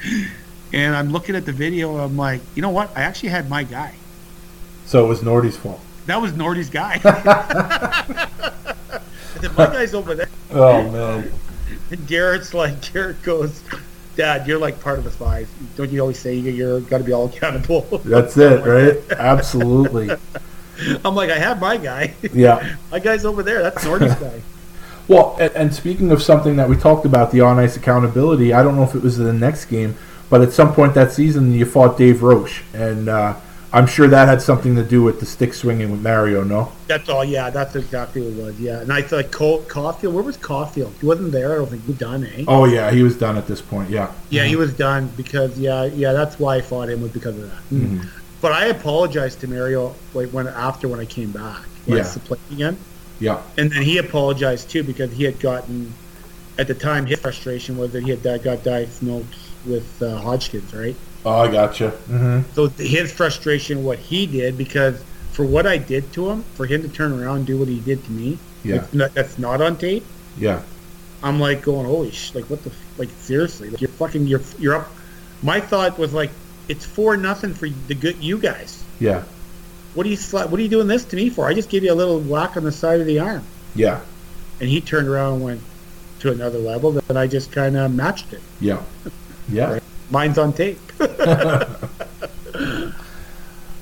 and 0.72 0.94
I'm 0.96 1.10
looking 1.10 1.34
at 1.36 1.44
the 1.46 1.52
video. 1.52 1.92
and 1.94 2.00
I'm 2.02 2.16
like, 2.16 2.40
you 2.54 2.62
know 2.62 2.70
what? 2.70 2.90
I 2.96 3.02
actually 3.02 3.30
had 3.30 3.48
my 3.48 3.62
guy. 3.64 3.94
so 4.86 5.04
it 5.04 5.08
was 5.08 5.20
Nordy's 5.22 5.56
fault. 5.56 5.80
That 6.06 6.20
was 6.22 6.32
Nordy's 6.32 6.70
guy. 6.70 7.00
My 9.56 9.66
guy's 9.66 9.94
over 9.94 10.14
there. 10.14 10.28
Oh, 10.50 10.90
man. 10.90 11.32
And 11.90 12.06
Garrett's 12.06 12.54
like, 12.54 12.92
Garrett 12.92 13.22
goes, 13.22 13.62
Dad, 14.16 14.46
you're 14.48 14.58
like 14.58 14.80
part 14.80 14.98
of 14.98 15.04
the 15.04 15.10
five. 15.10 15.48
Don't 15.76 15.90
you 15.90 16.00
always 16.00 16.18
say 16.18 16.34
you- 16.34 16.50
you're 16.52 16.80
got 16.80 16.98
to 16.98 17.04
be 17.04 17.12
all 17.12 17.26
accountable? 17.26 17.82
That's 18.04 18.36
it, 18.36 18.64
right? 18.64 18.98
Absolutely. 19.18 20.10
I'm 21.04 21.14
like, 21.14 21.30
I 21.30 21.38
have 21.38 21.60
my 21.60 21.76
guy. 21.76 22.14
Yeah. 22.32 22.76
my 22.90 22.98
guy's 22.98 23.24
over 23.24 23.42
there. 23.42 23.62
That's 23.62 23.84
Nordy's 23.84 24.14
guy. 24.14 24.42
Well, 25.08 25.38
and, 25.40 25.50
and 25.54 25.74
speaking 25.74 26.12
of 26.12 26.20
something 26.22 26.56
that 26.56 26.68
we 26.68 26.76
talked 26.76 27.06
about, 27.06 27.30
the 27.32 27.40
on 27.40 27.58
ice 27.58 27.78
accountability, 27.78 28.52
I 28.52 28.62
don't 28.62 28.76
know 28.76 28.82
if 28.82 28.94
it 28.94 29.00
was 29.02 29.16
the 29.16 29.32
next 29.32 29.64
game, 29.64 29.96
but 30.30 30.42
at 30.42 30.52
some 30.52 30.72
point 30.74 30.94
that 30.94 31.12
season 31.12 31.52
you 31.52 31.64
fought 31.64 31.96
Dave 31.96 32.22
Roche, 32.22 32.62
and 32.74 33.08
uh, 33.08 33.34
I'm 33.72 33.86
sure 33.86 34.08
that 34.08 34.28
had 34.28 34.40
something 34.40 34.74
to 34.76 34.82
do 34.82 35.02
with 35.02 35.20
the 35.20 35.26
stick 35.26 35.52
swinging 35.52 35.90
with 35.90 36.00
Mario, 36.00 36.42
no? 36.42 36.72
That's 36.86 37.08
all. 37.08 37.24
Yeah, 37.24 37.50
that's 37.50 37.76
exactly 37.76 38.22
what 38.22 38.32
it 38.32 38.44
was. 38.44 38.60
Yeah, 38.60 38.80
and 38.80 38.90
I 38.92 39.02
thought 39.02 39.30
Cole, 39.30 39.62
Caufield. 39.62 40.12
Where 40.12 40.22
was 40.22 40.38
Caufield? 40.38 40.98
He 41.00 41.06
wasn't 41.06 41.32
there. 41.32 41.52
I 41.52 41.56
don't 41.56 41.68
think 41.68 41.82
he 41.82 41.88
was 41.88 41.98
done. 41.98 42.24
Eh? 42.24 42.44
Oh, 42.48 42.64
yeah, 42.64 42.90
he 42.90 43.02
was 43.02 43.16
done 43.16 43.36
at 43.36 43.46
this 43.46 43.60
point, 43.60 43.90
yeah. 43.90 44.12
Yeah, 44.30 44.44
he 44.44 44.56
was 44.56 44.72
done 44.72 45.08
because 45.16 45.58
yeah, 45.58 45.84
yeah. 45.84 46.12
That's 46.12 46.38
why 46.38 46.56
I 46.56 46.60
fought 46.62 46.88
him 46.88 47.02
was 47.02 47.12
because 47.12 47.36
of 47.36 47.50
that. 47.50 47.62
Mm-hmm. 47.70 48.08
But 48.40 48.52
I 48.52 48.66
apologized 48.66 49.40
to 49.40 49.48
Mario 49.48 49.94
like 50.14 50.30
when 50.30 50.46
after 50.46 50.88
when 50.88 51.00
I 51.00 51.04
came 51.04 51.30
back. 51.30 51.62
When 51.84 51.98
Yeah. 51.98 52.14
played 52.24 52.40
again. 52.52 52.78
Yeah. 53.20 53.42
And 53.58 53.70
then 53.70 53.82
he 53.82 53.98
apologized 53.98 54.70
too 54.70 54.84
because 54.84 55.12
he 55.12 55.24
had 55.24 55.40
gotten, 55.40 55.92
at 56.58 56.68
the 56.68 56.74
time, 56.74 57.04
his 57.04 57.18
frustration 57.18 57.76
was 57.76 57.92
that 57.92 58.04
he 58.04 58.10
had 58.10 58.22
got 58.22 58.62
diagnosed 58.62 59.47
with 59.68 60.02
uh, 60.02 60.16
Hodgkin's, 60.18 60.72
right? 60.74 60.96
Oh, 61.24 61.40
I 61.40 61.50
gotcha. 61.52 61.90
Mm-hmm. 62.08 62.52
So 62.54 62.68
his 62.68 63.12
frustration, 63.12 63.84
what 63.84 63.98
he 63.98 64.26
did, 64.26 64.56
because 64.56 65.02
for 65.32 65.44
what 65.44 65.66
I 65.66 65.76
did 65.78 66.12
to 66.14 66.30
him, 66.30 66.42
for 66.54 66.66
him 66.66 66.82
to 66.82 66.88
turn 66.88 67.12
around 67.12 67.38
and 67.38 67.46
do 67.46 67.58
what 67.58 67.68
he 67.68 67.80
did 67.80 68.02
to 68.04 68.10
me, 68.12 68.38
Yeah. 68.64 68.86
not, 68.92 69.14
that's 69.14 69.38
not 69.38 69.60
on 69.60 69.76
tape. 69.76 70.04
Yeah. 70.38 70.62
I'm 71.22 71.40
like 71.40 71.62
going, 71.62 71.86
holy 71.86 72.10
sh, 72.12 72.34
like 72.34 72.44
what 72.50 72.62
the, 72.64 72.72
like 72.96 73.10
seriously, 73.18 73.70
like 73.70 73.80
you're 73.80 73.90
fucking, 73.90 74.26
you're, 74.26 74.40
you're 74.58 74.74
up. 74.76 74.88
My 75.42 75.60
thought 75.60 75.98
was 75.98 76.12
like, 76.14 76.30
it's 76.68 76.84
four 76.86 77.16
nothing 77.16 77.54
for 77.54 77.68
the 77.68 77.94
good 77.94 78.16
you 78.22 78.38
guys. 78.38 78.84
Yeah. 79.00 79.24
What 79.94 80.06
are 80.06 80.10
you, 80.10 80.16
what 80.16 80.52
are 80.54 80.60
you 80.60 80.68
doing 80.68 80.86
this 80.86 81.04
to 81.06 81.16
me 81.16 81.28
for? 81.30 81.48
I 81.48 81.54
just 81.54 81.68
gave 81.70 81.82
you 81.82 81.92
a 81.92 81.94
little 81.94 82.20
whack 82.20 82.56
on 82.56 82.62
the 82.64 82.72
side 82.72 83.00
of 83.00 83.06
the 83.06 83.18
arm. 83.18 83.44
Yeah. 83.74 84.00
and 84.60 84.68
he 84.68 84.80
turned 84.80 85.08
around 85.08 85.34
and 85.34 85.42
went 85.44 85.60
to 86.20 86.32
another 86.32 86.58
level. 86.58 86.92
Then 86.92 87.16
I 87.16 87.26
just 87.26 87.52
kind 87.52 87.76
of 87.76 87.92
matched 87.92 88.32
it. 88.32 88.42
Yeah. 88.60 88.82
Yeah. 89.48 89.78
Mine's 90.10 90.38
on 90.38 90.52
tape. 90.52 90.78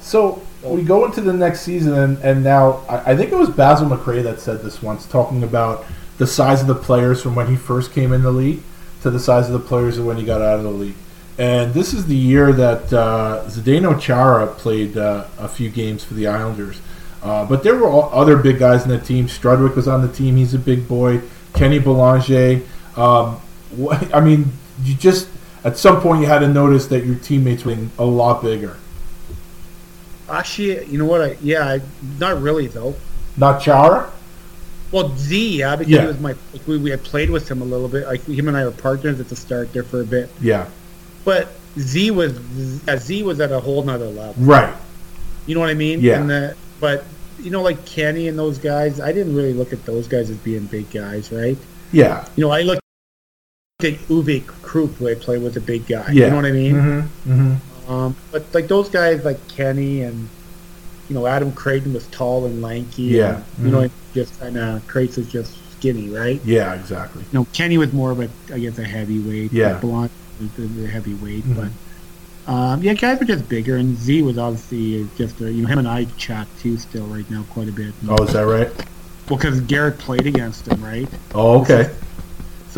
So 0.07 0.41
we 0.63 0.85
go 0.85 1.05
into 1.05 1.21
the 1.21 1.33
next 1.33 1.63
season, 1.63 1.93
and, 1.95 2.19
and 2.19 2.45
now 2.45 2.85
I, 2.89 3.11
I 3.11 3.17
think 3.17 3.33
it 3.33 3.35
was 3.35 3.51
Basil 3.51 3.89
McRae 3.89 4.23
that 4.23 4.39
said 4.39 4.63
this 4.63 4.81
once, 4.81 5.05
talking 5.05 5.43
about 5.43 5.85
the 6.19 6.29
size 6.29 6.61
of 6.61 6.69
the 6.69 6.77
players 6.77 7.21
from 7.21 7.35
when 7.35 7.49
he 7.49 7.57
first 7.57 7.93
came 7.93 8.13
in 8.13 8.23
the 8.23 8.31
league 8.31 8.63
to 9.03 9.11
the 9.11 9.19
size 9.19 9.49
of 9.49 9.53
the 9.53 9.67
players 9.69 9.99
when 9.99 10.17
he 10.17 10.25
got 10.25 10.41
out 10.41 10.59
of 10.59 10.63
the 10.63 10.71
league. 10.71 10.95
And 11.39 11.75
this 11.75 11.93
is 11.93 12.07
the 12.07 12.15
year 12.15 12.53
that 12.53 12.93
uh, 12.93 13.47
Zdeno 13.49 14.01
Chara 14.01 14.47
played 14.47 14.97
uh, 14.97 15.27
a 15.39 15.49
few 15.49 15.71
games 15.71 16.05
for 16.05 16.15
the 16.15 16.29
Islanders. 16.29 16.81
Uh, 17.21 17.45
but 17.45 17.65
there 17.65 17.75
were 17.75 17.89
all 17.89 18.09
other 18.13 18.37
big 18.37 18.61
guys 18.61 18.85
in 18.85 18.91
the 18.91 19.01
team. 19.01 19.27
Strudwick 19.27 19.75
was 19.75 19.89
on 19.89 20.03
the 20.03 20.13
team; 20.13 20.37
he's 20.37 20.55
a 20.55 20.59
big 20.61 20.87
boy. 20.87 21.21
Kenny 21.53 21.81
Belanger. 21.81 22.63
Um, 22.97 23.41
what, 23.75 24.15
I 24.15 24.21
mean, 24.21 24.53
you 24.85 24.95
just 24.95 25.29
at 25.67 25.77
some 25.77 26.01
point 26.01 26.21
you 26.21 26.27
had 26.27 26.39
to 26.39 26.49
notice 26.49 26.87
that 26.87 27.05
your 27.05 27.17
teammates 27.17 27.65
were 27.65 27.77
a 27.99 28.05
lot 28.05 28.41
bigger. 28.43 28.77
Actually, 30.29 30.87
you 30.87 30.99
know 30.99 31.05
what? 31.05 31.21
I 31.21 31.37
yeah, 31.41 31.65
I, 31.69 31.81
not 32.19 32.41
really 32.41 32.69
though. 32.69 32.95
Not 33.37 33.61
Chara. 33.61 34.11
Well, 34.93 35.15
Z, 35.17 35.59
yeah, 35.59 35.77
because 35.77 35.93
Yeah. 35.93 36.03
he 36.03 36.07
was 36.07 36.21
my. 36.21 36.35
Like, 36.53 36.67
we, 36.67 36.79
we 36.79 36.91
had 36.91 37.03
played 37.03 37.31
with 37.31 37.51
him 37.51 37.61
a 37.61 37.65
little 37.65 37.89
bit. 37.89 38.07
Like 38.07 38.25
him 38.25 38.49
and 38.49 38.57
I 38.57 38.65
were 38.65 38.71
partners 38.71 39.21
at 39.21 39.29
the 39.29 39.37
start 39.37 39.73
there 39.73 39.83
for 39.83 40.01
a 40.01 40.05
bit. 40.05 40.31
Yeah. 40.41 40.69
But 41.25 41.49
Z 41.79 42.13
was 42.13 42.39
uh, 42.89 42.97
Z 42.97 43.23
was 43.25 43.41
at 43.41 43.51
a 43.53 43.61
whole 43.61 43.83
nother 43.83 44.07
level. 44.07 44.35
Right. 44.39 44.75
You 45.47 45.55
know 45.55 45.61
what 45.61 45.71
I 45.71 45.75
mean? 45.75 46.01
Yeah. 46.01 46.21
And 46.21 46.31
the, 46.31 46.57
but 46.81 47.05
you 47.41 47.51
know, 47.51 47.63
like 47.63 47.85
Kenny 47.85 48.29
and 48.29 48.39
those 48.39 48.59
guys, 48.59 49.01
I 49.01 49.13
didn't 49.13 49.35
really 49.35 49.53
look 49.53 49.73
at 49.73 49.85
those 49.85 50.09
guys 50.09 50.31
as 50.31 50.37
being 50.39 50.67
big 50.67 50.91
guys, 50.91 51.31
right? 51.31 51.59
Yeah. 51.93 52.27
You 52.37 52.45
know, 52.45 52.51
I 52.51 52.63
looked 52.63 52.83
at 53.85 53.93
Uwe 54.09 54.47
Krupp, 54.47 54.95
played 54.97 55.43
with, 55.43 55.59
a 55.59 55.61
big 55.61 55.87
guy. 55.87 56.11
Yeah. 56.11 56.25
You 56.25 56.31
know 56.31 56.37
what 56.37 56.45
I 56.47 56.53
mean? 56.53 56.75
Mm-hmm. 56.75 57.33
Mm-hmm. 57.33 57.93
Um, 57.93 58.17
but 58.33 58.47
like 58.55 58.69
those 58.69 58.89
guys, 58.89 59.23
like 59.23 59.49
Kenny 59.49 60.01
and 60.01 60.31
you 61.11 61.15
know, 61.15 61.27
Adam 61.27 61.53
Creighton 61.53 61.93
was 61.93 62.07
tall 62.07 62.47
and 62.47 62.63
lanky. 62.63 63.03
Yeah. 63.03 63.43
and, 63.59 63.67
you 63.67 63.71
know, 63.71 63.91
just 64.15 64.41
and 64.41 64.57
uh, 64.57 64.81
Creighton 64.87 65.23
was 65.25 65.31
just 65.31 65.55
skinny, 65.73 66.09
right? 66.09 66.41
Yeah, 66.43 66.73
exactly. 66.75 67.23
You 67.31 67.41
know, 67.41 67.47
Kenny 67.53 67.77
was 67.77 67.93
more 67.93 68.13
of 68.13 68.21
a, 68.21 68.31
I 68.53 68.59
guess, 68.59 68.79
a 68.79 68.85
heavyweight. 68.85 69.53
Yeah. 69.53 69.79
Blonde 69.79 70.11
was 70.41 70.51
the, 70.53 70.63
the 70.63 70.87
heavyweight, 70.89 71.45
Mhm. 71.45 71.57
but. 71.57 71.71
Um, 72.51 72.81
yeah, 72.81 72.95
guys 72.95 73.19
were 73.19 73.27
just 73.27 73.49
bigger, 73.49 73.77
and 73.77 73.97
Z 73.97 74.23
was 74.23 74.39
obviously 74.39 75.09
just 75.17 75.41
a, 75.41 75.51
you 75.51 75.63
know 75.63 75.69
him 75.69 75.81
and 75.81 75.89
I 75.89 76.05
chat 76.17 76.47
too 76.61 76.79
still 76.79 77.05
right 77.07 77.29
now 77.29 77.43
quite 77.51 77.69
a 77.69 77.73
bit. 77.73 77.93
Oh, 78.09 78.23
is 78.23 78.35
that 78.35 78.43
right? 78.43 78.69
Well, 79.29 79.37
because 79.37 79.61
Garrett 79.63 79.99
played 79.99 80.29
against 80.29 80.69
him, 80.69 80.81
right? 80.83 81.09
Oh, 81.35 81.61
okay. 81.63 81.83
So, 81.83 82.06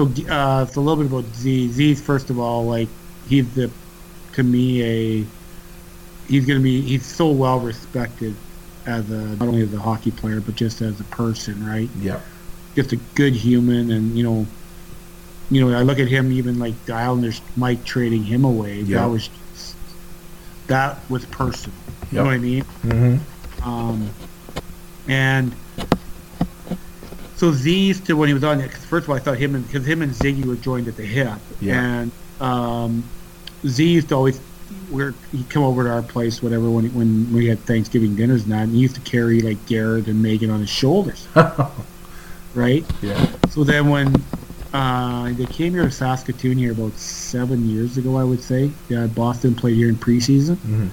uh, 0.04 0.66
so 0.66 0.80
a 0.80 0.82
little 0.82 1.02
bit 1.02 1.06
about 1.06 1.24
Z. 1.34 1.68
Z's 1.68 2.00
first 2.00 2.30
of 2.30 2.38
all, 2.38 2.66
like 2.66 2.88
he's 3.28 3.52
the, 3.54 3.70
to 4.34 4.42
me 4.42 4.82
a, 4.82 5.26
he's 6.28 6.46
gonna 6.46 6.60
be 6.60 6.80
he's 6.80 7.06
so 7.06 7.30
well 7.30 7.60
respected 7.60 8.34
as 8.86 9.10
a 9.10 9.36
not 9.36 9.48
only 9.48 9.62
as 9.62 9.72
a 9.74 9.78
hockey 9.78 10.10
player 10.10 10.40
but 10.40 10.54
just 10.54 10.80
as 10.80 11.00
a 11.00 11.04
person, 11.04 11.66
right? 11.66 11.88
Yeah. 12.00 12.20
Just 12.74 12.92
a 12.92 12.96
good 13.14 13.34
human, 13.34 13.90
and 13.90 14.16
you 14.16 14.24
know, 14.24 14.46
you 15.50 15.66
know, 15.66 15.76
I 15.76 15.82
look 15.82 15.98
at 15.98 16.08
him 16.08 16.32
even 16.32 16.58
like 16.58 16.84
the 16.84 16.94
Islanders, 16.94 17.40
Mike 17.56 17.84
trading 17.84 18.22
him 18.22 18.44
away. 18.44 18.80
Yeah. 18.80 19.00
That 19.00 19.10
was, 19.10 19.30
that 20.68 21.10
was 21.10 21.24
personal. 21.26 21.76
You 22.10 22.18
know 22.18 22.24
what 22.24 22.34
I 22.34 22.38
mean? 22.38 22.64
Mm-hmm. 22.82 23.68
Um, 23.68 24.10
and 25.08 25.54
so 27.38 27.52
Z 27.52 27.72
used 27.72 28.04
to 28.06 28.14
when 28.16 28.28
he 28.28 28.34
was 28.34 28.44
on 28.44 28.60
it. 28.60 28.70
'cause 28.70 28.84
First 28.84 29.04
of 29.04 29.10
all, 29.10 29.16
I 29.16 29.20
thought 29.20 29.38
him 29.38 29.54
and 29.54 29.66
because 29.66 29.86
him 29.86 30.02
and 30.02 30.12
Ziggy 30.12 30.44
were 30.44 30.56
joined 30.56 30.88
at 30.88 30.96
the 30.96 31.04
hip, 31.06 31.38
Yeah. 31.60 31.80
and 31.82 32.12
um, 32.40 33.02
Z 33.66 33.84
used 33.86 34.08
to 34.10 34.14
always 34.16 34.40
where 34.90 35.14
he'd 35.32 35.48
come 35.48 35.62
over 35.62 35.84
to 35.84 35.90
our 35.90 36.02
place, 36.02 36.42
whatever, 36.42 36.68
when 36.70 36.92
when 36.92 37.32
we 37.32 37.46
had 37.46 37.64
Thanksgiving 37.66 38.14
dinners 38.14 38.42
and 38.42 38.52
that, 38.52 38.64
and 38.64 38.74
he 38.74 38.80
used 38.80 38.94
to 38.96 39.00
carry 39.02 39.40
like 39.40 39.64
Garrett 39.66 40.06
and 40.08 40.22
Megan 40.22 40.50
on 40.50 40.60
his 40.60 40.68
shoulders, 40.70 41.26
right? 42.54 42.84
Yeah. 43.02 43.26
So 43.50 43.64
then 43.64 43.88
when 43.88 44.14
uh, 44.74 45.32
they 45.32 45.46
came 45.46 45.72
here 45.72 45.84
to 45.84 45.90
Saskatoon 45.90 46.58
here 46.58 46.72
about 46.72 46.94
seven 46.98 47.68
years 47.68 47.96
ago, 47.96 48.16
I 48.18 48.24
would 48.24 48.42
say, 48.42 48.70
yeah, 48.88 49.06
Boston 49.06 49.54
played 49.54 49.76
here 49.76 49.88
in 49.88 49.96
preseason. 49.96 50.56
Mhm. 50.56 50.88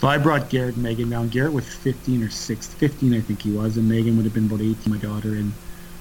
So 0.00 0.06
I 0.06 0.16
brought 0.18 0.48
Garrett 0.48 0.74
and 0.76 0.84
Megan 0.84 1.10
down. 1.10 1.28
Garrett 1.28 1.52
was 1.52 1.66
15 1.66 2.22
or 2.22 2.30
6, 2.30 2.66
15 2.74 3.14
I 3.14 3.20
think 3.20 3.42
he 3.42 3.50
was, 3.50 3.76
and 3.76 3.88
Megan 3.88 4.16
would 4.16 4.24
have 4.24 4.32
been 4.34 4.46
about 4.46 4.60
18, 4.60 4.76
my 4.92 4.96
daughter. 4.98 5.34
And 5.34 5.52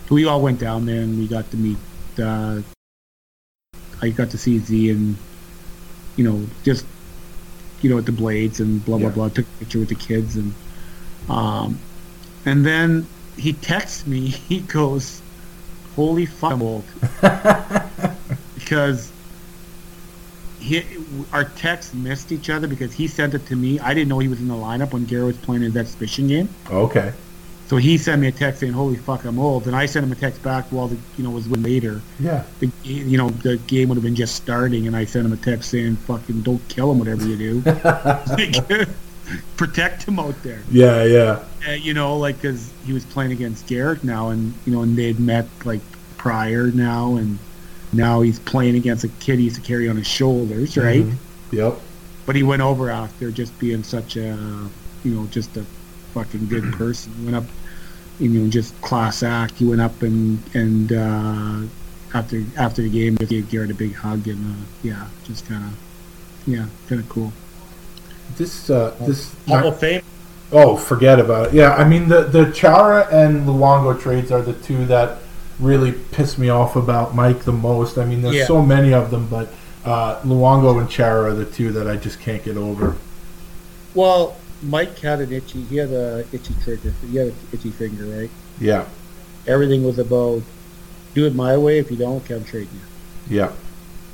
we 0.09 0.25
all 0.25 0.41
went 0.41 0.59
down 0.59 0.85
there 0.85 1.01
and 1.01 1.17
we 1.19 1.27
got 1.27 1.49
to 1.51 1.57
meet, 1.57 1.77
uh, 2.19 2.61
I 4.01 4.09
got 4.09 4.29
to 4.31 4.37
see 4.37 4.59
Z 4.59 4.89
and, 4.91 5.17
you 6.15 6.23
know, 6.23 6.45
just, 6.63 6.85
you 7.81 7.89
know, 7.89 7.97
at 7.97 8.05
the 8.05 8.11
Blades 8.11 8.59
and 8.59 8.83
blah, 8.85 8.97
blah, 8.97 9.07
Yeah. 9.09 9.13
blah. 9.13 9.29
Took 9.29 9.45
a 9.45 9.59
picture 9.59 9.79
with 9.79 9.89
the 9.89 9.95
kids. 9.95 10.35
And, 10.35 10.53
um, 11.29 11.79
and 12.45 12.65
then 12.65 13.07
he 13.37 13.53
texts 13.53 14.05
me, 14.07 14.27
he 14.49 14.59
goes, 14.61 15.21
holy 15.95 16.25
fuck, 16.25 16.53
I'm 16.53 16.61
old. 16.61 16.85
because 18.55 19.11
he, 20.59 20.83
our 21.33 21.43
texts 21.45 21.93
missed 21.93 22.31
each 22.31 22.49
other 22.49 22.67
because 22.67 22.93
he 22.93 23.07
sent 23.07 23.33
it 23.33 23.45
to 23.47 23.55
me. 23.55 23.79
I 23.79 23.93
didn't 23.93 24.09
know 24.09 24.19
he 24.19 24.27
was 24.27 24.39
in 24.39 24.47
the 24.47 24.53
lineup 24.55 24.91
when 24.93 25.05
Garrett 25.05 25.27
was 25.27 25.37
playing 25.37 25.61
his 25.63 25.75
exhibition 25.77 26.27
game. 26.27 26.49
Okay. 26.69 27.13
So 27.67 27.75
he 27.75 27.97
sent 27.97 28.21
me 28.21 28.27
a 28.27 28.31
text 28.31 28.61
saying, 28.61 28.73
"Holy 28.73 28.95
fuck, 28.95 29.25
I'm 29.25 29.37
old," 29.37 29.67
and 29.67 29.75
I 29.75 29.87
sent 29.87 30.05
him 30.05 30.11
a 30.11 30.15
text 30.15 30.41
back 30.41 30.65
while 30.71 30.87
the 30.87 30.97
you 31.17 31.23
know 31.23 31.31
was 31.31 31.49
later. 31.49 32.01
Yeah. 32.19 32.43
The 32.59 32.71
you 32.83 33.17
know 33.17 33.29
the 33.29 33.57
game 33.57 33.89
would 33.89 33.95
have 33.95 34.03
been 34.03 34.15
just 34.15 34.35
starting, 34.35 34.87
and 34.87 34.95
I 34.95 35.03
sent 35.03 35.25
him 35.25 35.33
a 35.33 35.37
text 35.37 35.69
saying, 35.71 35.97
"Fucking 35.97 36.43
don't 36.43 36.65
kill 36.69 36.91
him, 36.91 36.99
whatever 36.99 37.25
you 37.25 37.35
do. 37.35 37.61
Like, 37.65 38.55
protect 39.57 40.03
him 40.03 40.17
out 40.17 40.41
there." 40.43 40.61
Yeah, 40.71 41.03
yeah. 41.03 41.43
Uh, 41.67 41.71
you 41.73 41.93
know, 41.93 42.17
like 42.17 42.41
because 42.41 42.71
he 42.85 42.93
was 42.93 43.03
playing 43.03 43.33
against 43.33 43.67
Garrett 43.67 44.01
now, 44.01 44.29
and 44.29 44.53
you 44.65 44.71
know, 44.73 44.83
and 44.83 44.97
they'd 44.97 45.19
met 45.19 45.47
like 45.65 45.81
prior 46.15 46.67
now, 46.67 47.17
and 47.17 47.37
now 47.91 48.21
he's 48.21 48.39
playing 48.39 48.75
against 48.77 49.03
a 49.03 49.09
kid 49.09 49.39
he 49.39 49.45
used 49.45 49.57
to 49.57 49.61
carry 49.61 49.89
on 49.89 49.97
his 49.97 50.07
shoulders, 50.07 50.77
right? 50.77 51.03
Mhm. 51.03 51.15
Yep. 51.51 51.81
But 52.25 52.35
he 52.37 52.43
went 52.43 52.61
over 52.61 52.89
after 52.89 53.31
just 53.31 53.57
being 53.59 53.83
such 53.83 54.15
a, 54.17 54.37
you 55.03 55.13
know, 55.13 55.27
just 55.27 55.55
a 55.57 55.65
fucking 56.17 56.47
good 56.47 56.73
person. 56.73 57.13
He 57.13 57.25
went 57.25 57.35
up, 57.35 57.43
you 58.19 58.29
know, 58.29 58.49
just 58.49 58.79
class 58.81 59.23
act. 59.23 59.55
He 59.55 59.65
went 59.65 59.81
up 59.81 60.01
and 60.01 60.41
and 60.55 60.91
uh, 60.91 61.67
after 62.13 62.43
after 62.57 62.81
the 62.81 62.89
game, 62.89 63.17
just 63.17 63.29
gave 63.29 63.49
Garrett 63.49 63.71
a 63.71 63.75
big 63.75 63.93
hug 63.93 64.27
and 64.27 64.53
uh, 64.53 64.65
yeah, 64.83 65.07
just 65.23 65.47
kind 65.47 65.63
of, 65.63 65.77
yeah, 66.47 66.65
kind 66.87 67.01
of 67.01 67.09
cool. 67.09 67.31
This 68.37 68.69
uh 68.69 68.95
this 69.01 69.33
Hall 69.47 69.67
of 69.67 69.79
Fame. 69.79 70.01
Oh, 70.51 70.75
forget 70.77 71.19
about 71.19 71.47
it. 71.47 71.53
Yeah, 71.53 71.73
I 71.75 71.87
mean 71.87 72.07
the 72.09 72.23
the 72.23 72.51
Chara 72.51 73.07
and 73.11 73.45
Luongo 73.45 73.99
trades 73.99 74.31
are 74.31 74.41
the 74.41 74.53
two 74.53 74.85
that 74.85 75.19
really 75.59 75.91
piss 75.91 76.37
me 76.37 76.49
off 76.49 76.75
about 76.75 77.15
Mike 77.15 77.43
the 77.43 77.51
most. 77.51 77.97
I 77.97 78.05
mean, 78.05 78.21
there's 78.21 78.35
Yeah. 78.35 78.45
so 78.45 78.61
many 78.61 78.93
of 78.93 79.09
them, 79.11 79.27
but 79.27 79.51
uh, 79.83 80.19
Luongo 80.21 80.79
and 80.79 80.89
Chara 80.89 81.31
are 81.31 81.33
the 81.33 81.45
two 81.45 81.71
that 81.71 81.87
I 81.87 81.95
just 81.95 82.19
can't 82.19 82.43
get 82.43 82.57
over. 82.57 82.95
Well, 83.95 84.35
Mike 84.63 84.97
had 84.99 85.19
an 85.19 85.31
itchy. 85.31 85.61
He 85.63 85.77
had 85.77 85.91
a 85.91 86.25
itchy 86.31 86.55
trigger. 86.63 86.93
He 87.09 87.17
had 87.17 87.27
an 87.27 87.35
itchy 87.53 87.71
finger, 87.71 88.05
right? 88.05 88.29
Yeah, 88.59 88.85
Everything 89.45 89.83
was 89.83 89.97
about 89.99 90.41
do 91.13 91.25
it 91.25 91.35
my 91.35 91.57
way. 91.57 91.79
If 91.79 91.89
you 91.91 91.97
don't, 91.97 92.17
okay, 92.23 92.35
I'm 92.35 92.43
trading 92.43 92.69
you. 93.29 93.37
yeah, 93.37 93.51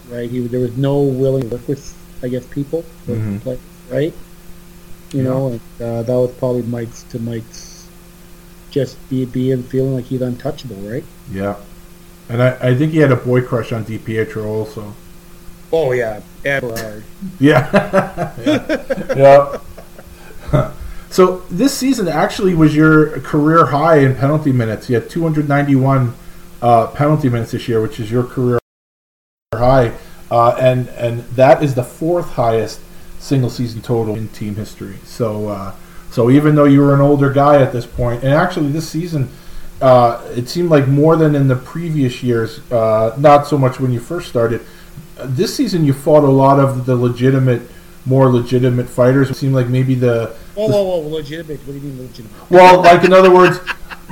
right? 0.10 0.30
He 0.30 0.42
there 0.48 0.60
was 0.60 0.76
no 0.78 1.02
willing 1.02 1.50
to 1.50 1.56
work 1.56 1.68
with, 1.68 1.94
I 2.22 2.28
guess, 2.28 2.46
people, 2.48 2.84
with 3.08 3.20
Mhm. 3.22 3.42
players, 3.42 3.60
right? 3.90 4.14
You 5.12 5.22
Yeah. 5.22 5.30
know, 5.30 5.48
and 5.48 5.62
uh, 5.82 6.04
that 6.04 6.14
was 6.16 6.32
probably 6.34 6.64
Mike's 6.64 7.04
to 7.12 7.20
Mike's 7.20 7.88
just 8.72 8.98
be 9.10 9.26
being 9.26 9.62
feeling 9.64 9.94
like 9.96 10.06
he's 10.06 10.22
untouchable, 10.22 10.78
right? 10.78 11.04
yeah. 11.32 11.56
And 12.30 12.42
I, 12.42 12.58
I 12.70 12.76
think 12.76 12.94
he 12.94 13.00
had 13.00 13.12
a 13.12 13.16
boy 13.18 13.42
crush 13.42 13.72
on 13.74 13.84
DiPietro 13.86 14.46
also. 14.46 14.94
Oh 15.72 15.92
yeah, 15.92 16.22
Everard. 16.46 17.04
Yeah. 17.40 17.70
yeah. 18.40 19.14
yeah. 19.16 19.58
so 21.10 21.38
this 21.50 21.78
season 21.78 22.08
actually 22.08 22.54
was 22.54 22.76
your 22.76 23.20
career 23.22 23.68
high 23.68 23.98
in 23.98 24.16
penalty 24.16 24.52
minutes. 24.52 24.90
You 24.90 24.96
had 24.96 25.10
291 25.10 26.14
uh, 26.62 26.88
penalty 26.88 27.30
minutes 27.30 27.52
this 27.52 27.68
year, 27.68 27.82
which 27.82 28.00
is 28.00 28.12
your 28.12 28.24
career 28.24 28.60
high, 29.54 29.94
uh, 30.32 30.56
and 30.60 30.88
and 30.90 31.22
that 31.36 31.64
is 31.64 31.76
the 31.76 31.84
fourth 31.84 32.32
highest 32.32 32.80
single 33.20 33.50
season 33.50 33.82
total 33.82 34.16
in 34.16 34.28
team 34.30 34.56
history. 34.56 34.98
So 35.04 35.50
uh, 35.50 35.76
so 36.12 36.30
even 36.30 36.56
though 36.56 36.66
you 36.66 36.82
were 36.82 36.94
an 36.94 37.02
older 37.02 37.32
guy 37.32 37.62
at 37.62 37.72
this 37.74 37.86
point, 37.86 38.24
and 38.24 38.34
actually 38.34 38.72
this 38.72 38.90
season. 38.90 39.30
Uh, 39.82 40.24
it 40.34 40.48
seemed 40.48 40.70
like 40.70 40.88
more 40.88 41.18
than 41.18 41.36
in 41.36 41.50
the 41.50 41.58
previous 41.58 42.24
years, 42.24 42.60
uh, 42.72 43.14
not 43.18 43.46
so 43.46 43.58
much 43.58 43.82
when 43.82 43.92
you 43.92 44.00
first 44.00 44.30
started, 44.30 44.62
this 45.26 45.54
season 45.54 45.84
you 45.84 45.92
fought 45.92 46.24
a 46.24 46.32
lot 46.32 46.58
of 46.58 46.86
the 46.86 46.96
legitimate, 46.96 47.62
more 48.06 48.30
legitimate 48.30 48.90
fighters. 48.90 49.30
It 49.30 49.36
seemed 49.36 49.56
like 49.56 49.68
maybe 49.68 49.96
the 49.96 50.36
Whoa, 50.56 50.68
whoa, 50.68 50.84
whoa, 50.84 51.08
legitimate. 51.08 51.60
What 51.60 51.74
do 51.74 51.80
you 51.80 51.82
mean 51.82 52.00
legitimate? 52.00 52.52
well, 52.52 52.82
like 52.82 53.04
in 53.04 53.14
other 53.14 53.34
words, 53.34 53.60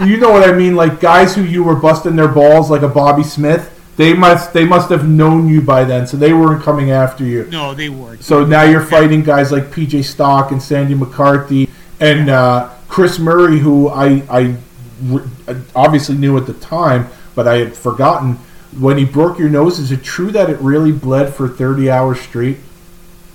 you 0.05 0.17
know 0.17 0.31
what 0.31 0.47
I 0.47 0.53
mean. 0.53 0.75
Like 0.75 0.99
guys 0.99 1.35
who 1.35 1.43
you 1.43 1.63
were 1.63 1.75
busting 1.75 2.15
their 2.15 2.27
balls, 2.27 2.69
like 2.69 2.81
a 2.81 2.87
Bobby 2.87 3.23
Smith. 3.23 3.77
They 3.97 4.13
must 4.13 4.53
they 4.53 4.65
must 4.65 4.89
have 4.89 5.07
known 5.07 5.47
you 5.49 5.61
by 5.61 5.83
then, 5.83 6.07
so 6.07 6.17
they 6.17 6.33
weren't 6.33 6.63
coming 6.63 6.91
after 6.91 7.23
you. 7.25 7.45
No, 7.51 7.73
they 7.73 7.89
weren't. 7.89 8.23
So 8.23 8.45
now 8.45 8.63
you're 8.63 8.85
fighting 8.85 9.21
guys 9.21 9.51
like 9.51 9.65
PJ 9.65 10.05
Stock 10.05 10.51
and 10.51 10.63
Sandy 10.63 10.95
McCarthy 10.95 11.69
and 11.99 12.29
uh, 12.29 12.69
Chris 12.87 13.19
Murray, 13.19 13.59
who 13.59 13.89
I 13.89 14.23
I 14.29 14.55
obviously 15.75 16.15
knew 16.15 16.37
at 16.37 16.47
the 16.47 16.53
time, 16.53 17.09
but 17.35 17.47
I 17.47 17.57
had 17.57 17.75
forgotten. 17.75 18.39
When 18.79 18.97
he 18.97 19.03
broke 19.03 19.37
your 19.37 19.49
nose, 19.49 19.79
is 19.79 19.91
it 19.91 20.01
true 20.01 20.31
that 20.31 20.49
it 20.49 20.57
really 20.61 20.93
bled 20.93 21.33
for 21.33 21.49
30 21.49 21.91
hours 21.91 22.21
straight? 22.21 22.57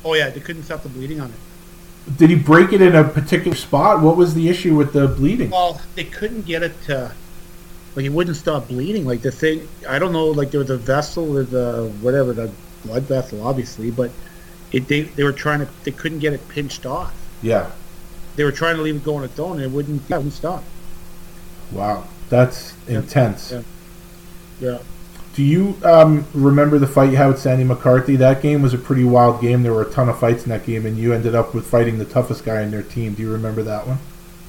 Oh 0.06 0.14
yeah, 0.14 0.30
they 0.30 0.38
couldn't 0.38 0.62
stop 0.62 0.84
the 0.84 0.88
bleeding 0.88 1.20
on 1.20 1.30
it. 1.30 2.16
Did 2.16 2.30
he 2.30 2.36
break 2.36 2.72
it 2.72 2.80
in 2.80 2.94
a 2.94 3.02
particular 3.02 3.56
spot? 3.56 4.00
What 4.00 4.16
was 4.16 4.34
the 4.34 4.48
issue 4.48 4.76
with 4.76 4.92
the 4.92 5.08
bleeding? 5.08 5.50
Well, 5.50 5.80
they 5.96 6.04
couldn't 6.04 6.46
get 6.46 6.62
it 6.62 6.80
to. 6.84 7.10
Like 7.96 8.06
it 8.06 8.10
wouldn't 8.10 8.36
stop 8.36 8.68
bleeding. 8.68 9.04
Like 9.04 9.22
the 9.22 9.32
thing, 9.32 9.66
I 9.88 9.98
don't 9.98 10.12
know. 10.12 10.26
Like 10.26 10.52
there 10.52 10.60
was 10.60 10.70
a 10.70 10.76
vessel 10.76 11.36
or 11.36 11.42
the 11.42 11.92
whatever 12.02 12.32
the 12.32 12.52
blood 12.84 13.02
vessel, 13.02 13.44
obviously, 13.44 13.90
but 13.90 14.12
it 14.70 14.86
they 14.86 15.02
they 15.02 15.24
were 15.24 15.32
trying 15.32 15.58
to 15.58 15.68
they 15.82 15.90
couldn't 15.90 16.20
get 16.20 16.32
it 16.32 16.48
pinched 16.48 16.86
off. 16.86 17.12
Yeah. 17.42 17.72
They 18.36 18.44
were 18.44 18.52
trying 18.52 18.76
to 18.76 18.82
leave 18.82 18.94
it 18.94 19.02
go 19.02 19.16
on 19.16 19.24
its 19.24 19.40
own, 19.40 19.56
and 19.56 19.62
it 19.62 19.72
wouldn't. 19.72 20.02
Yeah, 20.08 20.16
it 20.16 20.18
wouldn't 20.18 20.34
stop. 20.34 20.62
Wow. 21.72 22.06
That's 22.28 22.74
intense. 22.86 23.50
Yeah. 23.50 23.62
Yeah. 24.60 24.78
Do 25.36 25.42
you 25.42 25.76
um, 25.84 26.24
remember 26.32 26.78
the 26.78 26.86
fight 26.86 27.10
you 27.10 27.16
had 27.18 27.26
with 27.26 27.38
Sandy 27.38 27.62
McCarthy? 27.62 28.16
That 28.16 28.40
game 28.40 28.62
was 28.62 28.72
a 28.72 28.78
pretty 28.78 29.04
wild 29.04 29.42
game. 29.42 29.62
There 29.62 29.74
were 29.74 29.82
a 29.82 29.90
ton 29.90 30.08
of 30.08 30.18
fights 30.18 30.44
in 30.44 30.48
that 30.48 30.64
game, 30.64 30.86
and 30.86 30.96
you 30.96 31.12
ended 31.12 31.34
up 31.34 31.54
with 31.54 31.66
fighting 31.66 31.98
the 31.98 32.06
toughest 32.06 32.42
guy 32.42 32.62
in 32.62 32.70
their 32.70 32.82
team. 32.82 33.12
Do 33.12 33.20
you 33.22 33.30
remember 33.30 33.62
that 33.64 33.86
one? 33.86 33.98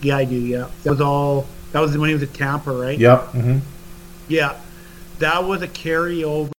Yeah, 0.01 0.15
I 0.15 0.23
do. 0.23 0.35
Yeah, 0.35 0.69
that 0.83 0.89
was 0.91 1.01
all. 1.01 1.45
That 1.73 1.81
was 1.81 1.97
when 1.97 2.07
he 2.07 2.13
was 2.13 2.23
at 2.23 2.33
Tampa, 2.33 2.71
right? 2.71 2.97
Yep. 2.97 3.19
hmm 3.33 3.57
Yeah, 4.29 4.55
that 5.19 5.43
was 5.43 5.61
a 5.61 5.67
carryover 5.67 6.51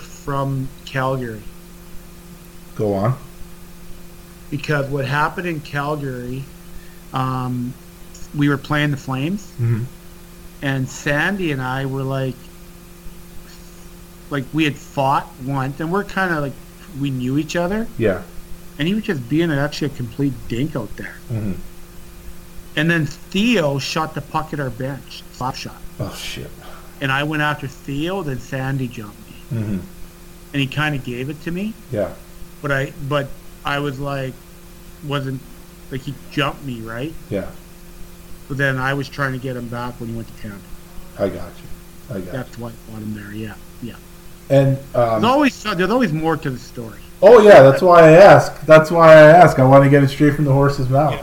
from 0.00 0.68
Calgary 0.84 1.42
Go 2.76 2.92
on. 2.92 3.16
because 4.50 4.86
what 4.90 5.06
happened 5.06 5.46
in 5.48 5.60
Calgary, 5.60 6.44
um, 7.14 7.72
we 8.36 8.50
were 8.50 8.58
playing 8.58 8.90
the 8.90 8.96
Flames, 8.98 9.50
Mhm. 9.58 9.84
and 10.60 10.86
Sandy 10.88 11.52
and 11.52 11.62
I 11.62 11.86
were 11.86 12.02
like, 12.02 12.34
like 14.30 14.44
we 14.52 14.64
had 14.64 14.76
fought 14.76 15.28
once, 15.44 15.80
and 15.80 15.90
we're 15.92 16.04
kind 16.04 16.32
of 16.34 16.42
like 16.42 16.52
we 17.00 17.10
knew 17.10 17.38
each 17.38 17.56
other, 17.56 17.86
Yeah. 17.98 18.22
and 18.78 18.88
he 18.88 18.94
was 18.94 19.04
just 19.04 19.28
being 19.28 19.50
actually 19.50 19.88
a 19.88 19.96
complete 19.96 20.32
dink 20.48 20.74
out 20.76 20.94
there. 20.96 21.16
Mhm. 21.30 21.56
And 22.76 22.90
then 22.90 23.06
Theo 23.06 23.78
shot 23.78 24.14
the 24.14 24.20
puck 24.20 24.52
at 24.52 24.60
our 24.60 24.70
bench, 24.70 25.22
slap 25.32 25.56
shot, 25.56 25.80
Oh 25.98 26.14
shit. 26.14 26.50
and 27.00 27.10
I 27.10 27.22
went 27.24 27.42
after 27.42 27.66
Theo, 27.66 28.22
then 28.22 28.38
Sandy 28.40 28.88
jumped 28.88 29.18
me, 29.28 29.60
Mhm. 29.60 29.80
and 30.52 30.60
he 30.60 30.66
kind 30.66 30.94
of 30.94 31.04
gave 31.04 31.28
it 31.28 31.42
to 31.44 31.50
me, 31.50 31.74
Yeah. 31.90 32.10
but 32.62 32.70
I 32.72 32.92
but 33.08 33.28
I 33.64 33.78
was 33.80 33.98
like, 33.98 34.34
wasn't 35.06 35.40
like 35.90 36.02
he 36.02 36.14
jumped 36.30 36.64
me 36.64 36.80
right. 36.80 37.14
Yeah. 37.30 37.46
But 38.48 38.56
then 38.58 38.78
I 38.78 38.94
was 38.94 39.08
trying 39.08 39.32
to 39.32 39.38
get 39.38 39.56
him 39.56 39.68
back 39.68 40.00
when 40.00 40.10
he 40.10 40.14
went 40.16 40.34
to 40.34 40.42
Tampa. 40.42 40.58
I 41.18 41.28
got 41.28 41.48
you. 41.58 41.68
I 42.10 42.20
got 42.20 42.24
you. 42.26 42.32
That's 42.32 42.58
why 42.58 42.68
I 42.70 42.72
brought 42.90 43.02
him 43.02 43.14
there. 43.14 43.32
Yeah. 43.34 43.54
And 44.50 44.76
um, 44.94 45.20
There's 45.20 45.24
always 45.24 45.62
there's 45.62 45.90
always 45.90 46.12
more 46.12 46.36
to 46.36 46.50
the 46.50 46.58
story. 46.58 46.98
Oh 47.20 47.40
yeah, 47.40 47.62
that's 47.62 47.82
why 47.82 48.00
I 48.02 48.10
ask. 48.12 48.60
That's 48.62 48.90
why 48.90 49.12
I 49.12 49.20
ask. 49.30 49.58
I 49.58 49.64
want 49.64 49.84
to 49.84 49.90
get 49.90 50.02
it 50.02 50.08
straight 50.08 50.34
from 50.34 50.44
the 50.44 50.52
horse's 50.52 50.88
mouth. 50.88 51.20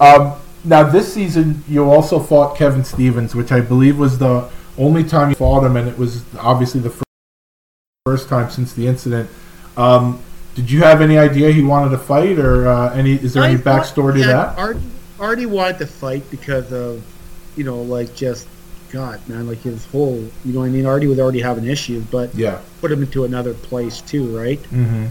Um, 0.00 0.34
now 0.64 0.82
this 0.84 1.12
season, 1.12 1.64
you 1.68 1.90
also 1.90 2.20
fought 2.20 2.56
Kevin 2.56 2.84
Stevens, 2.84 3.34
which 3.34 3.50
I 3.50 3.60
believe 3.60 3.98
was 3.98 4.18
the 4.18 4.48
only 4.78 5.02
time 5.04 5.30
you 5.30 5.34
fought 5.34 5.64
him, 5.64 5.76
and 5.76 5.88
it 5.88 5.98
was 5.98 6.22
obviously 6.36 6.80
the 6.80 6.90
fir- 6.90 7.02
first 8.06 8.28
time 8.28 8.50
since 8.50 8.72
the 8.74 8.86
incident. 8.86 9.28
Um, 9.76 10.20
did 10.54 10.70
you 10.70 10.80
have 10.82 11.00
any 11.00 11.16
idea 11.18 11.50
he 11.50 11.62
wanted 11.62 11.90
to 11.90 11.98
fight, 11.98 12.38
or 12.38 12.68
uh, 12.68 12.92
any? 12.94 13.14
Is 13.14 13.32
there 13.34 13.42
any 13.42 13.54
I 13.54 13.56
thought- 13.58 13.82
backstory 13.86 14.20
to 14.20 14.26
that? 14.28 14.56
Artie, 14.58 14.80
Artie 15.18 15.46
wanted 15.46 15.78
to 15.78 15.86
fight 15.86 16.30
because 16.30 16.72
of, 16.72 17.02
you 17.56 17.64
know, 17.64 17.80
like 17.82 18.14
just 18.14 18.46
God, 18.92 19.26
man, 19.26 19.46
like 19.48 19.62
his 19.62 19.86
whole, 19.86 20.22
you 20.44 20.52
know, 20.52 20.60
what 20.60 20.66
I 20.66 20.68
mean, 20.68 20.84
Artie 20.84 21.06
was 21.06 21.18
already 21.18 21.40
having 21.40 21.64
issues, 21.64 22.04
but 22.04 22.34
Yeah. 22.34 22.58
put 22.82 22.92
him 22.92 23.02
into 23.02 23.24
another 23.24 23.54
place 23.54 24.02
too, 24.02 24.26
right? 24.36 24.62
Mm-hmm. 24.64 25.06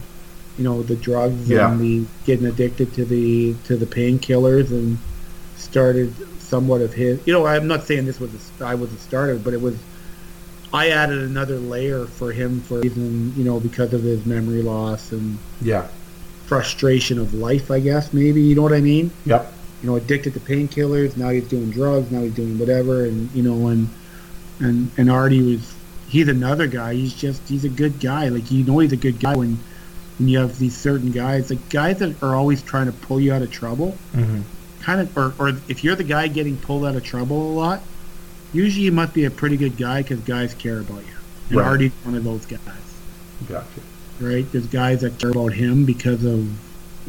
You 0.58 0.64
know, 0.64 0.84
the 0.84 0.96
drugs 0.96 1.50
Yeah. 1.50 1.72
and 1.72 1.82
the 1.82 2.06
getting 2.26 2.46
addicted 2.46 2.94
to 2.94 3.04
the 3.06 3.56
to 3.66 3.76
the 3.76 3.88
painkillers 3.88 4.70
and 4.70 5.00
started 5.58 6.14
somewhat 6.40 6.82
of 6.82 6.94
his. 6.94 7.20
You 7.26 7.34
know, 7.34 7.46
I'm 7.48 7.68
not 7.68 7.88
saying 7.88 8.06
this 8.06 8.20
was 8.20 8.32
a, 8.60 8.66
I 8.66 8.76
was 8.76 8.94
a 8.94 8.98
starter, 8.98 9.36
but 9.38 9.54
it 9.54 9.62
was. 9.62 9.76
I 10.74 10.90
added 10.92 11.24
another 11.24 11.58
layer 11.58 12.06
for 12.06 12.32
him 12.32 12.62
for 12.62 12.80
reason, 12.80 13.34
you 13.36 13.44
know, 13.44 13.60
because 13.60 13.94
of 13.94 14.04
his 14.04 14.26
memory 14.26 14.62
loss 14.62 15.12
and 15.12 15.38
Yeah. 15.62 15.88
frustration 16.46 17.18
of 17.18 17.34
life, 17.34 17.72
I 17.72 17.80
guess, 17.80 18.14
maybe. 18.14 18.42
You 18.42 18.56
know 18.56 18.62
what 18.62 18.74
I 18.74 18.82
mean? 18.82 19.12
Yep. 19.26 19.52
You 19.82 19.90
know, 19.90 19.96
addicted 19.96 20.34
to 20.34 20.40
painkillers. 20.40 21.18
Now 21.18 21.30
he's 21.30 21.48
doing 21.48 21.72
drugs. 21.72 22.12
Now 22.12 22.22
he's 22.22 22.36
doing 22.36 22.58
whatever, 22.60 23.06
and 23.06 23.32
you 23.32 23.44
know, 23.44 23.68
and 23.68 23.90
and 24.60 24.92
and 24.98 25.10
Artie 25.12 25.42
was. 25.42 25.76
He's 26.08 26.28
another 26.28 26.68
guy. 26.68 26.94
He's 26.94 27.14
just 27.16 27.48
he's 27.48 27.64
a 27.64 27.70
good 27.70 28.00
guy. 28.02 28.28
Like 28.28 28.52
you 28.52 28.64
know, 28.66 28.80
he's 28.80 28.92
a 28.92 28.98
good 28.98 29.20
guy 29.20 29.36
when 29.36 29.58
when 30.20 30.28
you 30.28 30.40
have 30.40 30.60
these 30.60 30.76
certain 30.78 31.12
guys, 31.12 31.50
like 31.50 31.70
guys 31.70 32.00
that 32.00 32.22
are 32.22 32.36
always 32.36 32.62
trying 32.62 32.88
to 32.88 32.92
pull 32.92 33.20
you 33.20 33.34
out 33.34 33.42
of 33.42 33.50
trouble. 33.52 33.98
Mm-hmm. 34.14 34.42
Kind 34.82 35.02
of, 35.02 35.18
or 35.18 35.34
or 35.40 35.50
if 35.70 35.84
you're 35.84 35.96
the 35.96 36.04
guy 36.04 36.28
getting 36.28 36.58
pulled 36.58 36.86
out 36.86 36.96
of 36.96 37.04
trouble 37.04 37.52
a 37.52 37.54
lot, 37.54 37.82
usually 38.52 38.86
you 38.86 38.92
must 38.92 39.14
be 39.14 39.24
a 39.26 39.32
pretty 39.32 39.56
good 39.58 39.78
guy 39.78 40.02
because 40.02 40.20
guys 40.20 40.54
care 40.54 40.80
about 40.80 41.06
you. 41.06 41.14
And 41.50 41.58
Right. 41.58 41.68
Artie's 41.68 41.92
one 42.04 42.16
of 42.16 42.24
those 42.24 42.46
guys 42.46 42.60
Gotcha. 43.48 43.66
right? 44.20 44.46
There's 44.52 44.68
guys 44.68 45.02
that 45.02 45.18
care 45.18 45.32
about 45.32 45.54
him 45.54 45.86
because 45.86 46.24
of 46.24 46.50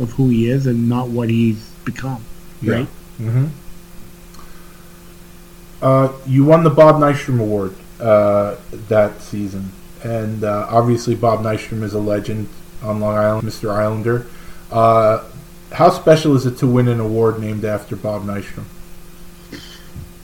of 0.01 0.11
who 0.13 0.29
he 0.31 0.49
is 0.49 0.67
and 0.67 0.89
not 0.89 1.09
what 1.09 1.29
he's 1.29 1.59
become, 1.85 2.25
Yeah. 2.63 2.75
right? 2.75 2.89
Mm-hmm. 3.21 3.47
Uh, 5.83 6.13
you 6.27 6.45
won 6.45 6.63
the 6.63 6.71
Bob 6.71 6.97
Nystrom 6.97 7.41
Award 7.41 7.75
uh, 8.01 8.57
that 8.89 9.21
season, 9.21 9.73
and 10.05 10.45
uh, 10.45 10.67
obviously 10.71 11.15
Bob 11.15 11.41
Nystrom 11.41 11.83
is 11.83 11.93
a 11.93 11.99
legend 11.99 12.49
on 12.83 13.01
Long 13.01 13.17
Island, 13.17 13.49
Mr. 13.49 13.71
Islander. 13.71 14.27
Uh, 14.71 15.25
how 15.73 15.91
special 15.91 16.37
is 16.37 16.47
it 16.47 16.57
to 16.59 16.67
win 16.67 16.89
an 16.89 17.01
award 17.01 17.41
named 17.41 17.65
after 17.65 17.97
Bob 17.97 18.25
Nystrom? 18.25 18.65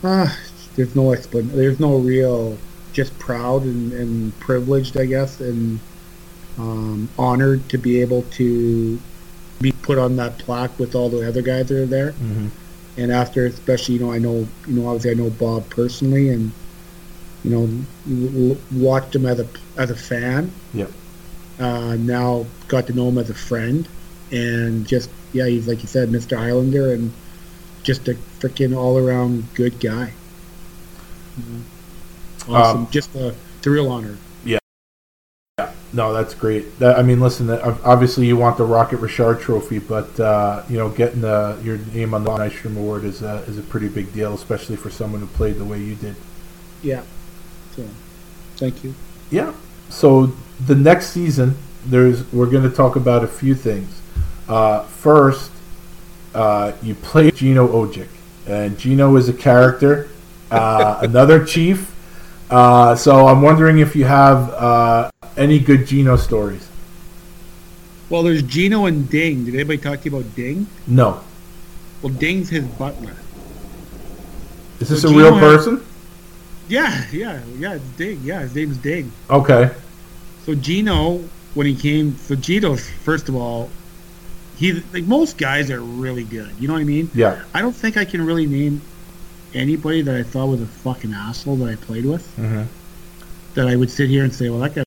Ah, 0.04 0.38
there's 0.76 0.94
no 0.94 1.06
explan. 1.06 1.50
There's 1.50 1.80
no 1.80 1.96
real. 1.98 2.56
Just 2.92 3.16
proud 3.18 3.62
and, 3.62 3.92
and 3.92 4.38
privileged, 4.40 4.96
I 4.96 5.06
guess, 5.06 5.40
and 5.40 5.78
um, 6.56 7.08
honored 7.18 7.68
to 7.68 7.78
be 7.78 8.00
able 8.00 8.22
to 8.22 8.98
be 9.60 9.72
put 9.72 9.98
on 9.98 10.16
that 10.16 10.38
plaque 10.38 10.78
with 10.78 10.94
all 10.94 11.08
the 11.08 11.26
other 11.26 11.42
guys 11.42 11.68
that 11.68 11.82
are 11.82 11.86
there. 11.86 12.12
Mm-hmm. 12.12 12.48
And 12.96 13.12
after, 13.12 13.46
especially, 13.46 13.94
you 13.94 14.00
know, 14.00 14.12
I 14.12 14.18
know, 14.18 14.46
you 14.66 14.80
know, 14.80 14.88
obviously, 14.88 15.12
I 15.12 15.14
know 15.14 15.30
Bob 15.30 15.68
personally, 15.70 16.30
and 16.30 16.52
you 17.44 17.50
know, 18.06 18.56
watched 18.72 19.14
him 19.14 19.26
as 19.26 19.40
a 19.40 19.48
as 19.76 19.90
a 19.90 19.96
fan. 19.96 20.52
Yep. 20.74 20.90
Uh, 21.58 21.96
now 21.96 22.46
got 22.68 22.86
to 22.88 22.92
know 22.92 23.08
him 23.08 23.18
as 23.18 23.30
a 23.30 23.34
friend, 23.34 23.88
and 24.30 24.86
just 24.86 25.10
yeah, 25.32 25.46
he's 25.46 25.68
like 25.68 25.82
you 25.82 25.88
said, 25.88 26.08
Mr. 26.08 26.36
Islander, 26.36 26.92
and 26.92 27.12
just 27.82 28.08
a 28.08 28.14
freaking 28.40 28.76
all 28.76 28.98
around 28.98 29.44
good 29.54 29.78
guy. 29.80 30.12
Awesome, 32.48 32.80
Um, 32.82 32.88
just 32.90 33.14
a 33.14 33.34
real 33.64 33.90
honor. 33.90 34.16
No, 35.92 36.12
that's 36.12 36.34
great. 36.34 36.78
That, 36.80 36.98
I 36.98 37.02
mean, 37.02 37.18
listen, 37.18 37.48
obviously 37.50 38.26
you 38.26 38.36
want 38.36 38.58
the 38.58 38.64
Rocket 38.64 38.98
Richard 38.98 39.40
Trophy, 39.40 39.78
but 39.78 40.20
uh, 40.20 40.62
you 40.68 40.76
know, 40.76 40.90
getting 40.90 41.22
the, 41.22 41.58
your 41.62 41.78
name 41.78 42.12
on 42.12 42.24
the 42.24 42.30
Bob 42.30 42.40
Nystrom 42.40 42.76
Award 42.76 43.04
is 43.04 43.22
a, 43.22 43.36
is 43.48 43.58
a 43.58 43.62
pretty 43.62 43.88
big 43.88 44.12
deal, 44.12 44.34
especially 44.34 44.76
for 44.76 44.90
someone 44.90 45.20
who 45.20 45.26
played 45.28 45.56
the 45.56 45.64
way 45.64 45.80
you 45.80 45.94
did. 45.94 46.14
Yeah. 46.82 47.02
So, 47.74 47.88
thank 48.56 48.84
you. 48.84 48.94
Yeah. 49.30 49.54
So 49.88 50.26
the 50.66 50.74
next 50.74 51.10
season, 51.10 51.56
there's 51.86 52.30
we're 52.32 52.50
going 52.50 52.68
to 52.68 52.74
talk 52.74 52.96
about 52.96 53.24
a 53.24 53.28
few 53.28 53.54
things. 53.54 54.02
Uh, 54.46 54.82
first, 54.84 55.50
uh, 56.34 56.72
you 56.82 56.94
play 56.94 57.30
Gino 57.30 57.66
Odjick, 57.68 58.08
and 58.46 58.78
Gino 58.78 59.16
is 59.16 59.28
a 59.28 59.32
character, 59.32 60.08
uh, 60.50 60.98
another 61.02 61.44
chief. 61.44 61.94
Uh, 62.50 62.94
so 62.94 63.26
I'm 63.26 63.42
wondering 63.42 63.78
if 63.78 63.94
you 63.94 64.04
have 64.04 64.50
uh, 64.50 65.10
any 65.38 65.58
good 65.58 65.86
Gino 65.86 66.16
stories. 66.16 66.68
Well, 68.10 68.22
there's 68.22 68.42
Gino 68.42 68.86
and 68.86 69.08
Ding. 69.08 69.44
Did 69.44 69.54
anybody 69.54 69.78
talk 69.78 70.00
to 70.02 70.10
you 70.10 70.16
about 70.16 70.34
Ding? 70.34 70.66
No. 70.86 71.20
Well, 72.02 72.12
Ding's 72.12 72.48
his 72.48 72.64
butler. 72.64 73.14
Is 74.80 74.88
this 74.88 75.02
So 75.02 75.10
a 75.10 75.14
real 75.14 75.30
Gino- 75.34 75.40
person? 75.40 75.84
Yeah, 76.68 77.04
yeah, 77.12 77.40
yeah. 77.58 77.74
It's 77.74 77.84
Ding. 77.96 78.20
Yeah, 78.22 78.40
his 78.40 78.54
name's 78.54 78.76
Ding. 78.78 79.10
Okay. 79.30 79.70
So 80.44 80.54
Gino, 80.54 81.18
when 81.54 81.66
he 81.66 81.74
came, 81.74 82.16
so 82.16 82.34
Gino's 82.34 82.88
first 82.88 83.28
of 83.28 83.36
all, 83.36 83.70
he 84.56 84.72
like 84.92 85.04
most 85.04 85.38
guys 85.38 85.70
are 85.70 85.80
really 85.80 86.24
good. 86.24 86.50
You 86.58 86.68
know 86.68 86.74
what 86.74 86.80
I 86.80 86.84
mean? 86.84 87.10
Yeah. 87.14 87.42
I 87.54 87.60
don't 87.62 87.74
think 87.74 87.96
I 87.96 88.04
can 88.04 88.24
really 88.24 88.46
name 88.46 88.80
anybody 89.54 90.02
that 90.02 90.14
I 90.14 90.22
thought 90.22 90.46
was 90.46 90.60
a 90.60 90.66
fucking 90.66 91.12
asshole 91.14 91.56
that 91.56 91.68
I 91.70 91.76
played 91.76 92.04
with. 92.06 92.26
Mm-hmm. 92.36 92.62
That 93.54 93.68
I 93.68 93.76
would 93.76 93.90
sit 93.90 94.08
here 94.08 94.24
and 94.24 94.34
say, 94.34 94.48
well, 94.50 94.60
that 94.60 94.74
guy 94.74 94.84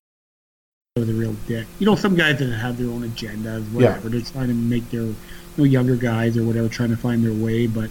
was 0.98 1.08
a 1.08 1.14
real 1.14 1.34
dick. 1.48 1.66
You 1.80 1.86
know, 1.86 1.96
some 1.96 2.16
guys 2.16 2.40
that 2.40 2.50
have 2.54 2.78
their 2.78 2.90
own 2.90 3.10
agendas, 3.10 3.64
whatever. 3.72 4.10
They're 4.10 4.20
trying 4.20 4.50
to 4.50 4.54
make 4.54 4.90
their 4.90 5.04
you 5.04 5.16
know, 5.56 5.64
younger 5.64 5.96
guys 5.96 6.36
or 6.36 6.44
whatever, 6.44 6.68
trying 6.68 6.90
to 6.90 6.98
find 6.98 7.24
their 7.24 7.32
way. 7.32 7.66
But 7.66 7.90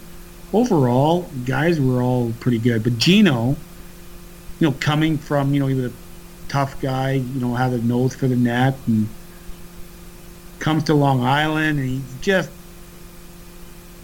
overall, 0.53 1.27
guys 1.43 1.81
were 1.81 2.03
all 2.03 2.31
pretty 2.39 2.59
good. 2.59 2.83
But 2.83 2.99
Gino, 2.99 3.55
you 4.59 4.67
know, 4.69 4.75
coming 4.79 5.17
from, 5.17 5.51
you 5.51 5.59
know, 5.59 5.65
he 5.65 5.73
was 5.73 5.85
a 5.85 5.95
tough 6.47 6.79
guy, 6.79 7.13
you 7.13 7.41
know, 7.41 7.55
had 7.55 7.73
a 7.73 7.79
nose 7.79 8.13
for 8.13 8.27
the 8.27 8.35
net 8.35 8.75
and 8.85 9.09
comes 10.59 10.83
to 10.83 10.93
Long 10.93 11.23
Island 11.23 11.79
and 11.79 11.89
he's 11.89 12.15
just 12.21 12.51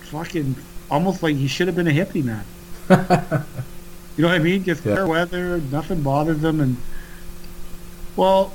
fucking 0.06 0.56
almost 0.90 1.22
like 1.22 1.36
he 1.36 1.46
should 1.48 1.68
have 1.68 1.76
been 1.76 1.88
a 1.88 1.92
hippie 1.92 2.24
man. 2.24 2.46
You 4.18 4.24
know 4.24 4.30
what 4.30 4.42
I 4.42 4.44
mean? 4.44 4.64
Just 4.64 4.84
Yeah. 4.84 4.96
fair 4.96 5.06
weather, 5.06 5.62
nothing 5.72 6.02
bothers 6.02 6.44
him, 6.44 6.60
and 6.60 6.78
well, 8.16 8.52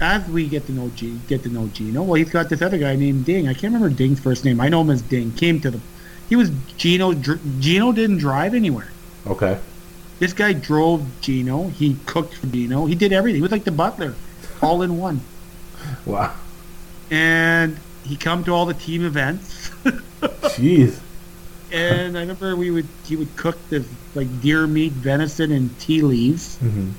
as 0.00 0.26
we 0.28 0.48
get 0.48 0.66
to 0.66 0.72
know 0.72 0.88
G, 0.90 1.18
get 1.28 1.42
to 1.44 1.48
know 1.48 1.68
Gino, 1.68 2.02
well, 2.02 2.14
he's 2.14 2.30
got 2.30 2.48
this 2.48 2.62
other 2.62 2.78
guy 2.78 2.96
named 2.96 3.24
Ding. 3.24 3.48
I 3.48 3.52
can't 3.54 3.72
remember 3.74 3.88
Ding's 3.90 4.20
first 4.20 4.44
name. 4.44 4.60
I 4.60 4.68
know 4.68 4.80
him 4.80 4.90
as 4.90 5.02
Ding. 5.02 5.32
Came 5.32 5.60
to 5.60 5.70
the, 5.70 5.80
he 6.28 6.36
was 6.36 6.50
Gino. 6.76 7.12
Dr- 7.14 7.40
Gino 7.60 7.92
didn't 7.92 8.18
drive 8.18 8.54
anywhere. 8.54 8.88
Okay. 9.26 9.58
This 10.18 10.32
guy 10.32 10.52
drove 10.52 11.06
Gino. 11.20 11.68
He 11.68 11.96
cooked 12.06 12.34
for 12.34 12.46
Gino. 12.46 12.86
He 12.86 12.94
did 12.94 13.12
everything. 13.12 13.36
He 13.36 13.42
was 13.42 13.50
like 13.52 13.64
the 13.64 13.72
butler, 13.72 14.14
all 14.62 14.82
in 14.82 14.98
one. 14.98 15.20
Wow. 16.06 16.34
And 17.10 17.78
he 18.04 18.16
come 18.16 18.42
to 18.44 18.52
all 18.52 18.64
the 18.64 18.72
team 18.74 19.04
events. 19.04 19.68
Jeez. 20.56 20.98
and 21.70 22.16
I 22.16 22.20
remember 22.20 22.56
we 22.56 22.70
would 22.70 22.88
he 23.04 23.16
would 23.16 23.36
cook 23.36 23.58
this 23.68 23.86
like 24.14 24.40
deer 24.40 24.66
meat, 24.66 24.92
venison, 24.92 25.52
and 25.52 25.78
tea 25.78 26.00
leaves. 26.00 26.56
Mm-hmm. 26.62 26.90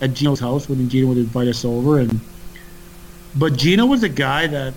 at 0.00 0.14
Gino's 0.14 0.40
house 0.40 0.68
when 0.68 0.88
Gino 0.88 1.06
would 1.08 1.18
invite 1.18 1.46
us 1.46 1.64
over 1.64 2.00
and 2.00 2.20
but 3.36 3.56
Gino 3.56 3.86
was 3.86 4.02
a 4.02 4.08
guy 4.08 4.46
that 4.46 4.74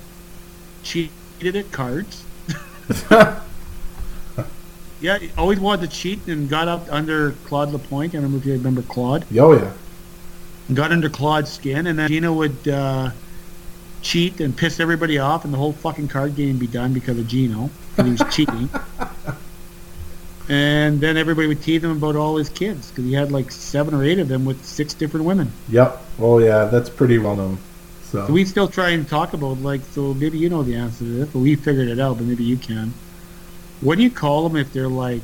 cheated 0.83 1.55
at 1.55 1.71
cards 1.71 2.23
Yeah, 5.01 5.17
he 5.17 5.29
always 5.37 5.59
wanted 5.59 5.89
to 5.89 5.95
cheat 5.95 6.25
and 6.27 6.49
got 6.49 6.67
up 6.67 6.87
under 6.89 7.33
Claude 7.45 7.71
Lapointe. 7.71 8.15
I 8.15 8.21
don't 8.21 8.31
know 8.31 8.37
if 8.37 8.45
you 8.45 8.53
remember 8.53 8.81
Claude. 8.81 9.25
Oh 9.37 9.53
yeah. 9.53 9.71
Got 10.73 10.91
under 10.91 11.09
Claude's 11.09 11.51
skin, 11.51 11.85
and 11.85 11.99
then 11.99 12.07
Gino 12.07 12.33
would 12.33 12.67
uh, 12.67 13.11
cheat 14.01 14.39
and 14.39 14.55
piss 14.55 14.79
everybody 14.79 15.19
off, 15.19 15.45
and 15.45 15.53
the 15.53 15.57
whole 15.57 15.73
fucking 15.73 16.07
card 16.07 16.35
game 16.35 16.57
be 16.57 16.65
done 16.65 16.93
because 16.93 17.19
of 17.19 17.27
Gino, 17.27 17.69
because 17.95 18.05
he 18.05 18.11
was 18.23 18.35
cheating. 18.35 18.69
And 20.47 21.01
then 21.01 21.17
everybody 21.17 21.47
would 21.47 21.63
tease 21.63 21.83
him 21.83 21.89
about 21.89 22.15
all 22.15 22.35
his 22.35 22.49
kids 22.49 22.91
because 22.91 23.03
he 23.05 23.13
had 23.13 23.31
like 23.31 23.51
seven 23.51 23.95
or 23.95 24.03
eight 24.03 24.19
of 24.19 24.27
them 24.27 24.45
with 24.45 24.63
six 24.63 24.93
different 24.93 25.25
women. 25.25 25.51
Yep. 25.69 25.99
Oh 26.19 26.37
yeah, 26.37 26.65
that's 26.65 26.87
pretty 26.87 27.17
well 27.17 27.35
known. 27.35 27.57
So, 28.11 28.27
So 28.27 28.33
we 28.33 28.45
still 28.45 28.67
try 28.67 28.91
and 28.91 29.07
talk 29.07 29.33
about 29.33 29.59
like 29.59 29.81
so 29.91 30.13
maybe 30.13 30.37
you 30.37 30.49
know 30.49 30.63
the 30.63 30.75
answer 30.75 30.99
to 30.99 31.11
this, 31.11 31.29
but 31.29 31.39
we 31.39 31.55
figured 31.55 31.87
it 31.87 31.99
out, 31.99 32.17
but 32.17 32.25
maybe 32.25 32.43
you 32.43 32.57
can. 32.57 32.93
What 33.81 33.97
do 33.97 34.03
you 34.03 34.11
call 34.11 34.47
them 34.47 34.55
if 34.55 34.71
they're 34.71 34.87
like? 34.87 35.21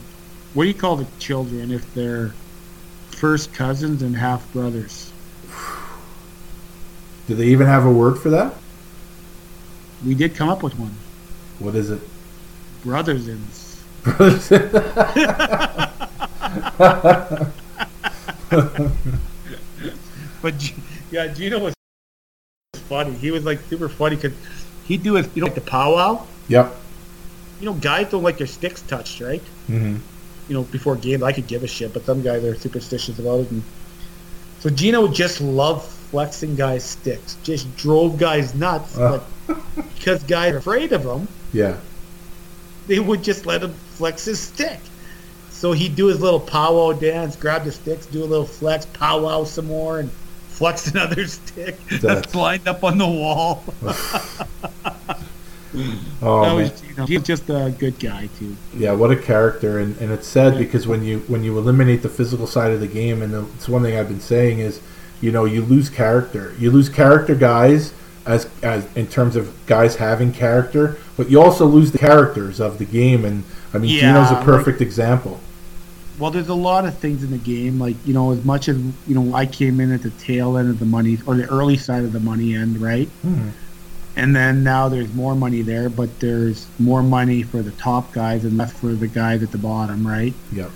What 0.53 0.63
do 0.63 0.67
you 0.67 0.75
call 0.75 0.95
the 0.95 1.07
children 1.19 1.71
if 1.71 1.93
they're 1.93 2.33
first 3.11 3.53
cousins 3.53 4.01
and 4.01 4.15
half 4.15 4.51
brothers? 4.51 5.11
do 7.27 7.35
they 7.35 7.47
even 7.47 7.67
have 7.67 7.85
a 7.85 7.91
word 7.91 8.17
for 8.17 8.29
that? 8.31 8.53
We 10.05 10.15
did 10.15 10.35
come 10.35 10.49
up 10.49 10.63
with 10.63 10.77
one. 10.77 10.95
What 11.59 11.75
is 11.75 11.91
it? 11.91 12.01
Brothers 12.83 13.27
and 13.27 13.45
But 20.41 20.71
yeah, 21.11 21.27
Gino 21.27 21.59
was 21.59 21.75
funny. 22.91 23.13
He 23.13 23.31
was 23.31 23.43
like 23.45 23.59
super 23.69 23.88
funny 23.89 24.18
because 24.18 24.34
he'd 24.85 25.01
do 25.03 25.13
his 25.15 25.27
you 25.34 25.41
know 25.41 25.47
like 25.47 25.55
the 25.55 25.61
powwow. 25.61 26.26
yep. 26.49 26.76
You 27.59 27.65
know, 27.68 27.73
guys 27.73 28.09
don't 28.09 28.23
like 28.23 28.38
their 28.38 28.47
sticks 28.47 28.81
touched, 28.81 29.22
right? 29.22 29.43
Mm-hmm. 29.69 29.97
you 30.49 30.53
know, 30.55 30.63
before 30.63 30.95
games, 30.95 31.22
I 31.23 31.31
could 31.31 31.45
give 31.47 31.63
a 31.63 31.68
shit, 31.68 31.93
but 31.93 32.03
some 32.05 32.22
guys 32.23 32.43
are 32.43 32.55
superstitious 32.55 33.19
about 33.19 33.41
it. 33.41 33.51
And 33.51 33.61
so 34.59 34.69
Gino 34.72 35.01
would 35.03 35.13
just 35.13 35.39
loved 35.41 35.85
flexing 35.85 36.55
guys' 36.55 36.84
sticks, 36.84 37.38
just 37.43 37.73
drove 37.77 38.18
guys 38.18 38.55
nuts. 38.55 38.97
But 38.97 39.23
because 39.95 40.23
guys 40.23 40.53
are 40.55 40.57
afraid 40.57 40.91
of 40.91 41.03
him, 41.05 41.27
Yeah. 41.53 41.77
they 42.88 42.99
would 42.99 43.22
just 43.23 43.45
let 43.45 43.61
him 43.63 43.73
flex 43.95 44.26
his 44.26 44.39
stick. 44.39 44.80
So 45.51 45.72
he'd 45.73 45.95
do 45.95 46.07
his 46.07 46.19
little 46.19 46.39
powwow 46.39 46.93
dance, 46.93 47.35
grab 47.35 47.63
the 47.63 47.72
sticks, 47.72 48.07
do 48.07 48.23
a 48.23 48.30
little 48.34 48.47
flex, 48.59 48.88
powwow 48.88 49.43
some 49.43 49.68
more, 49.68 49.99
and 49.99 50.09
flex 50.61 50.88
another 50.88 51.25
stick 51.27 51.75
That's- 51.89 52.01
that's 52.01 52.35
lined 52.35 52.67
up 52.67 52.83
on 52.83 52.97
the 52.99 53.07
wall. 53.07 53.63
Oh 56.21 56.41
that 56.41 56.47
man. 56.47 56.55
was 56.57 56.81
Gino. 56.81 57.05
He's 57.05 57.23
just 57.23 57.49
a 57.49 57.73
good 57.79 57.97
guy 57.97 58.27
too. 58.38 58.57
Yeah, 58.75 58.91
what 58.91 59.09
a 59.09 59.15
character, 59.15 59.79
and, 59.79 59.95
and 60.01 60.11
it's 60.11 60.27
sad 60.27 60.57
because 60.57 60.85
when 60.85 61.01
you 61.03 61.19
when 61.29 61.45
you 61.45 61.57
eliminate 61.57 62.01
the 62.01 62.09
physical 62.09 62.45
side 62.45 62.71
of 62.71 62.81
the 62.81 62.88
game, 62.88 63.21
and 63.21 63.33
the, 63.33 63.45
it's 63.55 63.69
one 63.69 63.81
thing 63.81 63.97
I've 63.97 64.09
been 64.09 64.19
saying 64.19 64.59
is, 64.59 64.81
you 65.21 65.31
know, 65.31 65.45
you 65.45 65.61
lose 65.61 65.89
character. 65.89 66.53
You 66.59 66.71
lose 66.71 66.89
character 66.89 67.35
guys 67.35 67.93
as 68.25 68.49
as 68.61 68.85
in 68.97 69.07
terms 69.07 69.38
of 69.38 69.55
guys 69.65 69.95
having 69.95 70.33
character, 70.33 70.97
but 71.15 71.29
you 71.29 71.41
also 71.41 71.65
lose 71.65 71.93
the 71.93 71.99
characters 71.99 72.59
of 72.59 72.77
the 72.77 72.85
game. 72.85 73.23
And 73.23 73.45
I 73.73 73.77
mean, 73.77 73.91
Yeah, 73.91 74.01
Gino's 74.11 74.29
a 74.31 74.33
like- 74.33 74.43
perfect 74.43 74.81
example. 74.81 75.39
Well, 76.22 76.30
there's 76.30 76.49
a 76.49 76.53
lot 76.53 76.85
of 76.85 76.98
things 76.99 77.23
in 77.23 77.31
the 77.31 77.38
game, 77.39 77.80
like 77.80 77.95
you 78.06 78.14
know, 78.14 78.31
as 78.31 78.45
much 78.45 78.69
as 78.69 78.77
you 78.77 79.15
know, 79.15 79.35
I 79.35 79.48
came 79.48 79.80
in 79.80 79.91
at 79.91 80.03
the 80.03 80.11
tail 80.11 80.56
end 80.57 80.69
of 80.69 80.77
the 80.77 80.85
money 80.85 81.18
or 81.26 81.35
the 81.35 81.49
early 81.49 81.77
side 81.77 82.03
of 82.03 82.14
the 82.14 82.19
money 82.19 82.53
end, 82.56 82.80
right? 82.80 83.10
Mhm. 83.26 83.52
And 84.15 84.35
then 84.35 84.64
now 84.64 84.88
there's 84.88 85.11
more 85.14 85.34
money 85.35 85.61
there, 85.64 85.89
but 85.89 86.19
there's 86.19 86.68
more 86.77 87.02
money 87.02 87.41
for 87.43 87.61
the 87.64 87.72
top 87.72 88.14
guys 88.14 88.43
and 88.45 88.56
less 88.57 88.72
for 88.72 88.93
the 88.93 89.07
guys 89.07 89.41
at 89.41 89.52
the 89.52 89.57
bottom, 89.57 90.06
right? 90.06 90.34
Yep. 90.53 90.69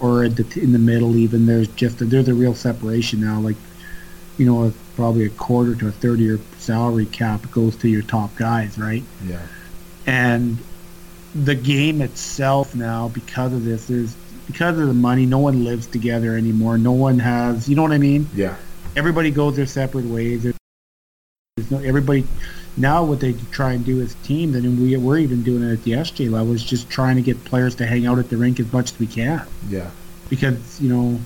Or 0.00 0.24
at 0.24 0.36
the, 0.36 0.60
in 0.60 0.72
the 0.72 0.78
middle, 0.78 1.16
even 1.16 1.46
there's 1.46 1.68
just 1.68 2.00
a, 2.02 2.04
there's 2.04 2.28
a 2.28 2.34
real 2.34 2.54
separation 2.54 3.20
now. 3.20 3.38
Like, 3.40 3.56
you 4.38 4.44
know, 4.44 4.72
probably 4.96 5.24
a 5.24 5.28
quarter 5.30 5.74
to 5.76 5.88
a 5.88 5.92
third 5.92 6.14
of 6.18 6.20
your 6.20 6.40
salary 6.58 7.06
cap 7.06 7.50
goes 7.52 7.76
to 7.76 7.88
your 7.88 8.02
top 8.02 8.34
guys, 8.36 8.76
right? 8.76 9.04
Yeah. 9.24 9.40
and 10.06 10.58
the 11.32 11.54
game 11.54 12.02
itself 12.02 12.74
now 12.74 13.06
because 13.06 13.52
of 13.52 13.64
this 13.64 13.86
there's 13.86 14.16
because 14.50 14.78
of 14.78 14.88
the 14.88 14.94
money 14.94 15.26
no 15.26 15.38
one 15.38 15.64
lives 15.64 15.86
together 15.86 16.36
anymore. 16.36 16.76
No 16.78 16.92
one 16.92 17.18
has 17.18 17.68
you 17.68 17.76
know 17.76 17.82
what 17.82 17.92
i 17.92 17.98
mean? 17.98 18.28
Yeah. 18.34 18.56
everybody 18.96 19.30
goes 19.30 19.56
their 19.56 19.66
separate 19.66 20.04
ways. 20.06 20.42
There's 20.42 21.70
no 21.70 21.78
everybody 21.78 22.24
now 22.76 23.04
what 23.04 23.20
they 23.20 23.34
try 23.52 23.72
and 23.72 23.84
do 23.84 24.00
as 24.00 24.14
teams 24.22 24.56
and 24.56 24.80
we, 24.80 24.96
we're 24.96 25.18
even 25.18 25.42
doing 25.42 25.62
it 25.68 25.72
at 25.72 25.82
the 25.82 25.92
sj 25.92 26.30
level 26.30 26.52
is 26.52 26.62
just 26.64 26.88
trying 26.88 27.16
to 27.16 27.22
get 27.22 27.44
players 27.44 27.74
to 27.76 27.86
hang 27.86 28.06
out 28.06 28.18
at 28.18 28.30
the 28.30 28.36
rink 28.36 28.58
as 28.60 28.72
much 28.72 28.92
as 28.92 28.98
we 28.98 29.06
can. 29.06 29.44
Yeah. 29.68 29.90
because 30.28 30.80
you 30.80 30.88
know 30.88 31.20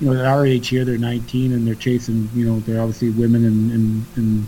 you 0.00 0.10
know 0.10 0.18
at 0.18 0.26
our 0.26 0.44
age 0.46 0.68
here 0.68 0.84
they're 0.84 0.98
19 0.98 1.52
and 1.52 1.66
they're 1.66 1.74
chasing 1.74 2.28
you 2.34 2.44
know 2.46 2.60
they're 2.60 2.80
obviously 2.80 3.10
women 3.10 3.44
and 3.44 3.70
and, 3.72 4.04
and 4.16 4.46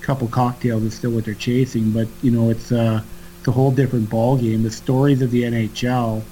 a 0.00 0.04
couple 0.04 0.28
cocktails 0.28 0.82
is 0.84 0.94
still 0.94 1.10
what 1.10 1.26
they're 1.26 1.34
chasing. 1.34 1.90
But 1.90 2.08
you 2.22 2.30
know 2.30 2.48
it's 2.50 2.72
uh 2.72 3.02
it's 3.38 3.48
a 3.48 3.52
whole 3.52 3.70
different 3.70 4.08
ball 4.10 4.36
game 4.38 4.62
the 4.62 4.70
stories 4.70 5.20
of 5.22 5.30
the 5.30 5.42
nhl 5.42 6.22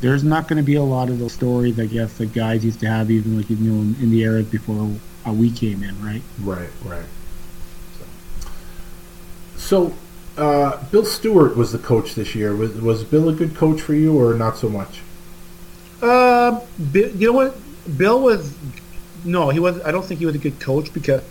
there's 0.00 0.22
not 0.22 0.46
going 0.48 0.56
to 0.56 0.62
be 0.62 0.76
a 0.76 0.82
lot 0.82 1.08
of 1.08 1.18
those 1.18 1.32
stories 1.32 1.78
i 1.80 1.86
guess 1.86 2.12
that 2.18 2.32
guys 2.32 2.64
used 2.64 2.80
to 2.80 2.86
have 2.86 3.10
even 3.10 3.36
like 3.36 3.48
you 3.50 3.56
know 3.56 3.80
in, 3.82 3.96
in 4.02 4.10
the 4.10 4.22
eras 4.22 4.46
before 4.46 4.90
uh, 5.26 5.32
we 5.32 5.50
came 5.50 5.82
in 5.82 6.00
right 6.04 6.22
Right. 6.40 6.70
Right. 6.84 7.04
So, 9.56 9.92
uh, 10.36 10.82
Bill 10.90 11.04
Stewart 11.04 11.56
was 11.56 11.72
the 11.72 11.78
coach 11.78 12.14
this 12.14 12.34
year. 12.34 12.54
Was 12.54 12.72
was 12.80 13.04
Bill 13.04 13.28
a 13.28 13.32
good 13.32 13.54
coach 13.56 13.80
for 13.80 13.94
you, 13.94 14.18
or 14.18 14.34
not 14.34 14.56
so 14.56 14.68
much? 14.68 15.00
Uh, 16.00 16.60
Bill, 16.92 17.10
you 17.10 17.26
know 17.26 17.32
what? 17.32 17.56
Bill 17.98 18.20
was 18.20 18.54
no, 19.24 19.50
he 19.50 19.58
was. 19.58 19.80
I 19.82 19.90
don't 19.90 20.04
think 20.04 20.20
he 20.20 20.26
was 20.26 20.36
a 20.36 20.38
good 20.38 20.60
coach 20.60 20.92
because 20.94 21.22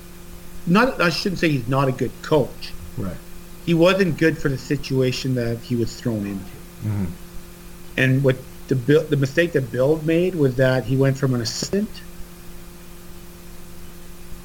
not. 0.65 1.01
I 1.01 1.09
shouldn't 1.09 1.39
say 1.39 1.49
he's 1.49 1.67
not 1.67 1.87
a 1.87 1.91
good 1.91 2.11
coach. 2.21 2.73
Right. 2.97 3.17
He 3.65 3.73
wasn't 3.73 4.17
good 4.17 4.37
for 4.37 4.49
the 4.49 4.57
situation 4.57 5.35
that 5.35 5.59
he 5.59 5.75
was 5.75 5.99
thrown 5.99 6.25
into. 6.25 6.51
Mhm. 6.85 7.07
And 7.97 8.23
what 8.23 8.35
the 8.67 8.75
the 9.09 9.17
mistake 9.17 9.53
that 9.53 9.71
Bill 9.71 10.01
made 10.03 10.35
was 10.35 10.55
that 10.55 10.85
he 10.85 10.95
went 10.97 11.17
from 11.17 11.33
an 11.33 11.41
assistant 11.41 11.89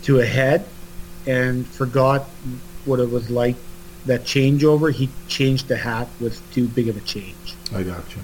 to 0.03 0.21
a 0.21 0.25
head 0.27 0.67
and 1.27 1.67
forgot 1.67 2.23
what 2.85 3.01
it 3.01 3.11
was 3.11 3.31
like. 3.31 3.57
That 4.07 4.25
changeover, 4.25 4.93
he 4.93 5.09
changed 5.29 5.69
the 5.69 5.77
hat 5.77 6.09
was 6.21 6.41
too 6.53 6.67
big 6.67 6.89
of 6.89 6.97
a 6.97 7.01
change 7.01 7.55
I 7.73 7.85
got 7.85 8.03
you. 8.17 8.23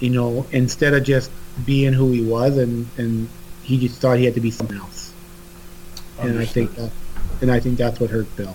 you 0.00 0.10
know, 0.10 0.46
instead 0.52 0.92
of 0.92 1.02
just 1.02 1.30
being 1.64 1.94
who 1.94 2.12
he 2.12 2.22
was, 2.22 2.58
and 2.58 2.86
and 2.98 3.28
he 3.62 3.78
just 3.78 4.00
thought 4.00 4.18
he 4.18 4.26
had 4.26 4.34
to 4.34 4.40
be 4.40 4.50
something 4.50 4.76
else. 4.76 5.12
And 6.18 6.38
I 6.38 6.44
think 6.44 6.74
that, 6.76 6.90
and 7.40 7.50
I 7.50 7.58
think 7.60 7.78
that's 7.78 8.00
what 8.00 8.10
hurt 8.10 8.34
Bill, 8.36 8.54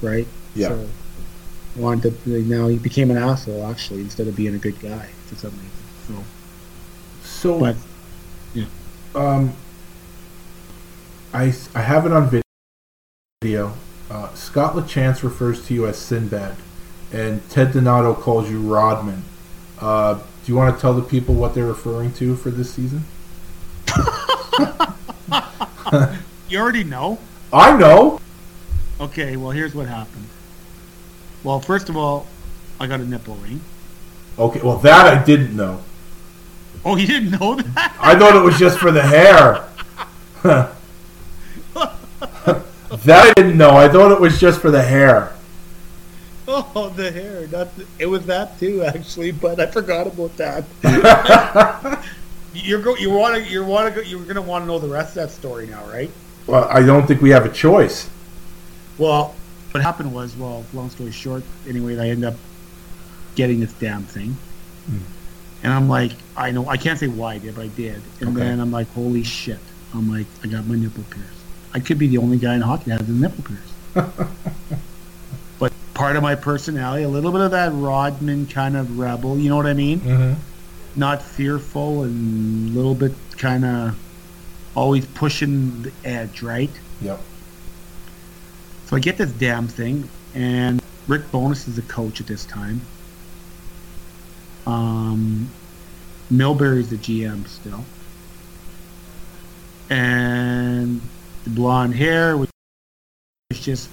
right? 0.00 0.26
Yeah. 0.54 0.68
So, 0.68 0.88
wanted 1.76 2.22
to 2.24 2.42
now 2.42 2.68
he 2.68 2.76
became 2.76 3.10
an 3.10 3.16
asshole 3.16 3.64
actually 3.66 4.00
instead 4.02 4.26
of 4.28 4.36
being 4.36 4.54
a 4.54 4.58
good 4.58 4.78
guy 4.80 5.08
for 5.32 5.38
some 5.38 5.52
reason. 5.52 6.24
So, 7.22 7.58
So, 7.58 7.58
but 7.60 7.76
um, 9.14 9.54
I 11.32 11.52
I 11.74 11.82
have 11.82 12.06
it 12.06 12.12
on 12.12 12.42
video. 13.42 13.74
Uh, 14.10 14.32
Scott 14.34 14.74
Lachance 14.74 15.22
refers 15.22 15.66
to 15.66 15.74
you 15.74 15.86
as 15.86 15.98
Sinbad, 15.98 16.56
and 17.12 17.48
Ted 17.50 17.72
Donato 17.72 18.14
calls 18.14 18.50
you 18.50 18.60
Rodman. 18.60 19.22
Uh, 19.80 20.14
do 20.14 20.52
you 20.52 20.56
want 20.56 20.74
to 20.74 20.80
tell 20.80 20.94
the 20.94 21.02
people 21.02 21.34
what 21.34 21.54
they're 21.54 21.66
referring 21.66 22.12
to 22.14 22.36
for 22.36 22.50
this 22.50 22.74
season? 22.74 23.04
you 26.48 26.58
already 26.58 26.84
know. 26.84 27.18
I 27.52 27.76
know. 27.76 28.20
Okay, 29.00 29.36
well 29.36 29.50
here's 29.50 29.74
what 29.74 29.88
happened. 29.88 30.26
Well, 31.42 31.60
first 31.60 31.88
of 31.88 31.96
all, 31.96 32.26
I 32.78 32.86
got 32.86 33.00
a 33.00 33.04
nipple 33.04 33.34
ring. 33.36 33.60
Okay, 34.42 34.60
well 34.60 34.78
that 34.78 35.06
I 35.06 35.24
didn't 35.24 35.54
know. 35.54 35.80
Oh, 36.84 36.96
you 36.96 37.06
didn't 37.06 37.38
know 37.38 37.54
that? 37.54 37.96
I 38.00 38.18
thought 38.18 38.34
it 38.34 38.42
was 38.42 38.58
just 38.58 38.76
for 38.78 38.90
the 38.90 39.02
hair. 39.02 39.68
that 40.42 40.74
I 43.06 43.32
didn't 43.34 43.56
know. 43.56 43.76
I 43.76 43.88
thought 43.88 44.10
it 44.10 44.20
was 44.20 44.40
just 44.40 44.60
for 44.60 44.72
the 44.72 44.82
hair. 44.82 45.32
Oh, 46.48 46.92
the 46.96 47.12
hair. 47.12 47.46
Not 47.46 47.76
the, 47.76 47.86
it 48.00 48.06
was 48.06 48.26
that 48.26 48.58
too, 48.58 48.82
actually, 48.82 49.30
but 49.30 49.60
I 49.60 49.66
forgot 49.66 50.08
about 50.08 50.36
that. 50.38 50.64
you're 52.52 52.82
go. 52.82 52.96
You 52.96 53.10
want 53.10 53.36
to. 53.36 53.48
You 53.48 53.64
want 53.64 53.94
to. 53.94 54.00
go 54.00 54.06
You're 54.06 54.24
gonna 54.24 54.42
want 54.42 54.62
to 54.62 54.66
know 54.66 54.80
the 54.80 54.88
rest 54.88 55.10
of 55.10 55.22
that 55.22 55.30
story 55.30 55.68
now, 55.68 55.84
right? 55.86 56.10
Well, 56.48 56.64
I 56.68 56.82
don't 56.82 57.06
think 57.06 57.22
we 57.22 57.30
have 57.30 57.46
a 57.46 57.52
choice. 57.52 58.10
Well, 58.98 59.36
what 59.70 59.84
happened 59.84 60.12
was, 60.12 60.34
well, 60.36 60.64
long 60.74 60.90
story 60.90 61.12
short, 61.12 61.44
anyway, 61.68 61.96
I 61.96 62.08
ended 62.08 62.34
up 62.34 62.34
getting 63.34 63.60
this 63.60 63.72
damn 63.74 64.02
thing, 64.04 64.36
and 65.62 65.72
I'm 65.72 65.88
like, 65.88 66.12
I 66.36 66.50
know, 66.50 66.68
I 66.68 66.76
can't 66.76 66.98
say 66.98 67.08
why 67.08 67.34
I 67.34 67.38
did, 67.38 67.54
but 67.54 67.62
I 67.64 67.68
did, 67.68 68.02
and 68.20 68.30
Okay. 68.30 68.40
then 68.46 68.60
I'm 68.60 68.70
like, 68.72 68.92
holy 68.92 69.22
shit! 69.22 69.60
I'm 69.94 70.10
like, 70.10 70.26
I 70.42 70.46
got 70.48 70.66
my 70.66 70.74
nipple 70.76 71.04
pierced. 71.10 71.28
I 71.74 71.80
could 71.80 71.98
be 71.98 72.06
the 72.08 72.18
only 72.18 72.38
guy 72.38 72.54
in 72.54 72.60
hockey 72.60 72.90
that 72.90 73.00
has 73.00 73.08
a 73.08 73.12
nipple 73.12 73.44
pierced. 73.44 73.72
but 75.58 75.72
part 75.94 76.16
of 76.16 76.22
my 76.22 76.34
personality, 76.34 77.04
a 77.04 77.08
little 77.08 77.32
bit 77.32 77.40
of 77.40 77.50
that 77.52 77.72
Rodman 77.72 78.46
kind 78.46 78.76
of 78.76 78.98
rebel. 78.98 79.38
You 79.38 79.48
know 79.50 79.56
what 79.56 79.66
I 79.66 79.72
mean? 79.74 80.00
Mm-hmm. 80.00 80.40
Not 81.00 81.22
fearful 81.22 82.02
and 82.02 82.70
a 82.70 82.72
little 82.76 82.94
bit 82.94 83.12
kind 83.38 83.64
of 83.64 83.98
always 84.74 85.06
pushing 85.06 85.82
the 85.82 85.92
edge, 86.04 86.42
right? 86.42 86.70
Yep. 87.00 87.20
So 88.86 88.96
I 88.96 89.00
get 89.00 89.16
this 89.16 89.32
damn 89.32 89.68
thing, 89.68 90.08
and 90.34 90.82
Rick 91.08 91.30
Bowness 91.32 91.66
is 91.68 91.76
the 91.76 91.82
coach 91.82 92.20
at 92.20 92.26
this 92.26 92.44
time. 92.44 92.80
Um, 94.66 95.50
Milbury's 96.30 96.90
the 96.90 96.96
GM 96.96 97.46
still, 97.48 97.84
and 99.90 101.00
the 101.44 101.50
blonde 101.50 101.94
hair 101.94 102.36
was 102.36 102.48
it's 103.50 103.64
just 103.64 103.90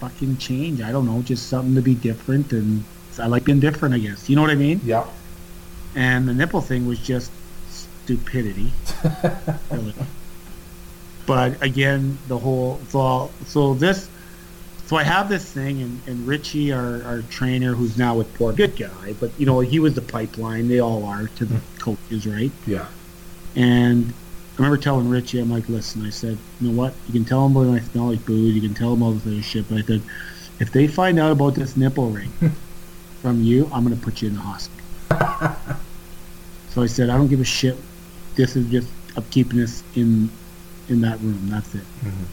fucking 0.00 0.36
change. 0.38 0.80
I 0.80 0.92
don't 0.92 1.06
know, 1.06 1.22
just 1.22 1.48
something 1.48 1.74
to 1.74 1.82
be 1.82 1.94
different, 1.94 2.52
and 2.52 2.84
I 3.18 3.26
like 3.26 3.44
being 3.44 3.60
different. 3.60 3.94
I 3.94 3.98
guess 3.98 4.28
you 4.28 4.36
know 4.36 4.42
what 4.42 4.50
I 4.50 4.56
mean. 4.56 4.80
Yeah. 4.84 5.06
And 5.94 6.28
the 6.28 6.34
nipple 6.34 6.60
thing 6.60 6.86
was 6.86 6.98
just 6.98 7.30
stupidity. 7.70 8.72
really. 9.70 9.94
But 11.26 11.62
again, 11.62 12.18
the 12.28 12.38
whole 12.38 12.80
so 12.88 13.30
so 13.46 13.74
this 13.74 14.08
so 14.86 14.96
I 14.96 15.02
have 15.02 15.28
this 15.28 15.52
thing 15.52 15.82
and, 15.82 16.00
and 16.06 16.26
Richie 16.26 16.72
our, 16.72 17.02
our 17.02 17.22
trainer 17.22 17.74
who's 17.74 17.98
now 17.98 18.14
with 18.14 18.32
Port 18.34 18.56
good 18.56 18.76
guy, 18.76 19.14
but 19.18 19.30
you 19.38 19.44
know, 19.44 19.60
he 19.60 19.80
was 19.80 19.94
the 19.94 20.02
pipeline, 20.02 20.68
they 20.68 20.80
all 20.80 21.04
are 21.04 21.26
to 21.26 21.44
the 21.44 21.56
mm. 21.56 21.80
coaches, 21.80 22.26
right? 22.26 22.52
Yeah. 22.66 22.86
And 23.56 24.12
I 24.54 24.56
remember 24.58 24.76
telling 24.76 25.08
Richie, 25.08 25.40
I'm 25.40 25.50
like, 25.50 25.68
listen, 25.68 26.06
I 26.06 26.10
said, 26.10 26.38
you 26.60 26.68
know 26.68 26.76
what, 26.76 26.94
you 27.06 27.12
can 27.12 27.24
tell 27.24 27.42
them 27.42 27.56
about 27.56 27.70
my 27.70 27.80
smell 27.80 28.10
like 28.10 28.24
booze, 28.24 28.54
you 28.54 28.60
can 28.60 28.74
tell 28.74 28.90
them 28.90 29.02
all 29.02 29.12
this 29.12 29.26
other 29.26 29.42
shit, 29.42 29.68
but 29.68 29.78
I 29.78 29.82
said, 29.82 30.02
if 30.60 30.72
they 30.72 30.86
find 30.86 31.18
out 31.18 31.32
about 31.32 31.54
this 31.54 31.76
nipple 31.76 32.10
ring 32.10 32.32
from 33.22 33.42
you, 33.42 33.68
I'm 33.72 33.82
gonna 33.82 33.96
put 33.96 34.22
you 34.22 34.28
in 34.28 34.34
the 34.34 34.40
hospital. 34.40 34.86
so 36.70 36.82
I 36.82 36.86
said, 36.86 37.10
I 37.10 37.16
don't 37.16 37.28
give 37.28 37.40
a 37.40 37.44
shit. 37.44 37.76
This 38.36 38.54
is 38.54 38.70
just 38.70 38.88
I'm 39.16 39.24
keeping 39.30 39.58
this 39.58 39.82
in 39.94 40.30
in 40.88 41.00
that 41.00 41.18
room. 41.20 41.48
That's 41.48 41.74
it. 41.74 41.84
Mm-hmm. 42.04 42.24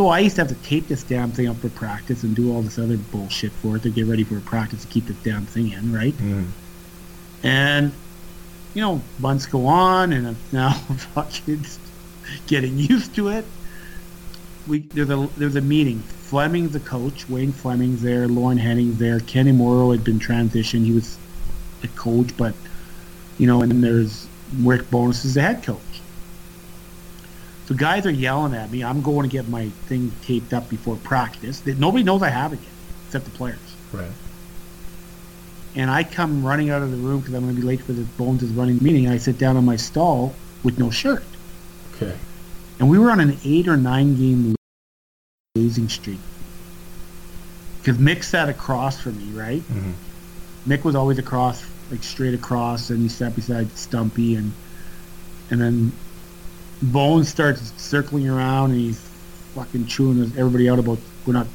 So 0.00 0.08
I 0.08 0.20
used 0.20 0.36
to 0.36 0.40
have 0.40 0.48
to 0.48 0.54
tape 0.66 0.88
this 0.88 1.02
damn 1.02 1.30
thing 1.30 1.46
up 1.46 1.58
for 1.58 1.68
practice 1.68 2.22
and 2.22 2.34
do 2.34 2.54
all 2.54 2.62
this 2.62 2.78
other 2.78 2.96
bullshit 2.96 3.52
for 3.52 3.76
it 3.76 3.82
to 3.82 3.90
get 3.90 4.06
ready 4.06 4.24
for 4.24 4.38
a 4.38 4.40
practice 4.40 4.80
to 4.80 4.88
keep 4.88 5.04
this 5.04 5.16
damn 5.22 5.44
thing 5.44 5.72
in, 5.72 5.92
right? 5.92 6.14
Mm-hmm. 6.14 6.46
And 7.46 7.92
you 8.72 8.80
know, 8.80 9.02
months 9.18 9.44
go 9.44 9.66
on, 9.66 10.14
and 10.14 10.28
I'm 10.28 10.36
now 10.52 10.70
fucking 11.14 11.66
getting 12.46 12.78
used 12.78 13.14
to 13.16 13.28
it. 13.28 13.44
We 14.66 14.78
there's 14.78 15.10
a 15.10 15.28
there's 15.36 15.56
a 15.56 15.60
meeting. 15.60 15.98
Fleming's 15.98 16.72
the 16.72 16.80
coach. 16.80 17.28
Wayne 17.28 17.52
Fleming's 17.52 18.00
there. 18.00 18.26
Lorne 18.26 18.56
Henning's 18.56 18.96
there. 18.96 19.20
Kenny 19.20 19.52
Morrow 19.52 19.90
had 19.90 20.02
been 20.02 20.18
transitioned. 20.18 20.86
He 20.86 20.92
was 20.92 21.18
a 21.82 21.88
coach, 21.88 22.34
but 22.38 22.54
you 23.36 23.46
know, 23.46 23.60
and 23.60 23.70
then 23.70 23.82
there's 23.82 24.26
Rick 24.60 24.90
Bowness 24.90 25.26
is 25.26 25.34
the 25.34 25.42
head 25.42 25.62
coach. 25.62 25.78
So 27.70 27.76
guys 27.76 28.04
are 28.04 28.10
yelling 28.10 28.52
at 28.52 28.68
me. 28.68 28.82
I'm 28.82 29.00
going 29.00 29.22
to 29.22 29.32
get 29.32 29.48
my 29.48 29.68
thing 29.86 30.10
taped 30.24 30.52
up 30.52 30.68
before 30.68 30.96
practice. 30.96 31.64
Nobody 31.64 32.02
knows 32.02 32.20
I 32.20 32.28
have 32.28 32.52
it 32.52 32.58
yet, 32.60 32.72
except 33.06 33.26
the 33.26 33.30
players. 33.30 33.60
Right. 33.92 34.10
And 35.76 35.88
I 35.88 36.02
come 36.02 36.44
running 36.44 36.70
out 36.70 36.82
of 36.82 36.90
the 36.90 36.96
room 36.96 37.20
because 37.20 37.32
I'm 37.32 37.44
going 37.44 37.54
to 37.54 37.60
be 37.60 37.64
late 37.64 37.80
for 37.80 37.92
the 37.92 38.02
Bones 38.02 38.42
is 38.42 38.50
running 38.50 38.82
meeting. 38.82 39.08
I 39.08 39.18
sit 39.18 39.38
down 39.38 39.56
on 39.56 39.64
my 39.64 39.76
stall 39.76 40.34
with 40.64 40.80
no 40.80 40.90
shirt. 40.90 41.22
Okay. 41.94 42.12
And 42.80 42.90
we 42.90 42.98
were 42.98 43.08
on 43.08 43.20
an 43.20 43.38
eight 43.44 43.68
or 43.68 43.76
nine 43.76 44.16
game 44.16 44.56
losing 45.54 45.88
streak. 45.88 46.18
Because 47.78 47.98
Mick 47.98 48.24
sat 48.24 48.48
across 48.48 48.98
from 48.98 49.16
me, 49.16 49.38
right? 49.38 49.62
Mhm. 49.62 49.92
Mick 50.66 50.82
was 50.82 50.96
always 50.96 51.20
across, 51.20 51.64
like 51.88 52.02
straight 52.02 52.34
across, 52.34 52.90
and 52.90 53.00
he 53.00 53.08
sat 53.08 53.36
beside 53.36 53.70
Stumpy, 53.78 54.34
and 54.34 54.52
and 55.50 55.60
then 55.60 55.92
Bones 56.82 57.28
starts 57.28 57.72
circling 57.76 58.28
around, 58.28 58.70
and 58.70 58.80
he's 58.80 59.00
fucking 59.54 59.86
chewing 59.86 60.22
us- 60.22 60.36
everybody 60.36 60.68
out 60.68 60.78
about 60.78 60.98
we're 61.26 61.34
not. 61.34 61.46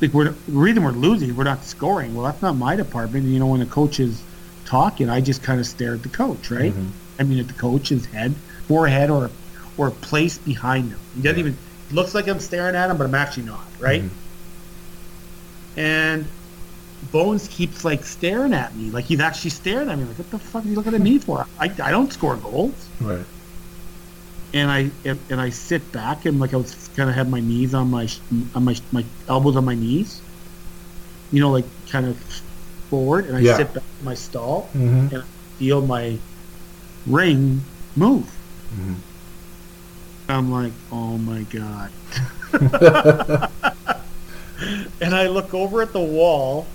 Like 0.00 0.12
we're 0.12 0.30
the 0.30 0.34
reason 0.48 0.82
we're 0.82 0.90
losing, 0.90 1.34
we're 1.36 1.44
not 1.44 1.64
scoring. 1.64 2.14
Well, 2.14 2.24
that's 2.24 2.42
not 2.42 2.56
my 2.56 2.76
department. 2.76 3.24
You 3.24 3.38
know, 3.38 3.46
when 3.46 3.60
the 3.60 3.66
coach 3.66 4.00
is 4.00 4.20
talking, 4.66 5.08
I 5.08 5.20
just 5.20 5.42
kind 5.42 5.60
of 5.60 5.66
stare 5.66 5.94
at 5.94 6.02
the 6.02 6.08
coach, 6.08 6.50
right? 6.50 6.72
Mm-hmm. 6.72 7.20
I 7.20 7.22
mean, 7.22 7.38
at 7.38 7.46
the 7.46 7.54
coach's 7.54 8.04
head, 8.06 8.34
forehead, 8.66 9.10
or 9.10 9.30
or 9.76 9.90
place 9.90 10.38
behind 10.38 10.90
him. 10.90 10.98
He 11.16 11.22
doesn't 11.22 11.38
even 11.38 11.56
looks 11.90 12.14
like 12.14 12.28
I'm 12.28 12.40
staring 12.40 12.74
at 12.74 12.90
him, 12.90 12.98
but 12.98 13.04
I'm 13.04 13.14
actually 13.14 13.44
not, 13.44 13.64
right? 13.78 14.02
Mm-hmm. 14.02 15.80
And 15.80 16.26
Bones 17.10 17.48
keeps 17.48 17.84
like 17.84 18.04
staring 18.04 18.54
at 18.54 18.74
me, 18.74 18.90
like 18.90 19.04
he's 19.04 19.20
actually 19.20 19.50
staring 19.50 19.88
at 19.90 19.98
me. 19.98 20.04
Like, 20.04 20.18
what 20.18 20.30
the 20.30 20.38
fuck 20.38 20.64
are 20.64 20.68
you 20.68 20.74
looking 20.74 20.94
at 20.94 21.00
me 21.00 21.18
for? 21.18 21.46
I, 21.58 21.64
I 21.82 21.90
don't 21.90 22.12
score 22.12 22.36
goals. 22.36 22.88
Right. 23.00 23.24
And 24.54 24.70
I 24.70 24.90
and, 25.04 25.18
and 25.30 25.40
I 25.40 25.50
sit 25.50 25.90
back 25.92 26.24
and 26.26 26.38
like 26.38 26.54
I 26.54 26.56
was 26.56 26.88
kind 26.96 27.10
of 27.10 27.16
have 27.16 27.28
my 27.28 27.40
knees 27.40 27.74
on 27.74 27.90
my 27.90 28.08
on 28.54 28.64
my 28.64 28.76
my 28.92 29.04
elbows 29.28 29.56
on 29.56 29.64
my 29.64 29.74
knees, 29.74 30.22
you 31.32 31.40
know, 31.40 31.50
like 31.50 31.64
kind 31.90 32.06
of 32.06 32.16
forward, 32.88 33.26
and 33.26 33.36
I 33.36 33.40
Yeah. 33.40 33.56
sit 33.56 33.74
back 33.74 33.82
in 34.00 34.06
my 34.06 34.14
stall 34.14 34.68
Mhm. 34.74 35.12
and 35.12 35.22
I 35.22 35.24
feel 35.58 35.82
my 35.84 36.16
ring 37.06 37.60
move. 37.96 38.30
I'm 40.28 40.50
like, 40.50 40.72
oh 40.90 41.18
my 41.18 41.42
god. 41.52 41.90
and 45.00 45.14
I 45.14 45.26
look 45.28 45.52
over 45.52 45.82
at 45.82 45.92
the 45.92 46.00
wall, 46.00 46.66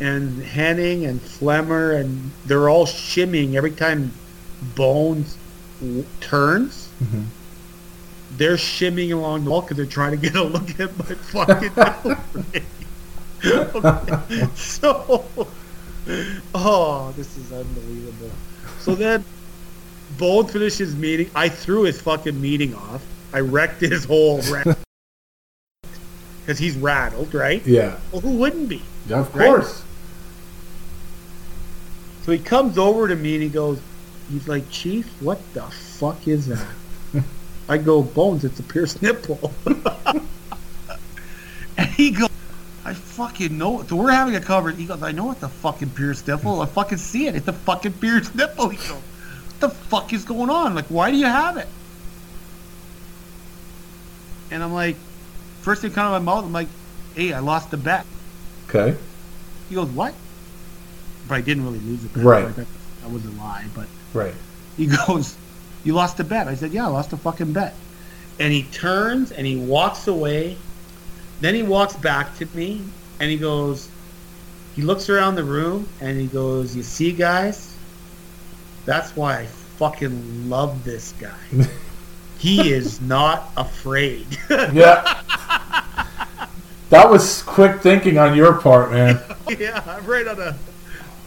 and 0.00 0.42
Henning 0.42 1.06
and 1.06 1.20
Flemmer, 1.20 1.98
and 2.00 2.30
they're 2.46 2.68
all 2.68 2.86
shimmying 2.86 3.54
every 3.54 3.70
time 3.70 4.12
Bones 4.76 5.36
w- 5.80 6.04
turns. 6.98 7.28
They're 8.36 8.56
shimmying 8.56 9.12
along 9.12 9.44
the 9.44 9.50
wall 9.50 9.60
because 9.62 9.76
they're 9.76 9.86
trying 9.86 10.10
to 10.12 10.16
get 10.16 10.34
a 10.34 10.42
look 10.42 10.80
at 10.80 10.96
my 10.98 11.04
fucking. 11.14 11.70
Okay, 13.44 14.48
So, 14.56 15.24
oh, 16.54 17.12
this 17.16 17.36
is 17.36 17.52
unbelievable. 17.52 18.30
So 18.80 18.94
then, 18.94 19.24
Bones 20.18 20.52
finishes 20.52 20.96
meeting. 20.96 21.30
I 21.34 21.48
threw 21.48 21.82
his 21.82 22.00
fucking 22.00 22.40
meeting 22.40 22.74
off. 22.74 23.04
I 23.32 23.40
wrecked 23.40 23.80
his 23.80 24.04
whole 24.04 24.38
because 24.38 24.76
he's 26.58 26.76
rattled, 26.76 27.34
right? 27.34 27.64
Yeah. 27.66 27.98
Well, 28.12 28.20
who 28.20 28.36
wouldn't 28.36 28.68
be? 28.68 28.82
Yeah, 29.08 29.20
of 29.20 29.34
Right? 29.34 29.46
course. 29.46 29.82
So 32.24 32.32
he 32.32 32.38
comes 32.38 32.78
over 32.78 33.06
to 33.08 33.16
me 33.16 33.34
and 33.34 33.42
he 33.42 33.48
goes, 33.50 33.78
he's 34.30 34.48
like, 34.48 34.70
Chief, 34.70 35.06
what 35.20 35.38
the 35.52 35.62
fuck 35.62 36.26
is 36.26 36.46
that? 36.46 36.66
I 37.68 37.78
go, 37.78 38.02
Bones, 38.02 38.44
it's 38.44 38.60
a 38.60 38.62
pierced 38.62 39.00
nipple. 39.02 39.52
and 41.76 41.88
he 41.90 42.10
goes, 42.10 42.28
I 42.84 42.92
fucking 42.94 43.56
know 43.56 43.80
it. 43.80 43.88
So 43.88 43.96
we're 43.96 44.10
having 44.10 44.36
a 44.36 44.40
cover. 44.40 44.70
He 44.70 44.84
goes, 44.84 45.02
I 45.02 45.12
know 45.12 45.24
what 45.24 45.40
the 45.40 45.48
fucking 45.48 45.90
pierced 45.90 46.28
nipple. 46.28 46.60
I 46.60 46.66
fucking 46.66 46.98
see 46.98 47.26
it. 47.26 47.34
It's 47.34 47.48
a 47.48 47.52
fucking 47.52 47.94
pierced 47.94 48.34
nipple. 48.36 48.68
He 48.68 48.76
goes, 48.76 48.90
what 48.90 49.60
the 49.60 49.68
fuck 49.70 50.12
is 50.12 50.24
going 50.24 50.50
on? 50.50 50.74
Like, 50.74 50.86
why 50.86 51.10
do 51.10 51.16
you 51.16 51.24
have 51.26 51.56
it? 51.56 51.68
And 54.50 54.62
I'm 54.62 54.72
like, 54.74 54.96
first 55.62 55.82
thing 55.82 55.90
come 55.90 56.06
out 56.06 56.16
of 56.16 56.22
my 56.22 56.34
mouth, 56.34 56.44
I'm 56.44 56.52
like, 56.52 56.68
hey, 57.14 57.32
I 57.32 57.38
lost 57.40 57.70
the 57.70 57.76
bet. 57.78 58.04
Okay. 58.68 58.96
He 59.68 59.74
goes, 59.74 59.88
what? 59.88 60.14
But 61.26 61.36
I 61.36 61.40
didn't 61.40 61.64
really 61.64 61.78
lose 61.80 62.04
it. 62.04 62.10
Right. 62.14 62.54
That, 62.54 62.66
that 63.02 63.10
was 63.10 63.24
a 63.24 63.30
lie. 63.30 63.64
But 63.74 63.86
Right. 64.12 64.34
he 64.76 64.86
goes, 65.06 65.36
you 65.84 65.92
lost 65.94 66.18
a 66.20 66.24
bet. 66.24 66.48
I 66.48 66.54
said, 66.54 66.72
yeah, 66.72 66.84
I 66.86 66.88
lost 66.88 67.12
a 67.12 67.16
fucking 67.16 67.52
bet. 67.52 67.74
And 68.40 68.52
he 68.52 68.64
turns 68.64 69.30
and 69.32 69.46
he 69.46 69.56
walks 69.56 70.08
away. 70.08 70.56
Then 71.40 71.54
he 71.54 71.62
walks 71.62 71.94
back 71.96 72.36
to 72.38 72.46
me 72.54 72.82
and 73.20 73.30
he 73.30 73.36
goes, 73.36 73.88
he 74.74 74.82
looks 74.82 75.08
around 75.08 75.36
the 75.36 75.44
room 75.44 75.88
and 76.00 76.18
he 76.18 76.26
goes, 76.26 76.74
you 76.74 76.82
see, 76.82 77.12
guys, 77.12 77.76
that's 78.86 79.14
why 79.14 79.40
I 79.40 79.46
fucking 79.46 80.48
love 80.50 80.82
this 80.84 81.12
guy. 81.20 81.36
he 82.38 82.72
is 82.72 83.00
not 83.00 83.50
afraid. 83.56 84.26
Yeah. 84.50 85.20
that 86.90 87.10
was 87.10 87.42
quick 87.42 87.80
thinking 87.80 88.18
on 88.18 88.36
your 88.36 88.54
part, 88.54 88.90
man. 88.92 89.20
yeah, 89.58 89.82
I'm 89.86 90.04
right 90.06 90.26
on 90.26 90.40
a. 90.40 90.56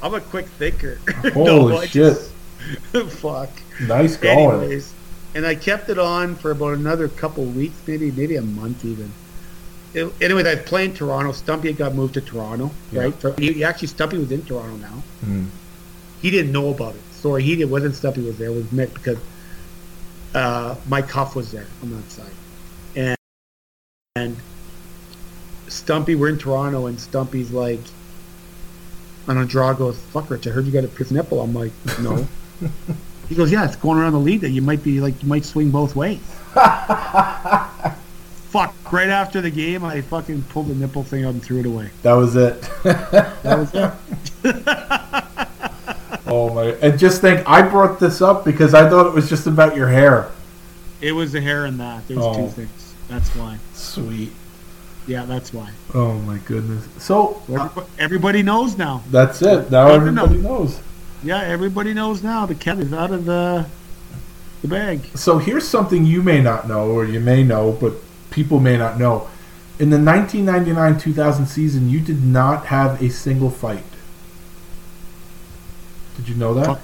I'm 0.02 0.14
a 0.14 0.22
quick 0.22 0.46
thinker. 0.48 1.00
Holy 1.34 1.76
I 1.78 1.82
shit. 1.86 1.92
just- 1.92 2.32
fuck. 3.18 3.50
Nice 3.88 4.18
going. 4.28 4.62
Anyways, 4.62 4.94
and 5.36 5.46
I 5.46 5.56
kept 5.56 5.90
it 5.90 6.00
on 6.00 6.36
for 6.36 6.52
about 6.52 6.74
another 6.74 7.08
couple 7.08 7.44
weeks, 7.46 7.76
maybe 7.86 8.12
maybe 8.12 8.36
a 8.38 8.42
month 8.42 8.84
even. 8.86 9.12
It, 9.94 10.12
anyways, 10.22 10.46
I 10.46 10.56
played 10.56 10.66
playing 10.66 10.94
Toronto. 10.96 11.32
Stumpy 11.32 11.72
got 11.74 11.94
moved 11.96 12.16
to 12.16 12.22
Toronto, 12.22 12.72
Yeah. 12.92 13.02
right? 13.02 13.22
So 13.22 13.32
he, 13.34 13.54
he 13.54 13.64
actually 13.64 13.88
Stumpy 13.88 14.18
was 14.18 14.32
in 14.32 14.44
Toronto 14.44 14.76
now. 14.78 15.04
Mm. 15.26 15.48
He 16.22 16.30
didn't 16.32 16.52
know 16.52 16.70
about 16.70 16.96
it. 16.96 17.02
Sorry, 17.14 17.44
he 17.44 17.56
did, 17.56 17.70
wasn't 17.70 17.96
Stumpy 17.96 18.22
was 18.22 18.38
there. 18.38 18.50
It 18.50 18.56
was 18.56 18.66
Mick 18.66 18.94
because 18.94 19.18
uh, 20.34 20.76
my 20.88 21.02
cuff 21.02 21.36
was 21.36 21.52
there 21.52 21.68
on 21.82 21.92
that 21.92 22.10
side, 22.12 22.32
and 22.96 23.18
and 24.16 24.38
Stumpy, 25.68 26.16
we're 26.16 26.30
in 26.30 26.38
Toronto, 26.38 26.86
and 26.88 27.00
Stumpy's 27.00 27.52
like, 27.52 27.80
and 29.28 29.38
Andrade 29.38 29.78
goes, 29.78 29.98
"Fuck, 30.14 30.30
Rich, 30.30 30.48
I 30.48 30.52
heard 30.52 30.66
you 30.66 30.72
got 30.72 30.84
a 30.84 30.88
pierced 30.88 31.12
nipple." 31.12 31.42
I'm 31.42 31.54
like, 31.54 31.72
"No." 32.02 32.28
he 33.30 33.36
goes, 33.36 33.52
"Yeah, 33.52 33.66
it's 33.66 33.76
going 33.76 33.98
around 34.00 34.14
the 34.14 34.20
league 34.20 34.42
that 34.42 34.50
you 34.52 34.62
might 34.62 34.84
be 34.84 35.00
like, 35.02 35.22
you 35.22 35.28
might 35.30 35.46
swing 35.46 35.70
both 35.72 35.96
ways." 35.96 36.20
Fuck! 38.50 38.74
Right 38.92 39.10
after 39.10 39.42
the 39.42 39.50
game, 39.52 39.84
I 39.84 40.02
fucking 40.02 40.44
pulled 40.44 40.68
the 40.70 40.76
nipple 40.76 41.04
thing 41.04 41.26
out 41.26 41.34
and 41.34 41.44
threw 41.44 41.60
it 41.60 41.66
away. 41.66 41.90
That 42.04 42.14
was 42.14 42.36
it. 42.36 42.62
That 42.84 43.44
was 43.44 43.72
it. 43.74 44.64
oh 46.28 46.54
my! 46.54 46.64
And 46.82 46.98
just 46.98 47.22
think, 47.22 47.48
I 47.48 47.62
brought 47.62 48.00
this 48.00 48.22
up 48.22 48.46
because 48.46 48.74
I 48.74 48.90
thought 48.90 49.06
it 49.08 49.14
was 49.14 49.30
just 49.30 49.48
about 49.48 49.76
your 49.76 49.88
hair. 49.90 50.32
It 51.02 51.12
was 51.12 51.32
the 51.34 51.42
hair 51.42 51.66
and 51.66 51.80
that. 51.80 52.08
There 52.08 52.18
was 52.18 52.26
Oh. 52.26 52.34
two 52.36 52.48
things. 52.50 52.94
That's 53.10 53.30
why. 53.36 53.58
Sweet. 53.74 54.32
Yeah, 55.06 55.26
that's 55.26 55.54
why. 55.54 55.70
Oh 55.94 56.14
my 56.20 56.38
goodness. 56.40 56.88
So 56.98 57.42
uh, 57.50 57.54
Everybody, 57.54 57.88
everybody 58.00 58.44
knows 58.44 58.78
now. 58.78 59.04
that's 59.12 59.42
it. 59.42 59.70
Now 59.72 59.88
everybody 59.90 60.38
know. 60.38 60.60
knows. 60.60 60.80
Yeah, 61.24 61.42
everybody 61.42 61.94
knows 61.94 62.24
now. 62.24 62.46
The 62.46 62.56
cat 62.56 62.80
is 62.80 62.94
out 62.94 63.12
of 63.12 63.26
the 63.26 63.66
the 64.62 64.68
bag. 64.68 65.02
So 65.16 65.38
here's 65.38 65.68
something 65.68 66.06
you 66.06 66.24
may 66.24 66.42
not 66.42 66.68
know, 66.68 66.90
or 66.92 67.06
you 67.06 67.20
may 67.20 67.44
know, 67.44 67.72
but 67.74 67.94
people 68.32 68.60
may 68.60 68.78
not 68.78 69.00
know. 69.00 69.30
In 69.80 69.92
the 69.92 69.98
1999-2000 69.98 71.46
season, 71.48 71.90
you 71.90 72.00
did 72.00 72.24
not 72.24 72.68
have 72.68 73.02
a 73.02 73.10
single 73.10 73.52
fight. 73.52 73.84
Did 76.16 76.28
you 76.30 76.36
know 76.36 76.56
that? 76.56 76.80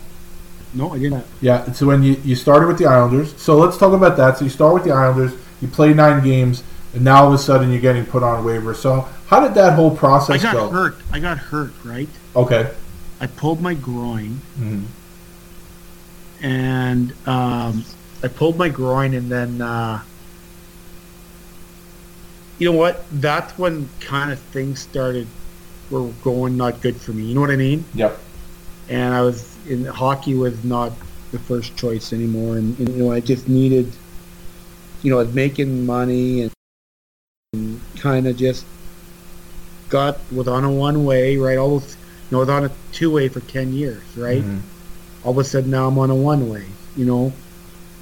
No, 0.75 0.93
I 0.93 0.99
didn't. 0.99 1.25
Yeah. 1.41 1.71
So 1.71 1.87
when 1.87 2.03
you, 2.03 2.13
you 2.23 2.35
started 2.35 2.67
with 2.67 2.77
the 2.77 2.85
Islanders, 2.85 3.39
so 3.41 3.57
let's 3.57 3.77
talk 3.77 3.93
about 3.93 4.17
that. 4.17 4.37
So 4.37 4.45
you 4.45 4.49
start 4.49 4.73
with 4.75 4.83
the 4.83 4.91
Islanders, 4.91 5.33
you 5.61 5.67
play 5.67 5.93
nine 5.93 6.23
games, 6.23 6.63
and 6.93 7.03
now 7.03 7.23
all 7.23 7.27
of 7.29 7.33
a 7.33 7.37
sudden 7.37 7.71
you're 7.71 7.81
getting 7.81 8.05
put 8.05 8.21
on 8.21 8.43
waivers. 8.43 8.75
So 8.77 9.07
how 9.27 9.39
did 9.39 9.55
that 9.55 9.73
whole 9.73 9.95
process 9.95 10.41
go? 10.43 10.49
I 10.49 10.53
got 10.53 10.59
go? 10.59 10.69
hurt. 10.69 10.95
I 11.11 11.19
got 11.19 11.37
hurt. 11.39 11.73
Right. 11.83 12.09
Okay. 12.35 12.71
I 13.23 13.27
pulled 13.27 13.61
my 13.61 13.73
groin, 13.73 14.41
Mhm. 14.59 14.83
and 16.41 17.13
um, 17.25 17.85
I 18.21 18.27
pulled 18.27 18.57
my 18.57 18.67
groin, 18.67 19.13
and 19.13 19.31
then 19.31 19.61
uh, 19.61 20.01
you 22.57 22.69
know 22.69 22.77
what? 22.77 23.05
That's 23.11 23.57
when 23.57 23.87
kind 24.01 24.29
of 24.33 24.39
things 24.39 24.81
started 24.81 25.27
were 25.89 26.07
going 26.21 26.57
not 26.57 26.81
good 26.81 26.97
for 26.99 27.13
me. 27.13 27.23
You 27.23 27.33
know 27.35 27.39
what 27.41 27.51
I 27.51 27.55
mean? 27.55 27.85
Yep. 27.93 28.19
and 28.89 29.13
I 29.13 29.21
was 29.21 29.55
in 29.69 29.85
hockey 29.85 30.35
was 30.35 30.61
not 30.65 30.91
the 31.31 31.39
first 31.39 31.77
choice 31.77 32.11
anymore, 32.11 32.57
and, 32.57 32.77
and, 32.77 32.89
you 32.89 33.03
know 33.03 33.13
I 33.13 33.21
just 33.21 33.47
needed, 33.47 33.89
you 35.01 35.09
know, 35.11 35.19
I 35.21 35.23
was 35.23 35.33
making 35.33 35.85
money 35.85 36.41
and, 36.41 36.51
and 37.53 37.79
kind 37.95 38.27
of 38.27 38.35
just 38.35 38.65
got 39.87 40.19
was 40.33 40.49
on 40.49 40.65
a 40.65 40.71
one 40.71 41.05
way, 41.05 41.37
right? 41.37 41.57
all 41.57 41.79
you 41.79 41.95
know, 42.33 42.39
was 42.39 42.49
on 42.49 42.65
a 42.65 42.71
two 42.91 43.09
way 43.11 43.29
for 43.29 43.39
ten 43.41 43.71
years, 43.73 44.03
right? 44.17 44.43
Mhm. 44.43 44.59
All 45.23 45.31
of 45.31 45.37
a 45.37 45.43
sudden 45.43 45.71
now 45.71 45.87
I'm 45.87 45.97
on 45.97 46.09
a 46.09 46.15
one 46.15 46.49
way, 46.49 46.65
you 46.97 47.05
know, 47.05 47.31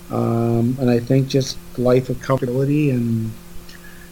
um, 0.10 0.76
and 0.80 0.90
I 0.90 1.00
think 1.00 1.28
just 1.28 1.58
life 1.78 2.10
of 2.10 2.18
comfortability 2.18 2.90
and 2.92 3.32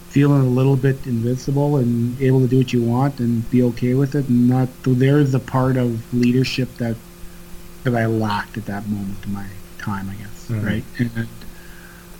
feeling 0.08 0.40
a 0.42 0.48
little 0.48 0.76
bit 0.76 0.98
invincible 1.06 1.76
and 1.76 2.20
able 2.20 2.40
to 2.40 2.46
do 2.48 2.58
what 2.58 2.72
you 2.72 2.82
want 2.82 3.20
and 3.20 3.48
be 3.50 3.62
okay 3.62 3.94
with 3.94 4.14
it 4.16 4.28
and 4.28 4.48
not 4.48 4.68
so 4.84 4.92
there's 4.92 5.30
the 5.30 5.38
part 5.38 5.76
of 5.76 6.02
leadership 6.12 6.68
that 6.78 6.96
that 7.84 7.94
I 7.94 8.06
lacked 8.06 8.56
at 8.56 8.66
that 8.66 8.88
moment 8.88 9.18
in 9.24 9.32
my 9.32 9.46
time 9.78 10.10
I 10.10 10.14
guess 10.14 10.48
Mhm. 10.48 10.66
right 10.66 10.84
and 10.98 11.28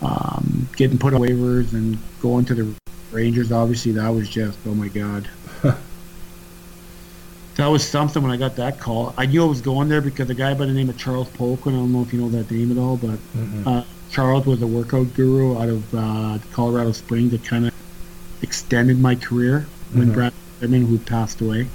um, 0.02 0.68
getting 0.76 0.98
put 0.98 1.14
on 1.14 1.20
waivers 1.20 1.72
and 1.72 1.98
going 2.22 2.44
to 2.46 2.54
the 2.54 2.74
Rangers 3.12 3.50
obviously 3.50 3.90
that 3.92 4.08
was 4.10 4.28
just 4.28 4.56
oh 4.68 4.74
my 4.74 4.86
god 4.88 5.28
that 7.60 7.68
was 7.68 7.86
something 7.86 8.22
when 8.22 8.32
I 8.32 8.36
got 8.36 8.56
that 8.56 8.80
call 8.80 9.14
I 9.16 9.26
knew 9.26 9.44
I 9.44 9.46
was 9.48 9.60
going 9.60 9.88
there 9.88 10.00
because 10.00 10.30
a 10.30 10.34
guy 10.34 10.54
by 10.54 10.66
the 10.66 10.72
name 10.72 10.88
of 10.88 10.96
Charles 10.96 11.28
Polk 11.28 11.66
and 11.66 11.76
I 11.76 11.78
don't 11.78 11.92
know 11.92 12.02
if 12.02 12.12
you 12.12 12.20
know 12.20 12.28
that 12.30 12.50
name 12.50 12.72
at 12.72 12.78
all 12.78 12.96
but 12.96 13.18
Mhm. 13.36 13.66
uh, 13.66 13.84
Charles 14.10 14.46
was 14.46 14.62
a 14.62 14.66
workout 14.66 15.14
guru 15.14 15.58
out 15.60 15.68
of 15.68 15.94
uh, 15.94 16.38
Colorado 16.52 16.92
Springs 16.92 17.30
that 17.32 17.44
kind 17.44 17.66
of 17.66 17.72
extended 18.42 18.98
my 18.98 19.14
career 19.14 19.66
when 19.92 20.08
Mhm. 20.08 20.14
Brad 20.14 20.32
Redmond, 20.60 20.88
who 20.88 20.98
passed 20.98 21.40
away, 21.40 21.68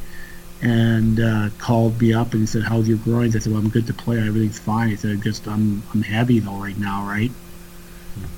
and 0.61 1.19
uh, 1.19 1.49
called 1.57 1.99
me 2.01 2.13
up 2.13 2.33
and 2.33 2.41
he 2.41 2.45
said, 2.45 2.63
"How's 2.63 2.87
your 2.87 2.97
groins?" 2.97 3.35
I 3.35 3.39
said, 3.39 3.51
"Well, 3.53 3.61
I'm 3.61 3.69
good 3.69 3.87
to 3.87 3.93
play. 3.93 4.19
Everything's 4.19 4.59
fine." 4.59 4.89
He 4.89 4.95
said, 4.95 5.21
"Just 5.21 5.47
I'm 5.47 5.83
I'm 5.93 6.01
heavy 6.01 6.39
though 6.39 6.55
right 6.57 6.77
now, 6.77 7.05
right?" 7.05 7.31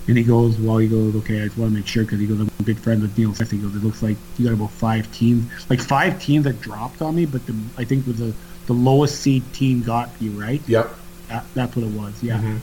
And 0.08 0.18
he 0.18 0.24
goes, 0.24 0.58
"Well, 0.60 0.78
he 0.78 0.88
goes, 0.88 1.16
okay. 1.18 1.42
I 1.42 1.46
just 1.46 1.58
want 1.58 1.72
to 1.72 1.78
make 1.78 1.86
sure 1.88 2.04
because 2.04 2.20
he 2.20 2.26
goes, 2.28 2.40
I'm 2.40 2.50
good 2.64 2.80
friends 2.82 3.02
with 3.02 3.18
Neil 3.18 3.34
Smith. 3.36 3.52
He 3.52 3.58
goes, 3.60 3.76
it 3.76 3.84
looks 3.84 4.02
like 4.02 4.18
you 4.38 4.46
got 4.46 4.54
about 4.54 4.72
five 4.72 5.12
teams, 5.12 5.52
like 5.70 5.82
five 5.82 6.20
teams 6.22 6.46
that 6.46 6.62
dropped 6.62 7.02
on 7.02 7.16
me, 7.16 7.26
but 7.26 7.46
the, 7.46 7.56
I 7.78 7.84
think 7.84 8.08
was 8.08 8.18
the 8.20 8.34
the 8.66 8.74
lowest 8.74 9.22
seed 9.22 9.44
team 9.54 9.82
got 9.82 10.10
you 10.20 10.32
right. 10.32 10.62
Yep. 10.68 10.94
That, 11.30 11.46
that's 11.54 11.76
what 11.76 11.84
it 11.86 11.92
was. 11.92 12.24
Yeah." 12.24 12.40
Mhm. 12.40 12.60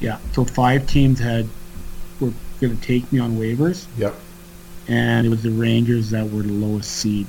Yeah. 0.00 0.18
So 0.32 0.44
five 0.44 0.86
teams 0.86 1.18
had 1.18 1.48
were 2.20 2.32
going 2.60 2.76
to 2.78 2.86
take 2.86 3.10
me 3.12 3.18
on 3.20 3.38
waivers, 3.38 3.86
Yep. 3.96 4.14
and 4.88 5.26
it 5.26 5.30
was 5.30 5.42
the 5.44 5.50
Rangers 5.50 6.10
that 6.10 6.28
were 6.28 6.42
the 6.42 6.52
lowest 6.52 6.90
seed. 6.90 7.26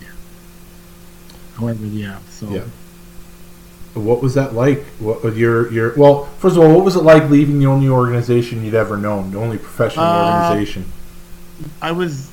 However, 1.56 1.86
yeah. 1.86 2.18
So 2.30 2.50
Yeah. 2.50 2.62
What 3.96 4.22
was 4.22 4.34
that 4.34 4.54
like? 4.54 4.84
What 5.00 5.24
was 5.24 5.38
your 5.38 5.72
your 5.72 5.94
well? 5.98 6.26
First 6.40 6.58
of 6.58 6.64
all, 6.64 6.76
what 6.76 6.84
was 6.84 6.96
it 6.98 7.04
like 7.04 7.30
leaving 7.30 7.60
the 7.60 7.66
only 7.68 7.88
organization 7.88 8.64
you'd 8.64 8.74
ever 8.76 8.98
known, 8.98 9.32
the 9.32 9.40
only 9.40 9.58
professional 9.58 10.12
Uh, 10.12 10.14
organization? 10.14 10.92
I 11.82 11.92
was 11.94 12.32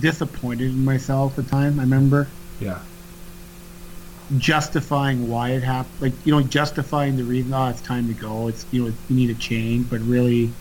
disappointed 0.00 0.70
in 0.70 0.84
myself 0.84 1.38
at 1.38 1.44
the 1.44 1.50
time. 1.50 1.78
I 1.78 1.82
remember 1.82 2.28
Yeah. 2.60 2.80
justifying 4.36 5.28
why 5.28 5.50
it 5.50 5.62
happened, 5.62 5.94
like 6.00 6.12
you 6.24 6.32
know, 6.32 6.42
justifying 6.42 7.16
the 7.16 7.24
reason. 7.24 7.52
Oh, 7.52 7.68
it's 7.68 7.80
time 7.80 8.06
to 8.08 8.14
go. 8.14 8.48
It's 8.48 8.66
you 8.70 8.84
know, 8.84 8.94
you 9.08 9.16
need 9.16 9.30
a 9.30 9.34
change. 9.34 9.88
But 9.90 10.00
really, 10.02 10.52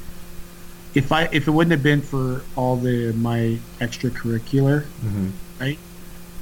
if 0.93 1.11
I 1.11 1.29
if 1.31 1.47
it 1.47 1.51
wouldn't 1.51 1.71
have 1.71 1.83
been 1.83 2.01
for 2.01 2.41
all 2.55 2.77
the 2.77 3.13
my 3.13 3.59
extracurricular, 3.79 4.85
hmm 5.01 5.29
right? 5.59 5.79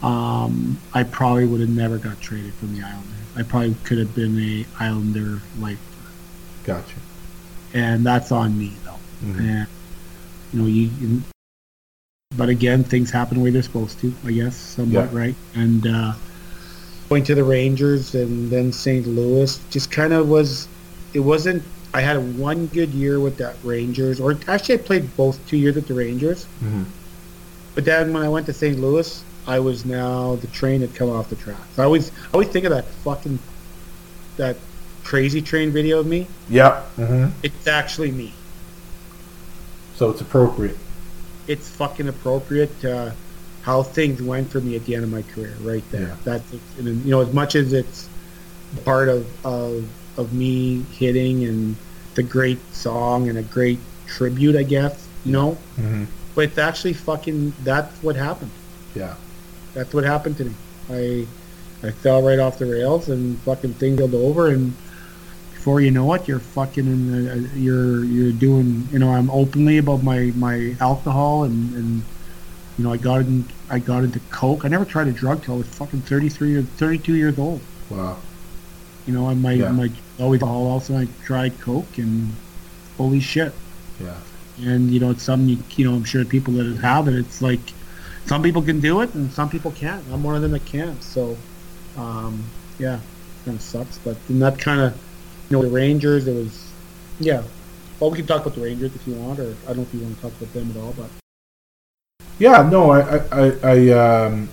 Um, 0.01 0.77
I 0.93 1.03
probably 1.03 1.45
would 1.45 1.61
have 1.61 1.69
never 1.69 1.97
got 1.97 2.21
traded 2.21 2.53
from 2.55 2.73
the 2.73 2.83
Islanders. 2.83 3.16
I 3.37 3.43
probably 3.43 3.75
could 3.83 3.99
have 3.99 4.15
been 4.15 4.37
a 4.39 4.65
Islander 4.83 5.39
life, 5.59 5.77
Gotcha. 6.63 6.95
and 7.73 8.03
that's 8.05 8.31
on 8.31 8.57
me 8.57 8.73
though. 8.83 8.99
Mhm. 9.27 9.39
And 9.39 9.67
you 10.53 10.59
know, 10.61 10.65
you. 10.67 10.89
you 10.99 11.21
but 12.35 12.49
again, 12.49 12.83
things 12.83 13.09
happen 13.09 13.37
the 13.37 13.43
way 13.43 13.51
they're 13.51 13.61
supposed 13.63 13.99
to, 14.01 14.13
I 14.25 14.31
guess, 14.31 14.55
somewhat 14.55 15.11
Yeah. 15.13 15.19
right. 15.19 15.35
And 15.55 15.87
uh, 15.87 16.13
going 17.09 17.23
to 17.23 17.35
the 17.35 17.43
Rangers 17.43 18.15
and 18.15 18.49
then 18.51 18.71
St. 18.71 19.07
Louis 19.07 19.59
just 19.69 19.91
kind 19.91 20.13
of 20.13 20.27
was. 20.27 20.67
It 21.13 21.21
wasn't. 21.21 21.63
I 21.93 22.01
had 22.01 22.37
one 22.37 22.67
good 22.67 22.89
year 22.89 23.19
with 23.19 23.37
that 23.37 23.55
Rangers, 23.63 24.19
or 24.19 24.37
actually, 24.47 24.75
I 24.75 24.77
played 24.79 25.15
both 25.15 25.39
two 25.47 25.57
years 25.57 25.75
with 25.75 25.87
the 25.87 25.93
Rangers. 25.93 26.45
Mhm. 26.63 26.85
But 27.75 27.85
then 27.85 28.11
when 28.13 28.23
I 28.23 28.29
went 28.29 28.45
to 28.47 28.53
St. 28.53 28.79
Louis, 28.79 29.23
I 29.47 29.59
was 29.59 29.85
now 29.85 30.35
the 30.35 30.47
train 30.47 30.81
had 30.81 30.93
come 30.93 31.09
off 31.09 31.29
the 31.29 31.35
tracks. 31.35 31.79
I 31.79 31.83
always 31.83 32.11
I 32.11 32.33
always 32.33 32.49
think 32.49 32.65
of 32.65 32.71
that 32.71 32.85
fucking 32.85 33.39
that 34.35 34.57
crazy 35.03 35.41
train 35.41 35.71
video 35.71 35.99
of 35.99 36.05
me. 36.05 36.27
Yep. 36.49 36.83
hmm 36.95 37.27
It's 37.43 37.67
actually 37.67 38.11
me. 38.11 38.33
So 39.95 40.09
it's 40.09 40.21
appropriate. 40.21 40.77
It's 41.47 41.69
fucking 41.69 42.07
appropriate 42.09 42.83
uh, 42.85 43.11
how 43.61 43.83
things 43.83 44.21
went 44.21 44.51
for 44.51 44.59
me 44.61 44.75
at 44.75 44.85
the 44.85 44.95
end 44.95 45.03
of 45.03 45.11
my 45.11 45.21
career, 45.23 45.55
right 45.61 45.83
there. 45.91 46.01
Yeah. 46.09 46.15
That's 46.23 46.53
you 46.79 46.93
know 47.05 47.21
as 47.21 47.33
much 47.33 47.55
as 47.55 47.73
it's 47.73 48.09
part 48.83 49.07
of 49.09 49.25
of 49.45 49.87
of 50.17 50.33
me 50.33 50.81
hitting 50.91 51.45
and 51.45 51.75
the 52.15 52.23
great 52.23 52.59
song 52.73 53.29
and 53.29 53.37
a 53.37 53.43
great 53.43 53.79
tribute, 54.07 54.55
I 54.55 54.63
guess. 54.63 55.07
You 55.25 55.31
know, 55.31 55.51
hmm 55.75 56.03
but 56.35 56.43
it's 56.43 56.57
actually 56.59 56.93
fucking 56.93 57.53
that's 57.63 57.95
what 58.03 58.15
happened. 58.15 58.51
Yeah. 58.93 59.15
That's 59.77 59.93
what 59.93 60.03
happened 60.03 60.37
to 60.37 60.45
me. 60.45 60.55
I 60.89 61.27
I 61.87 61.91
fell 61.91 62.23
right 62.23 62.39
off 62.39 62.57
the 62.57 62.65
rails 62.65 63.09
and 63.09 63.37
fucking 63.39 63.75
rolled 63.97 64.15
over 64.15 64.47
and 64.47 64.73
before 65.53 65.81
you 65.81 65.91
know 65.91 66.11
it, 66.13 66.27
you're 66.27 66.39
fucking 66.39 66.87
in 66.87 67.11
the, 67.11 67.59
you're 67.59 68.03
you're 68.03 68.31
doing 68.31 68.87
you 68.91 68.97
know 68.97 69.11
I'm 69.13 69.29
openly 69.29 69.77
about 69.77 70.01
my 70.01 70.31
my 70.35 70.75
alcohol 70.79 71.43
and 71.43 71.75
and 71.75 72.03
you 72.77 72.83
know 72.85 72.91
I 72.91 72.97
got 72.97 73.21
in 73.21 73.45
I 73.69 73.77
got 73.77 74.03
into 74.03 74.19
coke. 74.31 74.65
I 74.65 74.67
never 74.69 74.83
tried 74.85 75.09
a 75.09 75.11
drug 75.11 75.43
till 75.43 75.53
I 75.53 75.57
was 75.59 75.67
fucking 75.67 76.01
33 76.01 76.55
or 76.55 76.63
32 76.63 77.13
years 77.13 77.37
old. 77.37 77.61
Wow. 77.91 78.17
You 79.05 79.13
know, 79.13 79.29
and 79.29 79.41
my 79.43 79.53
Yeah. 79.53 79.71
my 79.71 79.91
always 80.19 80.41
alcohol 80.41 80.65
also 80.67 80.97
I 80.97 81.07
tried 81.23 81.59
coke 81.61 81.99
and 81.99 82.33
holy 82.97 83.19
shit. 83.19 83.53
Yeah. 84.01 84.15
And 84.59 84.89
you 84.89 84.99
know, 84.99 85.11
it's 85.11 85.21
something 85.21 85.49
you, 85.49 85.57
you 85.75 85.85
know. 85.87 85.95
I'm 85.95 86.03
sure 86.03 86.25
people 86.25 86.55
that 86.55 86.77
have 86.77 87.07
it, 87.07 87.13
it's 87.13 87.43
like 87.43 87.59
some 88.27 88.43
people 88.43 88.61
can 88.61 88.79
do 88.79 89.01
it 89.01 89.13
and 89.15 89.31
some 89.31 89.49
people 89.49 89.71
can't. 89.71 90.03
I'm 90.11 90.21
one 90.21 90.35
of 90.35 90.41
them 90.41 90.51
that 90.51 90.65
can't. 90.65 91.01
So, 91.01 91.37
um, 91.95 92.43
yeah, 92.77 92.99
kind 93.45 93.55
of 93.55 93.63
sucks. 93.63 93.97
But 93.99 94.17
in 94.27 94.39
that 94.39 94.59
kind 94.59 94.81
of, 94.81 94.93
you 95.49 95.57
know, 95.57 95.63
the 95.63 95.69
Rangers, 95.69 96.27
it 96.27 96.33
was, 96.33 96.71
yeah. 97.19 97.43
Well, 97.99 98.11
we 98.11 98.17
can 98.17 98.27
talk 98.27 98.41
about 98.41 98.55
the 98.55 98.61
Rangers 98.61 98.93
if 98.93 99.07
you 99.07 99.15
want, 99.15 99.39
or 99.39 99.55
I 99.63 99.67
don't 99.67 99.77
know 99.77 99.83
if 99.83 99.93
you 99.93 100.01
want 100.01 100.15
to 100.17 100.21
talk 100.21 100.33
about 100.33 100.53
them 100.53 100.71
at 100.71 100.77
all. 100.77 100.93
But 100.93 101.09
Yeah, 102.37 102.67
no, 102.69 102.91
I, 102.91 103.17
I, 103.31 103.51
I, 103.63 103.89
um, 104.25 104.49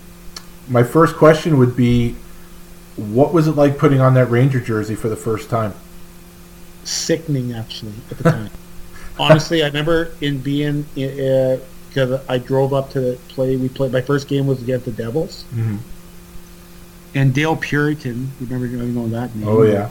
my 0.69 0.85
first 0.85 1.17
question 1.17 1.59
would 1.59 1.77
be, 1.77 2.15
what 2.97 3.35
was 3.35 3.49
it 3.49 3.53
like 3.53 3.77
putting 3.77 4.01
on 4.01 4.15
that 4.15 4.31
Ranger 4.31 4.61
jersey 4.61 4.95
for 4.95 5.09
the 5.09 5.17
first 5.17 5.51
time? 5.51 5.75
Sickening, 6.85 7.53
actually, 7.53 7.95
at 8.11 8.19
the 8.19 8.31
time. 8.31 8.51
Honestly, 9.19 9.63
I 9.63 9.67
remember 9.67 10.13
in 10.21 10.39
being 10.39 10.87
because 11.95 12.21
I 12.29 12.39
drove 12.39 12.75
up 12.75 12.91
to 12.91 13.17
play. 13.29 13.57
We 13.57 13.69
played. 13.69 13.93
My 13.93 14.01
first 14.01 14.27
game 14.29 14.47
was 14.49 14.61
against 14.61 14.85
the 14.87 14.91
Devils, 14.91 15.45
Mhm. 15.55 15.79
and 17.15 17.33
Dale 17.33 17.57
Purinton. 17.57 18.27
Remember 18.41 18.67
you 18.67 18.77
know 18.79 19.09
that 19.09 19.35
name? 19.37 19.49
Oh 19.49 19.63
yeah, 19.63 19.89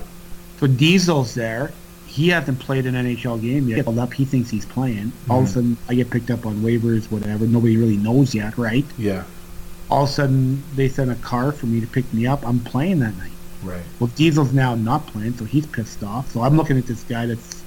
So 0.60 0.68
Diesel's 0.68 1.34
there. 1.34 1.72
He 2.06 2.30
hasn't 2.30 2.60
played 2.60 2.86
an 2.86 2.94
NHL 2.96 3.38
game 3.42 3.68
yet. 3.68 3.86
Called 3.86 3.98
up, 3.98 4.14
he 4.14 4.24
thinks 4.24 4.50
he's 4.52 4.66
playing. 4.66 5.12
All 5.30 5.40
of 5.42 5.46
a 5.46 5.50
sudden, 5.50 5.78
I 5.90 5.96
get 5.96 6.12
picked 6.12 6.30
up 6.30 6.46
on 6.46 6.58
waivers, 6.58 7.06
whatever. 7.10 7.48
Nobody 7.48 7.76
really 7.76 7.98
knows 7.98 8.36
yet, 8.36 8.56
right? 8.58 8.86
yeah, 9.00 9.24
All 9.90 10.04
of 10.04 10.10
a 10.10 10.12
sudden, 10.12 10.64
they 10.76 10.90
send 10.90 11.10
a 11.10 11.16
car 11.16 11.52
for 11.52 11.66
me 11.66 11.82
to 11.82 11.88
pick 11.88 12.12
me 12.14 12.28
up. 12.28 12.46
I'm 12.48 12.60
playing 12.60 13.00
that 13.00 13.18
night. 13.18 13.32
right. 13.64 13.82
Well, 14.00 14.12
Diesel's 14.16 14.52
now 14.54 14.76
not 14.76 15.08
playing, 15.08 15.38
so 15.38 15.46
he's 15.46 15.66
pissed 15.66 16.04
off. 16.04 16.32
So 16.34 16.42
I'm 16.44 16.56
looking 16.58 16.78
at 16.78 16.86
this 16.86 17.02
guy 17.04 17.26
that's 17.26 17.64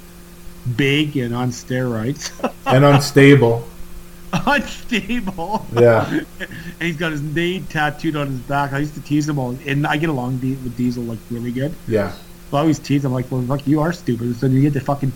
big 0.77 1.17
and 1.17 1.35
on 1.35 1.51
steroids, 1.51 2.31
And 2.67 2.85
unstable. 2.85 3.67
unstable, 4.47 5.67
Yeah, 5.73 6.05
and 6.41 6.51
he's 6.81 6.97
got 6.97 7.13
his 7.13 7.23
name 7.23 7.67
tattooed 7.67 8.17
on 8.17 8.29
his 8.29 8.41
back. 8.41 8.73
I 8.73 8.79
used 8.79 8.95
to 8.95 9.01
tease 9.03 9.29
him 9.29 9.39
all, 9.39 9.57
and 9.67 9.87
I 9.87 9.97
get 9.97 10.09
along 10.09 10.41
with 10.41 10.77
Diesel 10.77 11.05
like 11.05 11.19
really 11.31 11.53
good. 11.53 11.75
yeah, 11.87 12.13
So 12.51 12.57
I 12.57 12.61
always 12.61 12.79
tease 12.79 13.05
him 13.05 13.13
like, 13.13 13.31
"Well, 13.31 13.43
fuck, 13.43 13.67
you 13.67 13.81
are 13.81 13.93
stupid." 13.93 14.37
So 14.37 14.47
you 14.47 14.61
get 14.61 14.73
to 14.75 14.81
fucking, 14.81 15.13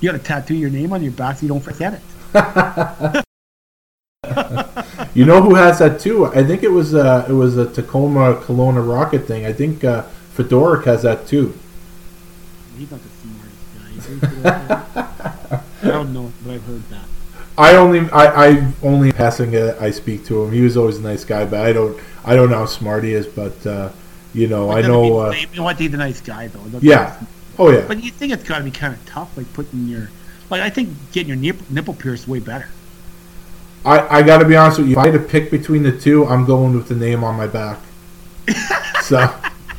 you 0.00 0.10
got 0.10 0.16
to 0.18 0.24
tattoo 0.24 0.54
your 0.54 0.70
name 0.70 0.92
on 0.92 1.02
your 1.02 1.12
back 1.12 1.38
so 1.38 1.42
you 1.42 1.48
don't 1.48 1.60
forget 1.60 1.94
it. 1.94 3.24
You 5.14 5.26
know 5.26 5.42
who 5.42 5.54
has 5.56 5.78
that 5.80 6.00
too? 6.00 6.24
I 6.26 6.42
think 6.42 6.62
it 6.62 6.70
was 6.70 6.94
uh, 6.94 7.26
it 7.28 7.32
was 7.32 7.58
a 7.58 7.66
Tacoma 7.70 8.36
Kelowna 8.36 8.82
Rocket 8.86 9.26
thing. 9.26 9.44
I 9.44 9.52
think 9.52 9.84
uh, 9.84 10.04
Fedoruk 10.34 10.84
has 10.86 11.02
that 11.02 11.26
too. 11.26 11.52
He's 12.78 12.90
not 12.90 13.00
the 13.02 13.10
smartest 14.00 14.42
guy. 14.42 15.62
I 15.82 15.86
don't 15.86 16.14
know, 16.14 16.32
but 16.46 16.54
I've 16.54 16.62
heard 16.64 16.82
that. 16.88 17.04
I 17.58 17.76
only 17.76 18.00
I, 18.10 18.48
I 18.48 18.72
only 18.82 19.12
passing 19.12 19.52
it. 19.54 19.76
I 19.80 19.90
speak 19.90 20.24
to 20.26 20.42
him. 20.42 20.52
He 20.52 20.62
was 20.62 20.76
always 20.76 20.98
a 20.98 21.02
nice 21.02 21.24
guy, 21.24 21.44
but 21.44 21.60
I 21.66 21.72
don't 21.72 21.98
I 22.24 22.34
don't 22.34 22.50
know 22.50 22.58
how 22.58 22.66
smart 22.66 23.04
he 23.04 23.12
is. 23.12 23.26
But 23.26 23.66
uh, 23.66 23.90
you 24.32 24.48
know, 24.48 24.70
I 24.70 24.80
know. 24.82 25.18
Uh, 25.18 25.32
you 25.32 25.46
know 25.56 25.64
what? 25.64 25.78
He's 25.78 25.92
a 25.92 25.96
nice 25.96 26.20
guy 26.20 26.48
though. 26.48 26.60
That's- 26.60 26.82
yeah. 26.82 27.20
Oh 27.58 27.70
yeah. 27.70 27.86
But 27.86 28.02
you 28.02 28.10
think 28.10 28.32
it's 28.32 28.44
got 28.44 28.58
to 28.58 28.64
be 28.64 28.70
kind 28.70 28.94
of 28.94 29.04
tough, 29.04 29.36
like 29.36 29.52
putting 29.52 29.86
your, 29.86 30.10
like 30.48 30.62
I 30.62 30.70
think 30.70 30.90
getting 31.12 31.28
your 31.28 31.36
nip, 31.36 31.70
nipple 31.70 31.92
pierced 31.94 32.26
way 32.26 32.40
better. 32.40 32.68
I, 33.84 34.18
I 34.18 34.22
got 34.22 34.38
to 34.38 34.44
be 34.46 34.56
honest 34.56 34.78
with 34.78 34.86
you. 34.88 34.92
If 34.92 34.98
I 34.98 35.10
had 35.10 35.14
to 35.14 35.18
pick 35.18 35.50
between 35.50 35.82
the 35.82 35.92
two, 35.92 36.24
I'm 36.26 36.46
going 36.46 36.74
with 36.74 36.88
the 36.88 36.94
name 36.94 37.22
on 37.24 37.36
my 37.36 37.46
back. 37.46 37.78
so 39.02 39.18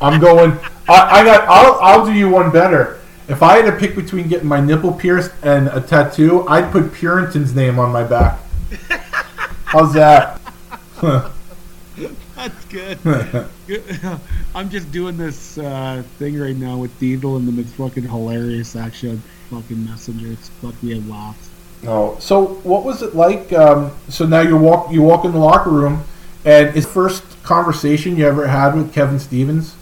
I'm 0.02 0.20
going. 0.20 0.52
I, 0.88 1.22
I 1.22 1.24
got. 1.24 1.48
I'll 1.48 1.80
I'll 1.82 2.06
do 2.06 2.14
you 2.14 2.30
one 2.30 2.52
better. 2.52 3.00
If 3.28 3.42
I 3.42 3.58
had 3.58 3.66
to 3.72 3.78
pick 3.78 3.96
between 3.96 4.28
getting 4.28 4.48
my 4.48 4.60
nipple 4.60 4.92
pierced 4.92 5.32
and 5.44 5.68
a 5.70 5.80
tattoo, 5.80 6.46
I'd 6.48 6.72
put 6.72 6.92
Purinton's 6.92 7.56
name 7.56 7.80
on 7.80 7.92
my 7.92 8.04
back. 8.04 8.40
How's 9.66 9.94
that? 9.94 10.42
That's 12.36 12.66
good. 12.66 13.00
I'm 14.56 14.70
just 14.70 14.92
doing 14.92 15.16
this 15.16 15.58
uh, 15.58 16.04
thing 16.18 16.38
right 16.38 16.56
now 16.56 16.78
with 16.78 16.98
Diesel 17.00 17.38
and 17.38 17.48
them. 17.48 17.60
It's 17.60 17.72
fucking 17.74 18.04
hilarious. 18.04 18.76
Actually, 18.76 19.22
fucking 19.50 19.86
messenger. 19.86 20.32
It's 20.32 20.50
fuck. 20.50 20.76
We 20.84 20.96
have 20.96 21.08
laughs. 21.08 21.50
Oh, 21.86 22.18
so 22.20 22.56
what 22.64 22.84
was 22.84 23.02
it 23.02 23.16
like? 23.16 23.54
Um, 23.54 23.92
so 24.10 24.26
now 24.26 24.42
you 24.42 24.58
walk 24.58 24.92
you 24.92 25.02
walk 25.02 25.26
in 25.26 25.32
the 25.32 25.40
locker 25.40 25.70
room, 25.70 26.04
and 26.44 26.76
is 26.76 26.86
the 26.86 26.92
first 26.92 27.24
conversation 27.44 28.18
you 28.18 28.26
ever 28.26 28.48
had 28.48 28.76
with 28.76 28.94
Kevin 28.94 29.20
Stevens? 29.20 29.76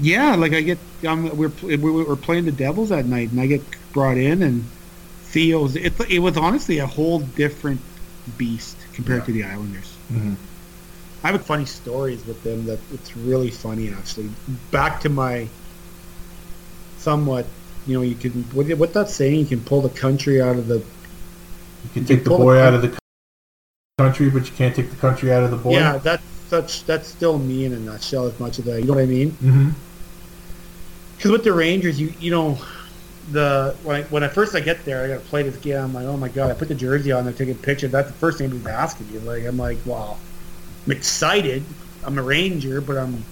Yeah, 0.00 0.34
like 0.36 0.52
I 0.52 0.60
get, 0.60 0.78
um, 1.06 1.36
we're 1.36 1.52
we 1.62 1.76
we're 1.76 2.16
playing 2.16 2.44
the 2.44 2.52
Devils 2.52 2.88
that 2.88 3.06
night, 3.06 3.30
and 3.30 3.40
I 3.40 3.46
get 3.46 3.62
brought 3.92 4.18
in, 4.18 4.42
and 4.42 4.64
Theo's. 5.24 5.76
It, 5.76 5.92
it 6.08 6.18
was 6.18 6.36
honestly 6.36 6.78
a 6.78 6.86
whole 6.86 7.20
different 7.20 7.80
beast 8.36 8.76
compared 8.94 9.20
Yeah. 9.20 9.26
to 9.26 9.32
the 9.32 9.44
Islanders. 9.44 9.96
Mhm. 10.12 10.36
I 11.24 11.32
have 11.32 11.44
funny 11.44 11.64
stories 11.64 12.24
with 12.26 12.42
them 12.44 12.66
that 12.66 12.78
it's 12.92 13.16
really 13.16 13.50
funny 13.50 13.90
actually. 13.90 14.30
Back 14.70 15.00
to 15.00 15.08
my 15.08 15.48
somewhat, 16.98 17.46
you 17.86 17.94
know, 17.96 18.02
you 18.02 18.14
can 18.14 18.44
what 18.52 18.66
what 18.78 18.92
that 18.94 19.08
saying? 19.08 19.40
You 19.40 19.46
can 19.46 19.60
pull 19.60 19.80
the 19.80 19.88
country 19.88 20.40
out 20.40 20.56
of 20.56 20.68
the 20.68 20.76
You 20.76 21.90
can 21.92 22.02
You 22.02 22.08
take 22.08 22.24
the 22.24 22.30
pull 22.30 22.38
the 22.38 22.44
boy 22.44 22.54
con- 22.56 22.66
out 22.66 22.74
of 22.74 22.82
the 22.82 22.98
country, 23.98 24.30
but 24.30 24.48
you 24.48 24.54
can't 24.56 24.74
take 24.74 24.90
the 24.90 24.96
country 24.96 25.32
out 25.32 25.42
of 25.42 25.50
the 25.50 25.56
boy. 25.56 25.72
yeah. 25.72 25.98
That's 25.98 26.22
such 26.50 26.84
that's 26.84 27.08
still 27.08 27.38
me 27.38 27.64
in 27.64 27.72
a 27.72 27.78
nutshell. 27.78 28.26
As 28.26 28.38
much 28.40 28.58
as 28.58 28.64
that, 28.66 28.80
you 28.80 28.86
know 28.86 28.94
what 28.94 29.02
I 29.02 29.06
mean? 29.06 29.30
hmm 29.32 29.70
Because 31.18 31.32
with 31.32 31.44
the 31.44 31.52
Rangers, 31.52 32.00
you 32.00 32.14
you 32.20 32.30
know, 32.30 32.58
the 33.32 33.76
when 33.82 33.96
I, 33.96 34.02
when 34.04 34.22
I 34.24 34.28
first 34.28 34.54
I 34.54 34.60
get 34.60 34.84
there, 34.84 35.04
I 35.04 35.08
got 35.08 35.22
to 35.22 35.28
play 35.28 35.42
this 35.42 35.56
game. 35.58 35.76
I'm 35.76 35.92
like, 35.92 36.06
oh 36.06 36.16
my 36.16 36.28
god! 36.28 36.50
I 36.50 36.54
put 36.54 36.68
the 36.68 36.74
jersey 36.74 37.12
on, 37.12 37.24
they're 37.24 37.32
taking 37.34 37.56
pictures. 37.56 37.90
That's 37.90 38.08
the 38.08 38.14
first 38.14 38.38
thing 38.38 38.50
he's 38.50 38.66
asking 38.66 39.12
me. 39.12 39.18
Like, 39.18 39.44
I'm 39.44 39.56
like, 39.58 39.78
wow, 39.84 40.16
I'm 40.86 40.92
excited. 40.92 41.62
I'm 42.04 42.16
a 42.18 42.22
Ranger, 42.22 42.80
but 42.80 42.96
I'm 42.96 43.24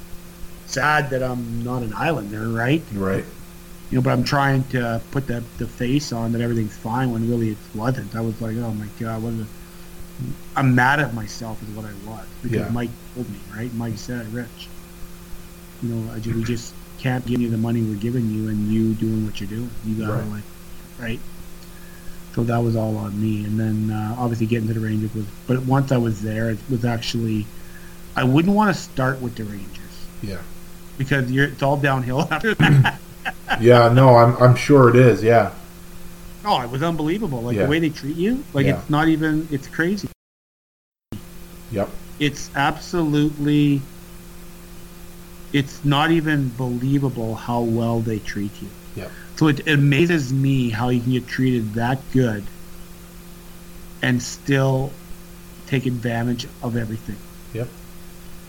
sad 0.66 1.10
that 1.10 1.22
I'm 1.22 1.62
not 1.62 1.82
an 1.82 1.92
Islander, 1.94 2.48
right? 2.48 2.82
Right. 2.92 3.24
You 3.90 3.98
know, 3.98 4.02
but 4.02 4.10
I'm 4.10 4.24
trying 4.24 4.64
to 4.70 5.00
put 5.12 5.28
the 5.28 5.42
the 5.58 5.66
face 5.68 6.12
on 6.12 6.32
that 6.32 6.40
everything's 6.40 6.76
fine 6.76 7.12
when 7.12 7.28
really 7.30 7.50
it 7.50 7.58
wasn't. 7.74 8.14
I 8.16 8.20
was 8.20 8.40
like, 8.42 8.56
oh 8.56 8.72
my 8.72 8.88
god, 8.98 9.22
what? 9.22 9.32
A, 9.32 9.46
I'm 10.56 10.74
mad 10.74 10.98
at 10.98 11.14
myself 11.14 11.62
is 11.62 11.68
what 11.68 11.84
I 11.84 11.92
was 12.04 12.26
because 12.42 12.66
Yeah. 12.66 12.68
Mike 12.70 12.90
told 13.14 13.30
me, 13.30 13.38
right? 13.54 13.72
Mike 13.74 13.96
said, 13.98 14.26
Rich, 14.32 14.68
you 15.82 15.90
know, 15.90 16.12
I 16.12 16.18
ju- 16.18 16.34
we 16.34 16.42
just 16.42 16.74
can't 17.06 17.24
give 17.24 17.40
you 17.40 17.48
the 17.50 17.56
money 17.56 17.82
we're 17.82 17.94
giving 17.94 18.28
you 18.30 18.48
and 18.48 18.66
you 18.72 18.92
doing 18.94 19.24
what 19.24 19.40
you're 19.40 19.48
doing. 19.48 19.70
You 19.84 19.94
gotta 19.94 20.14
Right. 20.14 20.30
like, 20.32 20.42
right? 20.98 21.20
So 22.34 22.42
that 22.44 22.58
was 22.58 22.74
all 22.74 22.96
on 22.96 23.20
me. 23.20 23.44
And 23.44 23.58
then 23.60 23.90
uh, 23.96 24.16
obviously 24.18 24.46
getting 24.46 24.66
to 24.68 24.74
the 24.74 24.80
Rangers 24.80 25.14
was, 25.14 25.24
but 25.46 25.62
once 25.64 25.92
I 25.92 25.98
was 25.98 26.20
there, 26.22 26.50
it 26.50 26.58
was 26.68 26.84
actually, 26.84 27.46
I 28.16 28.24
wouldn't 28.24 28.54
want 28.54 28.74
to 28.74 28.80
start 28.82 29.22
with 29.22 29.36
the 29.36 29.44
Rangers 29.44 30.06
Yeah. 30.20 30.38
because 30.98 31.30
you're 31.30 31.44
it's 31.46 31.62
all 31.62 31.76
downhill 31.76 32.22
after 32.30 32.54
that. 32.56 32.98
Yeah. 33.60 33.88
No, 33.92 34.16
I'm 34.16 34.36
I'm 34.42 34.56
sure 34.56 34.88
it 34.90 34.96
is. 34.96 35.22
Yeah. 35.22 35.52
Oh, 36.44 36.60
it 36.60 36.70
was 36.70 36.82
unbelievable. 36.82 37.40
Like 37.42 37.56
Yeah. 37.56 37.64
the 37.64 37.68
way 37.70 37.78
they 37.78 37.90
treat 37.90 38.16
you. 38.16 38.42
Like 38.52 38.66
Yeah. 38.66 38.78
it's 38.80 38.90
not 38.90 39.06
even. 39.08 39.46
It's 39.52 39.68
crazy. 39.68 40.08
Yep. 41.70 41.88
It's 42.18 42.50
absolutely. 42.56 43.80
It's 45.52 45.84
not 45.84 46.10
even 46.10 46.50
believable 46.56 47.34
how 47.34 47.60
well 47.60 48.00
they 48.00 48.18
treat 48.18 48.50
you. 48.60 48.68
Yep. 48.96 49.10
So 49.36 49.48
it, 49.48 49.60
it 49.60 49.72
amazes 49.72 50.32
me 50.32 50.70
how 50.70 50.88
you 50.88 51.00
can 51.00 51.12
get 51.12 51.26
treated 51.26 51.74
that 51.74 51.98
good, 52.12 52.44
and 54.02 54.22
still 54.22 54.92
take 55.66 55.86
advantage 55.86 56.46
of 56.62 56.76
everything. 56.76 57.16
Yep. 57.52 57.68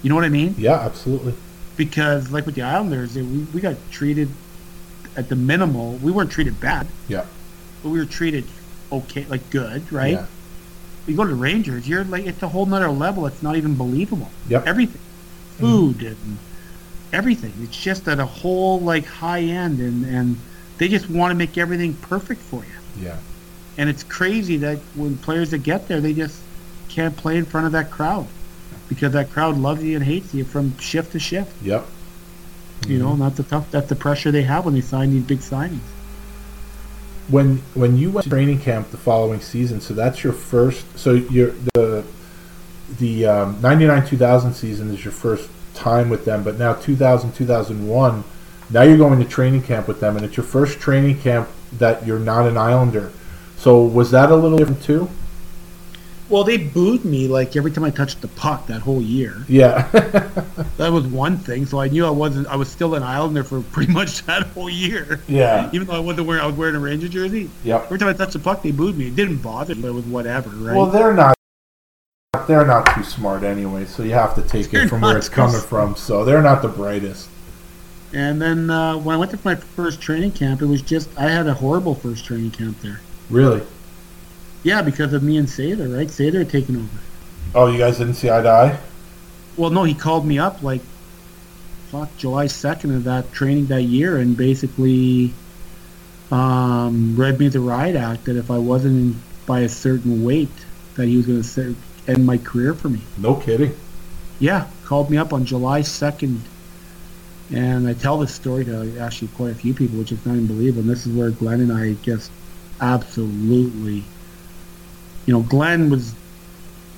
You 0.03 0.10
know 0.10 0.15
what 0.15 0.26
I 0.26 0.30
mean? 0.30 0.56
Yeah. 0.57 0.74
Absolutely. 0.80 1.34
Because 1.76 2.32
like 2.32 2.45
with 2.45 2.56
the 2.56 2.61
Islanders, 2.64 3.15
we, 3.15 3.24
we 3.24 3.61
got 3.61 3.76
treated 3.91 4.30
at 5.15 5.30
the 5.30 5.36
minimal. 5.36 5.94
We 5.94 6.11
weren't 6.11 6.32
treated 6.32 6.60
bad, 6.60 6.88
Yeah. 7.07 7.26
but 7.84 7.90
we 7.90 7.99
were 7.99 8.06
treated 8.06 8.45
okay, 8.91 9.26
like 9.26 9.49
good, 9.49 9.91
right? 9.91 10.14
Yeah. 10.14 10.26
you 11.07 11.15
go 11.15 11.24
to 11.24 11.30
the 11.30 11.36
Rangers, 11.36 11.88
you're 11.88 12.03
like 12.03 12.26
it's 12.26 12.41
a 12.44 12.48
whole 12.48 12.65
nother 12.65 12.90
level. 12.90 13.26
It's 13.26 13.44
not 13.44 13.56
even 13.56 13.76
believable. 13.76 14.30
Yep. 14.48 14.68
Everything, 14.68 15.02
mm-hmm. 15.02 15.65
food 15.65 16.03
and 16.03 16.38
everything. 17.13 17.53
It's 17.61 17.77
just 17.77 18.07
at 18.07 18.19
a 18.19 18.25
whole 18.25 18.79
like 18.79 19.05
high 19.05 19.41
end, 19.41 19.79
and 19.79 20.05
and 20.05 20.38
they 20.77 20.88
just 20.88 21.09
want 21.09 21.31
to 21.31 21.35
make 21.35 21.57
everything 21.57 21.93
perfect 21.95 22.41
for 22.41 22.63
you. 22.63 23.03
Yeah. 23.03 23.17
And 23.77 23.89
it's 23.89 24.03
crazy 24.03 24.57
that 24.57 24.79
when 24.95 25.17
players 25.17 25.51
that 25.51 25.59
get 25.59 25.88
there, 25.88 26.01
they 26.01 26.13
just 26.13 26.41
can't 26.89 27.15
play 27.15 27.38
in 27.38 27.45
front 27.45 27.67
of 27.67 27.73
that 27.73 27.91
crowd 27.91 28.27
because 28.89 29.13
that 29.13 29.29
crowd 29.29 29.57
loves 29.57 29.84
you 29.84 29.95
and 29.95 30.03
hates 30.03 30.34
you 30.34 30.43
from 30.43 30.77
shift 30.79 31.11
to 31.11 31.19
shift. 31.19 31.53
Yep. 31.61 31.85
You 32.88 32.99
know, 32.99 33.13
and 33.13 33.21
that's 33.21 33.38
the 33.38 33.43
tough. 33.43 33.69
That's 33.71 33.89
the 33.89 33.95
pressure 33.95 34.31
they 34.31 34.43
have 34.43 34.65
when 34.65 34.73
they 34.73 34.81
sign 34.81 35.11
these 35.11 35.23
big 35.23 35.39
signings. 35.39 35.79
When 37.27 37.57
when 37.73 37.97
you 37.97 38.11
went 38.11 38.23
to 38.23 38.29
training 38.29 38.61
camp 38.61 38.91
the 38.91 38.97
following 38.97 39.41
season, 39.41 39.81
so 39.81 39.93
that's 39.93 40.23
your 40.23 40.34
first. 40.34 40.85
So 40.97 41.13
you're 41.13 41.53
the 41.73 42.05
the 42.99 43.25
um, 43.25 43.61
99 43.61 44.07
2000 44.07 44.53
season 44.53 44.91
is 44.91 45.03
your 45.03 45.11
first 45.11 45.49
time 45.77 46.09
with 46.09 46.25
them, 46.25 46.43
but 46.43 46.57
now 46.57 46.73
2000 46.73 47.31
2001, 47.33 48.23
now 48.69 48.81
you're 48.81 48.97
going 48.97 49.19
to 49.19 49.25
training 49.25 49.61
camp 49.63 49.87
with 49.87 49.99
them, 49.99 50.17
and 50.17 50.25
it's 50.25 50.35
your 50.35 50.45
first 50.45 50.79
training 50.79 51.19
camp 51.21 51.47
that 51.73 52.05
you're 52.05 52.19
not 52.19 52.47
an 52.47 52.57
Islander. 52.57 53.11
So 53.57 53.83
was 53.83 54.11
that 54.11 54.31
a 54.31 54.35
little 54.35 54.57
different 54.57 54.83
too? 54.83 55.09
Well, 56.29 56.43
they 56.43 56.57
booed 56.57 57.05
me 57.05 57.29
like 57.29 57.55
every 57.55 57.71
time 57.71 57.85
I 57.85 57.89
touched 57.89 58.19
the 58.19 58.27
puck 58.27 58.67
that 58.67 58.81
whole 58.81 59.01
year. 59.01 59.45
Yeah. 59.47 59.87
That 60.77 60.91
was 60.91 61.07
one 61.07 61.37
thing. 61.37 61.65
So 61.65 61.79
I 61.79 61.87
knew 61.87 62.05
I 62.05 62.11
wasn't. 62.11 62.45
I 62.47 62.55
was 62.55 62.69
still 62.69 62.93
an 62.93 63.01
Islander 63.01 63.43
for 63.43 63.61
pretty 63.71 63.91
much 63.91 64.23
that 64.25 64.43
whole 64.47 64.69
year. 64.69 65.21
yeah. 65.27 65.71
Even 65.73 65.87
though 65.87 65.95
I 65.95 65.99
wasn't 65.99 66.27
wearing, 66.27 66.43
I 66.43 66.47
was 66.47 66.55
wearing 66.55 66.75
a 66.75 66.79
Ranger 66.79 67.07
jersey. 67.07 67.49
Yeah. 67.63 67.77
Every 67.77 67.97
time 67.97 68.09
I 68.09 68.13
touched 68.13 68.33
the 68.33 68.39
puck, 68.39 68.61
they 68.61 68.71
booed 68.71 68.95
me. 68.95 69.07
It 69.07 69.15
didn't 69.15 69.37
bother 69.37 69.73
me, 69.73 69.81
but 69.81 69.87
it 69.87 69.93
was 69.93 70.05
whatever, 70.05 70.49
right? 70.51 70.75
Well, 70.75 70.85
they're 70.85 71.13
not 71.15 71.36
they're 72.47 72.65
not 72.65 72.85
too 72.95 73.03
smart 73.03 73.43
anyway, 73.43 73.85
so 73.85 74.03
you 74.03 74.13
have 74.13 74.33
to 74.35 74.41
take 74.41 74.71
They're 74.71 74.85
it 74.85 74.89
from 74.89 75.01
where 75.01 75.17
it's 75.17 75.29
coming 75.29 75.61
from. 75.61 75.95
So 75.95 76.25
they're 76.25 76.41
not 76.41 76.61
the 76.61 76.69
brightest. 76.69 77.29
And 78.13 78.41
then 78.41 78.69
uh, 78.69 78.97
when 78.97 79.15
I 79.15 79.19
went 79.19 79.31
to 79.31 79.39
my 79.43 79.55
first 79.55 80.01
training 80.01 80.31
camp, 80.31 80.61
it 80.61 80.65
was 80.65 80.81
just 80.81 81.09
I 81.17 81.29
had 81.29 81.45
a 81.47 81.53
horrible 81.53 81.93
first 81.93 82.25
training 82.25 82.51
camp 82.51 82.79
there. 82.81 83.01
Really? 83.29 83.61
Yeah, 84.63 84.81
because 84.81 85.13
of 85.13 85.21
me 85.23 85.37
and 85.37 85.47
Sather, 85.47 85.93
right? 85.95 86.07
Sather 86.07 86.39
had 86.39 86.49
taken 86.49 86.77
over. 86.77 86.99
Oh, 87.53 87.67
you 87.67 87.77
guys 87.77 87.97
didn't 87.97 88.15
see 88.15 88.29
eye 88.29 88.41
to 88.41 88.49
eye? 88.49 88.79
Well, 89.57 89.69
no, 89.69 89.83
he 89.83 89.93
called 89.93 90.25
me 90.25 90.39
up 90.39 90.63
like, 90.63 90.81
fuck, 91.89 92.15
July 92.17 92.47
second 92.47 92.95
of 92.95 93.03
that 93.05 93.31
training 93.31 93.67
that 93.67 93.83
year, 93.83 94.17
and 94.17 94.37
basically, 94.37 95.33
um, 96.31 97.15
read 97.15 97.39
me 97.39 97.47
the 97.47 97.59
riot 97.59 97.95
act 97.95 98.25
that 98.25 98.35
if 98.35 98.51
I 98.51 98.57
wasn't 98.57 99.17
by 99.45 99.61
a 99.61 99.69
certain 99.69 100.23
weight, 100.23 100.49
that 100.95 101.07
he 101.07 101.17
was 101.17 101.25
going 101.25 101.41
to 101.41 101.47
end 102.07 102.25
my 102.25 102.38
career 102.38 102.73
for 102.73 102.89
me. 102.89 103.01
No 103.17 103.35
kidding. 103.35 103.75
Yeah, 104.39 104.67
called 104.85 105.09
me 105.09 105.17
up 105.17 105.34
on 105.34 105.45
July 105.45 105.81
second, 105.81 106.41
and 107.53 107.88
I 107.88 107.93
tell 107.93 108.17
this 108.19 108.34
story 108.34 108.65
to 108.65 108.99
actually 108.99 109.29
quite 109.29 109.51
a 109.51 109.55
few 109.55 109.73
people, 109.73 109.97
which 109.97 110.11
is 110.11 110.23
not 110.25 110.34
even 110.34 110.47
believable. 110.47 110.81
And 110.81 110.89
this 110.89 111.05
is 111.07 111.15
where 111.15 111.31
Glenn 111.31 111.61
and 111.61 111.73
I 111.73 111.93
just 112.03 112.31
absolutely, 112.79 114.03
you 115.25 115.34
know, 115.34 115.41
Glenn 115.41 115.89
was. 115.89 116.13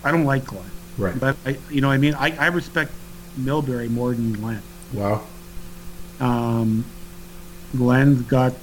I 0.03 0.11
don't 0.11 0.25
like 0.25 0.45
Glenn. 0.45 0.63
Right. 0.97 1.17
But 1.17 1.37
I, 1.45 1.57
you 1.69 1.81
know, 1.81 1.89
I 1.89 1.97
mean, 1.97 2.13
I, 2.13 2.35
I 2.37 2.47
respect 2.47 2.91
Milbury 3.39 3.89
more 3.89 4.13
than 4.13 4.33
Glenn. 4.33 4.61
Wow. 4.93 5.23
Um, 6.19 6.85
Glenn's 7.75 8.21
got 8.23 8.53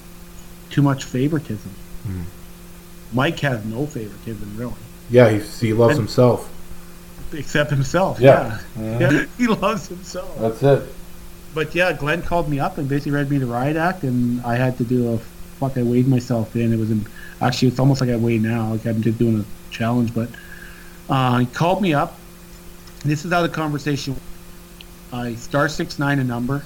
too 0.70 0.82
much 0.82 1.04
favoritism. 1.04 1.70
Hmm. 2.02 2.22
Mike 3.12 3.38
has 3.40 3.64
no 3.64 3.86
favoritism 3.86 4.54
really, 4.56 4.74
Yeah, 5.10 5.30
he, 5.30 5.38
he 5.66 5.72
loves 5.72 5.96
And- 5.96 6.06
himself. 6.06 6.52
except 7.32 7.70
himself. 7.70 8.20
Yeah. 8.20 8.58
Yeah. 8.78 8.98
Yeah, 9.10 9.24
he 9.38 9.46
loves 9.46 9.88
himself. 9.88 10.38
That's 10.38 10.62
it. 10.62 10.82
But 11.54 11.74
yeah, 11.74 11.92
Glenn 11.92 12.22
called 12.22 12.48
me 12.48 12.60
up 12.60 12.78
and 12.78 12.88
basically 12.88 13.12
read 13.12 13.30
me 13.30 13.38
the 13.38 13.46
riot 13.46 13.76
act, 13.76 14.02
and 14.04 14.40
I 14.42 14.56
had 14.56 14.76
to 14.78 14.84
do 14.84 15.12
a 15.14 15.18
fuck. 15.58 15.76
I 15.78 15.82
weighed 15.82 16.06
myself 16.06 16.54
in. 16.54 16.72
It 16.72 16.78
was 16.78 16.90
in, 16.90 17.06
actually 17.40 17.68
it's 17.68 17.78
almost 17.78 18.00
like 18.00 18.10
I 18.10 18.16
weigh 18.16 18.38
now. 18.38 18.70
Like 18.72 18.84
I'm 18.86 19.00
just 19.02 19.18
doing 19.18 19.40
a 19.40 19.72
challenge, 19.72 20.14
but 20.14 20.28
uh, 21.08 21.38
he 21.38 21.46
called 21.46 21.80
me 21.82 21.94
up. 21.94 22.18
This 23.04 23.24
is 23.24 23.32
how 23.32 23.42
the 23.42 23.48
conversation. 23.48 24.16
I 25.12 25.34
star 25.36 25.68
six 25.68 25.98
nine 25.98 26.18
a 26.18 26.24
number, 26.24 26.62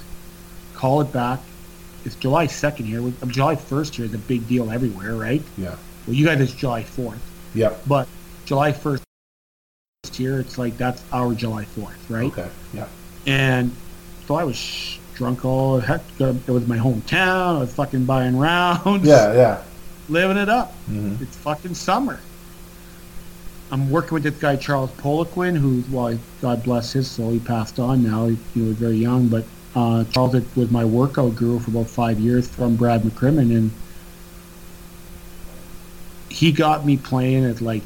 call 0.73 1.01
it 1.01 1.11
back. 1.13 1.39
It's 2.03 2.15
July 2.15 2.47
second 2.47 2.85
here. 2.87 3.01
July 3.27 3.55
first 3.55 3.95
here 3.95 4.05
is 4.05 4.13
a 4.13 4.17
big 4.17 4.47
deal 4.47 4.71
everywhere, 4.71 5.15
right? 5.15 5.41
Yeah. 5.57 5.75
Well, 6.07 6.15
you 6.15 6.25
guys 6.25 6.41
it's 6.41 6.53
July 6.53 6.83
fourth, 6.83 7.21
Yeah. 7.53 7.73
but 7.87 8.07
July 8.51 8.73
first 8.73 9.05
here 10.11 10.41
it's 10.41 10.57
like 10.57 10.75
that's 10.77 11.01
our 11.13 11.33
July 11.33 11.63
fourth, 11.63 12.09
right? 12.09 12.25
Okay. 12.25 12.49
Yeah. 12.73 12.85
And 13.25 13.73
so 14.27 14.35
I 14.35 14.43
was 14.43 14.99
drunk 15.15 15.45
all 15.45 15.79
heck. 15.79 16.01
It 16.19 16.49
was 16.49 16.67
my 16.67 16.77
hometown. 16.77 17.55
I 17.55 17.59
was 17.59 17.73
fucking 17.73 18.03
buying 18.03 18.37
rounds. 18.37 19.07
Yeah. 19.07 19.33
Yeah. 19.33 19.63
Living 20.09 20.35
it 20.35 20.49
up. 20.49 20.73
Mhm. 20.89 21.21
It's 21.21 21.37
fucking 21.37 21.75
summer. 21.75 22.19
I'm 23.71 23.89
working 23.89 24.15
with 24.15 24.23
this 24.23 24.37
guy 24.37 24.57
Charles 24.57 24.91
Poliquin, 24.97 25.55
who, 25.57 25.85
well, 25.89 26.19
God 26.41 26.61
bless 26.61 26.91
his 26.91 27.09
soul, 27.09 27.31
he 27.31 27.39
passed 27.39 27.79
on 27.79 28.03
now. 28.03 28.27
He, 28.27 28.37
he 28.53 28.61
was 28.63 28.75
very 28.75 28.97
young, 28.97 29.29
but 29.29 29.45
uh, 29.75 30.03
Charles 30.11 30.33
was 30.57 30.69
my 30.69 30.83
workout 30.83 31.37
guru 31.37 31.57
for 31.59 31.71
about 31.71 31.87
five 31.87 32.19
years 32.19 32.49
from 32.49 32.75
Brad 32.75 33.03
McCrimmon, 33.03 33.55
and 33.55 33.71
he 36.27 36.51
got 36.51 36.85
me 36.85 36.97
playing 36.97 37.45
at 37.45 37.61
like 37.61 37.81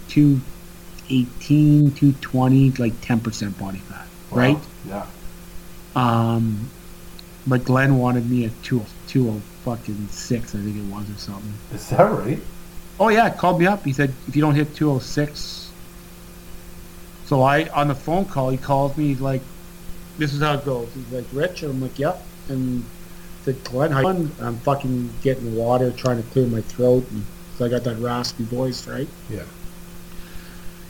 218, 1.10 1.91
220, 1.91 2.72
like 2.72 2.94
10% 3.02 3.57
body 3.60 3.80
fat, 3.80 4.07
Wow. 4.32 4.38
right? 4.38 4.57
Yeah. 4.88 5.06
Um, 5.95 6.69
but 7.48 7.64
Glenn 7.64 7.98
wanted 7.98 8.30
me 8.30 8.45
at 8.45 8.64
2 8.64 8.84
20 9.07 9.41
fucking 9.64 10.07
6, 10.10 10.56
I 10.56 10.57
think 10.60 10.77
it 10.77 10.94
was, 10.94 11.10
or 11.10 11.18
something. 11.18 11.53
Is 11.73 11.90
that 11.90 12.03
right? 12.03 12.40
Oh 12.99 13.10
yeah, 13.10 13.30
called 13.30 13.60
me 13.60 13.68
up. 13.68 13.84
He 13.84 13.94
said 13.94 14.14
if 14.27 14.36
you 14.36 14.41
don't 14.41 14.56
hit 14.56 14.73
206. 14.76 15.69
So 17.26 17.41
I 17.41 17.68
on 17.69 17.88
the 17.88 17.95
phone 17.95 18.26
call, 18.26 18.49
he 18.49 18.57
calls 18.57 18.95
me. 18.98 19.07
He's 19.07 19.19
like, 19.19 19.41
"This 20.18 20.34
is 20.34 20.41
how 20.41 20.53
it 20.53 20.64
goes." 20.65 20.88
He's 20.94 21.11
like, 21.11 21.26
"Rich," 21.34 21.64
and 21.64 21.72
I'm 21.72 21.82
like, 21.82 21.98
"Yep." 21.99 22.23
And 22.49 22.86
said, 23.44 23.61
"Glenn, 23.65 23.91
how 23.91 23.99
you 24.02 24.14
doing?" 24.14 24.32
I'm 24.41 24.57
fucking 24.60 25.10
getting 25.23 25.56
water, 25.57 25.91
trying 25.91 26.22
to 26.23 26.30
clear 26.30 26.45
my 26.48 26.61
throat, 26.61 27.06
and 27.11 27.26
so 27.57 27.65
I 27.65 27.69
got 27.69 27.84
that 27.84 27.98
raspy 27.99 28.44
voice, 28.45 28.88
right? 28.88 29.07
Yeah. 29.30 29.41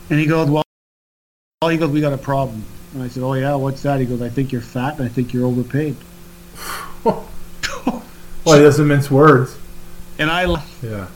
And 0.09 0.19
he 0.19 0.25
goes, 0.25 0.49
"Well," 0.49 0.63
well, 1.61 1.69
he 1.69 1.77
goes, 1.77 1.89
"We 1.89 2.01
got 2.01 2.13
a 2.13 2.17
problem." 2.17 2.63
And 2.93 3.03
I 3.03 3.07
said, 3.07 3.23
"Oh 3.23 3.33
yeah, 3.33 3.55
what's 3.55 3.81
that?" 3.83 3.99
He 3.99 4.05
goes, 4.05 4.21
"I 4.21 4.29
think 4.29 4.51
you're 4.51 4.61
fat, 4.61 4.97
and 4.97 5.05
I 5.05 5.09
think 5.09 5.33
you're 5.33 5.45
overpaid." 5.45 5.95
Well, 8.45 8.57
he 8.57 8.63
doesn't 8.63 8.87
mince 8.87 9.09
words. 9.09 9.57
And 10.19 10.29
I 10.29 10.45
laughed. 10.45 10.83
Yeah. 10.83 11.07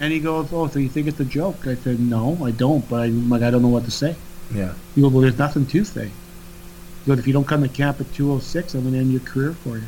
And 0.00 0.10
he 0.10 0.20
goes, 0.20 0.48
"Oh, 0.52 0.68
so 0.68 0.78
you 0.78 0.88
think 0.88 1.06
it's 1.06 1.20
a 1.20 1.24
joke?" 1.24 1.66
I 1.66 1.74
said, 1.74 2.00
"No, 2.00 2.38
I 2.42 2.50
don't, 2.50 2.88
but 2.88 3.02
I'm 3.02 3.28
like 3.28 3.42
I 3.42 3.50
don't 3.50 3.60
know 3.60 3.68
what 3.68 3.84
to 3.84 3.90
say." 3.90 4.16
Yeah. 4.54 4.72
He 4.94 5.02
goes, 5.02 5.12
"Well, 5.12 5.20
there's 5.20 5.36
nothing 5.38 5.66
to 5.66 5.84
say." 5.84 6.06
He 6.06 7.06
goes, 7.06 7.18
"If 7.18 7.26
you 7.26 7.34
don't 7.34 7.46
come 7.46 7.62
to 7.62 7.68
camp 7.68 8.00
at 8.00 8.12
206, 8.14 8.74
I'm 8.74 8.82
going 8.82 8.94
to 8.94 9.00
end 9.00 9.12
your 9.12 9.20
career 9.20 9.52
for 9.52 9.76
you." 9.76 9.84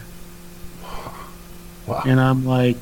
Wow. 1.86 2.02
And 2.06 2.20
I'm 2.20 2.44
like, 2.44 2.76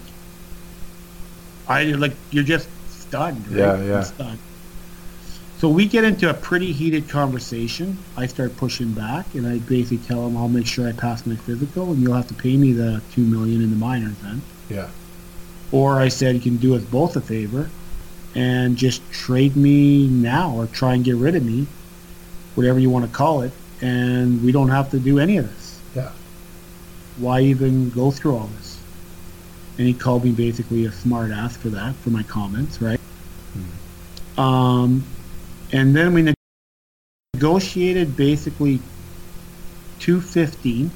I 1.68 1.84
like 1.84 2.14
you're 2.30 2.44
just 2.44 2.68
stunned. 2.90 3.46
Right? 3.48 3.59
Yeah, 3.59 3.82
yeah. 3.82 3.96
I'm 3.98 4.05
stunned. 4.05 4.38
So 5.59 5.68
we 5.68 5.86
get 5.86 6.05
into 6.05 6.30
a 6.30 6.35
pretty 6.35 6.70
heated 6.70 7.09
conversation. 7.09 7.98
I 8.16 8.26
start 8.26 8.56
pushing 8.56 8.93
back, 8.93 9.35
and 9.35 9.44
I 9.44 9.59
basically 9.59 9.98
tell 9.98 10.24
him 10.24 10.36
I'll 10.36 10.48
make 10.48 10.68
sure 10.68 10.86
I 10.86 10.93
pass 10.93 11.26
my 11.26 11.35
physical, 11.35 11.90
and 11.90 12.01
you'll 12.01 12.14
have 12.14 12.28
to 12.28 12.35
pay 12.35 12.56
me 12.56 12.72
the 12.72 13.02
two 13.12 13.22
million 13.22 13.60
in 13.60 13.70
the 13.70 13.76
minors 13.76 14.16
then. 14.22 14.40
Yeah. 14.68 14.89
Or 15.72 15.98
I 15.98 16.09
said 16.09 16.36
you 16.36 16.40
can 16.40 16.59
do 16.59 16.76
us 16.76 16.82
both 16.85 17.16
a 17.16 17.20
favor 17.20 17.70
and 18.36 18.76
just 18.76 19.02
trade 19.10 19.56
me 19.56 20.06
now 20.06 20.55
or 20.55 20.66
try 20.68 20.94
and 20.94 21.05
get 21.05 21.16
rid 21.16 21.35
of 21.35 21.44
me, 21.44 21.66
whatever 22.55 22.78
you 22.78 22.89
want 22.89 23.05
to 23.06 23.10
call 23.10 23.40
it, 23.40 23.51
and 23.80 24.44
we 24.44 24.52
don't 24.52 24.68
have 24.68 24.93
to 24.93 25.01
do 25.01 25.18
any 25.18 25.39
of 25.39 25.52
this. 25.52 25.80
Yeah. 25.97 26.12
Why 27.16 27.40
even 27.40 27.90
go 27.90 28.12
through 28.12 28.36
all 28.36 28.48
this? 28.59 28.80
And 29.76 29.89
he 29.89 29.94
called 29.94 30.24
me 30.24 30.30
basically 30.30 30.85
a 30.85 30.93
smart 30.93 31.32
ass 31.32 31.56
for 31.56 31.68
that, 31.70 31.97
for 31.97 32.10
my 32.10 32.22
comments, 32.22 32.80
right? 32.80 33.01
Um, 34.36 35.05
and 35.73 35.95
then 35.95 36.12
we 36.15 36.32
negotiated 37.35 38.16
basically 38.16 38.81
215 40.01 40.90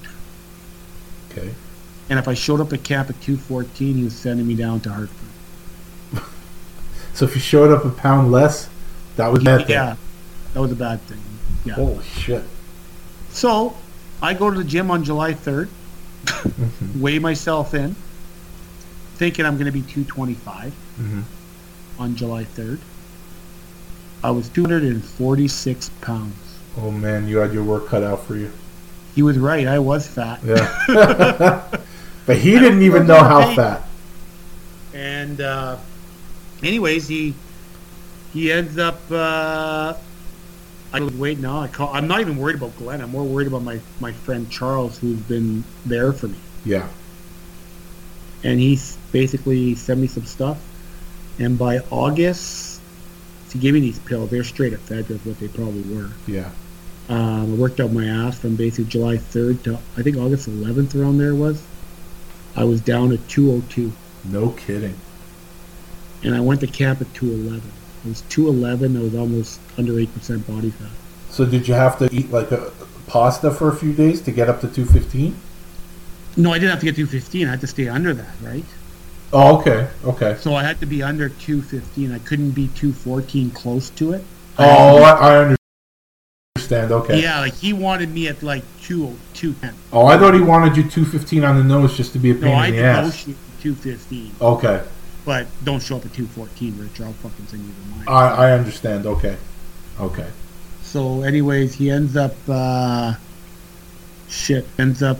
Okay. 1.30 1.54
and 2.10 2.18
if 2.18 2.28
I 2.28 2.34
showed 2.34 2.60
up 2.60 2.72
at 2.72 2.82
cap 2.84 3.08
at 3.10 3.20
214, 3.22 3.94
he 3.96 4.04
was 4.04 4.14
sending 4.14 4.46
me 4.46 4.54
down 4.54 4.80
to 4.80 4.90
Hartford. 4.92 5.28
So 7.14 7.26
if 7.26 7.34
you 7.34 7.42
showed 7.42 7.70
up 7.70 7.84
a 7.84 7.90
pound 7.90 8.32
less, 8.32 8.70
that 9.16 9.28
was 9.28 9.44
bad. 9.44 9.62
thing. 9.66 9.70
Yeah, 9.70 9.96
that 10.54 10.60
was 10.60 10.72
a 10.72 10.76
bad 10.76 10.98
thing. 11.02 11.20
Yeah. 11.66 11.74
Holy 11.74 12.02
shit. 12.04 12.42
So 13.28 13.76
I 14.22 14.32
go 14.32 14.50
to 14.50 14.56
the 14.56 14.64
gym 14.64 14.90
on 14.90 15.04
July 15.04 15.34
3rd, 15.34 15.68
weigh 16.98 17.18
myself 17.18 17.74
in, 17.74 17.94
thinking 19.16 19.44
I'm 19.44 19.56
going 19.56 19.66
to 19.66 19.72
be 19.72 19.82
225 19.82 20.72
Mhm. 21.00 21.22
on 21.98 22.16
July 22.16 22.44
3rd. 22.46 22.78
I 24.24 24.30
was 24.30 24.48
246 24.50 25.88
pounds. 26.00 26.34
Oh 26.78 26.90
man, 26.90 27.26
you 27.28 27.38
had 27.38 27.52
your 27.52 27.64
work 27.64 27.88
cut 27.88 28.02
out 28.02 28.24
for 28.24 28.36
you. 28.36 28.50
He 29.14 29.22
was 29.22 29.38
right. 29.38 29.66
I 29.66 29.78
was 29.78 30.06
fat. 30.06 30.40
Yeah. 30.44 30.66
but 32.26 32.36
he 32.38 32.56
I 32.56 32.60
didn't 32.60 32.82
even 32.82 33.06
know 33.06 33.22
how 33.22 33.54
fat. 33.54 33.82
And 34.94 35.40
uh, 35.40 35.78
anyways, 36.62 37.08
he 37.08 37.34
he 38.32 38.52
ends 38.52 38.78
up. 38.78 39.00
Uh, 39.10 39.94
I 40.94 41.00
was 41.00 41.14
waiting 41.14 41.42
now. 41.42 41.60
I 41.60 41.68
call. 41.68 41.92
I'm 41.92 42.06
not 42.06 42.20
even 42.20 42.36
worried 42.36 42.56
about 42.56 42.76
Glenn. 42.76 43.00
I'm 43.00 43.10
more 43.10 43.24
worried 43.24 43.48
about 43.48 43.62
my 43.62 43.80
my 44.00 44.12
friend 44.12 44.50
Charles, 44.50 44.98
who's 44.98 45.20
been 45.20 45.64
there 45.84 46.12
for 46.12 46.28
me. 46.28 46.38
Yeah. 46.64 46.88
And 48.44 48.58
he 48.58 48.78
basically 49.10 49.74
sent 49.74 50.00
me 50.00 50.06
some 50.06 50.26
stuff. 50.26 50.60
And 51.38 51.58
by 51.58 51.78
August, 51.90 52.71
gave 53.58 53.74
me 53.74 53.80
these 53.80 53.98
pills. 54.00 54.30
They're 54.30 54.44
straight 54.44 54.72
up 54.74 54.80
ephedra, 54.80 55.24
what 55.26 55.38
they 55.40 55.48
probably 55.48 55.82
were. 55.94 56.10
Yeah. 56.26 56.50
Um, 57.08 57.52
I 57.54 57.56
worked 57.56 57.80
out 57.80 57.92
my 57.92 58.06
ass 58.06 58.38
from 58.38 58.56
basically 58.56 58.84
July 58.86 59.16
3rd 59.16 59.62
to 59.64 59.78
I 59.96 60.02
think 60.02 60.16
August 60.16 60.48
11th 60.48 60.94
around 61.00 61.18
there 61.18 61.34
was. 61.34 61.62
I 62.56 62.64
was 62.64 62.80
down 62.80 63.12
at 63.12 63.28
202. 63.28 63.92
No 64.24 64.50
kidding. 64.50 64.96
and 66.22 66.34
I 66.34 66.40
went 66.40 66.60
to 66.60 66.66
camp 66.66 67.00
at 67.00 67.12
211. 67.14 67.62
It 68.04 68.08
was 68.08 68.20
211. 68.28 68.96
I 68.96 69.00
was 69.00 69.14
almost 69.14 69.60
under 69.76 69.92
8% 69.94 70.46
body 70.46 70.70
fat. 70.70 70.88
So 71.30 71.44
did 71.44 71.66
you 71.66 71.74
have 71.74 71.98
to 71.98 72.08
eat 72.14 72.30
like 72.30 72.50
a 72.52 72.70
pasta 73.06 73.50
for 73.50 73.68
a 73.68 73.76
few 73.76 73.92
days 73.92 74.20
to 74.22 74.30
get 74.30 74.48
up 74.48 74.60
to 74.60 74.68
215? 74.68 75.34
No, 76.36 76.52
I 76.52 76.58
didn't 76.58 76.70
have 76.70 76.80
to 76.80 76.86
get 76.86 76.94
215. 76.96 77.46
I 77.46 77.50
had 77.50 77.60
to 77.60 77.66
stay 77.66 77.88
under 77.88 78.14
that, 78.14 78.34
right? 78.42 78.64
Oh, 79.32 79.58
okay. 79.60 79.88
Okay. 80.04 80.36
So 80.40 80.54
I 80.54 80.62
had 80.62 80.78
to 80.80 80.86
be 80.86 81.02
under 81.02 81.28
215. 81.28 82.12
I 82.12 82.18
couldn't 82.20 82.50
be 82.50 82.68
214 82.68 83.50
close 83.50 83.88
to 83.90 84.12
it. 84.12 84.24
Oh, 84.58 85.02
I, 85.02 85.10
I 85.10 85.36
understand. 85.38 85.58
understand. 86.56 86.92
Okay. 86.92 87.22
Yeah, 87.22 87.40
like 87.40 87.54
he 87.54 87.72
wanted 87.72 88.10
me 88.10 88.28
at 88.28 88.42
like 88.42 88.62
two 88.82 89.16
two 89.32 89.54
ten. 89.54 89.74
Oh, 89.92 90.04
I 90.06 90.18
thought 90.18 90.34
he 90.34 90.40
wanted 90.40 90.76
you 90.76 90.82
215 90.82 91.44
on 91.44 91.56
the 91.56 91.64
nose 91.64 91.96
just 91.96 92.12
to 92.12 92.18
be 92.18 92.30
a 92.32 92.34
pain 92.34 92.42
No, 92.44 92.52
I 92.52 92.66
in 92.66 92.76
the 92.76 92.82
ass. 92.82 92.96
No, 92.96 93.02
negotiated 93.04 93.36
two 93.62 93.74
fifteen, 93.74 94.32
Okay. 94.40 94.82
but 95.24 95.46
don't 95.64 95.80
show 95.82 95.96
up 95.96 96.04
at 96.04 96.12
two 96.12 96.26
fourteen, 96.26 96.76
Rich. 96.78 97.00
or 97.00 97.04
I'll 97.06 97.12
fucking 97.14 97.46
send 97.46 97.64
you 97.64 97.72
the 97.72 97.96
mine. 97.96 98.04
I, 98.08 98.48
I 98.48 98.52
understand. 98.52 99.06
Okay. 99.06 99.36
Okay. 100.00 100.28
So, 100.82 101.22
anyways, 101.22 101.74
he 101.74 101.90
ends 101.90 102.16
up, 102.16 102.34
uh, 102.48 103.14
shit, 104.28 104.66
ends 104.78 105.02
up, 105.02 105.18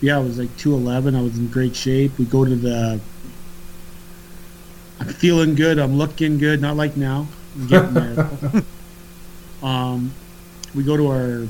yeah, 0.00 0.18
it 0.18 0.24
was 0.24 0.36
like 0.38 0.56
211. 0.56 1.14
I 1.14 1.22
was 1.22 1.38
in 1.38 1.46
great 1.48 1.76
shape. 1.76 2.18
We 2.18 2.24
go 2.24 2.44
to 2.44 2.56
the, 2.56 2.98
feeling 5.06 5.54
good. 5.54 5.78
I'm 5.78 5.96
looking 5.96 6.38
good. 6.38 6.60
Not 6.60 6.76
like 6.76 6.96
now. 6.96 7.26
I'm 7.56 7.66
getting 7.66 7.94
there. 7.94 8.62
um, 9.62 10.12
we 10.74 10.82
go 10.82 10.96
to 10.96 11.08
our 11.08 11.46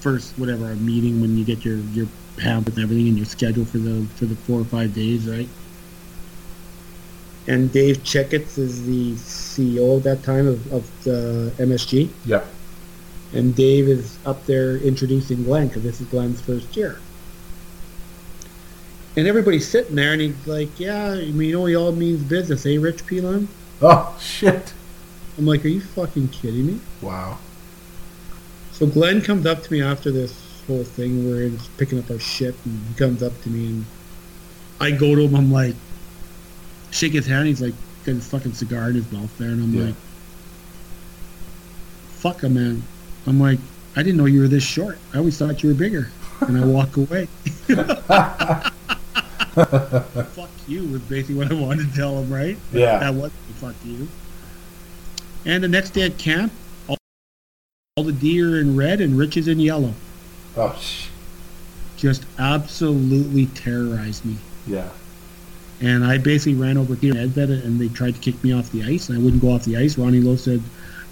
first, 0.00 0.38
whatever, 0.38 0.66
our 0.66 0.74
meeting 0.76 1.20
when 1.20 1.36
you 1.36 1.44
get 1.44 1.64
your, 1.64 1.76
your 1.76 2.06
pamphlet 2.36 2.76
and 2.76 2.84
everything 2.84 3.08
and 3.08 3.16
your 3.16 3.26
schedule 3.26 3.64
for 3.64 3.78
the, 3.78 4.06
for 4.16 4.26
the 4.26 4.36
four 4.36 4.60
or 4.60 4.64
five 4.64 4.94
days, 4.94 5.28
right? 5.28 5.48
And 7.46 7.72
Dave 7.72 7.98
Checketts 7.98 8.58
is 8.58 8.84
the 8.86 9.14
CEO 9.14 9.96
at 9.96 10.02
that 10.04 10.22
time 10.22 10.46
of, 10.46 10.70
of 10.72 11.04
the 11.04 11.50
MSG 11.56 12.10
Yeah. 12.26 12.44
and 13.32 13.54
Dave 13.54 13.88
is 13.88 14.18
up 14.26 14.44
there 14.46 14.76
introducing 14.76 15.44
Glenn 15.44 15.68
because 15.68 15.82
this 15.82 16.00
is 16.00 16.06
Glenn's 16.08 16.40
first 16.42 16.76
year. 16.76 16.98
And 19.18 19.26
everybody's 19.26 19.66
sitting 19.66 19.96
there, 19.96 20.12
and 20.12 20.20
he's 20.22 20.46
like, 20.46 20.68
"Yeah, 20.78 21.10
I 21.10 21.24
mean, 21.32 21.48
you 21.50 21.58
know, 21.58 21.64
he 21.66 21.74
all 21.74 21.90
means 21.90 22.22
business, 22.22 22.64
eh, 22.66 22.76
Rich 22.78 23.04
Pilon?" 23.04 23.48
Oh 23.82 24.16
shit. 24.20 24.72
I'm 25.36 25.44
like, 25.44 25.64
"Are 25.64 25.68
you 25.68 25.80
fucking 25.80 26.28
kidding 26.28 26.66
me?" 26.66 26.80
Wow. 27.02 27.38
So 28.70 28.86
Glenn 28.86 29.20
comes 29.20 29.44
up 29.44 29.64
to 29.64 29.72
me 29.72 29.82
after 29.82 30.12
this 30.12 30.32
whole 30.68 30.84
thing 30.84 31.28
where 31.28 31.48
he's 31.48 31.66
picking 31.78 31.98
up 31.98 32.08
our 32.12 32.20
shit, 32.20 32.54
and 32.64 32.80
he 32.86 32.94
comes 32.94 33.20
up 33.24 33.32
to 33.42 33.50
me, 33.50 33.66
and 33.66 33.84
I 34.80 34.92
go 34.92 35.16
to 35.16 35.22
him. 35.22 35.34
I'm 35.34 35.50
like, 35.50 35.74
shake 36.92 37.12
his 37.14 37.26
hand. 37.26 37.48
He's 37.48 37.60
like, 37.60 37.74
got 38.06 38.14
his 38.14 38.28
fucking 38.28 38.52
cigar 38.52 38.90
in 38.90 38.94
his 38.94 39.10
mouth 39.10 39.36
there, 39.36 39.48
and 39.48 39.60
I'm 39.60 39.74
Yeah. 39.74 39.84
like, 39.86 39.94
"Fuck 42.18 42.42
him, 42.44 42.54
man." 42.54 42.84
I'm 43.26 43.40
like, 43.40 43.58
"I 43.96 44.04
didn't 44.04 44.18
know 44.18 44.26
you 44.26 44.42
were 44.42 44.48
this 44.48 44.62
short. 44.62 44.96
I 45.12 45.18
always 45.18 45.36
thought 45.36 45.64
you 45.64 45.70
were 45.70 45.74
bigger." 45.74 46.08
And 46.40 46.56
I 46.56 46.64
walk 46.64 46.96
away. 46.96 47.26
fuck 49.64 50.50
you 50.66 50.86
was 50.88 51.02
basically 51.02 51.36
what 51.36 51.50
I 51.50 51.54
wanted 51.54 51.90
to 51.90 51.94
tell 51.94 52.18
him, 52.18 52.32
right? 52.32 52.56
Yeah. 52.72 52.98
That 52.98 53.14
was 53.14 53.32
fuck 53.56 53.74
you. 53.84 54.08
And 55.44 55.62
the 55.62 55.68
next 55.68 55.90
day 55.90 56.02
at 56.02 56.18
camp, 56.18 56.52
all, 56.88 56.98
all 57.96 58.04
the 58.04 58.12
deer 58.12 58.60
in 58.60 58.76
red 58.76 59.00
and 59.00 59.16
Rich 59.18 59.36
is 59.36 59.48
in 59.48 59.60
yellow. 59.60 59.94
Oh 60.56 60.76
sh. 60.80 61.08
Just 61.96 62.24
absolutely 62.38 63.46
terrorized 63.46 64.24
me. 64.24 64.36
Yeah. 64.66 64.88
And 65.80 66.04
I 66.04 66.18
basically 66.18 66.54
ran 66.54 66.76
over 66.76 66.96
to 66.96 67.06
Nedved 67.12 67.64
and 67.64 67.80
they 67.80 67.88
tried 67.88 68.14
to 68.14 68.20
kick 68.20 68.42
me 68.42 68.52
off 68.52 68.70
the 68.72 68.84
ice 68.84 69.08
and 69.08 69.18
I 69.18 69.22
wouldn't 69.22 69.42
go 69.42 69.48
off 69.48 69.64
the 69.64 69.76
ice. 69.76 69.96
Ronnie 69.96 70.20
Low 70.20 70.36
said, 70.36 70.62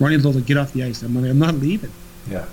Ronnie 0.00 0.16
Low 0.16 0.30
like, 0.30 0.46
get 0.46 0.56
off 0.56 0.72
the 0.72 0.84
ice. 0.84 1.02
I'm 1.02 1.14
like, 1.14 1.30
I'm 1.30 1.38
not 1.38 1.54
leaving. 1.54 1.92
Yeah. 2.28 2.46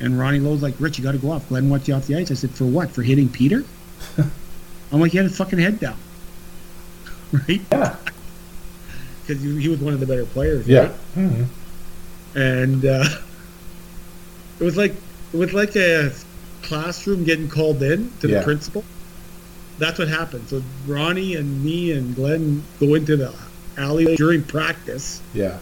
And 0.00 0.18
Ronnie 0.18 0.40
Low's 0.40 0.62
like, 0.62 0.74
Rich, 0.80 0.98
you 0.98 1.04
got 1.04 1.12
to 1.12 1.18
go 1.18 1.30
off. 1.30 1.48
Glenn 1.48 1.68
wants 1.68 1.86
you 1.86 1.94
off 1.94 2.06
the 2.06 2.16
ice. 2.16 2.30
I 2.30 2.34
said, 2.34 2.50
for 2.50 2.64
what? 2.64 2.90
For 2.90 3.02
hitting 3.02 3.28
Peter? 3.28 3.64
I'm 4.92 5.00
like, 5.00 5.12
he 5.12 5.18
had 5.18 5.26
his 5.26 5.36
fucking 5.36 5.58
head 5.58 5.78
down. 5.80 5.96
right? 7.32 7.60
Yeah. 7.70 7.96
Because 9.26 9.42
he, 9.42 9.60
he 9.60 9.68
was 9.68 9.78
one 9.80 9.94
of 9.94 10.00
the 10.00 10.06
better 10.06 10.24
players. 10.26 10.66
Yeah. 10.66 10.80
right? 10.82 10.90
hmm 11.14 11.42
and 12.34 12.84
uh, 12.84 13.04
it 14.60 14.64
was 14.64 14.76
like 14.76 14.92
it 15.32 15.36
was 15.36 15.52
like 15.52 15.74
a 15.76 16.12
classroom 16.62 17.24
getting 17.24 17.48
called 17.48 17.82
in 17.82 18.10
to 18.20 18.28
Yeah. 18.28 18.38
the 18.38 18.44
principal. 18.44 18.84
That's 19.78 19.98
what 19.98 20.06
happened. 20.08 20.48
So 20.48 20.62
Ronnie 20.86 21.34
and 21.36 21.64
me 21.64 21.90
and 21.92 22.14
Glenn 22.14 22.62
go 22.78 22.94
into 22.94 23.16
the 23.16 23.34
alley 23.78 24.14
during 24.16 24.44
practice, 24.44 25.22
Yeah. 25.34 25.58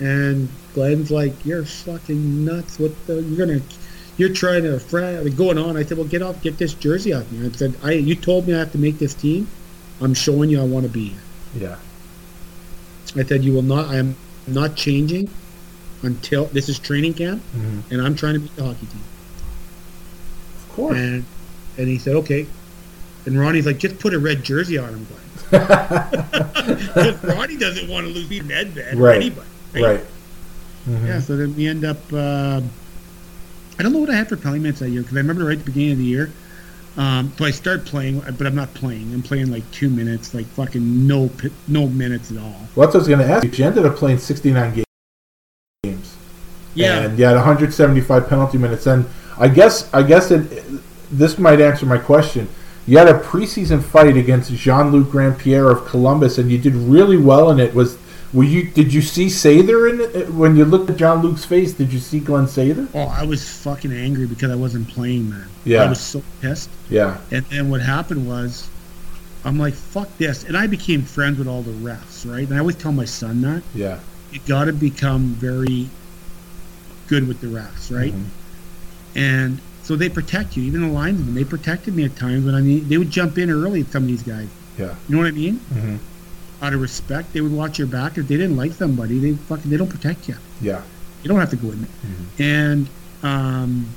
and 0.00 0.48
Glenn's 0.74 1.10
like, 1.10 1.32
"You're 1.46 1.64
fucking 1.64 2.44
nuts! 2.44 2.78
What 2.78 2.92
the? 3.06 3.22
You're 3.22 3.46
gonna." 3.46 3.60
You're 4.18 4.32
trying 4.32 4.62
to 4.64 4.78
frat, 4.78 5.24
going 5.36 5.58
on. 5.58 5.76
I 5.76 5.84
said, 5.84 5.96
"Well, 5.98 6.06
get 6.06 6.22
off, 6.22 6.40
get 6.42 6.58
this 6.58 6.74
jersey 6.74 7.12
off 7.14 7.30
me." 7.32 7.46
I 7.46 7.50
said, 7.52 7.74
"I, 7.82 7.92
you 7.92 8.14
told 8.14 8.46
me 8.46 8.54
I 8.54 8.58
have 8.58 8.72
to 8.72 8.78
make 8.78 8.98
this 8.98 9.14
team. 9.14 9.48
I'm 10.00 10.14
showing 10.14 10.50
you 10.50 10.60
I 10.60 10.64
want 10.64 10.84
to 10.84 10.90
be 10.90 11.08
here." 11.08 11.18
Yeah. 11.58 11.76
I 13.20 13.24
said, 13.24 13.42
"You 13.44 13.52
will 13.54 13.62
not. 13.62 13.88
I 13.88 13.96
am 13.96 14.14
not 14.46 14.76
changing 14.76 15.30
until 16.02 16.44
this 16.46 16.68
is 16.68 16.78
training 16.78 17.14
camp, 17.14 17.42
Mhm. 17.56 17.82
and 17.90 18.02
I'm 18.02 18.14
trying 18.14 18.34
to 18.34 18.40
beat 18.40 18.54
the 18.56 18.64
hockey 18.64 18.86
team." 18.86 19.00
Of 20.56 20.68
course. 20.76 20.96
And 20.98 21.24
and 21.78 21.88
he 21.88 21.98
said, 21.98 22.14
"Okay." 22.16 22.46
And 23.24 23.38
Ronnie's 23.38 23.66
like, 23.66 23.78
"Just 23.78 23.98
put 23.98 24.12
a 24.14 24.18
red 24.18 24.42
jersey 24.44 24.76
on 24.78 24.90
him, 24.90 25.06
Glenn." 25.50 25.62
Ronnie 27.22 27.56
doesn't 27.56 27.88
want 27.88 28.06
to 28.06 28.12
lose 28.12 28.26
Pete 28.28 28.44
Nedved 28.44 28.94
or 28.94 28.96
Right. 28.98 29.16
anybody. 29.16 29.48
right. 29.74 29.82
Right. 29.82 30.00
Yeah. 31.06 31.20
So 31.20 31.36
then 31.36 31.54
we 31.56 31.66
end 31.66 31.84
up. 31.84 31.98
Uh, 32.12 32.60
I 33.78 33.82
don't 33.82 33.92
know 33.92 33.98
what 33.98 34.10
I 34.10 34.14
had 34.14 34.28
for 34.28 34.36
penalty 34.36 34.60
minutes 34.60 34.80
that 34.80 34.90
year 34.90 35.02
because 35.02 35.16
I 35.16 35.20
remember 35.20 35.44
right 35.44 35.58
at 35.58 35.64
the 35.64 35.70
beginning 35.70 35.92
of 35.92 35.98
the 35.98 36.04
year. 36.04 36.30
Um, 36.96 37.32
so 37.38 37.46
I 37.46 37.50
start 37.50 37.86
playing, 37.86 38.20
but 38.20 38.46
I'm 38.46 38.54
not 38.54 38.74
playing. 38.74 39.14
I'm 39.14 39.22
playing 39.22 39.50
like 39.50 39.68
two 39.70 39.88
minutes, 39.88 40.34
like 40.34 40.46
fucking 40.46 41.06
no 41.06 41.30
no 41.66 41.86
minutes 41.86 42.30
at 42.30 42.38
all. 42.38 42.68
Well, 42.76 42.86
that's 42.86 42.94
what 42.94 42.94
I 42.94 42.98
was 42.98 43.08
going 43.08 43.20
to 43.20 43.26
ask 43.26 43.44
you. 43.44 43.50
You 43.50 43.64
ended 43.64 43.86
up 43.86 43.96
playing 43.96 44.18
69 44.18 44.84
games. 45.84 46.16
Yeah. 46.74 47.00
And 47.00 47.18
you 47.18 47.24
had 47.24 47.34
175 47.34 48.28
penalty 48.28 48.58
minutes. 48.58 48.86
And 48.86 49.06
I 49.38 49.48
guess 49.48 49.92
I 49.94 50.02
guess 50.02 50.30
it, 50.30 50.64
this 51.10 51.38
might 51.38 51.60
answer 51.60 51.86
my 51.86 51.98
question. 51.98 52.48
You 52.86 52.98
had 52.98 53.08
a 53.08 53.18
preseason 53.18 53.82
fight 53.82 54.16
against 54.16 54.52
Jean-Luc 54.52 55.06
Grandpierre 55.06 55.70
of 55.70 55.86
Columbus, 55.86 56.38
and 56.38 56.50
you 56.50 56.58
did 56.58 56.74
really 56.74 57.16
well 57.16 57.50
in 57.50 57.60
it. 57.60 57.74
Was 57.74 57.96
were 58.32 58.44
you? 58.44 58.64
Did 58.70 58.92
you 58.92 59.02
see 59.02 59.26
Sather 59.26 59.90
in 59.90 60.00
it 60.00 60.30
when 60.30 60.56
you 60.56 60.64
looked 60.64 60.88
at 60.90 60.96
Jean-Luc's 60.96 61.44
face? 61.44 61.72
Did 61.74 61.92
you 61.92 61.98
see 61.98 62.20
Glenn 62.20 62.46
Sather? 62.46 62.88
Oh, 62.94 63.00
I 63.00 63.24
was 63.24 63.48
fucking 63.62 63.92
angry 63.92 64.26
because 64.26 64.50
I 64.50 64.54
wasn't 64.54 64.88
playing, 64.88 65.28
man. 65.30 65.48
Yeah. 65.64 65.82
I 65.82 65.88
was 65.88 66.00
so 66.00 66.22
pissed. 66.40 66.70
Yeah. 66.88 67.18
And 67.30 67.44
then 67.46 67.70
what 67.70 67.80
happened 67.82 68.26
was, 68.26 68.68
I'm 69.44 69.58
like, 69.58 69.74
fuck 69.74 70.08
this. 70.18 70.44
And 70.44 70.56
I 70.56 70.66
became 70.66 71.02
friends 71.02 71.38
with 71.38 71.48
all 71.48 71.62
the 71.62 71.72
refs, 71.72 72.30
right? 72.30 72.46
And 72.46 72.54
I 72.54 72.60
always 72.60 72.76
tell 72.76 72.92
my 72.92 73.04
son 73.04 73.40
that. 73.42 73.62
Yeah. 73.74 74.00
You 74.30 74.40
got 74.46 74.64
to 74.64 74.72
become 74.72 75.34
very 75.34 75.88
good 77.08 77.28
with 77.28 77.40
the 77.40 77.48
refs, 77.48 77.94
right? 77.94 78.14
And 79.14 79.60
so 79.82 79.94
they 79.96 80.08
protect 80.08 80.56
you, 80.56 80.62
even 80.62 80.80
the 80.80 80.88
linesmen. 80.88 81.34
They 81.34 81.44
protected 81.44 81.94
me 81.94 82.04
at 82.04 82.16
times, 82.16 82.44
but 82.44 82.54
I 82.54 82.60
mean, 82.60 82.88
they 82.88 82.96
would 82.96 83.10
jump 83.10 83.36
in 83.36 83.50
early, 83.50 83.84
some 83.84 84.04
of 84.04 84.08
these 84.08 84.22
guys. 84.22 84.48
Yeah. 84.78 84.94
You 85.08 85.16
know 85.16 85.18
what 85.22 85.28
I 85.28 85.32
mean? 85.32 85.60
Mhm. 85.74 85.98
Out 86.62 86.72
of 86.72 86.80
respect, 86.80 87.32
they 87.32 87.40
would 87.40 87.52
watch 87.52 87.78
your 87.78 87.88
back. 87.88 88.16
If 88.16 88.28
they 88.28 88.36
didn't 88.36 88.56
like 88.56 88.72
somebody, 88.72 89.18
they 89.18 89.32
fucking 89.32 89.68
they 89.68 89.76
don't 89.76 89.90
protect 89.90 90.28
you. 90.28 90.36
Yeah. 90.60 90.80
You 91.22 91.28
don't 91.28 91.40
have 91.40 91.50
to 91.50 91.56
go 91.56 91.72
in 91.72 91.80
there. 91.82 91.90
And 92.38 92.88
um, 93.24 93.88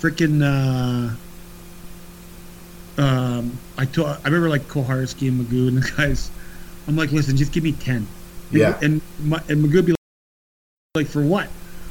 freaking, 0.00 0.42
uh, 0.42 1.14
um, 3.00 3.58
I 3.78 3.84
told 3.84 4.08
I 4.08 4.24
remember 4.24 4.48
like 4.48 4.62
Koharski 4.62 5.28
and 5.28 5.40
Magoo 5.40 5.68
and 5.68 5.78
the 5.78 5.92
guys. 5.96 6.32
I'm 6.88 6.96
like, 6.96 7.12
listen, 7.12 7.36
just 7.36 7.52
give 7.52 7.62
me 7.62 7.72
ten. 7.72 8.08
Yeah. 8.50 8.76
And 8.82 9.00
my, 9.22 9.40
and 9.48 9.64
Magoo 9.64 9.86
be 9.86 9.94
like, 10.96 11.06
for 11.06 11.22
what? 11.22 11.48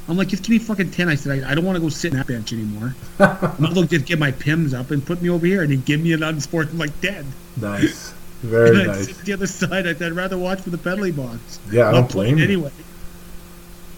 I'm 0.10 0.18
like, 0.18 0.28
just 0.28 0.44
give 0.44 0.50
me 0.50 0.60
fucking 0.60 0.92
ten. 0.92 1.08
I 1.08 1.16
said, 1.16 1.44
I, 1.44 1.52
I 1.52 1.56
don't 1.56 1.64
want 1.64 1.78
to 1.78 1.82
go 1.82 1.88
sit 1.88 2.12
in 2.12 2.18
that 2.18 2.28
bench 2.28 2.52
anymore. 2.52 2.94
I'm 3.20 3.62
not 3.62 3.74
going 3.74 3.88
to 3.88 3.96
just 3.96 4.06
get 4.06 4.20
my 4.20 4.34
pims 4.34 4.78
up 4.78 4.92
and 4.92 5.06
put 5.06 5.22
me 5.22 5.30
over 5.30 5.46
here 5.46 5.62
and 5.62 5.72
he'd 5.72 5.86
give 5.86 6.02
me 6.02 6.12
an 6.12 6.24
unsportsmanlike 6.24 7.00
dead. 7.00 7.26
Nice. 7.56 8.14
Very 8.44 8.86
nice. 8.88 9.08
the 9.22 9.34
other 9.34 9.48
side. 9.48 9.86
I'd 9.88 10.02
rather 10.02 10.38
watch 10.38 10.62
for 10.62 10.70
the 10.70 10.78
penalty 10.78 11.12
box. 11.12 11.60
Yeah, 11.72 11.90
I 11.90 11.92
don't 11.92 12.10
blame 12.12 12.36
playing 12.36 12.38
you. 12.38 12.44
anyway. 12.44 12.72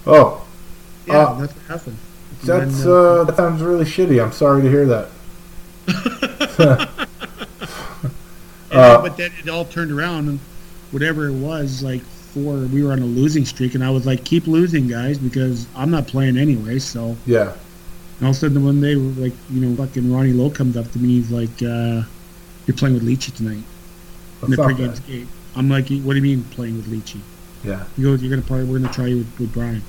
Oh, 0.08 0.44
Yeah, 1.08 1.18
Uh, 1.18 1.40
that's 1.42 1.54
what 1.54 1.64
happened. 1.68 1.98
That's 2.44 2.78
then, 2.84 2.88
uh, 2.92 2.96
uh, 2.96 3.24
that 3.26 3.38
sounds 3.38 3.62
really 3.62 3.86
shitty. 3.86 4.24
I'm 4.24 4.32
sorry 4.32 4.62
to 4.64 4.70
hear 4.70 4.86
that. 4.88 5.10
Uh, 8.72 9.02
but 9.02 9.18
then 9.18 9.30
it 9.44 9.50
all 9.50 9.66
turned 9.66 9.92
around 9.92 10.30
and 10.30 10.40
whatever 10.92 11.28
it 11.28 11.34
was, 11.34 11.84
like 11.84 12.02
four, 12.02 12.54
we 12.56 12.82
were 12.82 12.94
on 12.94 13.00
a 13.00 13.06
losing 13.06 13.44
streak, 13.44 13.76
and 13.76 13.84
I 13.84 13.90
was 13.90 14.06
like, 14.06 14.24
keep 14.24 14.48
losing, 14.48 14.88
guys, 14.88 15.18
because 15.18 15.68
I'm 15.76 15.92
not 15.92 16.08
playing 16.08 16.38
anyway. 16.38 16.80
So 16.80 17.18
Yeah. 17.26 17.52
and 17.52 18.24
all 18.24 18.30
of 18.30 18.36
a 18.38 18.40
sudden, 18.40 18.64
one 18.64 18.80
day, 18.80 18.96
like 18.96 19.34
you 19.50 19.60
know, 19.60 19.76
fucking 19.76 20.10
Ronnie 20.10 20.32
Low 20.32 20.50
comes 20.50 20.78
up 20.78 20.90
to 20.94 21.00
me, 21.00 21.20
he's 21.20 21.30
like, 21.32 21.50
uh, 21.62 22.04
"You're 22.66 22.78
playing 22.78 22.94
with 22.96 23.04
Leachy 23.04 23.36
tonight 23.36 23.62
in 24.44 24.52
the 24.52 24.58
pregame 24.58 24.96
skate." 24.96 25.28
I'm 25.56 25.70
like, 25.70 25.88
"What 25.90 26.14
do 26.14 26.16
you 26.16 26.22
mean 26.22 26.44
playing 26.52 26.78
with 26.78 26.88
Leachy?" 26.88 27.20
Yeah. 27.64 27.84
He 27.96 28.04
goes, 28.04 28.22
"You're 28.22 28.30
gonna 28.30 28.42
play. 28.48 28.64
We're 28.64 28.80
gonna 28.80 28.94
try 28.94 29.08
you 29.08 29.18
with, 29.20 29.40
with 29.40 29.54
Brian." 29.54 29.82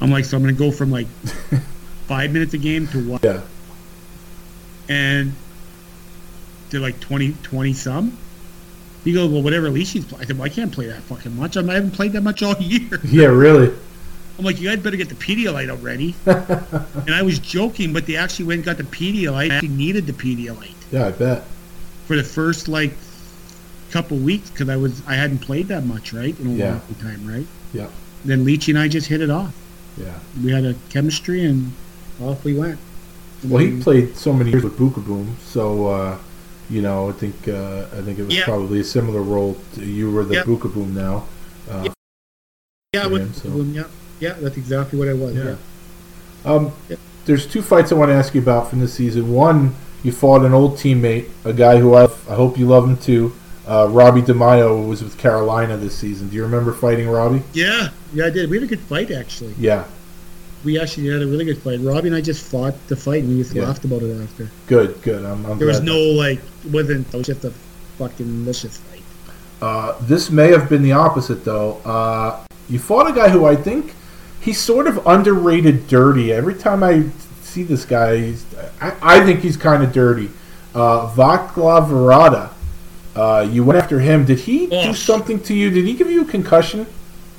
I'm 0.00 0.10
like, 0.10 0.24
"So 0.24 0.36
I'm 0.36 0.42
gonna 0.42 0.52
go 0.52 0.70
from 0.70 0.90
like 0.90 1.06
five 2.06 2.32
minutes 2.32 2.54
a 2.54 2.58
game 2.58 2.86
to 2.88 3.08
what?" 3.08 3.22
Yeah. 3.24 3.40
and 4.88 5.32
to 6.70 6.78
like 6.78 7.00
20, 7.00 7.32
20 7.42 7.72
some. 7.74 8.16
He 9.04 9.12
goes, 9.12 9.30
well, 9.30 9.42
whatever 9.42 9.68
Leachy's 9.70 10.04
playing. 10.04 10.22
I 10.22 10.26
said, 10.26 10.36
well, 10.38 10.46
I 10.46 10.50
can't 10.50 10.70
play 10.70 10.86
that 10.86 11.00
fucking 11.02 11.34
much. 11.36 11.56
I'm, 11.56 11.68
I 11.70 11.74
haven't 11.74 11.92
played 11.92 12.12
that 12.12 12.20
much 12.20 12.42
all 12.42 12.54
year. 12.60 13.00
Yeah, 13.04 13.26
really. 13.26 13.74
I'm 14.38 14.44
like, 14.44 14.60
you 14.60 14.68
guys 14.68 14.78
better 14.78 14.96
get 14.96 15.08
the 15.08 15.14
Pedialyte 15.16 15.70
out 15.70 15.82
ready. 15.82 16.14
and 16.26 17.12
I 17.14 17.22
was 17.22 17.38
joking, 17.38 17.92
but 17.92 18.06
they 18.06 18.16
actually 18.16 18.44
went 18.46 18.58
and 18.58 18.64
got 18.66 18.76
the 18.76 18.84
Pedialyte. 18.84 19.50
I 19.50 19.54
actually 19.54 19.70
needed 19.70 20.06
the 20.06 20.12
Pedialyte 20.12 20.74
Yeah, 20.92 21.08
I 21.08 21.10
bet. 21.10 21.44
For 22.10 22.16
the 22.16 22.24
first 22.24 22.66
like 22.66 22.90
couple 23.92 24.16
weeks 24.16 24.50
because 24.50 24.68
I 24.68 24.74
was 24.74 25.00
I 25.06 25.14
hadn't 25.14 25.38
played 25.38 25.68
that 25.68 25.86
much, 25.86 26.12
right? 26.12 26.36
In 26.40 26.46
a 26.48 26.50
Yeah. 26.54 26.70
long 26.72 26.96
time, 27.00 27.24
right? 27.24 27.46
Yeah. 27.72 27.86
Then 28.24 28.44
Leachy 28.44 28.70
and 28.70 28.78
I 28.80 28.88
just 28.88 29.06
hit 29.06 29.20
it 29.20 29.30
off. 29.30 29.54
Yeah. 29.96 30.18
We 30.42 30.50
had 30.50 30.64
a 30.64 30.74
chemistry 30.88 31.44
and 31.44 31.70
off 32.20 32.42
we 32.42 32.54
went. 32.54 32.80
And 33.42 33.50
Well, 33.52 33.62
he 33.64 33.80
played 33.80 34.16
so 34.16 34.32
many 34.32 34.50
years 34.50 34.64
with 34.64 34.76
Boom, 34.76 35.36
so 35.46 35.86
uh, 35.86 36.18
you 36.68 36.82
know, 36.82 37.10
I 37.10 37.12
think 37.12 37.46
uh, 37.46 37.84
I 37.96 38.00
think 38.02 38.18
it 38.18 38.24
was 38.24 38.34
Yeah. 38.34 38.44
probably 38.44 38.80
a 38.80 38.84
similar 38.84 39.22
role. 39.22 39.56
To, 39.74 39.84
you 39.84 40.10
were 40.10 40.24
the 40.24 40.34
Yeah. 40.34 40.42
Boom 40.44 40.92
now. 40.92 41.26
Uh, 41.70 41.90
yeah, 42.92 43.06
with 43.06 43.22
him, 43.22 43.34
so- 43.34 43.50
boom, 43.50 43.72
yeah, 43.72 43.84
yeah, 44.18 44.34
that's 44.40 44.56
exactly 44.56 44.98
what 44.98 45.06
I 45.08 45.12
was. 45.14 45.36
Yeah. 45.36 45.44
Yeah. 45.44 46.52
Um, 46.52 46.72
Yeah. 46.88 46.96
There's 47.26 47.46
two 47.46 47.62
fights 47.62 47.92
I 47.92 47.94
want 47.94 48.08
to 48.08 48.14
ask 48.14 48.34
you 48.34 48.40
about 48.40 48.68
from 48.70 48.80
this 48.80 48.94
season. 48.94 49.30
One, 49.32 49.74
you 50.02 50.12
fought 50.12 50.44
an 50.44 50.52
old 50.52 50.72
teammate, 50.74 51.28
a 51.44 51.52
guy 51.52 51.78
who 51.78 51.94
I, 51.94 52.04
I 52.04 52.34
hope 52.34 52.58
you 52.58 52.66
love 52.66 52.84
him 52.88 52.96
too. 52.96 53.32
Uh, 53.66 53.86
Robbie 53.88 54.22
DiMaio 54.22 54.88
was 54.88 55.02
with 55.02 55.16
Carolina 55.18 55.76
this 55.76 55.96
season. 55.96 56.28
Do 56.28 56.36
you 56.36 56.42
remember 56.42 56.72
fighting 56.72 57.08
Robbie? 57.08 57.42
yeah, 57.52 57.88
yeah, 58.12 58.26
I 58.26 58.30
did. 58.30 58.50
We 58.50 58.56
had 58.56 58.64
a 58.64 58.66
good 58.66 58.80
fight 58.80 59.10
actually. 59.10 59.54
Yeah, 59.58 59.84
We 60.64 60.80
actually 60.80 61.08
had 61.08 61.22
a 61.22 61.26
really 61.26 61.44
good 61.44 61.58
fight. 61.58 61.78
Robbie 61.80 62.08
and 62.08 62.16
I 62.16 62.20
just 62.20 62.44
fought 62.50 62.74
the 62.88 62.96
fight, 62.96 63.22
and 63.22 63.28
we 63.36 63.42
just 63.42 63.54
Yeah. 63.54 63.64
laughed 63.66 63.84
about 63.84 64.02
it 64.02 64.20
after. 64.22 64.50
good, 64.66 65.00
good. 65.02 65.24
I'm, 65.24 65.44
I'm 65.46 65.58
There 65.58 65.68
was 65.68 65.80
no 65.82 65.96
like, 65.98 66.40
it 66.64 66.70
wasn't. 66.72 67.06
It 67.14 67.16
was 67.16 67.26
just 67.26 67.44
a 67.44 67.52
fucking 67.98 68.26
delicious 68.44 68.78
fight. 68.78 69.02
Uh, 69.62 69.94
this 70.02 70.30
may 70.30 70.48
have 70.50 70.68
been 70.70 70.82
the 70.82 70.92
opposite, 70.92 71.44
though. 71.44 71.74
Uh, 71.84 72.40
you 72.68 72.78
fought 72.78 73.08
a 73.10 73.12
guy 73.12 73.28
who 73.28 73.44
I 73.44 73.54
think 73.56 73.94
he's 74.40 74.58
sort 74.58 74.86
of 74.86 75.06
underrated 75.06 75.86
dirty. 75.86 76.32
Every 76.32 76.54
time 76.54 76.82
I 76.82 77.04
see 77.50 77.64
this 77.64 77.84
guy, 77.84 78.16
he's, 78.16 78.44
I, 78.80 78.96
I 79.02 79.24
think 79.24 79.40
he's 79.40 79.56
kind 79.56 79.82
of 79.82 79.92
dirty. 79.92 80.30
Uh, 80.74 81.12
Vaclav 81.14 81.88
Varada. 81.88 82.50
Uh, 83.14 83.46
you 83.50 83.64
went 83.64 83.78
after 83.78 83.98
him. 83.98 84.24
Did 84.24 84.38
he 84.38 84.66
do 84.68 84.76
Oh. 84.76 84.92
something 84.92 85.40
to 85.42 85.54
you? 85.54 85.68
Did 85.70 85.84
he 85.84 85.94
give 85.94 86.10
you 86.10 86.22
a 86.22 86.24
concussion? 86.24 86.86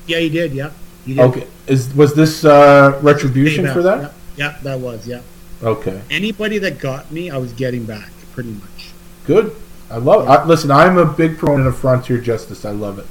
Yeah, 0.05 0.19
he 0.19 0.29
did. 0.29 0.51
Yeah, 0.51 0.71
he 1.05 1.13
did. 1.13 1.21
Okay. 1.21 1.47
Is 1.67 1.93
was 1.95 2.13
this 2.13 2.43
uh, 2.43 2.99
retribution 3.01 3.71
for 3.71 3.81
that? 3.81 4.01
Yeah, 4.01 4.11
yeah, 4.35 4.57
that 4.63 4.79
was. 4.79 5.07
Yeah. 5.07 5.21
Okay. 5.63 6.01
Anybody 6.09 6.57
that 6.57 6.79
got 6.79 7.09
me, 7.11 7.29
I 7.29 7.38
was 7.38 7.53
getting 7.53 7.85
back 7.85 8.11
pretty 8.33 8.49
much. 8.51 8.91
Good. 9.25 9.55
I 9.89 9.97
love 9.97 10.25
it. 10.25 10.29
I, 10.29 10.43
listen, 10.45 10.71
I'm 10.71 10.97
a 10.97 11.05
big 11.05 11.38
proponent 11.38 11.67
of 11.67 11.77
frontier 11.77 12.17
justice. 12.17 12.65
I 12.65 12.71
love 12.71 12.99
it. 12.99 13.05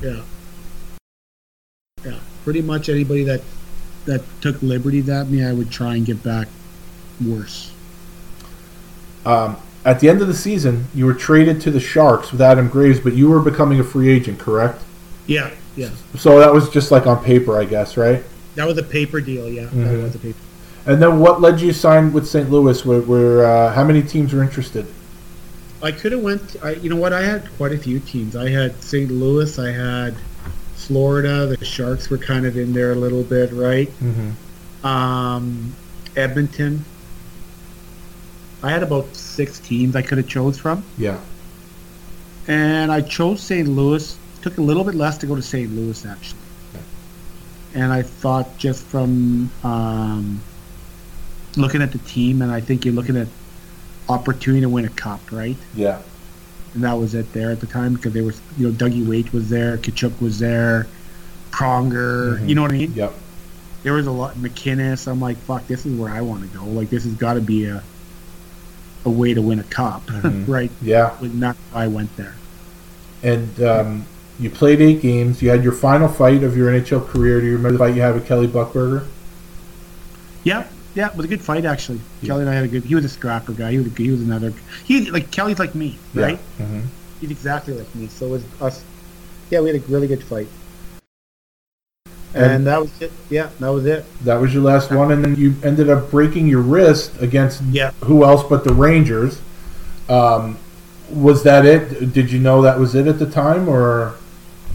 Yeah. 0.00 0.20
Yeah, 2.04 2.18
pretty 2.44 2.62
much 2.62 2.88
anybody 2.88 3.24
that 3.24 3.42
that 4.06 4.22
took 4.40 4.60
liberties 4.62 5.08
at 5.08 5.28
me, 5.28 5.44
I 5.44 5.52
would 5.52 5.70
try 5.70 5.94
and 5.96 6.06
get 6.06 6.22
back 6.22 6.48
worse. 7.24 7.72
Um, 9.26 9.56
at 9.84 10.00
the 10.00 10.08
end 10.08 10.20
of 10.22 10.28
the 10.28 10.34
season, 10.34 10.86
you 10.94 11.06
were 11.06 11.14
traded 11.14 11.60
to 11.62 11.70
the 11.70 11.80
Sharks 11.80 12.32
with 12.32 12.40
Adam 12.40 12.68
Graves, 12.68 13.00
but 13.00 13.12
you 13.14 13.28
were 13.28 13.40
becoming 13.40 13.80
a 13.80 13.84
free 13.84 14.08
agent, 14.08 14.38
correct? 14.38 14.82
Yeah, 15.26 15.50
yeah. 15.76 15.90
So 16.16 16.38
that 16.38 16.52
was 16.52 16.68
just 16.70 16.90
like 16.90 17.06
on 17.06 17.22
paper, 17.24 17.58
I 17.58 17.64
guess, 17.64 17.96
right? 17.96 18.22
That 18.56 18.66
was 18.66 18.78
a 18.78 18.82
paper 18.82 19.20
deal. 19.20 19.48
Yeah, 19.48 19.64
Mhm. 19.66 19.84
that 19.84 20.02
was 20.02 20.14
a 20.14 20.18
paper. 20.18 20.38
And 20.86 21.00
then 21.00 21.18
what 21.20 21.40
led 21.40 21.60
you 21.60 21.68
to 21.72 21.78
sign 21.78 22.12
with 22.12 22.26
St. 22.26 22.50
Louis? 22.50 22.84
Where, 22.84 23.00
where 23.02 23.44
uh, 23.44 23.72
how 23.74 23.84
many 23.84 24.02
teams 24.02 24.32
were 24.32 24.42
interested? 24.42 24.86
I 25.82 25.92
could 25.92 26.12
have 26.12 26.20
went. 26.22 26.56
I, 26.62 26.72
you 26.72 26.90
know 26.90 26.96
what? 26.96 27.12
I 27.12 27.22
had 27.22 27.48
quite 27.56 27.72
a 27.72 27.78
few 27.78 28.00
teams. 28.00 28.34
I 28.36 28.48
had 28.50 28.82
St. 28.82 29.10
Louis. 29.10 29.58
I 29.58 29.70
had 29.70 30.14
Florida. 30.90 31.46
The 31.46 31.64
Sharks 31.64 32.10
were 32.10 32.18
kind 32.18 32.44
of 32.44 32.56
in 32.56 32.72
there 32.72 32.90
a 32.90 32.96
little 32.96 33.22
bit, 33.22 33.52
right? 33.52 33.88
Mm-hmm. 34.00 34.84
Um, 34.84 35.72
Edmonton. 36.16 36.84
I 38.60 38.70
had 38.70 38.82
about 38.82 39.14
six 39.14 39.60
teams 39.60 39.94
I 39.94 40.02
could 40.02 40.18
have 40.18 40.26
chose 40.28 40.58
from, 40.58 40.82
Yeah. 40.98 41.18
and 42.48 42.90
I 42.92 43.02
chose 43.02 43.40
St. 43.40 43.68
Louis. 43.68 44.16
Took 44.42 44.58
a 44.58 44.60
little 44.60 44.82
bit 44.84 44.94
less 44.96 45.16
to 45.18 45.26
go 45.26 45.36
to 45.36 45.42
St. 45.42 45.70
Louis 45.72 46.04
actually, 46.04 46.40
and 47.74 47.92
I 47.92 48.02
thought 48.02 48.58
just 48.58 48.82
from 48.84 49.50
um, 49.62 50.40
looking 51.56 51.82
at 51.82 51.92
the 51.92 51.98
team, 51.98 52.42
and 52.42 52.50
I 52.50 52.60
think 52.60 52.84
you're 52.84 52.94
looking 52.94 53.16
at 53.16 53.28
opportunity 54.08 54.62
to 54.62 54.68
win 54.68 54.84
a 54.86 54.88
cup, 54.90 55.20
right? 55.30 55.56
Yeah. 55.74 56.00
And 56.74 56.84
that 56.84 56.92
was 56.98 57.14
it 57.14 57.32
there 57.32 57.50
at 57.50 57.60
the 57.60 57.66
time 57.66 57.94
because 57.94 58.12
they 58.12 58.20
were, 58.20 58.34
you 58.56 58.68
know, 58.68 58.72
Dougie 58.72 59.06
Weight 59.06 59.32
was 59.32 59.48
there, 59.48 59.76
Tkachuk 59.76 60.20
was 60.20 60.38
there, 60.38 60.86
Pronger, 61.50 62.38
Mhm. 62.38 62.48
you 62.48 62.54
know 62.54 62.62
what 62.62 62.70
I 62.72 62.76
mean? 62.76 62.92
Yep. 62.94 63.12
There 63.82 63.92
was 63.94 64.06
a 64.06 64.10
lot, 64.12 64.36
MacInnis. 64.36 65.08
I'm 65.08 65.20
like, 65.20 65.36
fuck, 65.38 65.66
this 65.66 65.84
is 65.86 65.98
where 65.98 66.10
I 66.12 66.20
want 66.20 66.42
to 66.42 66.58
go. 66.58 66.64
Like, 66.64 66.90
this 66.90 67.04
has 67.04 67.14
got 67.14 67.34
to 67.34 67.40
be 67.40 67.64
a 67.66 67.82
a 69.06 69.10
way 69.10 69.32
to 69.32 69.40
win 69.40 69.58
a 69.58 69.62
cup, 69.64 70.06
Mhm. 70.08 70.46
right? 70.46 70.70
Yeah. 70.82 71.12
That's 71.22 71.58
why 71.72 71.84
I 71.84 71.86
went 71.88 72.14
there. 72.18 72.34
And 73.22 73.62
um, 73.62 74.04
you 74.38 74.50
played 74.50 74.80
eight 74.82 75.00
games. 75.00 75.40
You 75.40 75.48
had 75.48 75.64
your 75.64 75.72
final 75.72 76.06
fight 76.06 76.42
of 76.42 76.54
your 76.56 76.68
NHL 76.70 77.00
career. 77.08 77.40
Do 77.40 77.46
you 77.46 77.52
remember 77.56 77.72
the 77.72 77.78
fight 77.78 77.94
you 77.96 78.02
had 78.02 78.14
with 78.14 78.26
Kelly 78.26 78.46
Buchberger? 78.46 79.04
Yeah, 80.44 80.64
yeah, 80.94 81.08
it 81.10 81.16
was 81.16 81.26
a 81.26 81.28
good 81.28 81.40
fight 81.40 81.64
actually. 81.64 82.00
Yeah. 82.22 82.28
Kelly 82.28 82.40
and 82.42 82.50
I 82.50 82.54
had 82.54 82.64
a 82.64 82.68
good. 82.68 82.84
He 82.84 82.94
was 82.94 83.04
a 83.04 83.08
scrapper 83.08 83.52
guy. 83.52 83.72
He 83.72 83.78
was 83.78 83.86
a, 83.86 83.90
he 83.90 84.10
was 84.10 84.22
another. 84.22 84.52
He 84.84 85.10
like 85.10 85.30
Kelly's 85.30 85.58
like 85.58 85.74
me, 85.74 85.98
right? 86.14 86.38
Yeah. 86.58 86.64
Mm-hmm. 86.66 86.80
He's 87.20 87.30
exactly 87.30 87.74
like 87.74 87.94
me. 87.94 88.08
So 88.08 88.26
it 88.26 88.30
was 88.30 88.44
us. 88.60 88.84
Yeah, 89.50 89.60
we 89.60 89.70
had 89.70 89.82
a 89.82 89.84
really 89.86 90.06
good 90.06 90.22
fight. 90.22 90.48
And- 92.34 92.44
And 92.52 92.66
that 92.66 92.80
was 92.80 93.02
it. 93.02 93.12
Yeah, 93.28 93.50
that 93.58 93.68
was 93.68 93.86
it. 93.86 94.04
That 94.24 94.36
was 94.40 94.54
your 94.54 94.62
last 94.62 94.92
one, 94.92 95.10
and 95.10 95.24
then 95.24 95.34
you 95.36 95.54
ended 95.64 95.90
up 95.90 96.10
breaking 96.10 96.46
your 96.46 96.60
wrist 96.62 97.12
against 97.20 97.60
Yeah. 97.64 97.90
who 98.04 98.24
else 98.24 98.42
but 98.48 98.62
the 98.64 98.72
Rangers. 98.72 99.40
Um, 100.08 100.56
was 101.12 101.42
that 101.42 101.66
it? 101.66 102.12
Did 102.12 102.30
you 102.30 102.38
know 102.38 102.62
that 102.62 102.78
was 102.78 102.94
it 102.94 103.06
at 103.08 103.18
the 103.18 103.26
time, 103.26 103.68
or 103.68 104.14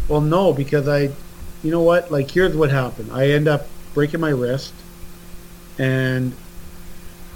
Well, 0.10 0.22
no, 0.22 0.52
because 0.54 0.88
I, 0.88 1.10
you 1.64 1.72
know 1.72 1.82
what? 1.82 2.12
Like, 2.12 2.30
here's 2.30 2.56
what 2.56 2.70
happened. 2.72 3.10
I 3.14 3.30
end 3.30 3.48
up 3.48 3.68
breaking 3.94 4.20
my 4.20 4.30
wrist, 4.30 4.74
and 5.80 6.34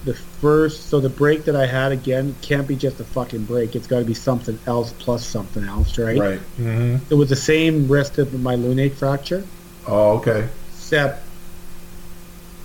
the 0.05 0.13
first, 0.13 0.87
so 0.89 0.99
the 1.01 1.09
break 1.09 1.43
that 1.45 1.55
I 1.57 1.65
had 1.65 1.91
again 1.91 2.33
can't 2.41 2.65
be 2.67 2.75
just 2.75 2.99
a 3.01 3.03
fucking 3.03 3.43
break. 3.43 3.75
It's 3.75 3.85
got 3.87 3.99
to 3.99 4.05
be 4.05 4.13
something 4.13 4.57
else 4.65 4.93
plus 4.97 5.25
something 5.25 5.63
else, 5.65 5.97
right? 5.97 6.17
right? 6.17 6.39
Mm-hmm. 6.57 6.97
It 7.11 7.15
was 7.15 7.27
the 7.29 7.35
same 7.35 7.87
wrist 7.89 8.17
of 8.17 8.33
my 8.41 8.55
lunate 8.55 8.93
fracture, 8.93 9.43
Oh, 9.87 10.17
okay. 10.19 10.47
except 10.73 11.25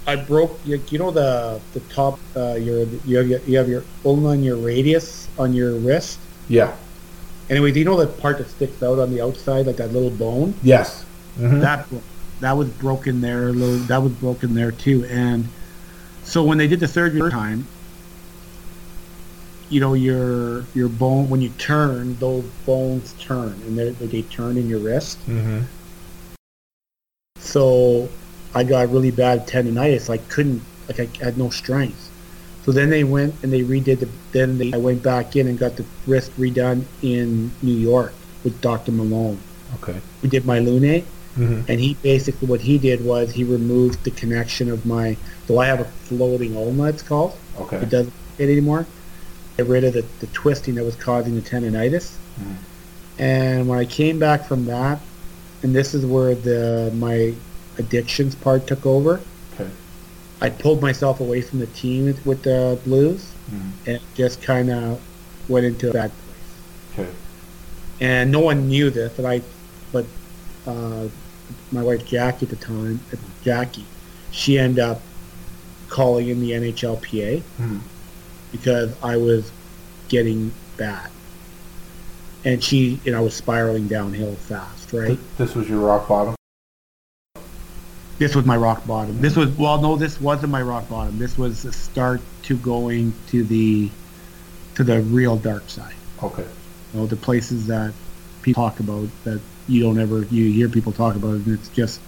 I 0.06 0.16
broke. 0.16 0.58
You, 0.64 0.80
you 0.90 0.98
know 0.98 1.10
the 1.10 1.60
the 1.72 1.80
top. 1.80 2.18
Uh, 2.36 2.54
your 2.54 2.84
you 3.06 3.16
have 3.16 3.26
your, 3.28 3.40
you 3.40 3.56
have 3.58 3.68
your 3.68 3.84
ulna 4.04 4.28
and 4.30 4.44
your 4.44 4.56
radius 4.56 5.28
on 5.38 5.54
your 5.54 5.74
wrist. 5.76 6.18
Yeah. 6.48 6.76
Anyway, 7.50 7.72
do 7.72 7.78
you 7.78 7.84
know 7.84 7.96
that 7.96 8.18
part 8.18 8.38
that 8.38 8.48
sticks 8.50 8.82
out 8.82 8.98
on 8.98 9.10
the 9.10 9.20
outside, 9.22 9.66
like 9.66 9.76
that 9.76 9.92
little 9.92 10.10
bone? 10.10 10.54
Yes. 10.62 11.04
Mhm. 11.38 11.60
that 11.62 11.86
that 12.40 12.52
was 12.56 12.68
broken 12.68 13.20
there. 13.22 13.48
a 13.48 13.52
little- 13.52 13.78
That 13.86 14.02
was 14.02 14.12
broken 14.12 14.54
there 14.54 14.70
too. 14.70 15.04
And 15.06 15.48
so 16.24 16.42
when 16.42 16.58
they 16.58 16.66
did 16.66 16.80
the 16.80 16.88
third 16.88 17.18
time, 17.30 17.66
you 19.70 19.80
know 19.80 19.94
your 19.94 20.64
your 20.74 20.88
bone 20.88 21.28
when 21.30 21.40
you 21.40 21.50
turn, 21.50 22.16
those 22.18 22.44
bones 22.66 23.14
turn, 23.18 23.52
and 23.66 23.78
they 23.78 23.90
they 23.90 24.22
turn 24.22 24.56
in 24.56 24.68
your 24.68 24.80
wrist. 24.80 25.18
Mhm. 25.26 25.64
So 27.38 28.08
I 28.54 28.64
got 28.64 28.90
really 28.90 29.10
bad 29.10 29.46
tendonitis. 29.46 30.10
I 30.10 30.18
couldn't 30.18 30.62
like 30.88 31.00
I 31.00 31.24
had 31.24 31.38
no 31.38 31.50
strength. 31.50 32.10
So 32.64 32.72
then 32.72 32.88
they 32.88 33.04
went 33.04 33.34
and 33.42 33.52
they 33.52 33.62
redid 33.62 34.00
the. 34.00 34.08
Then 34.32 34.58
they, 34.58 34.72
I 34.72 34.78
went 34.78 35.02
back 35.02 35.36
in 35.36 35.46
and 35.48 35.58
got 35.58 35.76
the 35.76 35.84
wrist 36.06 36.30
redone 36.38 36.84
in 37.02 37.52
New 37.62 37.74
York 37.74 38.14
with 38.42 38.60
Dr. 38.60 38.92
Malone. 38.92 39.38
Okay. 39.82 40.00
We 40.22 40.28
did 40.28 40.44
my 40.46 40.58
lunate. 40.60 41.04
Mhm. 41.36 41.64
and 41.68 41.80
he 41.80 41.94
basically 42.02 42.46
what 42.46 42.60
he 42.60 42.78
did 42.78 43.04
was 43.04 43.32
he 43.32 43.42
removed 43.44 44.04
the 44.04 44.10
connection 44.12 44.70
of 44.70 44.86
my 44.86 45.16
so 45.48 45.58
I 45.58 45.66
have 45.66 45.80
a 45.80 45.84
floating 45.84 46.56
ulna 46.56 46.84
it's 46.84 47.02
called 47.02 47.36
Okay. 47.58 47.78
it 47.78 47.88
doesn't 47.90 48.12
fit 48.36 48.48
anymore 48.50 48.86
get 49.56 49.66
rid 49.66 49.82
of 49.84 49.94
the, 49.94 50.04
the 50.20 50.26
twisting 50.28 50.74
that 50.76 50.84
was 50.84 50.94
causing 50.94 51.34
the 51.34 51.40
tendonitis 51.42 52.12
Mhm. 52.40 52.56
and 53.18 53.68
when 53.68 53.78
I 53.78 53.84
came 53.84 54.18
back 54.18 54.46
from 54.46 54.66
that 54.66 55.00
and 55.62 55.74
this 55.74 55.92
is 55.94 56.04
where 56.06 56.34
the 56.36 56.92
my 56.94 57.34
addictions 57.78 58.34
part 58.36 58.66
took 58.68 58.86
over 58.86 59.20
Okay. 59.54 59.68
I 60.40 60.50
pulled 60.50 60.80
myself 60.82 61.18
away 61.20 61.40
from 61.40 61.58
the 61.58 61.66
team 61.66 62.14
with- 62.24 62.42
the 62.42 62.78
Blues 62.84 63.26
Mhm. 63.52 63.70
and 63.88 64.00
just 64.14 64.40
kind 64.40 64.70
of 64.70 65.00
went 65.48 65.66
into 65.66 65.90
a 65.90 65.92
bad 65.92 66.10
place 66.24 66.50
Okay. 67.06 67.10
and 68.00 68.30
no 68.30 68.40
one 68.40 68.68
knew 68.68 68.88
this, 68.90 69.12
but 69.16 69.26
I, 69.26 69.42
but 69.92 70.04
uh, 70.66 71.08
my 71.74 71.82
wife 71.82 72.06
Jackie 72.06 72.46
at 72.46 72.50
the 72.50 72.56
time, 72.56 73.00
uh, 73.12 73.16
Jackie, 73.42 73.84
she 74.30 74.58
ended 74.58 74.78
up 74.78 75.02
calling 75.88 76.28
in 76.28 76.40
the 76.40 76.52
NHLPA 76.52 77.42
Mhm. 77.60 77.80
because 78.52 78.92
I 79.02 79.16
was 79.16 79.50
getting 80.08 80.52
bad, 80.76 81.10
and 82.44 82.62
she 82.62 83.00
and 83.06 83.14
I 83.14 83.20
was 83.20 83.34
spiraling 83.34 83.86
downhill 83.88 84.34
fast, 84.36 84.92
right? 84.92 85.18
This 85.36 85.54
was 85.54 85.68
your 85.68 85.80
rock 85.80 86.08
bottom. 86.08 86.34
This 88.18 88.34
was 88.36 88.44
my 88.46 88.56
rock 88.56 88.86
bottom. 88.86 89.20
This 89.20 89.34
was 89.36 89.50
well, 89.58 89.80
no, 89.80 89.96
this 89.96 90.20
wasn't 90.20 90.52
my 90.52 90.62
rock 90.62 90.88
bottom. 90.88 91.18
This 91.18 91.36
was 91.36 91.62
the 91.64 91.72
start 91.72 92.20
to 92.44 92.56
going 92.56 93.12
to 93.28 93.42
the 93.42 93.90
to 94.76 94.84
the 94.84 95.00
real 95.02 95.36
dark 95.36 95.68
side. 95.68 95.94
Okay. 96.22 96.44
You 96.92 97.00
know, 97.00 97.06
the 97.06 97.16
places 97.16 97.66
that 97.66 97.92
people 98.42 98.62
talk 98.62 98.78
about 98.80 99.08
that 99.24 99.40
you 99.68 99.82
don't 99.82 99.98
ever 99.98 100.24
you 100.24 100.50
hear 100.52 100.68
people 100.68 100.92
talk 100.92 101.16
about, 101.16 101.34
it, 101.34 101.46
and 101.46 101.58
it's 101.58 101.68
just 101.68 102.00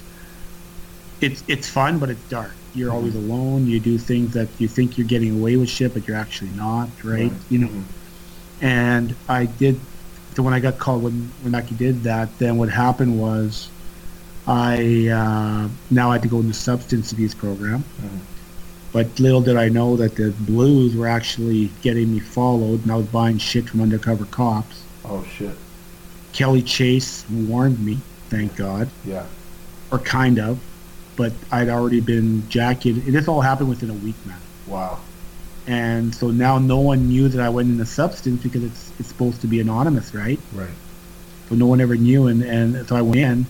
it's 1.21 1.43
it's 1.49 1.69
fun, 1.69 1.99
but 1.99 2.11
it's 2.11 2.23
dark. 2.29 2.53
You're 2.75 2.93
always 2.93 3.15
alone. 3.15 3.67
You 3.67 3.81
do 3.81 3.97
things 3.97 4.35
that 4.35 4.49
you 4.59 4.69
think 4.69 4.99
you're 4.99 5.07
getting 5.07 5.39
away 5.39 5.57
with 5.57 5.71
shit, 5.71 5.95
but 5.95 6.07
you're 6.07 6.17
actually 6.17 6.51
not, 6.51 6.89
right? 7.03 7.33
You 7.49 7.59
know. 7.61 7.71
And 8.61 9.15
I 9.29 9.47
did. 9.47 9.81
So 10.35 10.43
when 10.43 10.53
I 10.53 10.61
got 10.61 10.79
called, 10.79 11.03
when 11.03 11.33
when 11.43 11.55
Aki 11.55 11.75
did 11.77 12.03
that, 12.03 12.39
then 12.39 12.59
what 12.59 12.69
happened 12.69 13.19
was, 13.19 13.71
I 14.47 15.09
uh, 15.09 15.69
now 15.91 16.11
I 16.11 16.15
had 16.15 16.23
to 16.23 16.29
go 16.29 16.41
in 16.41 16.49
the 16.49 16.55
substance 16.55 17.13
abuse 17.13 17.35
program. 17.35 17.83
But 18.93 19.19
little 19.19 19.41
did 19.41 19.57
I 19.57 19.69
know 19.69 19.97
that 19.97 20.17
the 20.17 20.31
Blues 20.31 20.95
were 20.95 21.09
actually 21.09 21.71
getting 21.83 22.13
me 22.13 22.21
followed, 22.21 22.83
and 22.83 22.93
I 22.93 22.97
was 22.97 23.07
buying 23.07 23.39
shit 23.39 23.69
from 23.69 23.81
undercover 23.81 24.27
cops. 24.27 24.83
Oh 25.05 25.25
shit. 25.25 25.57
Kelly 26.37 26.61
Chase 26.61 27.25
warned 27.31 27.83
me, 27.83 27.99
thank 28.29 28.57
God, 28.57 28.91
Yeah. 29.07 29.25
or 29.91 29.99
kind 29.99 30.39
of, 30.39 30.59
but 31.17 31.33
I'd 31.51 31.71
already 31.71 32.01
been 32.01 32.47
jacketed. 32.51 33.05
This 33.07 33.27
all 33.27 33.41
happened 33.41 33.71
within 33.71 33.89
a 33.89 33.95
week, 33.95 34.17
man. 34.27 34.39
Wow. 34.67 34.99
And 35.67 36.15
so 36.15 36.31
now 36.31 36.59
no 36.59 36.79
one 36.79 37.09
knew 37.09 37.29
that 37.29 37.41
I 37.41 37.49
went 37.49 37.71
into 37.71 37.87
substance 37.87 38.43
because 38.43 38.63
it's 38.63 38.93
it's 39.01 39.09
supposed 39.09 39.41
to 39.41 39.47
be 39.47 39.61
anonymous, 39.61 40.15
right? 40.15 40.39
Right. 40.55 40.69
So 41.49 41.55
no 41.55 41.67
one 41.67 41.81
ever 41.81 41.97
knew, 41.97 42.27
and, 42.27 42.43
and 42.43 42.87
so 42.87 42.97
I 42.97 43.03
went 43.03 43.17
in. 43.17 43.47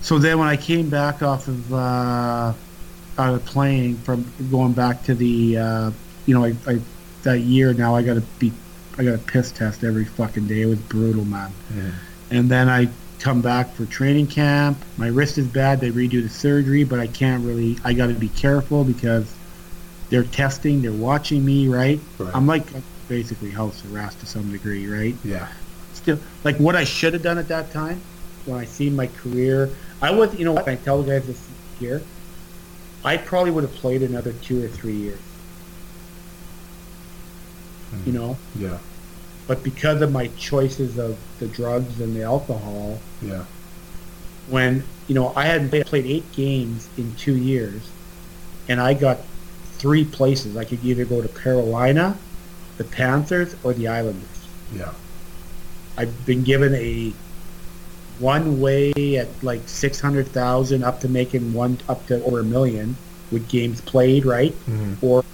So 0.00 0.18
then 0.18 0.38
when 0.38 0.48
I 0.48 0.56
came 0.56 0.88
back 0.88 1.22
off 1.22 1.48
of 1.48 1.72
uh, 1.74 2.52
out 3.18 3.34
of 3.34 3.44
playing 3.44 3.96
from 3.98 4.24
going 4.50 4.72
back 4.72 5.04
to 5.04 5.14
the 5.14 5.58
uh, 5.58 5.90
you 6.24 6.34
know 6.34 6.44
I, 6.44 6.54
I 6.66 6.80
that 7.24 7.40
year 7.40 7.74
now 7.74 7.94
I 7.94 8.02
got 8.02 8.14
to 8.14 8.22
be 8.38 8.52
I 8.98 9.04
got 9.04 9.14
a 9.14 9.18
piss 9.18 9.52
test 9.52 9.84
every 9.84 10.04
fucking 10.04 10.46
day. 10.46 10.62
It 10.62 10.66
was 10.66 10.78
brutal, 10.78 11.24
man. 11.24 11.52
And 12.30 12.50
then 12.50 12.68
I 12.68 12.88
come 13.18 13.42
back 13.42 13.72
for 13.72 13.86
training 13.86 14.26
camp. 14.26 14.78
My 14.96 15.08
wrist 15.08 15.38
is 15.38 15.46
bad. 15.46 15.80
They 15.80 15.90
redo 15.90 16.22
the 16.22 16.28
surgery, 16.28 16.84
but 16.84 16.98
I 16.98 17.06
can't 17.06 17.44
really. 17.44 17.78
I 17.84 17.92
got 17.92 18.06
to 18.08 18.14
be 18.14 18.28
careful 18.30 18.84
because 18.84 19.32
they're 20.10 20.24
testing. 20.24 20.82
They're 20.82 20.92
watching 20.92 21.44
me, 21.44 21.68
right? 21.68 22.00
Right. 22.18 22.34
I'm 22.34 22.46
like 22.46 22.64
basically 23.08 23.50
house 23.50 23.82
arrest 23.90 24.20
to 24.20 24.26
some 24.26 24.50
degree, 24.50 24.86
right? 24.88 25.14
Yeah. 25.24 25.48
Still, 25.92 26.18
like 26.44 26.56
what 26.58 26.76
I 26.76 26.84
should 26.84 27.12
have 27.12 27.22
done 27.22 27.38
at 27.38 27.48
that 27.48 27.70
time 27.72 28.00
when 28.44 28.58
I 28.58 28.64
see 28.64 28.90
my 28.90 29.06
career. 29.06 29.70
I 30.02 30.10
was, 30.10 30.34
you 30.38 30.44
know 30.44 30.52
what? 30.52 30.68
I 30.68 30.76
tell 30.76 31.02
the 31.02 31.12
guys 31.12 31.26
this 31.26 31.48
here. 31.78 32.02
I 33.04 33.16
probably 33.16 33.50
would 33.50 33.64
have 33.64 33.74
played 33.74 34.02
another 34.02 34.32
two 34.32 34.64
or 34.64 34.68
three 34.68 34.94
years. 34.94 35.20
You 38.04 38.12
know, 38.12 38.36
Yeah. 38.58 38.78
but 39.46 39.62
because 39.62 40.02
of 40.02 40.12
my 40.12 40.28
choices 40.38 40.98
of 40.98 41.16
the 41.38 41.46
drugs 41.46 42.00
and 42.00 42.14
the 42.16 42.22
alcohol, 42.22 42.98
Yeah. 43.22 43.44
when 44.48 44.82
you 45.08 45.14
know 45.14 45.32
I 45.36 45.46
hadn't 45.46 45.70
played, 45.70 45.86
played 45.86 46.06
eight 46.06 46.30
games 46.32 46.88
in 46.96 47.14
two 47.16 47.36
years, 47.36 47.82
and 48.68 48.80
I 48.80 48.94
got 48.94 49.18
three 49.78 50.04
places. 50.04 50.56
I 50.56 50.64
could 50.64 50.84
either 50.84 51.04
go 51.04 51.20
to 51.22 51.28
Carolina, 51.28 52.16
the 52.78 52.84
Panthers, 52.84 53.54
or 53.62 53.72
the 53.72 53.88
Islanders. 53.88 54.22
Yeah. 54.74 54.92
I've 55.96 56.26
been 56.26 56.42
given 56.42 56.74
a 56.74 57.12
one 58.18 58.60
way 58.60 58.92
at 59.18 59.28
like 59.42 59.62
six 59.68 60.00
hundred 60.00 60.26
thousand 60.28 60.82
up 60.82 61.00
to 61.00 61.08
making 61.08 61.52
one 61.52 61.78
up 61.88 62.06
to 62.06 62.22
over 62.24 62.40
a 62.40 62.44
million 62.44 62.96
with 63.30 63.48
games 63.48 63.80
played, 63.80 64.24
right? 64.24 64.54
Mhm. 64.68 64.96
Or 65.02 65.24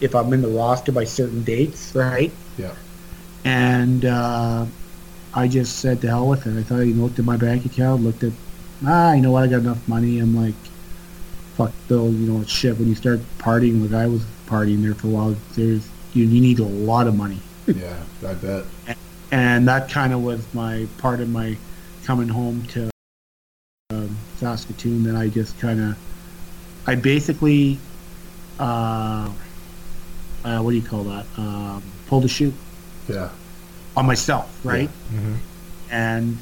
if 0.00 0.14
I'm 0.14 0.32
in 0.32 0.42
the 0.42 0.48
roster 0.48 0.92
by 0.92 1.04
certain 1.04 1.42
dates, 1.44 1.94
right? 1.94 2.32
Yeah. 2.56 2.74
And 3.44 4.04
uh, 4.04 4.66
I 5.34 5.48
just 5.48 5.78
said 5.80 6.00
to 6.02 6.08
hell 6.08 6.28
with 6.28 6.46
it. 6.46 6.58
I 6.58 6.62
thought 6.62 6.80
he 6.80 6.92
looked 6.92 7.18
at 7.18 7.24
my 7.24 7.36
bank 7.36 7.64
account, 7.64 8.02
looked 8.02 8.22
at 8.22 8.32
ah, 8.86 9.12
you 9.12 9.20
know 9.20 9.32
what, 9.32 9.44
I 9.44 9.46
got 9.46 9.60
enough 9.60 9.86
money. 9.88 10.18
I'm 10.18 10.36
like, 10.36 10.54
fuck 11.56 11.72
Bill, 11.88 12.10
you 12.12 12.30
know 12.32 12.44
shit. 12.44 12.78
When 12.78 12.88
you 12.88 12.94
start 12.94 13.20
partying, 13.38 13.82
like 13.82 13.92
I 13.92 14.06
was 14.06 14.24
partying 14.46 14.82
there 14.82 14.94
for 14.94 15.08
a 15.08 15.10
while, 15.10 15.36
there's 15.54 15.88
you, 16.12 16.24
you 16.24 16.40
need 16.40 16.58
a 16.58 16.64
lot 16.64 17.06
of 17.06 17.14
money 17.14 17.38
Yeah. 17.66 18.02
I 18.26 18.34
bet. 18.34 18.64
and 19.30 19.68
that 19.68 19.88
kind 19.90 20.12
of 20.12 20.22
was 20.22 20.42
my 20.52 20.86
part 20.98 21.20
of 21.20 21.28
my 21.30 21.56
coming 22.04 22.28
home 22.28 22.64
to 22.68 22.90
um, 23.90 24.16
Saskatoon. 24.38 25.04
That 25.04 25.16
I 25.16 25.28
just 25.28 25.58
kind 25.60 25.80
of, 25.80 25.98
I 26.86 26.96
basically, 26.96 27.78
uh, 28.58 29.30
uh, 30.44 30.60
what 30.60 30.70
do 30.70 30.76
you 30.76 30.82
call 30.82 31.04
that? 31.04 31.26
Um, 31.36 31.82
pulled 32.06 32.24
a 32.24 32.28
shoe 32.28 32.52
Yeah. 33.08 33.30
on 33.96 34.06
myself, 34.06 34.48
right? 34.64 34.88
Mm-hmm. 35.12 35.34
And 35.90 36.38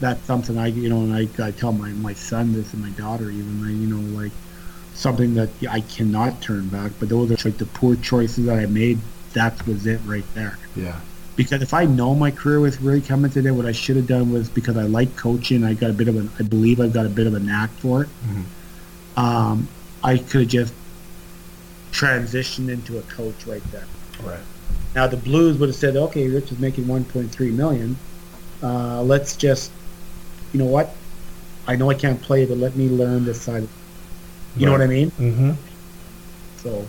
that's 0.00 0.22
something 0.24 0.56
I, 0.58 0.68
you 0.68 0.88
know, 0.88 1.00
and 1.00 1.14
I, 1.14 1.28
I 1.46 1.50
tell 1.50 1.72
my 1.72 1.90
my 1.90 2.14
son 2.14 2.52
this 2.52 2.72
and 2.72 2.82
my 2.82 2.90
daughter 2.90 3.30
even, 3.30 3.62
I, 3.64 3.70
you 3.70 3.86
know, 3.86 4.18
like 4.20 4.32
something 4.94 5.34
that 5.34 5.48
I 5.70 5.80
cannot 5.80 6.40
turn 6.42 6.68
back. 6.68 6.92
But 6.98 7.08
those 7.08 7.30
are 7.30 7.48
like 7.48 7.58
the 7.58 7.66
poor 7.66 7.96
choices 7.96 8.46
that 8.46 8.58
I 8.58 8.66
made. 8.66 8.98
That 9.34 9.64
was 9.66 9.86
it 9.86 10.00
right 10.06 10.24
there 10.34 10.58
Yeah. 10.74 10.98
because 11.36 11.62
if 11.62 11.72
I 11.72 11.84
know 11.84 12.16
my 12.16 12.32
career 12.32 12.58
was 12.58 12.80
really 12.80 13.00
coming 13.00 13.30
today, 13.30 13.52
what 13.52 13.64
I 13.64 13.70
should 13.72 13.94
have 13.96 14.08
done 14.08 14.32
was 14.32 14.48
because 14.48 14.76
I 14.76 14.82
like 14.82 15.14
coaching, 15.16 15.62
I 15.62 15.74
got 15.74 15.90
a 15.90 15.92
bit 15.92 16.08
of 16.08 16.16
an, 16.16 16.30
I 16.40 16.42
believe 16.42 16.80
I've 16.80 16.92
got 16.92 17.06
a 17.06 17.08
bit 17.10 17.28
of 17.28 17.34
a 17.34 17.38
knack 17.38 17.70
for 17.70 18.02
it. 18.02 18.08
Um, 19.16 19.68
I 20.02 20.18
could 20.18 20.40
have 20.42 20.48
just 20.48 20.74
transitioned 21.92 22.68
into 22.70 22.98
a 22.98 23.02
coach 23.02 23.46
right 23.46 23.62
there. 23.72 23.86
Right. 24.22 24.40
Now 24.94 25.06
the 25.06 25.16
Blues 25.16 25.58
would 25.58 25.68
have 25.68 25.76
said, 25.76 25.96
okay, 25.96 26.28
Rich 26.28 26.52
is 26.52 26.58
making 26.58 26.84
1.3 26.84 27.52
million. 27.52 27.96
Uh, 28.62 29.02
let's 29.02 29.36
just, 29.36 29.70
you 30.52 30.58
know 30.58 30.66
what? 30.66 30.94
I 31.66 31.76
know 31.76 31.90
I 31.90 31.94
can't 31.94 32.20
play, 32.20 32.46
but 32.46 32.58
let 32.58 32.76
me 32.76 32.88
learn 32.88 33.24
this 33.24 33.40
side. 33.40 33.68
You 34.56 34.66
know 34.66 34.72
what 34.72 34.80
I 34.80 34.86
mean? 34.86 35.10
Mm-hmm. 35.12 35.52
So, 36.56 36.84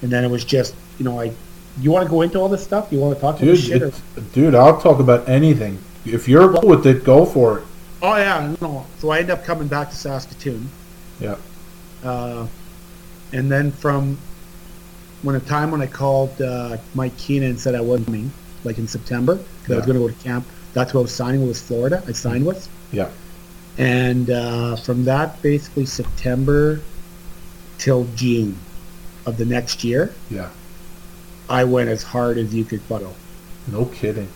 and 0.00 0.10
then 0.10 0.24
it 0.24 0.30
was 0.30 0.44
just, 0.44 0.74
you 0.98 1.04
know, 1.04 1.20
I. 1.20 1.32
You 1.80 1.90
want 1.90 2.04
to 2.04 2.10
go 2.10 2.20
into 2.20 2.38
all 2.38 2.48
this 2.48 2.62
stuff? 2.62 2.88
You 2.90 2.98
want 2.98 3.14
to 3.14 3.20
talk 3.20 3.38
Dude, 3.38 3.58
shit? 3.58 3.82
Or, 3.82 3.92
dude, 4.34 4.54
I'll 4.54 4.78
talk 4.78 4.98
about 4.98 5.26
anything. 5.28 5.78
If 6.04 6.28
you're 6.28 6.52
cool 6.52 6.68
with 6.68 6.86
it, 6.86 7.02
go 7.04 7.24
for 7.24 7.58
it. 7.58 7.64
oh 8.02 8.16
yeah, 8.16 8.54
no. 8.60 8.86
So 8.98 9.10
I 9.10 9.20
end 9.20 9.30
up 9.30 9.44
coming 9.44 9.68
back 9.68 9.88
to 9.90 9.96
Saskatoon. 9.96 10.68
Yeah. 11.20 11.36
Uh, 12.02 12.46
and 13.32 13.50
then 13.50 13.72
from 13.72 14.18
when 15.22 15.36
a 15.36 15.40
time 15.40 15.70
when 15.70 15.80
I 15.80 15.86
called 15.86 16.40
uh, 16.42 16.76
Mike 16.94 17.16
Keenan 17.16 17.50
and 17.50 17.60
said 17.60 17.74
I 17.74 17.80
wasn't 17.80 18.06
coming, 18.06 18.32
like 18.64 18.78
in 18.78 18.86
September, 18.88 19.36
'cause 19.36 19.70
I 19.72 19.76
was 19.76 19.86
going 19.86 19.98
to 19.98 20.06
go 20.06 20.08
to 20.08 20.22
camp. 20.24 20.44
That's 20.74 20.92
what 20.94 21.00
I 21.00 21.02
was 21.02 21.14
signing 21.14 21.40
with 21.40 21.48
was 21.50 21.60
Florida. 21.62 22.02
I 22.08 22.12
signed 22.12 22.46
with, 22.46 22.68
Yeah. 22.92 23.08
and 23.78 24.30
uh, 24.30 24.76
from 24.76 25.04
that 25.04 25.40
basically 25.42 25.86
September 25.86 26.80
till 27.78 28.06
June 28.16 28.56
of 29.26 29.36
the 29.36 29.44
next 29.44 29.84
year, 29.84 30.12
Yeah. 30.30 30.48
I 31.48 31.64
went 31.64 31.90
as 31.90 32.02
hard 32.02 32.38
as 32.38 32.54
you 32.54 32.64
could 32.64 32.86
go. 32.88 33.12
No 33.70 33.84
kidding. 33.86 34.28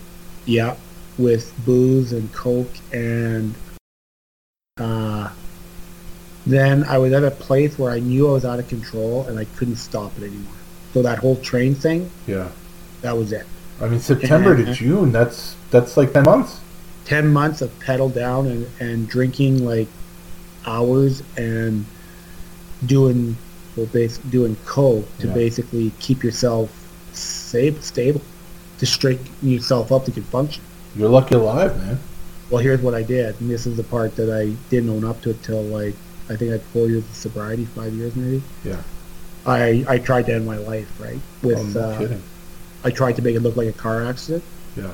Yeah, 0.45 0.77
with 1.19 1.53
booze 1.65 2.13
and 2.13 2.33
coke 2.33 2.71
and 2.93 3.55
uh, 4.79 5.31
then 6.47 6.85
I 6.85 6.99
was 6.99 7.13
at 7.13 7.25
a 7.25 7.31
place 7.31 7.79
where 7.79 7.91
I 7.91 7.99
knew 7.99 8.29
I 8.29 8.33
was 8.33 8.45
out 8.45 8.59
of 8.59 8.69
control 8.69 9.25
and 9.27 9.39
I 9.39 9.45
couldn't 9.57 9.77
stop 9.77 10.13
it 10.19 10.25
anymore. 10.25 10.53
So 10.97 11.03
that 11.03 11.19
whole 11.19 11.37
train 11.37 11.75
thing, 11.75 12.11
Yeah. 12.27 12.49
that 13.03 13.19
was 13.19 13.31
it. 13.31 13.47
I 13.83 13.87
mean, 13.87 14.01
September 14.01 14.57
to 14.57 14.63
mm-hmm. 14.63 14.73
June. 14.73 15.13
That's 15.13 15.55
that's 15.71 15.95
like 15.99 16.15
ten 16.15 16.25
months. 16.25 16.59
Ten 17.05 17.31
months 17.31 17.61
of 17.61 17.79
pedal 17.81 18.09
down 18.09 18.47
and, 18.47 18.67
and 18.81 19.07
drinking 19.07 19.63
like 19.63 19.89
hours 20.67 21.23
and 21.37 21.85
doing 22.87 23.37
well, 23.77 23.85
bas- 23.93 24.17
doing 24.31 24.57
coke 24.65 25.05
to 25.19 25.27
Yeah. 25.27 25.35
basically 25.35 25.93
keep 26.01 26.25
yourself 26.25 26.71
safe, 27.13 27.85
stable, 27.85 28.23
to 28.79 28.87
straighten 28.87 29.27
yourself 29.43 29.93
up 29.93 30.07
to 30.07 30.11
can 30.13 30.23
function. 30.23 30.63
You're 30.97 31.11
lucky 31.11 31.35
alive, 31.35 31.77
man. 31.77 31.99
Well, 32.49 32.63
here's 32.63 32.81
what 32.81 32.95
I 32.95 33.03
did, 33.03 33.39
and 33.39 33.51
this 33.51 33.67
is 33.67 33.77
the 33.77 33.85
part 33.85 34.17
that 34.17 34.31
I 34.35 34.57
didn't 34.71 34.89
own 34.89 35.05
up 35.05 35.21
to 35.25 35.31
until 35.33 35.61
like 35.61 35.95
I 36.31 36.37
think 36.37 36.49
I 36.49 36.53
had 36.53 36.63
four 36.63 36.89
years 36.89 37.05
of 37.05 37.15
sobriety, 37.15 37.67
five 37.67 37.93
years 37.93 38.17
maybe. 38.17 38.43
Yeah. 38.65 38.81
I 39.47 39.85
I 39.89 39.99
tried 39.99 40.27
to 40.27 40.35
end 40.35 40.47
my 40.47 40.57
life, 40.57 40.89
right? 41.01 41.21
With 41.43 41.59
oh, 41.59 41.81
no 41.81 41.81
uh, 41.81 41.99
kidding. 41.99 42.23
I 42.85 42.91
tried 42.91 43.17
to 43.17 43.23
make 43.23 43.37
it 43.37 43.41
look 43.41 43.57
like 43.57 43.69
a 43.69 43.73
car 43.73 44.05
accident. 44.05 44.45
Yeah. 44.77 44.93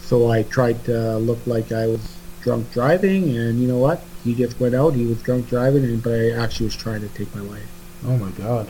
So 0.00 0.30
I 0.30 0.42
tried 0.42 0.84
to 0.84 1.18
look 1.18 1.46
like 1.46 1.72
I 1.72 1.86
was 1.86 2.16
drunk 2.42 2.70
driving, 2.72 3.36
and 3.36 3.60
you 3.60 3.68
know 3.68 3.78
what? 3.78 4.02
He 4.24 4.34
just 4.34 4.58
went 4.60 4.74
out. 4.74 4.94
He 4.94 5.06
was 5.06 5.22
drunk 5.22 5.48
driving, 5.48 5.84
and 5.84 6.02
but 6.02 6.12
I 6.12 6.30
actually 6.30 6.66
was 6.66 6.76
trying 6.76 7.00
to 7.00 7.08
take 7.08 7.34
my 7.34 7.40
life. 7.40 7.68
Oh 8.04 8.16
my 8.16 8.30
God. 8.30 8.68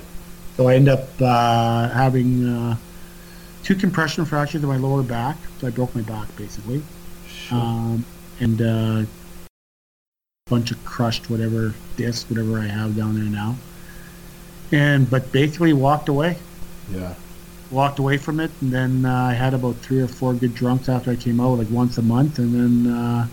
So 0.57 0.69
I 0.69 0.75
end 0.75 0.89
up 0.89 1.09
uh, 1.21 1.89
having 1.89 2.47
uh, 2.47 2.77
two 3.63 3.75
compression 3.75 4.25
fractures 4.25 4.63
in 4.63 4.69
my 4.69 4.77
lower 4.77 5.03
back, 5.03 5.37
so 5.59 5.67
I 5.67 5.71
broke 5.71 5.95
my 5.95 6.03
back 6.03 6.35
basically, 6.37 6.83
um, 7.51 8.05
and 8.39 8.61
uh, 8.61 9.05
bunch 10.49 10.71
of 10.71 10.85
crushed 10.85 11.31
whatever 11.31 11.75
disc, 11.97 12.29
whatever 12.29 12.59
I 12.59 12.67
have 12.67 12.97
down 12.97 13.15
there 13.15 13.25
now, 13.25 13.57
and 14.73 15.09
but 15.09 15.31
basically 15.33 15.73
walked 15.73 16.09
away, 16.09 16.39
Yeah. 16.91 17.15
walked 17.71 17.99
away 17.99 18.17
from 18.17 18.41
it, 18.41 18.51
and 18.61 18.73
then 18.73 19.05
uh, 19.05 19.15
I 19.31 19.35
had 19.35 19.55
about 19.55 19.77
three 19.77 20.01
or 20.01 20.09
four 20.09 20.35
good 20.35 20.55
drunks 20.55 20.89
after 20.89 21.11
I 21.11 21.17
came 21.17 21.41
out, 21.41 21.59
like 21.59 21.71
once 21.71 21.99
a 21.99 22.03
month, 22.03 22.39
and 22.39 22.55
then 22.85 22.93
uh, 22.93 23.27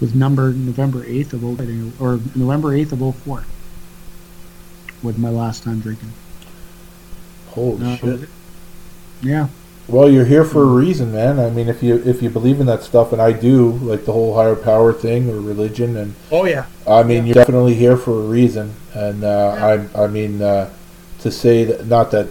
was 0.00 0.14
number 0.14 0.52
November 0.52 1.04
eighth 1.04 1.32
of 1.34 1.40
0 1.40 1.92
or 2.00 2.20
November 2.34 2.74
eighth 2.74 2.92
of 2.92 3.00
04 3.24 3.44
was 5.02 5.16
my 5.18 5.28
last 5.30 5.62
time 5.62 5.80
drinking. 5.80 6.12
Holy 7.50 7.84
Uh, 7.86 7.96
shit. 7.96 8.28
Yeah. 9.22 9.48
Well, 9.88 10.10
you're 10.10 10.26
here 10.26 10.44
for 10.44 10.62
a 10.62 10.66
reason, 10.66 11.12
man. 11.12 11.40
I 11.40 11.48
mean, 11.48 11.68
if 11.68 11.82
you 11.82 11.96
if 12.04 12.22
you 12.22 12.28
believe 12.28 12.60
in 12.60 12.66
that 12.66 12.82
stuff, 12.82 13.12
and 13.12 13.22
I 13.22 13.32
do, 13.32 13.70
like 13.72 14.04
the 14.04 14.12
whole 14.12 14.34
higher 14.34 14.54
power 14.54 14.92
thing 14.92 15.30
or 15.30 15.40
religion, 15.40 15.96
and 15.96 16.14
Oh 16.30 16.44
yeah. 16.44 16.66
I 16.86 17.02
mean, 17.02 17.26
you're 17.26 17.34
definitely 17.34 17.74
here 17.74 17.96
for 17.96 18.12
a 18.12 18.26
reason. 18.26 18.74
And 18.92 19.24
uh, 19.24 19.88
I 19.94 20.04
I 20.04 20.06
mean, 20.06 20.42
uh, 20.42 20.70
to 21.20 21.30
say 21.30 21.64
that 21.64 21.86
not 21.86 22.10
that 22.10 22.28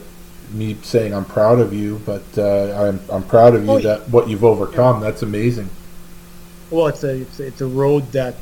me 0.52 0.78
saying 0.84 1.14
I'm 1.16 1.26
proud 1.26 1.60
of 1.60 1.74
you, 1.74 2.00
but 2.06 2.24
uh, 2.38 2.88
I'm 2.88 3.00
I'm 3.10 3.24
proud 3.24 3.56
of 3.56 3.66
you 3.66 3.72
Oh, 3.72 3.78
yeah. 3.78 3.96
that 3.96 4.10
what 4.10 4.30
you've 4.30 4.44
overcome. 4.44 5.02
That's 5.02 5.24
amazing. 5.24 5.70
Well, 6.70 6.88
it's 6.88 7.04
a 7.04 7.22
it's 7.22 7.40
a, 7.40 7.48
it's 7.48 7.62
a 7.62 7.68
road 7.68 8.12
that 8.12 8.36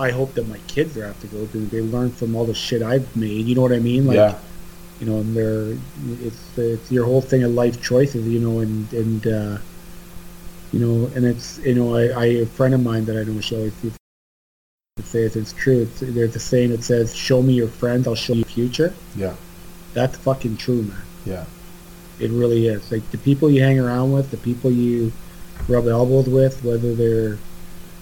I 0.00 0.10
hope 0.10 0.34
that 0.34 0.48
my 0.48 0.58
kids 0.66 0.96
are 0.96 1.06
have 1.06 1.20
to 1.20 1.28
go 1.28 1.46
through. 1.46 1.66
They 1.66 1.80
learn 1.80 2.10
from 2.10 2.34
all 2.34 2.44
the 2.46 2.54
shit 2.54 2.82
I've 2.82 3.14
made. 3.14 3.46
You 3.46 3.54
know 3.54 3.62
what 3.62 3.72
I 3.72 3.78
mean? 3.78 4.06
Like, 4.06 4.16
yeah. 4.16 4.38
You 5.00 5.06
know, 5.06 5.18
and 5.18 5.36
they're 5.36 5.76
it's 6.26 6.58
it's 6.58 6.90
your 6.90 7.04
whole 7.04 7.20
thing 7.20 7.42
of 7.42 7.52
life 7.52 7.82
choices. 7.82 8.26
You 8.26 8.40
know, 8.40 8.60
and 8.60 8.92
and 8.92 9.26
uh, 9.26 9.58
you 10.72 10.80
know, 10.80 11.10
and 11.14 11.24
it's 11.24 11.58
you 11.58 11.74
know, 11.74 11.96
I, 11.96 12.08
I 12.08 12.24
a 12.26 12.46
friend 12.46 12.74
of 12.74 12.82
mine 12.82 13.04
that 13.06 13.16
I 13.16 13.24
know 13.24 13.40
she 13.40 13.56
always 13.56 13.84
used 13.84 13.96
to 14.96 15.02
say 15.02 15.22
it, 15.22 15.36
it's 15.36 15.52
true. 15.52 15.82
It's, 15.82 16.00
there's 16.00 16.36
a 16.36 16.40
saying 16.40 16.70
that 16.70 16.82
says, 16.82 17.14
"Show 17.14 17.42
me 17.42 17.54
your 17.54 17.68
friends, 17.68 18.06
I'll 18.06 18.14
show 18.14 18.32
you 18.32 18.40
your 18.40 18.48
future." 18.48 18.94
Yeah. 19.16 19.34
That's 19.92 20.16
fucking 20.18 20.56
true, 20.56 20.82
man. 20.82 21.02
Yeah. 21.24 21.44
It 22.18 22.30
really 22.30 22.68
is. 22.68 22.90
Like 22.90 23.08
the 23.10 23.18
people 23.18 23.50
you 23.50 23.62
hang 23.62 23.78
around 23.78 24.12
with, 24.12 24.30
the 24.30 24.36
people 24.36 24.70
you 24.70 25.12
rub 25.68 25.86
elbows 25.86 26.28
with, 26.28 26.62
whether 26.64 26.94
they're 26.94 27.38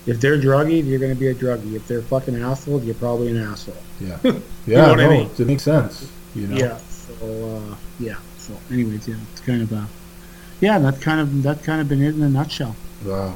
if 0.06 0.20
they're 0.20 0.38
druggies, 0.38 0.84
you're 0.84 0.98
going 0.98 1.14
to 1.14 1.18
be 1.18 1.28
a 1.28 1.34
druggie. 1.34 1.74
If 1.74 1.86
they're 1.86 2.02
fucking 2.02 2.40
assholes, 2.42 2.84
you're 2.84 2.94
probably 2.94 3.28
an 3.28 3.38
asshole. 3.38 3.76
Yeah. 4.00 4.18
Yeah. 4.64 4.82
know 4.82 4.90
what 4.90 5.00
I 5.00 5.04
no, 5.04 5.10
mean? 5.10 5.30
It 5.36 5.46
makes 5.46 5.64
sense. 5.64 6.08
You 6.34 6.46
know. 6.48 6.56
Yeah. 6.56 6.76
So 6.78 7.56
uh, 7.56 7.76
yeah. 7.98 8.16
So 8.38 8.54
anyways, 8.70 9.08
yeah, 9.08 9.16
it's 9.32 9.40
kind 9.40 9.62
of 9.62 9.72
uh, 9.72 9.86
yeah, 10.62 10.78
That 10.78 11.00
kind 11.00 11.20
of 11.20 11.42
that 11.42 11.64
kind 11.64 11.80
of 11.80 11.88
been 11.88 12.02
it 12.02 12.14
in 12.14 12.22
a 12.22 12.28
nutshell. 12.28 12.76
Wow. 13.04 13.34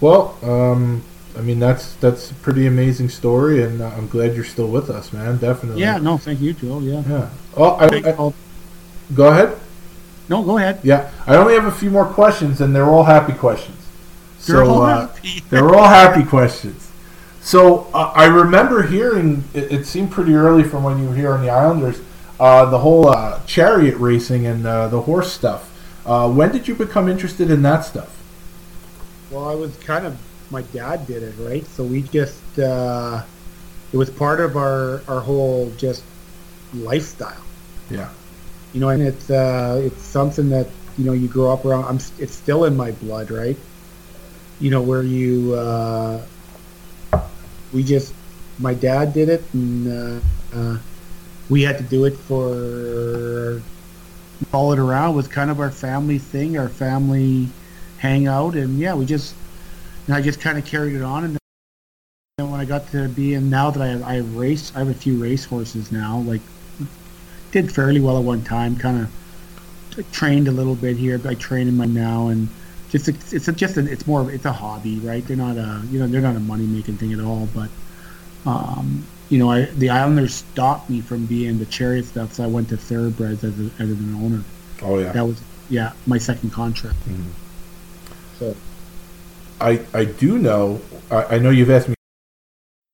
Well, 0.00 0.38
um, 0.42 1.02
I 1.36 1.42
mean 1.42 1.58
that's 1.58 1.94
that's 1.96 2.30
a 2.30 2.34
pretty 2.34 2.66
amazing 2.66 3.10
story, 3.10 3.62
and 3.62 3.82
uh, 3.82 3.88
I'm 3.88 4.08
glad 4.08 4.34
you're 4.34 4.44
still 4.44 4.68
with 4.68 4.88
us, 4.88 5.12
man. 5.12 5.36
Definitely. 5.36 5.82
Yeah. 5.82 5.98
No, 5.98 6.16
thank 6.16 6.40
you, 6.40 6.54
Joe. 6.54 6.80
Yeah. 6.80 7.02
Yeah. 7.06 7.30
Oh, 7.56 7.72
I, 7.72 7.86
I, 7.86 8.32
go 9.14 9.28
ahead. 9.28 9.58
no, 10.30 10.42
go 10.42 10.56
ahead. 10.56 10.80
Yeah, 10.82 11.10
I 11.26 11.36
only 11.36 11.54
have 11.54 11.66
a 11.66 11.70
few 11.70 11.90
more 11.90 12.06
questions, 12.06 12.62
and 12.62 12.74
they're 12.74 12.88
all 12.88 13.04
happy 13.04 13.34
questions. 13.34 13.76
They're 14.46 14.64
so 14.64 14.70
all 14.70 14.82
uh, 14.82 15.08
happy. 15.08 15.40
they're 15.50 15.74
all 15.74 15.88
happy 15.88 16.24
questions. 16.24 16.90
So 17.42 17.88
uh, 17.92 18.12
I 18.14 18.24
remember 18.24 18.82
hearing 18.82 19.44
it, 19.52 19.70
it 19.70 19.86
seemed 19.86 20.10
pretty 20.10 20.34
early 20.34 20.64
from 20.64 20.84
when 20.84 20.98
you 20.98 21.08
were 21.08 21.14
here 21.14 21.32
on 21.32 21.42
the 21.42 21.50
Islanders, 21.50 22.00
uh, 22.38 22.66
the 22.66 22.78
whole 22.78 23.08
uh, 23.08 23.40
chariot 23.46 23.96
racing 23.96 24.46
and 24.46 24.66
uh, 24.66 24.88
the 24.88 25.02
horse 25.02 25.32
stuff. 25.32 25.72
Uh, 26.04 26.30
when 26.30 26.52
did 26.52 26.68
you 26.68 26.74
become 26.74 27.08
interested 27.08 27.50
in 27.50 27.62
that 27.62 27.84
stuff? 27.84 28.16
Well, 29.30 29.48
I 29.48 29.54
was 29.54 29.76
kind 29.78 30.06
of 30.06 30.16
my 30.50 30.62
dad 30.62 31.06
did 31.06 31.22
it 31.22 31.34
right, 31.38 31.66
so 31.66 31.82
we 31.82 32.02
just 32.02 32.58
uh, 32.58 33.22
it 33.92 33.96
was 33.96 34.10
part 34.10 34.40
of 34.40 34.56
our 34.56 35.02
our 35.08 35.20
whole 35.20 35.70
just 35.76 36.04
lifestyle. 36.74 37.42
Yeah. 37.90 38.08
You 38.72 38.80
know, 38.80 38.90
and 38.90 39.02
it's 39.02 39.30
uh, 39.30 39.80
it's 39.84 40.02
something 40.02 40.50
that 40.50 40.68
you 40.98 41.04
know 41.04 41.12
you 41.12 41.28
grow 41.28 41.52
up 41.52 41.64
around. 41.64 41.84
I'm 41.84 41.98
it's 42.18 42.34
still 42.34 42.64
in 42.64 42.76
my 42.76 42.92
blood, 42.92 43.30
right? 43.30 43.56
You 44.60 44.70
know, 44.70 44.82
where 44.82 45.02
you 45.02 45.54
uh, 45.54 46.22
we 47.72 47.82
just 47.82 48.14
my 48.58 48.74
dad 48.74 49.12
did 49.12 49.28
it, 49.28 49.42
and 49.52 49.88
uh, 49.88 50.20
uh, 50.54 50.78
we 51.48 51.62
had 51.62 51.78
to 51.78 51.84
do 51.84 52.04
it 52.04 52.16
for 52.16 53.62
all 54.52 54.72
it 54.72 54.78
around 54.78 55.14
was 55.14 55.28
kind 55.28 55.50
of 55.50 55.60
our 55.60 55.70
family 55.70 56.18
thing, 56.18 56.58
our 56.58 56.68
family 56.68 57.48
hangout, 57.98 58.54
and 58.54 58.78
yeah, 58.78 58.94
we 58.94 59.06
just 59.06 59.34
and 60.06 60.14
I 60.14 60.20
just 60.20 60.40
kind 60.40 60.58
of 60.58 60.64
carried 60.64 60.94
it 60.94 61.02
on, 61.02 61.24
and 61.24 61.38
then 62.38 62.50
when 62.50 62.60
I 62.60 62.64
got 62.64 62.90
to 62.92 63.08
be 63.08 63.34
in 63.34 63.50
now 63.50 63.70
that 63.70 63.82
I 63.82 63.88
have 63.88 64.02
I 64.02 64.18
race, 64.18 64.72
I 64.74 64.80
have 64.80 64.88
a 64.88 64.94
few 64.94 65.16
race 65.22 65.44
horses 65.44 65.90
now, 65.90 66.18
like 66.18 66.42
did 67.52 67.72
fairly 67.72 68.00
well 68.00 68.18
at 68.18 68.24
one 68.24 68.44
time. 68.44 68.76
Kind 68.76 69.02
of 69.02 70.12
trained 70.12 70.48
a 70.48 70.52
little 70.52 70.74
bit 70.74 70.96
here. 70.96 71.18
but 71.18 71.30
I 71.30 71.34
train 71.34 71.68
in 71.68 71.76
my 71.76 71.86
now, 71.86 72.28
and 72.28 72.48
just 72.90 73.08
it's, 73.08 73.32
it's 73.32 73.48
a, 73.48 73.52
just 73.52 73.76
a, 73.76 73.90
it's 73.90 74.06
more 74.06 74.20
of, 74.20 74.28
it's 74.28 74.44
a 74.44 74.52
hobby, 74.52 74.98
right? 74.98 75.26
They're 75.26 75.36
not 75.36 75.56
a 75.56 75.82
you 75.90 75.98
know 75.98 76.06
they're 76.06 76.20
not 76.20 76.36
a 76.36 76.40
money 76.40 76.66
making 76.66 76.98
thing 76.98 77.12
at 77.12 77.20
all. 77.20 77.48
But 77.54 77.70
um, 78.44 79.06
you 79.28 79.38
know, 79.38 79.50
I, 79.50 79.64
the 79.64 79.90
Islanders 79.90 80.34
stopped 80.34 80.88
me 80.88 81.00
from 81.00 81.26
being 81.26 81.58
the 81.58 81.66
chariot 81.66 82.04
stuff, 82.04 82.34
so 82.34 82.44
I 82.44 82.46
went 82.46 82.68
to 82.68 82.76
thoroughbreds 82.76 83.42
as, 83.44 83.58
a, 83.58 83.70
as 83.78 83.90
an 83.90 84.14
owner. 84.14 84.42
Oh 84.82 84.98
yeah. 84.98 85.12
That 85.12 85.26
was 85.26 85.40
yeah 85.68 85.92
my 86.06 86.18
second 86.18 86.50
contract. 86.50 86.96
Mhm. 87.08 87.30
So 88.38 88.56
I 89.60 89.80
I 89.92 90.04
do 90.04 90.38
know. 90.38 90.80
I, 91.10 91.36
I 91.36 91.38
know 91.38 91.50
you've 91.50 91.70
asked 91.70 91.88
me 91.88 91.94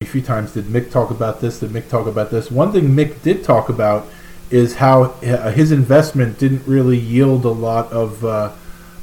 a 0.01 0.05
few 0.05 0.21
times. 0.21 0.53
Did 0.53 0.65
Mick 0.65 0.91
talk 0.91 1.11
about 1.11 1.41
this? 1.41 1.59
Did 1.59 1.71
Mick 1.71 1.89
talk 1.89 2.07
about 2.07 2.31
this? 2.31 2.49
One 2.49 2.71
thing 2.71 2.89
Mick 2.89 3.21
did 3.21 3.43
talk 3.43 3.69
about 3.69 4.07
is 4.49 4.75
how 4.75 5.03
uh, 5.03 5.51
his 5.51 5.71
investment 5.71 6.37
didn't 6.39 6.65
really 6.67 6.97
yield 6.97 7.45
a 7.45 7.49
lot 7.49 7.91
of 7.91 8.23
uh, 8.23 8.51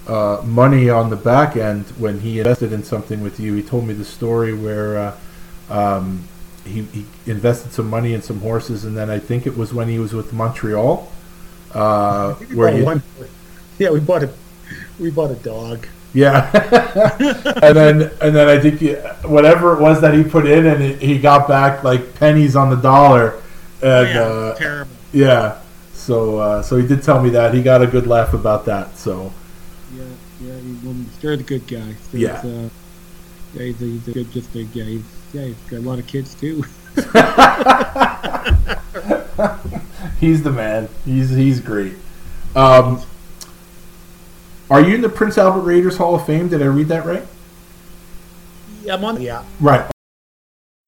uh, 0.07 0.43
money 0.45 0.89
on 0.89 1.11
the 1.11 1.17
back 1.17 1.57
end 1.57 1.87
when 1.99 2.21
he 2.21 2.39
invested 2.39 2.73
in 2.73 2.83
something 2.83 3.21
with 3.21 3.41
you. 3.41 3.55
He 3.55 3.63
told 3.63 3.87
me 3.87 3.95
the 3.95 4.05
story 4.05 4.55
where 4.55 4.99
uh, 4.99 5.17
um, 5.69 6.29
he, 6.65 6.83
he 6.83 7.07
invested 7.27 7.73
some 7.73 7.89
money 7.89 8.13
in 8.15 8.23
some 8.23 8.41
horses, 8.41 8.85
and 8.85 8.97
then 8.97 9.11
I 9.11 9.19
think 9.19 9.47
it 9.47 9.57
was 9.57 9.73
when 9.73 9.89
he 9.89 9.99
was 9.99 10.13
with 10.13 10.33
Montreal, 10.33 11.11
uh, 11.73 12.35
where 12.55 12.77
he, 12.77 12.83
one, 12.83 13.03
yeah, 13.79 13.91
we 13.91 14.01
bought 14.01 14.23
a 14.25 14.31
we 14.99 15.11
bought 15.11 15.31
a 15.31 15.37
dog. 15.37 15.87
yeah, 16.13 16.51
and 17.63 17.77
then 17.77 18.03
and 18.21 18.35
then 18.35 18.49
I 18.49 18.59
think 18.61 18.81
he, 18.81 18.95
whatever 19.27 19.75
it 19.75 19.81
was 19.81 20.01
that 20.01 20.15
he 20.15 20.25
put 20.25 20.47
in, 20.47 20.67
and 20.67 20.83
he, 20.83 20.95
he 21.15 21.19
got 21.19 21.49
back 21.49 21.85
like 21.85 22.15
pennies 22.17 22.57
on 22.57 22.71
the 22.71 22.77
dollar, 22.77 23.41
and 23.83 24.09
yeah, 24.09 24.21
uh, 24.21 24.55
terrible. 24.57 24.97
yeah. 25.13 25.61
So 25.93 26.39
uh, 26.39 26.63
so 26.63 26.77
he 26.77 26.87
did 26.87 27.03
tell 27.03 27.23
me 27.23 27.31
that 27.31 27.55
he 27.55 27.63
got 27.63 27.83
a 27.83 27.87
good 27.87 28.07
laugh 28.07 28.35
about 28.35 28.65
that. 28.67 28.97
So 28.99 29.33
Yeah, 29.95 30.05
yeah, 30.41 30.59
he's 30.59 30.83
the 30.83 31.45
good 31.45 31.67
guy. 31.67 31.95
So 32.11 32.17
Yeah. 32.17 32.43
yeah, 33.55 33.65
he's 33.65 33.81
a, 33.83 33.85
he's 33.85 34.09
a 34.09 34.13
good, 34.13 34.31
just 34.33 34.55
a 34.55 34.65
guy. 34.65 34.85
He's, 34.85 35.05
yeah, 35.33 35.47
he's 35.47 35.57
got 35.69 35.79
a 35.79 35.81
lot 35.81 35.99
of 35.99 36.07
kids 36.07 36.35
too. 36.35 36.65
he's 40.21 40.43
the 40.43 40.51
man. 40.51 40.89
He's 41.05 41.31
he's 41.31 41.61
great. 41.61 41.95
Um, 42.55 43.03
are 44.71 44.81
you 44.81 44.95
in 44.95 45.01
the 45.01 45.09
Prince 45.09 45.39
Albert 45.39 45.61
Raiders 45.61 45.97
Hall 45.97 46.15
of 46.15 46.27
Fame? 46.27 46.49
Did 46.49 46.63
I 46.63 46.67
read 46.67 46.89
that 46.89 47.05
right? 47.05 47.27
yeah, 48.83 48.95
I'm 48.95 49.05
on. 49.05 49.21
Yeah, 49.21 49.45
Right. 49.61 49.91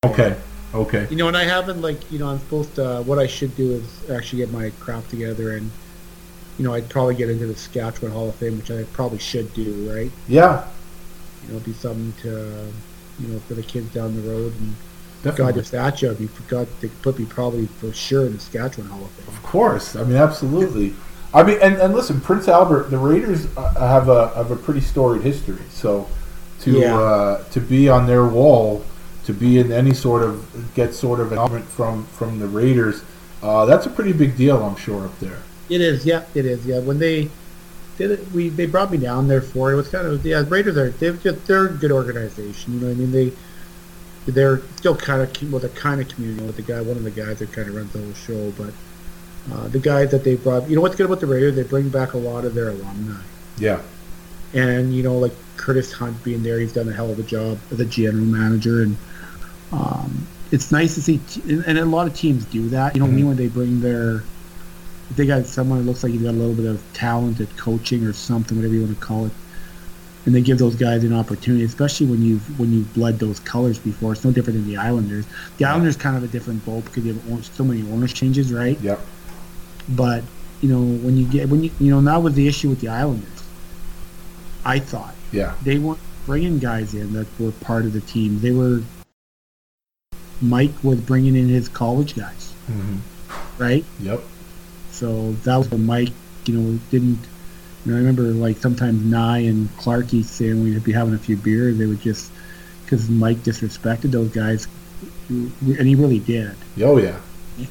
Okay. 0.04 0.36
Okay. 0.74 1.06
you 1.10 1.16
know, 1.16 1.28
and 1.28 1.36
I 1.36 1.44
haven't 1.44 1.82
like, 1.82 2.10
you 2.10 2.18
know, 2.18 2.28
I'm 2.28 2.38
supposed 2.38 2.74
to. 2.76 3.02
What 3.02 3.18
I 3.18 3.26
should 3.26 3.54
do 3.56 3.72
is 3.72 4.10
actually 4.10 4.38
get 4.38 4.50
my 4.50 4.70
crap 4.80 5.06
together, 5.08 5.56
and 5.56 5.70
you 6.58 6.64
know, 6.64 6.72
I'd 6.72 6.88
probably 6.88 7.14
get 7.14 7.28
into 7.28 7.46
the 7.46 7.54
Saskatchewan 7.54 8.12
Hall 8.12 8.30
of 8.30 8.34
Fame, 8.36 8.56
which 8.56 8.70
I 8.70 8.84
probably 8.84 9.18
should 9.18 9.52
do, 9.52 9.92
right? 9.92 10.10
Yeah. 10.28 10.66
You 11.46 11.54
know, 11.54 11.60
be 11.60 11.74
something 11.74 12.14
to, 12.22 12.72
you 13.18 13.28
know, 13.28 13.38
for 13.40 13.54
the 13.54 13.62
kids 13.62 13.92
down 13.92 14.14
the 14.14 14.28
road. 14.28 14.52
And 14.60 14.74
God, 15.22 15.30
Definitely. 15.36 15.52
the 15.60 15.64
statue, 15.66 16.10
if 16.10 16.20
you 16.20 16.28
forgot, 16.28 16.66
they 16.80 16.88
could 16.88 17.02
put 17.02 17.18
me 17.18 17.24
probably 17.26 17.66
for 17.66 17.92
sure 17.92 18.26
in 18.26 18.32
the 18.34 18.40
Saskatchewan 18.40 18.90
Hall 18.90 19.04
of 19.04 19.10
Fame. 19.12 19.28
Of 19.34 19.42
course, 19.42 19.94
I 19.96 20.04
mean 20.04 20.16
absolutely. 20.16 20.94
I 21.34 21.42
mean, 21.44 21.58
and, 21.62 21.76
and 21.76 21.94
listen, 21.94 22.20
Prince 22.20 22.46
Albert, 22.48 22.90
the 22.90 22.98
Raiders 22.98 23.46
uh, 23.56 23.74
have 23.78 24.08
a 24.08 24.28
have 24.34 24.50
a 24.50 24.56
pretty 24.56 24.80
storied 24.80 25.22
history. 25.22 25.62
So 25.70 26.08
to 26.60 26.70
Yeah. 26.72 26.98
uh, 26.98 27.44
to 27.50 27.60
be 27.60 27.88
on 27.88 28.06
their 28.06 28.26
wall, 28.26 28.84
to 29.24 29.32
be 29.32 29.58
in 29.58 29.72
any 29.72 29.94
sort 29.94 30.22
of 30.22 30.74
get 30.74 30.92
sort 30.94 31.20
of 31.20 31.28
acknowledgement 31.32 31.66
from 31.66 32.04
from 32.06 32.38
the 32.38 32.48
Raiders, 32.48 33.02
uh, 33.42 33.64
that's 33.64 33.86
a 33.86 33.90
pretty 33.90 34.12
big 34.12 34.36
deal, 34.36 34.62
I'm 34.62 34.76
sure, 34.76 35.04
up 35.04 35.18
there. 35.20 35.38
It 35.68 35.80
is, 35.80 36.04
yeah, 36.04 36.24
it 36.34 36.44
is, 36.44 36.66
yeah. 36.66 36.80
When 36.80 36.98
they 36.98 37.30
did 37.98 38.10
it, 38.10 38.30
we 38.32 38.48
they 38.48 38.66
brought 38.66 38.90
me 38.90 38.98
down 38.98 39.28
there 39.28 39.42
for 39.42 39.70
it. 39.70 39.74
It 39.74 39.76
was 39.76 39.88
kind 39.88 40.06
of 40.06 40.24
yeah. 40.24 40.44
Raiders 40.48 40.76
are 40.76 40.90
they're 40.90 41.12
just, 41.14 41.46
they're 41.46 41.66
a 41.66 41.72
good 41.72 41.92
organization. 41.92 42.74
You 42.74 42.80
know 42.80 42.86
what 42.88 42.92
I 42.92 42.96
mean? 42.96 43.12
They 43.12 43.32
they're 44.26 44.60
still 44.76 44.96
kind 44.96 45.22
of 45.22 45.52
well, 45.52 45.60
they're 45.60 45.70
kind 45.70 46.00
of 46.00 46.08
community 46.08 46.44
with 46.44 46.56
the 46.56 46.62
guy. 46.62 46.80
One 46.80 46.96
of 46.96 47.04
the 47.04 47.10
guys 47.10 47.38
that 47.40 47.52
kind 47.52 47.68
of 47.68 47.74
runs 47.74 47.92
the 47.92 48.00
whole 48.00 48.14
show, 48.14 48.50
but 48.52 48.72
Uh, 49.50 49.66
the 49.74 49.78
guys 49.80 50.12
that 50.12 50.22
they 50.22 50.36
brought, 50.36 50.70
you 50.70 50.76
know 50.76 50.82
what's 50.82 50.94
good 50.94 51.06
about 51.06 51.18
the 51.18 51.26
Raiders? 51.26 51.56
They 51.56 51.64
bring 51.64 51.88
back 51.88 52.14
a 52.14 52.16
lot 52.16 52.44
of 52.44 52.54
their 52.54 52.68
alumni. 52.68 53.20
Yeah. 53.58 53.80
And 54.54 54.94
you 54.94 55.02
know, 55.02 55.18
like 55.18 55.32
Curtis 55.56 55.92
Hunt 55.92 56.22
being 56.22 56.44
there, 56.44 56.60
he's 56.60 56.72
done 56.72 56.88
a 56.88 56.92
hell 56.92 57.10
of 57.10 57.18
a 57.18 57.24
job 57.24 57.58
as 57.72 57.80
a 57.80 57.84
general 57.84 58.24
manager, 58.24 58.82
and 58.82 58.96
um, 59.72 60.28
it's 60.52 60.70
nice 60.70 60.94
to 60.94 61.02
see. 61.02 61.18
T- 61.26 61.60
and 61.66 61.76
a 61.76 61.84
lot 61.84 62.06
of 62.06 62.14
teams 62.14 62.44
do 62.44 62.68
that. 62.68 62.94
You 62.94 63.00
know, 63.00 63.06
mm-hmm. 63.06 63.16
me 63.16 63.24
when 63.24 63.36
they 63.36 63.48
bring 63.48 63.80
their, 63.80 64.22
if 65.12 65.18
they 65.18 65.26
got 65.26 65.44
someone 65.44 65.78
that 65.78 65.84
looks 65.84 66.02
like 66.02 66.12
he's 66.12 66.22
got 66.22 66.30
a 66.30 66.32
little 66.32 66.54
bit 66.54 66.64
of 66.64 66.82
talent 66.94 67.38
at 67.38 67.54
coaching 67.58 68.02
or 68.04 68.14
something, 68.14 68.56
whatever 68.56 68.72
you 68.72 68.80
want 68.80 68.98
to 68.98 69.04
call 69.04 69.26
it, 69.26 69.32
and 70.24 70.34
they 70.34 70.40
give 70.40 70.56
those 70.56 70.74
guys 70.74 71.04
an 71.04 71.12
opportunity, 71.12 71.64
especially 71.64 72.06
when 72.06 72.22
you've 72.22 72.58
when 72.58 72.72
you've 72.72 72.94
bled 72.94 73.18
those 73.18 73.38
colors 73.40 73.78
before. 73.78 74.12
It's 74.12 74.24
no 74.24 74.32
different 74.32 74.60
than 74.60 74.66
the 74.66 74.78
Islanders. 74.78 75.26
The 75.58 75.66
Islanders 75.66 75.98
kind 75.98 76.16
of 76.16 76.24
a 76.24 76.28
different 76.28 76.64
boat 76.64 76.86
because 76.86 77.04
you 77.04 77.12
have 77.12 77.44
so 77.44 77.62
many 77.62 77.82
owners 77.92 78.14
changes, 78.14 78.54
right? 78.54 78.80
Yep. 78.80 79.00
But 79.90 80.24
you 80.62 80.70
know 80.70 80.80
when 80.80 81.18
you 81.18 81.26
get 81.26 81.50
when 81.50 81.62
you 81.62 81.70
you 81.78 81.90
know 81.90 82.00
that 82.00 82.22
was 82.22 82.32
the 82.32 82.48
issue 82.48 82.70
with 82.70 82.80
the 82.80 82.88
Islanders. 82.88 83.28
I 84.64 84.78
thought. 84.78 85.14
Yeah. 85.30 85.54
They 85.62 85.76
weren't 85.76 86.00
bringing 86.24 86.58
guys 86.58 86.94
in 86.94 87.12
that 87.12 87.26
were 87.38 87.50
part 87.50 87.84
of 87.84 87.92
the 87.92 88.00
team. 88.00 88.40
They 88.40 88.52
were. 88.52 88.82
Mike 90.40 90.72
was 90.82 91.00
bringing 91.00 91.36
in 91.36 91.48
his 91.48 91.68
college 91.68 92.16
guys. 92.16 92.54
Mm-hmm. 92.70 93.62
Right. 93.62 93.84
Yep. 94.00 94.22
So 95.02 95.32
that 95.42 95.56
was 95.56 95.68
when 95.68 95.84
Mike, 95.84 96.10
you 96.46 96.54
know, 96.56 96.78
didn't. 96.92 97.18
You 97.84 97.90
know, 97.90 97.96
I 97.96 97.98
remember 97.98 98.22
like 98.22 98.58
sometimes 98.58 99.04
Nye 99.04 99.38
and 99.38 99.68
Clarky 99.70 100.22
saying 100.22 100.62
we'd 100.62 100.84
be 100.84 100.92
having 100.92 101.12
a 101.12 101.18
few 101.18 101.36
beers. 101.36 101.76
They 101.76 101.86
would 101.86 102.00
just 102.00 102.30
because 102.84 103.10
Mike 103.10 103.38
disrespected 103.38 104.12
those 104.12 104.28
guys, 104.28 104.68
and 105.28 105.52
he 105.60 105.96
really 105.96 106.20
did. 106.20 106.54
Oh 106.80 106.98
yeah, 106.98 107.18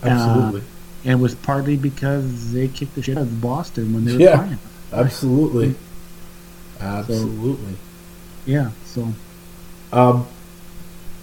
absolutely. 0.03 0.59
Uh, 0.59 0.63
and 1.05 1.11
it 1.13 1.23
was 1.23 1.33
partly 1.35 1.77
because 1.77 2.51
they 2.51 2.67
kicked 2.67 2.95
the 2.95 3.01
shit 3.01 3.17
out 3.17 3.23
of 3.23 3.39
Boston 3.39 3.93
when 3.93 4.03
they 4.03 4.11
were 4.11 4.19
yeah, 4.19 4.35
playing. 4.35 4.59
Absolutely. 4.91 5.75
Absolutely. 6.81 7.73
So, 7.73 7.79
yeah. 8.45 8.71
So. 8.83 9.07
Um, 9.93 10.27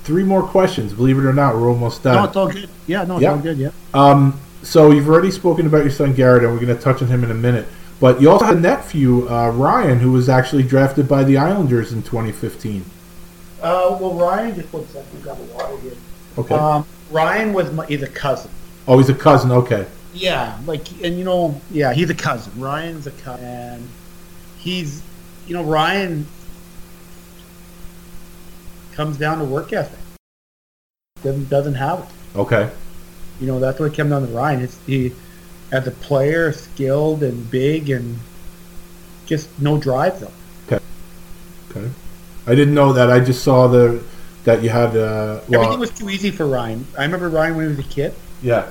three 0.04 0.24
more 0.24 0.42
questions. 0.42 0.94
Believe 0.94 1.18
it 1.18 1.26
or 1.26 1.34
not, 1.34 1.54
we're 1.54 1.68
almost 1.68 2.02
done. 2.02 2.14
No, 2.14 2.24
it's 2.24 2.36
all 2.36 2.48
good. 2.48 2.70
Yeah, 2.86 3.04
no, 3.04 3.16
it's 3.16 3.24
yeah. 3.24 3.30
all 3.30 3.38
good. 3.38 3.58
Yeah. 3.58 3.70
Um, 3.92 4.40
so 4.62 4.90
you've 4.90 5.08
already 5.08 5.30
spoken 5.30 5.66
about 5.66 5.82
your 5.82 5.90
son 5.90 6.14
Garrett, 6.14 6.44
and 6.44 6.52
we're 6.52 6.64
going 6.64 6.76
to 6.76 6.82
touch 6.82 7.02
on 7.02 7.08
him 7.08 7.24
in 7.24 7.30
a 7.30 7.34
minute. 7.34 7.66
But 8.00 8.20
you 8.20 8.30
also 8.30 8.44
had 8.44 8.56
a 8.56 8.60
nephew, 8.60 9.28
uh, 9.28 9.50
Ryan, 9.50 9.98
who 9.98 10.12
was 10.12 10.28
actually 10.28 10.62
drafted 10.62 11.08
by 11.08 11.24
the 11.24 11.36
Islanders 11.36 11.92
in 11.92 12.02
2015. 12.02 12.84
Uh, 13.60 13.98
well, 14.00 14.14
Ryan, 14.14 14.54
just 14.54 14.72
one 14.72 14.86
second. 14.88 15.18
We 15.18 15.24
got 15.24 15.38
a 15.38 15.42
water 15.42 15.76
here. 15.78 15.94
Okay. 16.36 16.54
Um, 16.54 16.86
Ryan 17.10 17.52
was 17.52 17.72
my, 17.72 17.86
he's 17.86 18.02
a 18.02 18.08
cousin. 18.08 18.50
Oh, 18.86 18.98
he's 18.98 19.08
a 19.08 19.14
cousin. 19.14 19.50
Okay. 19.50 19.86
Yeah, 20.14 20.58
like, 20.66 20.90
and 21.02 21.18
you 21.18 21.24
know, 21.24 21.60
yeah, 21.70 21.92
he's 21.92 22.10
a 22.10 22.14
cousin. 22.14 22.52
Ryan's 22.60 23.06
a 23.06 23.10
cousin, 23.10 23.44
and 23.44 23.88
he's 24.58 25.02
you 25.48 25.54
know, 25.54 25.64
Ryan 25.64 26.26
comes 28.92 29.16
down 29.16 29.38
to 29.38 29.44
work 29.44 29.72
ethic. 29.72 29.98
Doesn't 31.22 31.48
doesn't 31.48 31.74
have 31.74 32.00
it. 32.00 32.38
Okay. 32.38 32.70
You 33.40 33.46
know, 33.46 33.60
that's 33.60 33.78
what 33.78 33.92
came 33.94 34.10
down 34.10 34.26
to 34.26 34.32
Ryan. 34.32 34.62
It's 34.62 34.78
he 34.86 35.12
as 35.70 35.86
a 35.86 35.90
player, 35.90 36.52
skilled 36.52 37.22
and 37.22 37.50
big 37.50 37.90
and 37.90 38.18
just 39.26 39.48
no 39.60 39.78
drive 39.78 40.20
though. 40.20 40.32
Okay. 40.66 40.84
Okay. 41.70 41.90
I 42.46 42.54
didn't 42.54 42.74
know 42.74 42.92
that. 42.92 43.10
I 43.10 43.20
just 43.20 43.44
saw 43.44 43.68
the 43.68 44.02
that 44.44 44.62
you 44.62 44.70
had 44.70 44.96
uh 44.96 45.40
well, 45.48 45.60
everything 45.60 45.80
was 45.80 45.90
too 45.90 46.08
easy 46.10 46.30
for 46.30 46.46
Ryan. 46.46 46.86
I 46.96 47.02
remember 47.02 47.28
Ryan 47.28 47.56
when 47.56 47.70
he 47.70 47.76
was 47.76 47.86
a 47.86 47.88
kid. 47.88 48.14
Yeah. 48.42 48.70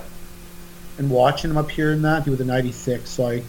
And 0.98 1.12
watching 1.12 1.52
him 1.52 1.58
up 1.58 1.70
here 1.70 1.92
in 1.92 2.02
that, 2.02 2.24
he 2.24 2.30
was 2.30 2.42
a 2.42 2.46
ninety 2.46 2.72
six, 2.72 3.12
so 3.12 3.28
I, 3.28 3.44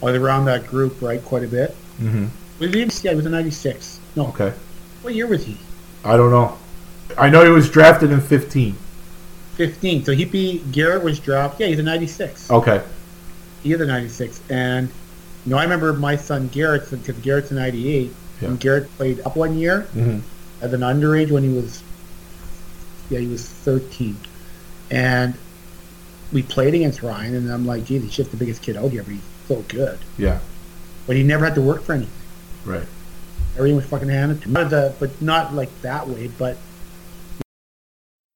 I 0.00 0.04
was 0.04 0.14
around 0.14 0.44
that 0.44 0.66
group 0.66 1.02
right 1.02 1.22
quite 1.24 1.42
a 1.42 1.48
bit. 1.48 1.74
Mm-hmm. 2.00 2.26
Was 2.60 2.72
he? 2.72 2.80
Yeah, 3.04 3.10
he 3.10 3.16
was 3.16 3.26
a 3.26 3.30
'96. 3.30 3.98
No. 4.14 4.28
Okay. 4.28 4.52
What 5.02 5.14
year 5.14 5.26
was 5.26 5.44
he? 5.44 5.58
I 6.04 6.16
don't 6.16 6.30
know. 6.30 6.56
I 7.18 7.28
know 7.28 7.44
he 7.44 7.50
was 7.50 7.68
drafted 7.70 8.10
in 8.10 8.20
15. 8.20 8.76
15. 9.54 10.04
So 10.04 10.12
he 10.12 10.24
beat 10.24 10.72
Garrett 10.72 11.02
was 11.02 11.18
dropped. 11.18 11.60
Yeah, 11.60 11.66
he's 11.68 11.78
a 11.78 11.82
'96. 11.82 12.50
Okay. 12.50 12.82
He 13.62 13.72
is 13.72 13.80
a 13.80 13.86
'96, 13.86 14.40
and 14.50 14.88
you 15.44 15.50
know 15.50 15.58
I 15.58 15.62
remember 15.62 15.92
my 15.92 16.16
son 16.16 16.48
Garrett 16.48 16.90
because 16.90 17.16
Garrett's 17.18 17.50
a 17.50 17.54
'98, 17.54 18.10
yeah. 18.40 18.48
and 18.48 18.60
Garrett 18.60 18.90
played 18.96 19.20
up 19.20 19.36
one 19.36 19.56
year 19.56 19.82
mm-hmm. 19.94 20.20
as 20.60 20.72
an 20.72 20.80
underage 20.80 21.30
when 21.30 21.42
he 21.42 21.50
was 21.50 21.82
yeah 23.10 23.20
he 23.20 23.26
was 23.26 23.46
13, 23.48 24.16
and 24.90 25.34
we 26.32 26.42
played 26.42 26.74
against 26.74 27.02
Ryan, 27.02 27.34
and 27.34 27.52
I'm 27.52 27.66
like, 27.66 27.84
geez, 27.84 28.02
he's 28.02 28.12
just 28.12 28.30
the 28.30 28.36
biggest 28.36 28.62
kid 28.62 28.76
out 28.76 28.90
here, 28.90 29.02
but 29.02 29.12
he's 29.12 29.22
so 29.48 29.62
good. 29.68 29.98
Yeah. 30.16 30.40
But 31.06 31.16
he 31.16 31.22
never 31.22 31.44
had 31.44 31.54
to 31.56 31.60
work 31.60 31.82
for 31.82 31.92
anything. 31.92 32.12
Right. 32.64 32.86
Everything 33.56 33.76
was 33.76 33.84
fucking 33.86 34.08
handed 34.08 34.40
to 34.42 34.48
him. 34.48 34.54
The, 34.70 34.94
but 34.98 35.20
not 35.20 35.52
like 35.52 35.68
that 35.82 36.08
way. 36.08 36.28
But 36.28 36.56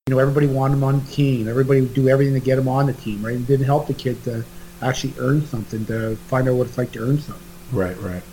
you 0.07 0.15
know, 0.15 0.19
everybody 0.19 0.47
wanted 0.47 0.75
him 0.75 0.83
on 0.83 0.99
the 0.99 1.11
team. 1.11 1.47
Everybody 1.47 1.81
would 1.81 1.93
do 1.93 2.07
everything 2.07 2.33
to 2.33 2.39
get 2.39 2.57
him 2.57 2.67
on 2.67 2.87
the 2.87 2.93
team. 2.93 3.23
Right? 3.25 3.35
It 3.35 3.45
didn't 3.45 3.65
help 3.65 3.87
the 3.87 3.93
kid 3.93 4.23
to 4.23 4.43
actually 4.81 5.13
earn 5.19 5.45
something, 5.45 5.85
to 5.87 6.15
find 6.27 6.47
out 6.47 6.55
what 6.55 6.67
it's 6.67 6.77
like 6.77 6.91
to 6.93 6.99
earn 6.99 7.19
something. 7.19 7.43
Right. 7.71 7.99
Right. 8.01 8.23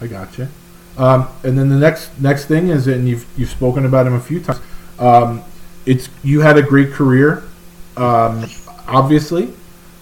I 0.00 0.06
gotcha. 0.06 0.48
Um, 0.96 1.28
and 1.42 1.58
then 1.58 1.68
the 1.68 1.78
next 1.78 2.10
next 2.20 2.46
thing 2.46 2.68
is, 2.68 2.86
and 2.86 3.08
you've 3.08 3.26
you've 3.36 3.50
spoken 3.50 3.84
about 3.84 4.06
him 4.06 4.14
a 4.14 4.20
few 4.20 4.40
times. 4.40 4.60
Um, 4.98 5.42
it's 5.86 6.08
you 6.22 6.40
had 6.40 6.56
a 6.56 6.62
great 6.62 6.92
career, 6.92 7.42
um, 7.96 8.44
obviously, 8.86 9.52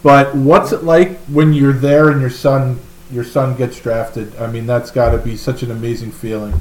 but 0.03 0.35
what's 0.35 0.73
it 0.73 0.85
like 0.85 1.19
when 1.27 1.53
you're 1.53 1.73
there 1.73 2.11
and 2.11 2.21
your 2.21 2.31
son 2.31 2.81
your 3.11 3.25
son 3.25 3.57
gets 3.57 3.81
drafted. 3.81 4.35
I 4.37 4.47
mean, 4.47 4.67
that's 4.67 4.91
got 4.91 5.11
to 5.11 5.19
be 5.19 5.37
such 5.37 5.63
an 5.63 5.71
amazing 5.71 6.13
feeling. 6.13 6.61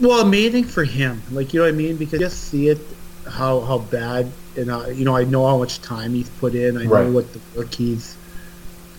Well, 0.00 0.20
amazing 0.20 0.64
for 0.64 0.84
him. 0.84 1.22
Like 1.30 1.52
you 1.52 1.60
know 1.60 1.66
what 1.66 1.74
I 1.74 1.76
mean? 1.76 1.96
Because 1.96 2.20
just 2.20 2.44
see 2.44 2.68
it, 2.68 2.78
how 3.28 3.60
how 3.60 3.78
bad, 3.78 4.30
and 4.56 4.70
uh, 4.70 4.86
you 4.88 5.04
know 5.04 5.16
I 5.16 5.24
know 5.24 5.46
how 5.46 5.58
much 5.58 5.80
time 5.82 6.14
he's 6.14 6.28
put 6.28 6.54
in. 6.54 6.76
I 6.76 6.84
right. 6.84 7.06
know 7.06 7.12
what 7.12 7.32
the 7.32 7.40
work 7.56 7.74
he's 7.74 8.16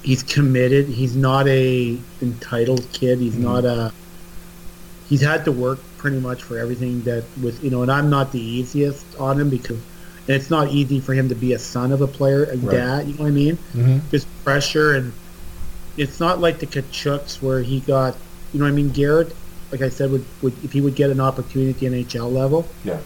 he's 0.03 0.23
committed. 0.23 0.87
He's 0.87 1.15
not 1.15 1.47
a 1.47 1.99
entitled 2.21 2.87
kid. 2.93 3.19
He's 3.19 3.33
mm-hmm. 3.33 3.43
not 3.43 3.65
a. 3.65 3.93
He's 5.09 5.21
had 5.21 5.45
to 5.45 5.51
work 5.51 5.79
pretty 5.97 6.19
much 6.19 6.43
for 6.43 6.57
everything 6.57 7.01
that 7.03 7.23
with 7.41 7.63
you 7.63 7.69
know, 7.69 7.81
and 7.81 7.91
I'm 7.91 8.09
not 8.09 8.31
the 8.31 8.41
easiest 8.41 9.05
on 9.17 9.39
him 9.39 9.49
because. 9.49 9.79
And 10.29 10.35
it's 10.35 10.49
not 10.49 10.67
easy 10.67 10.99
for 10.99 11.13
him 11.13 11.29
to 11.29 11.35
be 11.35 11.53
a 11.53 11.57
son 11.57 11.93
of 11.93 12.01
a 12.01 12.07
player, 12.07 12.43
a 12.43 12.57
right. 12.57 12.75
dad. 12.75 13.07
You 13.07 13.13
know 13.13 13.23
what 13.23 13.27
I 13.29 13.31
mean? 13.31 13.55
Mm-hmm. 13.55 14.09
Just 14.11 14.27
pressure 14.43 14.93
and 14.95 15.13
it's 15.97 16.19
not 16.19 16.39
like 16.39 16.59
the 16.59 16.67
Tkachuks 16.67 17.41
where 17.41 17.61
he 17.61 17.79
got, 17.81 18.15
you 18.53 18.59
know 18.59 18.65
what 18.65 18.71
I 18.71 18.75
mean? 18.75 18.91
Garrett, 18.91 19.35
like 19.71 19.81
I 19.81 19.89
said, 19.89 20.11
would, 20.11 20.25
would 20.41 20.53
if 20.63 20.71
he 20.71 20.79
would 20.79 20.95
get 20.95 21.09
an 21.09 21.19
opportunity 21.19 21.71
at 21.71 21.79
the 21.79 22.03
NHL 22.03 22.31
level, 22.31 22.67
yeah, 22.83 22.99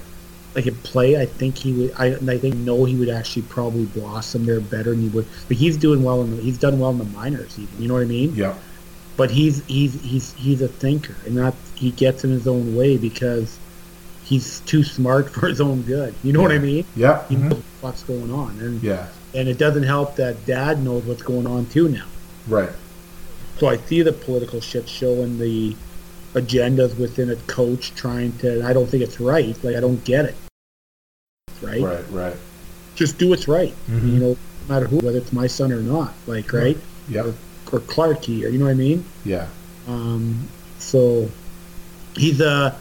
like 0.55 0.65
a 0.65 0.71
play, 0.71 1.19
I 1.19 1.25
think 1.25 1.57
he 1.57 1.73
would. 1.73 1.93
I, 1.97 2.15
I 2.15 2.37
think 2.37 2.55
no, 2.55 2.85
he 2.85 2.95
would 2.95 3.09
actually 3.09 3.43
probably 3.43 3.85
blossom 3.85 4.45
there 4.45 4.59
better 4.59 4.91
than 4.91 5.01
he 5.01 5.09
would. 5.09 5.25
But 5.47 5.57
he's 5.57 5.77
doing 5.77 6.03
well 6.03 6.21
in 6.21 6.35
the, 6.35 6.41
he's 6.41 6.57
done 6.57 6.79
well 6.79 6.91
in 6.91 6.97
the 6.97 7.05
minors, 7.05 7.57
even. 7.57 7.81
You 7.81 7.87
know 7.87 7.93
what 7.93 8.03
I 8.03 8.07
mean? 8.07 8.35
Yeah. 8.35 8.55
But 9.17 9.31
he's 9.31 9.65
he's 9.65 10.01
he's 10.01 10.33
he's 10.33 10.61
a 10.61 10.67
thinker, 10.67 11.15
and 11.25 11.37
that 11.37 11.55
he 11.75 11.91
gets 11.91 12.23
in 12.23 12.31
his 12.31 12.47
own 12.47 12.75
way 12.75 12.97
because 12.97 13.57
he's 14.23 14.59
too 14.61 14.83
smart 14.83 15.29
for 15.33 15.47
his 15.47 15.61
own 15.61 15.83
good. 15.83 16.13
You 16.23 16.33
know 16.33 16.41
yeah. 16.41 16.47
what 16.47 16.55
I 16.55 16.59
mean? 16.59 16.85
Yeah. 16.95 17.27
He 17.27 17.35
mm-hmm. 17.35 17.49
knows 17.49 17.63
what's 17.79 18.03
going 18.03 18.31
on, 18.31 18.59
and 18.59 18.83
yeah, 18.83 19.07
and 19.33 19.47
it 19.47 19.57
doesn't 19.57 19.83
help 19.83 20.15
that 20.17 20.45
Dad 20.45 20.83
knows 20.83 21.03
what's 21.05 21.23
going 21.23 21.47
on 21.47 21.65
too 21.67 21.87
now. 21.87 22.05
Right. 22.47 22.71
So 23.57 23.67
I 23.67 23.77
see 23.77 24.01
the 24.01 24.11
political 24.11 24.59
shit 24.59 24.89
show 24.89 25.21
and 25.21 25.39
the 25.39 25.75
agendas 26.33 26.97
within 26.97 27.29
a 27.29 27.35
coach 27.35 27.93
trying 27.95 28.37
to. 28.39 28.65
I 28.65 28.73
don't 28.73 28.87
think 28.87 29.03
it's 29.03 29.19
right. 29.19 29.61
Like 29.63 29.75
I 29.75 29.79
don't 29.79 30.03
get 30.03 30.25
it. 30.25 30.35
Right. 31.61 31.81
Right. 31.81 32.09
Right. 32.09 32.35
Just 32.95 33.17
do 33.17 33.29
what's 33.29 33.47
right. 33.47 33.73
Mm-hmm. 33.87 34.07
You 34.07 34.19
know, 34.19 34.37
no 34.67 34.73
matter 34.73 34.87
who, 34.87 34.97
whether 34.97 35.17
it's 35.17 35.33
my 35.33 35.47
son 35.47 35.71
or 35.71 35.81
not. 35.81 36.13
Like 36.27 36.51
right. 36.53 36.77
Yeah. 37.07 37.23
Or, 37.23 37.35
or 37.71 37.79
Clarky, 37.79 38.43
or 38.43 38.49
you 38.49 38.59
know 38.59 38.65
what 38.65 38.71
I 38.71 38.75
mean. 38.75 39.05
Yeah. 39.25 39.47
Um. 39.87 40.47
So 40.79 41.29
he's 42.15 42.41
a. 42.41 42.49
Uh, 42.49 42.75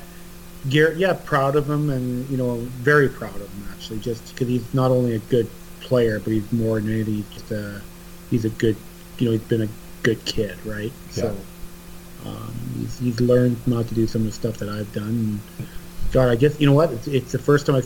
Garrett, 0.68 0.98
yeah, 0.98 1.14
proud 1.14 1.56
of 1.56 1.70
him, 1.70 1.88
and 1.88 2.28
you 2.28 2.36
know, 2.36 2.56
very 2.56 3.08
proud 3.08 3.34
of 3.36 3.50
him 3.50 3.68
actually, 3.72 3.98
just 4.00 4.28
because 4.28 4.46
he's 4.46 4.74
not 4.74 4.90
only 4.90 5.14
a 5.14 5.18
good 5.18 5.48
player, 5.80 6.20
but 6.20 6.32
he's 6.32 6.52
more 6.52 6.78
than 6.80 6.92
anything, 6.92 7.14
he's 7.14 7.28
just 7.30 7.50
a, 7.50 7.80
he's 8.28 8.44
a 8.44 8.50
good, 8.50 8.76
you 9.18 9.24
know, 9.24 9.32
he's 9.32 9.40
been 9.40 9.62
a 9.62 9.68
good 10.02 10.22
kid, 10.26 10.58
right? 10.66 10.92
Yeah. 11.14 11.22
So 11.22 11.36
um, 12.26 12.54
he's, 12.78 12.98
he's 12.98 13.20
learned 13.20 13.56
not 13.66 13.88
to 13.88 13.94
do 13.94 14.06
some 14.06 14.22
of 14.22 14.26
the 14.26 14.32
stuff 14.32 14.58
that 14.58 14.68
I've 14.68 14.92
done. 14.92 15.40
And 15.58 15.68
God, 16.12 16.28
I 16.28 16.36
guess 16.36 16.60
you 16.60 16.66
know 16.66 16.72
what? 16.72 16.90
It's, 16.90 17.06
it's 17.06 17.32
the 17.32 17.38
first 17.38 17.66
time 17.66 17.76
I. 17.76 17.82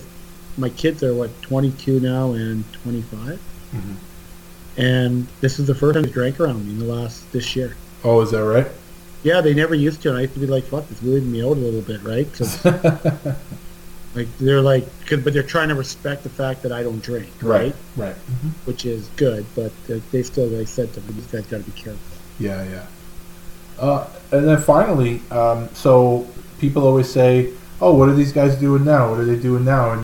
My 0.56 0.69
kids 0.69 1.02
are 1.02 1.12
what 1.12 1.43
22 1.43 1.98
now 1.98 2.32
and 2.32 2.65
25, 2.74 3.40
mm-hmm. 3.73 3.94
and 4.81 5.27
this 5.40 5.59
is 5.59 5.66
the 5.66 5.74
first 5.74 5.94
time 5.94 6.05
they 6.05 6.11
drank 6.11 6.39
around 6.39 6.65
me 6.65 6.70
in 6.70 6.78
the 6.78 6.85
last 6.85 7.32
this 7.32 7.56
year. 7.56 7.77
Oh, 8.05 8.20
is 8.20 8.31
that 8.31 8.44
right? 8.44 8.69
Yeah, 9.24 9.40
they 9.40 9.52
never 9.52 9.74
used 9.74 10.02
to, 10.02 10.11
and 10.11 10.19
I 10.19 10.23
used 10.23 10.35
to 10.35 10.40
be 10.40 10.47
like, 10.47 10.62
"Fuck, 10.65 10.85
it's 10.93 11.01
weirding 11.01 11.27
me 11.27 11.43
out 11.43 11.56
a 11.56 11.61
little 11.61 11.81
bit, 11.81 12.05
right?" 12.05 12.31
Because 12.31 12.65
Like 14.15 14.28
they're 14.39 14.61
like, 14.61 14.85
cause, 15.06 15.20
but 15.20 15.32
they're 15.32 15.43
trying 15.43 15.69
to 15.70 15.74
respect 15.74 16.23
the 16.23 16.28
fact 16.28 16.62
that 16.62 16.70
I 16.70 16.82
don't 16.82 17.02
drink, 17.02 17.31
right? 17.43 17.74
Right. 17.97 18.15
Which 18.65 18.85
is 18.85 19.09
good, 19.16 19.44
but 19.56 19.73
uh, 19.90 19.98
they 20.12 20.23
still, 20.23 20.47
like 20.47 20.69
said 20.69 20.93
to 20.94 21.01
me, 21.01 21.15
"You 21.15 21.23
guys 21.32 21.47
got 21.47 21.65
to 21.65 21.70
be 21.70 21.73
careful. 21.73 21.98
Yeah, 22.39 22.62
yeah. 22.69 22.86
Uh, 23.79 24.07
and 24.31 24.49
then 24.49 24.61
finally, 24.61 25.21
um, 25.31 25.69
so 25.75 26.27
people 26.59 26.87
always 26.87 27.11
say, 27.11 27.51
"Oh, 27.81 27.95
what 27.95 28.09
are 28.09 28.15
these 28.15 28.33
guys 28.33 28.57
doing 28.57 28.85
now? 28.85 29.11
What 29.11 29.21
are 29.21 29.25
they 29.25 29.39
doing 29.39 29.65
now?" 29.65 29.93
And 29.93 30.03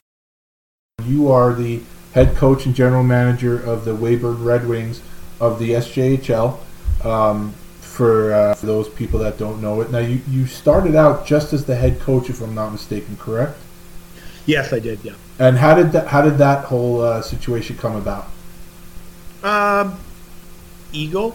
you 1.05 1.31
are 1.31 1.55
the 1.55 1.81
head 2.13 2.37
coach 2.37 2.67
and 2.67 2.75
general 2.75 3.03
manager 3.03 3.59
of 3.59 3.85
the 3.85 3.95
Weyburn 3.95 4.45
Red 4.45 4.67
Wings 4.67 5.01
of 5.41 5.59
the 5.59 5.75
SJHL. 5.75 6.59
Um, 7.05 7.55
for, 7.81 8.33
uh, 8.33 8.55
for 8.55 8.67
those 8.67 8.89
people 8.89 9.19
that 9.19 9.37
don't 9.37 9.61
know 9.61 9.81
it, 9.83 9.91
now 9.91 9.99
you, 9.99 10.23
you 10.27 10.47
started 10.47 10.95
out 10.95 11.27
just 11.27 11.53
as 11.53 11.67
the 11.67 11.75
head 11.75 12.01
coach, 12.01 12.31
if 12.31 12.41
I'm 12.41 12.55
not 12.55 12.71
mistaken, 12.71 13.17
correct? 13.19 13.59
Yes, 14.47 14.73
I 14.73 14.79
did. 14.79 15.05
Yeah. 15.05 15.13
And 15.39 15.59
how 15.59 15.75
did 15.75 15.93
that 15.93 16.09
how 16.09 16.23
did 16.23 16.39
that 16.39 16.65
whole 16.65 17.03
uh, 17.03 17.23
situation 17.23 17.77
come 17.77 17.97
about? 17.97 18.27
Um, 19.43 19.99
ego. 20.93 21.35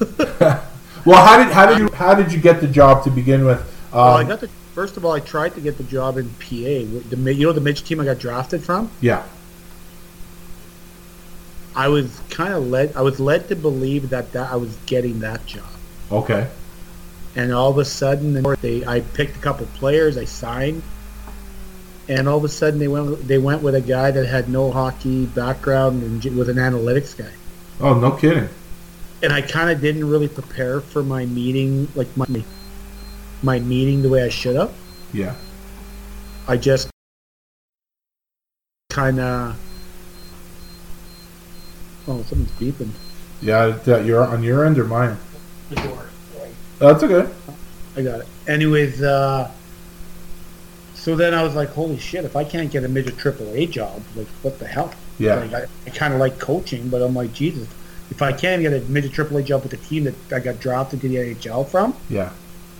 Well, 1.04 1.24
how 1.24 1.42
did 1.42 1.52
how 1.52 1.66
did 1.66 1.78
you 1.78 1.88
how 1.94 2.14
did 2.14 2.32
you 2.32 2.40
get 2.40 2.60
the 2.60 2.66
job 2.68 3.04
to 3.04 3.10
begin 3.10 3.44
with? 3.44 3.60
Um, 3.92 3.98
well, 3.98 4.16
I 4.16 4.24
got 4.24 4.40
the 4.40 4.48
first 4.74 4.96
of 4.96 5.04
all, 5.04 5.12
I 5.12 5.20
tried 5.20 5.54
to 5.54 5.60
get 5.60 5.76
the 5.76 5.84
job 5.84 6.16
in 6.16 6.28
PA. 6.30 6.48
The 7.10 7.34
you 7.34 7.46
know 7.46 7.52
the 7.52 7.60
midget 7.60 7.86
team 7.86 8.00
I 8.00 8.04
got 8.04 8.18
drafted 8.18 8.62
from. 8.62 8.90
yeah, 9.00 9.22
I 11.76 11.88
was 11.88 12.20
kind 12.30 12.54
of 12.54 12.66
led. 12.66 12.96
I 12.96 13.02
was 13.02 13.20
led 13.20 13.48
to 13.48 13.56
believe 13.56 14.10
that, 14.10 14.32
that 14.32 14.50
I 14.50 14.56
was 14.56 14.76
getting 14.86 15.20
that 15.20 15.44
job, 15.44 15.68
okay, 16.10 16.48
and 17.36 17.52
all 17.52 17.70
of 17.70 17.78
a 17.78 17.84
sudden, 17.84 18.42
they 18.60 18.86
I 18.86 19.00
picked 19.00 19.36
a 19.36 19.40
couple 19.40 19.66
players. 19.74 20.16
I 20.16 20.24
signed, 20.24 20.82
and 22.08 22.28
all 22.28 22.38
of 22.38 22.44
a 22.44 22.48
sudden 22.48 22.78
they 22.78 22.88
went 22.88 23.26
they 23.28 23.38
went 23.38 23.62
with 23.62 23.74
a 23.74 23.80
guy 23.80 24.10
that 24.10 24.26
had 24.26 24.48
no 24.48 24.70
hockey 24.70 25.26
background 25.26 26.02
and 26.02 26.36
was 26.36 26.48
an 26.48 26.56
analytics 26.56 27.16
guy. 27.16 27.32
oh 27.80 27.94
no 27.94 28.12
kidding, 28.12 28.48
and 29.24 29.32
I 29.32 29.40
kind 29.40 29.70
of 29.70 29.80
didn't 29.80 30.08
really 30.08 30.28
prepare 30.28 30.80
for 30.80 31.02
my 31.02 31.24
meeting, 31.24 31.88
like 31.94 32.14
my 32.16 32.26
my 33.42 33.58
meeting 33.58 34.02
the 34.02 34.08
way 34.08 34.22
I 34.22 34.28
should 34.28 34.56
have. 34.56 34.72
yeah, 35.12 35.34
I 36.46 36.56
just 36.56 36.90
kind 38.90 39.18
of. 39.18 39.56
Oh, 42.06 42.22
something's 42.24 42.50
beeping. 42.52 42.90
yeah. 43.40 43.68
That 43.84 44.04
you're 44.04 44.22
on 44.24 44.42
your 44.42 44.64
end 44.66 44.78
or 44.78 44.84
mine? 44.84 45.16
The 45.70 45.76
door. 45.76 46.06
That's 46.78 47.02
okay. 47.02 47.32
I 47.96 48.02
got 48.02 48.20
it. 48.20 48.26
Anyways, 48.46 49.00
uh, 49.02 49.50
so 50.94 51.16
then 51.16 51.32
I 51.32 51.42
was 51.42 51.54
like, 51.54 51.70
holy 51.70 51.98
shit, 51.98 52.24
if 52.26 52.36
I 52.36 52.44
can't 52.44 52.70
get 52.70 52.84
a 52.84 52.88
midget 52.88 53.16
triple 53.16 53.48
A 53.54 53.66
job, 53.66 54.02
like, 54.16 54.26
what 54.42 54.58
the 54.58 54.66
hell? 54.66 54.92
Yeah. 55.18 55.36
Like, 55.36 55.54
I, 55.54 55.66
I 55.86 55.90
kind 55.90 56.12
of 56.12 56.20
like 56.20 56.38
coaching, 56.38 56.88
but 56.90 57.00
I'm 57.00 57.14
like, 57.14 57.32
Jesus, 57.32 57.68
if 58.14 58.22
I 58.22 58.32
can't 58.32 58.62
get 58.62 58.72
a 58.72 58.80
midget 58.82 59.12
triple 59.12 59.36
A 59.38 59.42
job 59.42 59.62
with 59.62 59.72
the 59.72 59.76
team 59.76 60.04
that 60.04 60.14
I 60.32 60.38
got 60.38 60.60
drafted 60.60 61.00
to 61.00 61.08
the 61.08 61.16
NHL 61.16 61.68
from, 61.68 61.94
Yeah, 62.08 62.30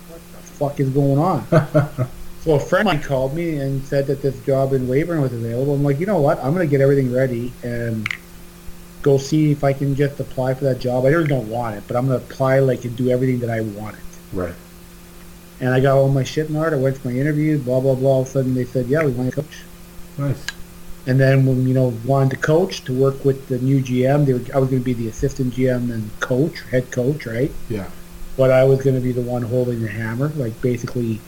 what 0.08 0.20
the 0.32 0.38
fuck 0.38 0.80
is 0.80 0.90
going 0.90 1.18
on? 1.18 1.44
so 2.40 2.54
a 2.54 2.60
friend 2.60 2.88
of 2.88 2.94
mine 2.94 3.02
called 3.02 3.34
me 3.34 3.56
and 3.56 3.84
said 3.84 4.06
that 4.06 4.22
this 4.22 4.38
job 4.46 4.72
in 4.72 4.86
Weyburn 4.86 5.20
was 5.20 5.32
available. 5.32 5.74
I'm 5.74 5.82
like, 5.82 5.98
you 5.98 6.06
know 6.06 6.20
what? 6.20 6.38
I'm 6.38 6.54
going 6.54 6.66
to 6.66 6.70
get 6.70 6.80
everything 6.80 7.12
ready 7.12 7.52
and 7.64 8.08
go 9.02 9.18
see 9.18 9.50
if 9.50 9.64
I 9.64 9.72
can 9.72 9.94
just 9.96 10.20
apply 10.20 10.54
for 10.54 10.64
that 10.64 10.78
job. 10.78 11.04
I 11.04 11.08
really 11.08 11.26
don't 11.28 11.48
want 11.50 11.76
it, 11.76 11.82
but 11.88 11.96
I'm 11.96 12.06
going 12.06 12.18
to 12.18 12.24
apply 12.24 12.60
like 12.60 12.84
and 12.84 12.96
do 12.96 13.10
everything 13.10 13.40
that 13.40 13.50
I 13.50 13.60
want 13.60 13.96
it. 13.96 14.02
right. 14.32 14.54
And 15.60 15.72
I 15.72 15.80
got 15.80 15.96
all 15.96 16.08
my 16.08 16.24
shit 16.24 16.48
in 16.48 16.56
order. 16.56 16.76
I 16.76 16.78
went 16.80 16.96
to 16.96 17.06
my 17.08 17.14
interview, 17.14 17.58
blah 17.58 17.80
blah 17.80 17.94
blah. 17.94 18.10
All 18.10 18.22
of 18.22 18.26
a 18.26 18.30
sudden 18.30 18.54
they 18.54 18.64
said, 18.64 18.86
"Yeah, 18.86 19.04
we 19.04 19.12
want 19.12 19.30
to 19.30 19.42
coach." 19.42 19.62
Nice. 20.18 20.44
And 21.06 21.20
then 21.20 21.44
when 21.44 21.66
you 21.68 21.74
know 21.74 21.92
wanted 22.06 22.30
to 22.30 22.36
coach 22.36 22.82
to 22.84 22.92
work 22.92 23.24
with 23.24 23.48
the 23.48 23.58
new 23.58 23.82
GM, 23.82 24.24
they 24.24 24.32
were, 24.32 24.40
I 24.54 24.58
was 24.58 24.70
going 24.70 24.80
to 24.80 24.84
be 24.84 24.94
the 24.94 25.08
assistant 25.08 25.52
GM 25.54 25.92
and 25.92 26.08
coach, 26.20 26.62
head 26.70 26.90
coach, 26.90 27.26
right? 27.26 27.52
Yeah, 27.68 27.88
But 28.36 28.50
I 28.50 28.64
was 28.64 28.82
going 28.82 28.96
to 28.96 29.02
be 29.02 29.12
the 29.12 29.20
one 29.20 29.42
holding 29.42 29.82
the 29.82 29.88
hammer, 29.88 30.28
like 30.36 30.58
basically 30.62 31.20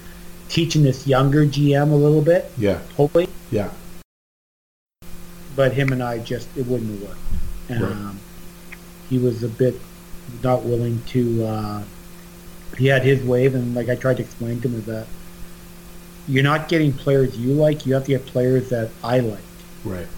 teaching 0.49 0.83
this 0.83 1.07
younger 1.07 1.45
GM 1.45 1.91
a 1.93 1.95
little 1.95 2.23
bit, 2.23 2.51
yeah, 2.57 2.79
hopefully. 2.97 3.29
yeah, 3.51 3.71
But 5.55 5.73
him 5.73 5.93
and 5.93 6.03
I 6.03 6.19
just 6.19 6.49
it 6.57 6.67
wouldn't 6.67 6.91
have 7.01 7.09
worked. 7.09 7.21
Right. 7.69 7.83
Um, 7.93 8.21
He 9.11 9.19
was 9.19 9.43
a 9.43 9.49
bit 9.49 9.75
not 10.43 10.65
willing 10.65 11.03
to. 11.09 11.45
Uh, 11.45 11.83
he 12.79 12.87
had 12.87 13.03
his 13.03 13.23
wave, 13.23 13.55
and 13.55 13.75
like 13.75 13.89
I 13.89 13.95
tried 13.95 14.17
to 14.19 14.23
explain 14.23 14.61
to 14.63 14.69
him, 14.69 14.79
is 14.79 14.87
that 14.87 15.07
you're 16.29 16.43
not 16.43 16.69
getting 16.69 16.93
players 16.93 17.37
you 17.39 17.53
like. 17.53 17.87
You 17.87 17.95
have 17.95 18.05
to 18.05 18.11
get 18.13 18.27
players 18.27 18.69
that 18.71 18.91
I 19.05 19.21
like. 19.21 19.46
Right, 19.87 20.09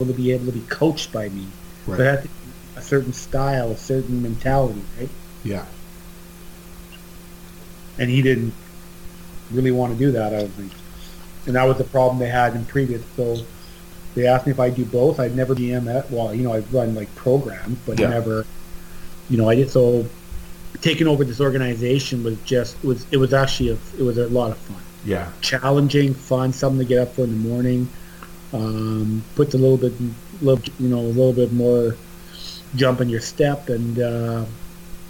Able 0.00 0.08
to 0.08 0.14
be 0.14 0.32
able 0.32 0.46
to 0.46 0.52
be 0.52 0.64
coached 0.66 1.12
by 1.12 1.28
me. 1.28 1.56
right. 1.86 1.98
So 1.98 2.02
it 2.02 2.06
has 2.06 2.20
to 2.24 2.30
a 2.76 2.82
certain 2.82 3.12
style, 3.12 3.72
a 3.72 3.76
certain 3.76 4.20
mentality, 4.22 4.88
right? 4.96 5.16
yeah, 5.42 5.66
and 7.98 8.10
he 8.10 8.22
didn't 8.22 8.56
really 9.50 9.72
want 9.72 9.92
to 9.98 10.04
do 10.06 10.12
that. 10.12 10.34
I 10.34 10.38
don't 10.40 10.56
think, 10.56 10.74
and 11.46 11.56
that 11.56 11.64
was 11.68 11.78
the 11.78 11.84
problem 11.84 12.18
they 12.20 12.28
had 12.30 12.54
in 12.56 12.66
previous. 12.66 13.04
So 13.16 13.50
they 14.14 14.26
asked 14.26 14.46
me 14.46 14.52
if 14.52 14.60
I'd 14.60 14.74
do 14.74 14.86
both. 14.86 15.20
I'd 15.20 15.36
never 15.36 15.54
GM 15.54 15.88
at 15.88 16.10
well, 16.10 16.34
you 16.34 16.44
know, 16.44 16.54
I've 16.54 16.72
run 16.72 16.94
like 16.94 17.14
programs, 17.14 17.80
but 17.80 17.98
Yeah. 17.98 18.06
never, 18.06 18.46
you 19.28 19.38
know, 19.38 19.48
I 19.50 19.54
did. 19.56 19.70
So 19.70 20.16
taking 20.80 21.08
over 21.08 21.24
this 21.24 21.40
organization 21.40 22.22
was 22.24 22.40
just 22.40 22.82
was 22.84 23.06
it 23.12 23.18
was 23.18 23.34
actually 23.34 23.70
a, 23.70 23.80
it 23.98 24.02
was 24.04 24.18
a 24.18 24.28
lot 24.28 24.52
of 24.52 24.64
fun, 24.64 24.86
yeah, 25.02 25.32
challenging, 25.42 26.14
fun, 26.14 26.52
something 26.52 26.80
to 26.80 26.86
get 26.86 27.00
up 27.00 27.14
for 27.16 27.24
in 27.24 27.30
the 27.30 27.36
morning. 27.36 27.94
Um, 28.52 29.22
puts 29.36 29.54
a 29.54 29.58
little 29.58 29.76
bit, 29.76 29.92
little, 30.42 30.62
you 30.78 30.88
know, 30.88 30.98
a 30.98 31.12
little 31.14 31.32
bit 31.32 31.52
more 31.52 31.96
jump 32.74 33.00
in 33.00 33.08
your 33.08 33.20
step, 33.20 33.68
and 33.68 33.98
uh, 33.98 34.44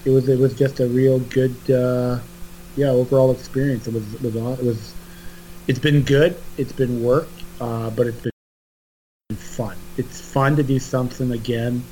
it 0.05 0.11
was 0.11 0.29
it 0.29 0.39
was 0.39 0.55
just 0.55 0.81
a 0.81 0.87
real 0.87 1.21
good. 1.21 1.55
Uh, 1.71 2.21
yeah, 2.77 2.89
overall 2.89 3.31
experience. 3.33 3.87
It 3.87 3.95
was 3.95 4.15
it 4.15 4.23
was 4.23 4.59
it 4.59 4.65
was 4.65 4.95
it's 5.67 5.79
been 5.79 6.03
good. 6.03 6.41
It's 6.57 6.73
been 6.73 7.03
work, 7.03 7.29
uh, 7.61 7.91
but 7.91 8.07
it's 8.07 8.21
been 8.21 9.37
fun. 9.37 9.77
It's 9.97 10.21
fun 10.21 10.57
to 10.57 10.63
do 10.63 10.79
something 10.79 11.33
again. 11.33 11.85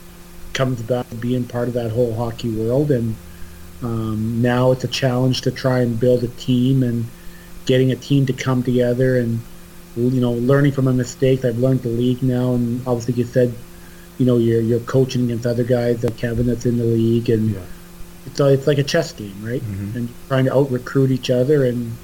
Comes 0.53 0.83
back 0.83 1.09
to 1.11 1.17
being 1.17 1.45
part 1.45 1.69
of 1.69 1.75
that 1.75 1.91
whole 1.91 2.15
hockey 2.15 2.51
world, 2.51 2.91
and 2.91 3.17
um, 3.83 4.43
now 4.43 4.73
it's 4.73 4.85
a 4.85 4.89
challenge 4.89 5.43
to 5.43 5.51
try 5.51 5.81
and 5.81 5.99
build 5.99 6.25
a 6.25 6.29
team 6.29 6.83
and 6.83 7.07
getting 7.67 7.93
a 7.93 7.97
team 7.97 8.27
to 8.27 8.33
come 8.33 8.63
together 8.63 9.19
and 9.19 9.41
you 9.99 10.21
know 10.21 10.33
learning 10.33 10.73
from 10.73 10.87
my 10.87 10.93
mistakes. 10.93 11.45
I've 11.45 11.59
learned 11.59 11.83
the 11.83 11.89
league 11.89 12.23
now, 12.23 12.55
and 12.55 12.87
obviously 12.87 13.15
you 13.15 13.25
said 13.25 13.55
you 14.19 14.27
know 14.27 14.39
you're 14.39 14.61
you're 14.61 14.81
coaching 14.81 15.25
against 15.25 15.47
other 15.47 15.65
guys 15.65 16.03
like 16.03 16.17
Kevin 16.17 16.47
that's 16.47 16.67
in 16.67 16.79
the 16.79 16.85
league 16.85 17.31
and 17.31 17.51
yeah, 17.51 17.61
it's, 18.29 18.41
uh, 18.41 18.47
it's 18.47 18.67
like 18.67 18.79
a 18.79 18.83
chess 18.83 19.13
game, 19.13 19.37
right? 19.43 19.63
Mhm. 19.63 19.97
And 19.97 20.09
trying 20.29 20.45
to 20.45 20.55
out 20.55 20.71
recruit 20.71 21.11
each 21.11 21.31
other. 21.31 21.65
And, 21.65 21.97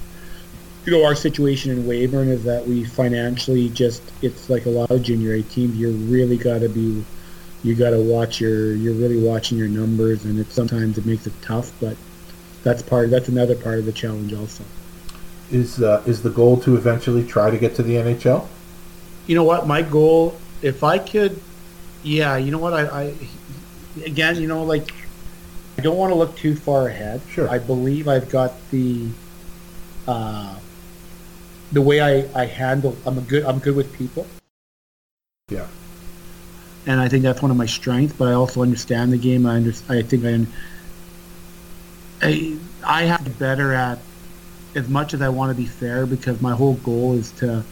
you 0.85 0.91
know, 0.91 1.05
our 1.05 1.15
situation 1.15 1.71
in 1.71 1.85
Weyburn 1.85 2.29
is 2.29 2.43
that 2.43 2.67
we 2.67 2.83
financially 2.83 3.69
just, 3.69 4.01
it's 4.21 4.49
like 4.49 4.65
a 4.65 4.69
lot 4.69 4.91
of 4.91 5.03
junior 5.03 5.33
A 5.33 5.43
teams. 5.43 5.75
You 5.75 5.91
really 5.91 6.37
got 6.37 6.59
to 6.59 6.69
be, 6.69 7.03
you 7.63 7.75
got 7.75 7.91
to 7.91 7.99
watch 7.99 8.41
your, 8.41 8.73
you're 8.73 8.93
really 8.93 9.21
watching 9.21 9.57
your 9.57 9.67
numbers. 9.67 10.25
And 10.25 10.39
it 10.39 10.51
sometimes 10.51 10.97
it 10.97 11.05
makes 11.05 11.27
it 11.27 11.33
tough, 11.41 11.71
but 11.79 11.95
that's 12.63 12.81
part, 12.81 13.09
that's 13.11 13.29
another 13.29 13.55
part 13.55 13.79
of 13.79 13.85
the 13.85 13.93
challenge 13.93 14.33
also. 14.33 14.63
Is 15.51 15.81
uh, 15.81 16.03
is 16.07 16.23
the 16.23 16.29
goal 16.29 16.59
to 16.61 16.75
eventually 16.75 17.25
try 17.25 17.51
to 17.51 17.57
get 17.57 17.75
to 17.75 17.83
the 17.83 17.95
NHL? 17.95 18.47
You 19.27 19.35
know 19.35 19.43
what? 19.43 19.67
My 19.67 19.81
goal, 19.81 20.39
if 20.61 20.83
I 20.83 20.97
could, 20.97 21.39
yeah, 22.03 22.37
you 22.37 22.51
know 22.51 22.57
what? 22.57 22.73
I, 22.73 22.85
I 22.85 23.13
again, 24.03 24.37
you 24.37 24.47
know, 24.47 24.63
like, 24.63 24.91
I 25.77 25.81
don't 25.81 25.97
want 25.97 26.11
to 26.11 26.15
look 26.15 26.35
too 26.35 26.55
far 26.55 26.87
ahead. 26.87 27.21
Sure. 27.29 27.49
I 27.49 27.59
believe 27.59 28.07
I've 28.07 28.29
got 28.29 28.53
the, 28.71 29.07
uh, 30.07 30.57
the 31.71 31.81
way 31.81 32.01
I, 32.01 32.27
I 32.39 32.45
handle. 32.45 32.97
I'm 33.05 33.17
a 33.17 33.21
good. 33.21 33.43
I'm 33.45 33.59
good 33.59 33.75
with 33.75 33.93
people, 33.93 34.25
Yeah, 35.49 35.67
and 36.87 36.99
I 36.99 37.07
think 37.07 37.23
that's 37.23 37.41
one 37.41 37.51
of 37.51 37.57
my 37.57 37.65
strengths. 37.65 38.15
But 38.15 38.29
I 38.29 38.33
also 38.33 38.61
understand 38.61 39.13
the 39.13 39.17
game. 39.17 39.45
I 39.45 39.55
under, 39.55 39.73
I 39.89 40.01
think 40.01 40.25
I, 40.25 40.45
I, 42.21 42.57
I 42.83 43.03
have 43.03 43.23
to 43.23 43.29
be 43.29 43.35
better 43.37 43.73
at 43.73 43.99
as 44.75 44.89
much 44.89 45.13
as 45.13 45.21
I 45.21 45.29
want 45.29 45.49
to 45.49 45.55
be 45.55 45.65
fair 45.65 46.05
because 46.05 46.41
my 46.41 46.53
whole 46.53 46.75
goal 46.75 47.13
is 47.13 47.31
to 47.33 47.63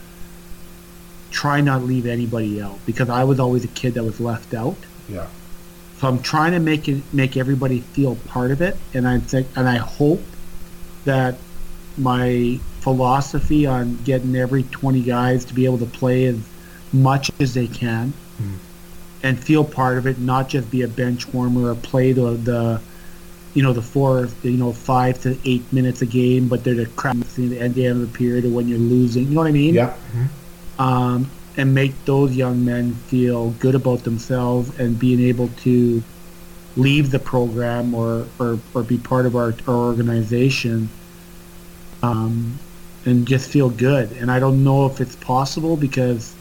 try 1.31 1.59
not 1.61 1.83
leave 1.83 2.05
anybody 2.05 2.61
out 2.61 2.79
because 2.85 3.09
I 3.09 3.23
was 3.25 3.39
always 3.39 3.65
a 3.65 3.69
kid 3.69 3.95
that 3.95 4.03
was 4.03 4.19
left 4.19 4.53
out. 4.53 4.77
yeah, 5.09 5.27
So 5.99 6.07
I'm 6.07 6.21
trying 6.21 6.53
to 6.53 6.59
make 6.59 6.87
it 6.87 7.03
make 7.11 7.35
everybody 7.35 7.81
feel 7.81 8.15
part 8.15 8.51
of 8.51 8.61
it, 8.61 8.77
and 8.93 9.07
I 9.07 9.19
think 9.19 9.47
and 9.55 9.67
I 9.67 9.77
hope 9.77 10.21
that 11.05 11.35
my 11.97 12.59
philosophy 12.79 13.65
on 13.65 13.97
getting 14.03 14.35
every 14.35 14.63
20 14.63 15.01
guys 15.03 15.45
to 15.45 15.53
be 15.53 15.65
able 15.65 15.77
to 15.79 15.85
play 15.85 16.25
as 16.25 16.37
much 16.91 17.31
as 17.39 17.53
they 17.53 17.67
can 17.67 18.13
hmm. 18.37 18.55
and 19.21 19.39
feel 19.39 19.63
part 19.63 19.97
of 19.97 20.07
it, 20.07 20.19
not 20.19 20.49
just 20.49 20.69
be 20.71 20.81
a 20.81 20.87
bench 20.87 21.31
warmer 21.33 21.71
or 21.71 21.75
play 21.75 22.13
the 22.13 22.31
the 22.31 22.81
you 23.53 23.61
know 23.63 23.73
the 23.73 23.81
four 23.81 24.27
you 24.41 24.57
know 24.57 24.73
five 24.73 25.19
to 25.21 25.37
eight 25.45 25.71
minutes 25.71 26.01
a 26.01 26.05
game, 26.05 26.47
but 26.47 26.63
they're 26.63 26.75
the 26.75 26.87
crap 26.87 27.15
at 27.17 27.33
the 27.35 27.59
end 27.59 27.77
of 27.77 28.01
the 28.01 28.07
period 28.17 28.45
or 28.45 28.49
when 28.49 28.67
you're 28.67 28.79
losing. 28.79 29.25
You 29.27 29.35
know 29.35 29.41
what 29.41 29.47
I 29.47 29.51
mean? 29.51 29.75
yeah, 29.75 29.95
mhm, 30.13 30.29
um, 30.79 31.31
and 31.55 31.73
make 31.73 32.05
those 32.05 32.35
young 32.35 32.65
men 32.65 32.93
feel 32.95 33.51
good 33.51 33.75
about 33.75 34.03
themselves 34.03 34.77
and 34.79 34.97
being 34.97 35.19
able 35.19 35.49
to 35.49 36.03
leave 36.75 37.11
the 37.11 37.19
program 37.19 37.93
or, 37.93 38.25
or, 38.39 38.59
or 38.73 38.83
be 38.83 38.97
part 38.97 39.25
of 39.27 39.35
our, 39.35 39.53
our 39.67 39.75
organization 39.75 40.89
um, 42.01 42.57
and 43.05 43.27
just 43.27 43.49
feel 43.49 43.69
good. 43.69 44.11
And 44.13 44.31
I 44.31 44.39
don't 44.39 44.63
know 44.63 44.85
if 44.87 44.99
it's 44.99 45.15
possible 45.15 45.77
because 45.77 46.35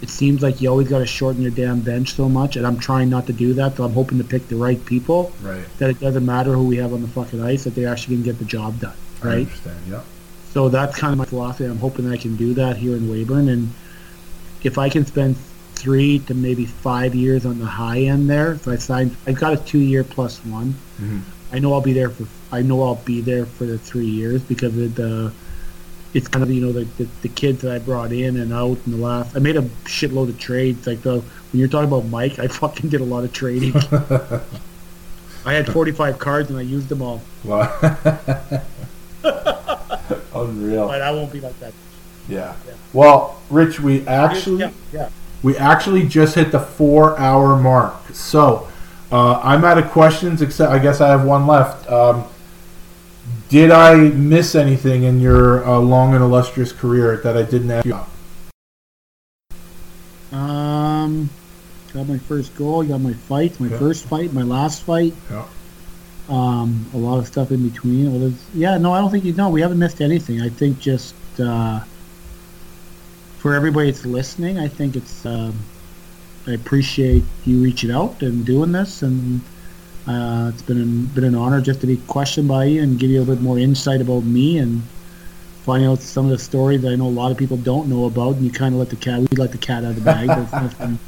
it 0.00 0.08
seems 0.10 0.42
like 0.42 0.60
you 0.60 0.68
always 0.68 0.88
got 0.88 0.98
to 0.98 1.06
shorten 1.06 1.42
your 1.42 1.50
damn 1.50 1.80
bench 1.80 2.14
so 2.14 2.28
much, 2.28 2.56
and 2.56 2.66
I'm 2.66 2.78
trying 2.78 3.10
not 3.10 3.26
to 3.26 3.32
do 3.32 3.52
that. 3.54 3.76
So 3.76 3.84
I'm 3.84 3.92
hoping 3.92 4.18
to 4.18 4.24
pick 4.24 4.48
the 4.48 4.56
right 4.56 4.82
people. 4.86 5.32
Right. 5.42 5.64
That 5.78 5.90
it 5.90 6.00
doesn't 6.00 6.24
matter 6.24 6.52
who 6.52 6.64
we 6.66 6.76
have 6.76 6.92
on 6.92 7.02
the 7.02 7.08
fucking 7.08 7.42
ice, 7.42 7.64
that 7.64 7.74
they're 7.74 7.88
actually 7.88 8.16
gonna 8.16 8.26
get 8.26 8.38
the 8.38 8.44
job 8.44 8.80
done. 8.80 8.94
I 9.22 9.26
Right. 9.26 9.38
understand. 9.38 9.78
Yeah. 9.90 10.00
So 10.52 10.68
that's 10.68 10.96
kind 10.96 11.12
of 11.12 11.18
my 11.18 11.24
philosophy. 11.24 11.64
I'm 11.64 11.78
hoping 11.78 12.10
I 12.10 12.16
can 12.16 12.36
do 12.36 12.54
that 12.54 12.76
here 12.76 12.96
in 12.96 13.08
Weyburn, 13.08 13.48
and 13.48 13.70
if 14.62 14.78
I 14.78 14.88
can 14.88 15.04
spend 15.06 15.36
three 15.74 16.18
to 16.20 16.34
maybe 16.34 16.66
five 16.66 17.14
years 17.14 17.46
on 17.46 17.58
the 17.58 17.66
high 17.66 18.00
end 18.00 18.28
there, 18.28 18.52
if 18.52 18.66
I 18.66 18.76
sign, 18.76 19.16
I've 19.26 19.36
got 19.38 19.52
a 19.52 19.56
two-year 19.56 20.02
plus 20.04 20.38
one. 20.44 20.74
Mm-hmm. 21.00 21.18
I 21.52 21.58
know 21.60 21.72
I'll 21.72 21.80
be 21.80 21.92
there 21.92 22.10
for. 22.10 22.26
I 22.50 22.62
know 22.62 22.82
I'll 22.82 22.96
be 23.04 23.20
there 23.20 23.46
for 23.46 23.64
the 23.64 23.78
three 23.78 24.06
years 24.06 24.42
because 24.42 24.76
of 24.76 24.94
the. 24.94 25.32
It's 26.14 26.26
kind 26.26 26.42
of 26.42 26.50
you 26.50 26.64
know 26.64 26.72
the, 26.72 26.84
the 26.96 27.08
the 27.22 27.28
kids 27.28 27.60
that 27.62 27.72
I 27.72 27.78
brought 27.78 28.12
in 28.12 28.36
and 28.38 28.52
out 28.52 28.78
in 28.86 28.92
the 28.92 28.98
last. 28.98 29.36
I 29.36 29.40
made 29.40 29.56
a 29.56 29.62
shitload 29.84 30.28
of 30.30 30.38
trades. 30.38 30.86
Like 30.86 31.02
the 31.02 31.16
when 31.20 31.24
you're 31.60 31.68
talking 31.68 31.88
about 31.88 32.06
Mike, 32.06 32.38
I 32.38 32.46
fucking 32.62 32.88
did 32.90 33.00
a 33.00 33.04
lot 33.04 33.24
of 33.24 33.32
trading. 33.32 33.74
I 35.44 35.52
had 35.54 35.70
45 35.72 36.18
cards 36.18 36.50
and 36.50 36.58
I 36.58 36.62
used 36.62 36.88
them 36.88 37.00
all, 37.00 37.22
Wow. 37.44 37.72
Unreal. 40.34 40.86
but 40.88 41.00
I 41.02 41.10
won't 41.10 41.32
be 41.32 41.40
like 41.40 41.58
that. 41.60 41.72
Yeah. 42.28 42.54
Well, 42.92 43.40
Rich, 43.50 43.80
we 43.80 44.06
actually 44.06 44.60
yeah, 44.60 44.70
yeah. 44.92 45.08
we 45.42 45.56
actually 45.56 46.06
just 46.06 46.34
hit 46.34 46.52
the 46.52 46.60
four 46.60 47.18
hour 47.18 47.56
mark. 47.56 47.94
So 48.12 48.68
uh, 49.10 49.40
I'm 49.42 49.64
out 49.64 49.78
of 49.78 49.90
questions. 49.90 50.42
Except 50.42 50.70
I 50.70 50.78
guess 50.78 51.00
I 51.00 51.08
have 51.08 51.24
one 51.24 51.46
left. 51.46 51.88
Um, 51.90 52.24
did 53.48 53.70
I 53.70 53.94
miss 53.96 54.54
anything 54.54 55.04
in 55.04 55.20
your 55.20 55.64
uh, 55.66 55.78
long 55.78 56.14
and 56.14 56.22
illustrious 56.22 56.72
career 56.72 57.16
that 57.18 57.36
I 57.36 57.42
didn't 57.42 57.70
ask 57.70 57.86
you 57.86 57.94
about? 57.94 58.08
Um, 60.32 61.30
got 61.94 62.06
my 62.08 62.18
first 62.18 62.54
goal. 62.56 62.82
Got 62.82 63.00
my 63.00 63.14
fight. 63.14 63.58
My 63.58 63.68
Yeah. 63.68 63.78
first 63.78 64.04
fight. 64.06 64.32
My 64.32 64.42
last 64.42 64.82
fight. 64.82 65.14
Yeah. 65.30 65.44
Um, 66.28 66.86
a 66.92 66.98
lot 66.98 67.18
of 67.18 67.26
stuff 67.26 67.50
in 67.50 67.66
between. 67.66 68.12
Well, 68.12 68.32
yeah, 68.54 68.76
no, 68.76 68.92
I 68.92 69.00
don't 69.00 69.10
think 69.10 69.24
you 69.24 69.32
know. 69.32 69.48
We 69.48 69.62
haven't 69.62 69.78
missed 69.78 70.02
anything. 70.02 70.42
I 70.42 70.50
think 70.50 70.78
just 70.78 71.14
uh, 71.40 71.80
for 73.38 73.54
everybody 73.54 73.90
that's 73.90 74.04
listening, 74.04 74.58
I 74.58 74.68
think 74.68 74.96
it's. 74.96 75.24
Um, 75.24 75.54
I 76.46 76.52
appreciate 76.52 77.24
you 77.44 77.62
reaching 77.62 77.90
out 77.90 78.22
and 78.22 78.44
doing 78.44 78.72
this, 78.72 79.02
and 79.02 79.40
uh, 80.08 80.50
it's 80.52 80.62
been 80.62 80.80
an, 80.80 81.04
been 81.06 81.24
an 81.24 81.34
honor 81.34 81.60
just 81.60 81.82
to 81.82 81.86
be 81.86 81.98
questioned 82.08 82.48
by 82.48 82.64
you 82.64 82.82
and 82.82 82.98
give 82.98 83.10
you 83.10 83.20
a 83.20 83.24
bit 83.24 83.42
more 83.42 83.58
insight 83.58 84.00
about 84.00 84.24
me 84.24 84.58
and 84.58 84.82
find 85.64 85.84
out 85.84 86.00
some 86.00 86.24
of 86.24 86.30
the 86.30 86.38
stories 86.38 86.80
that 86.80 86.92
I 86.92 86.96
know 86.96 87.06
a 87.06 87.08
lot 87.08 87.30
of 87.30 87.36
people 87.36 87.58
don't 87.58 87.88
know 87.88 88.06
about. 88.06 88.36
And 88.36 88.44
you 88.44 88.50
kind 88.50 88.74
of 88.74 88.78
let 88.78 88.88
the 88.88 88.96
cat, 88.96 89.20
we 89.20 89.36
let 89.36 89.52
the 89.52 89.58
cat 89.58 89.84
out 89.84 89.90
of 89.90 89.96
the 89.96 90.00
bag. 90.00 90.28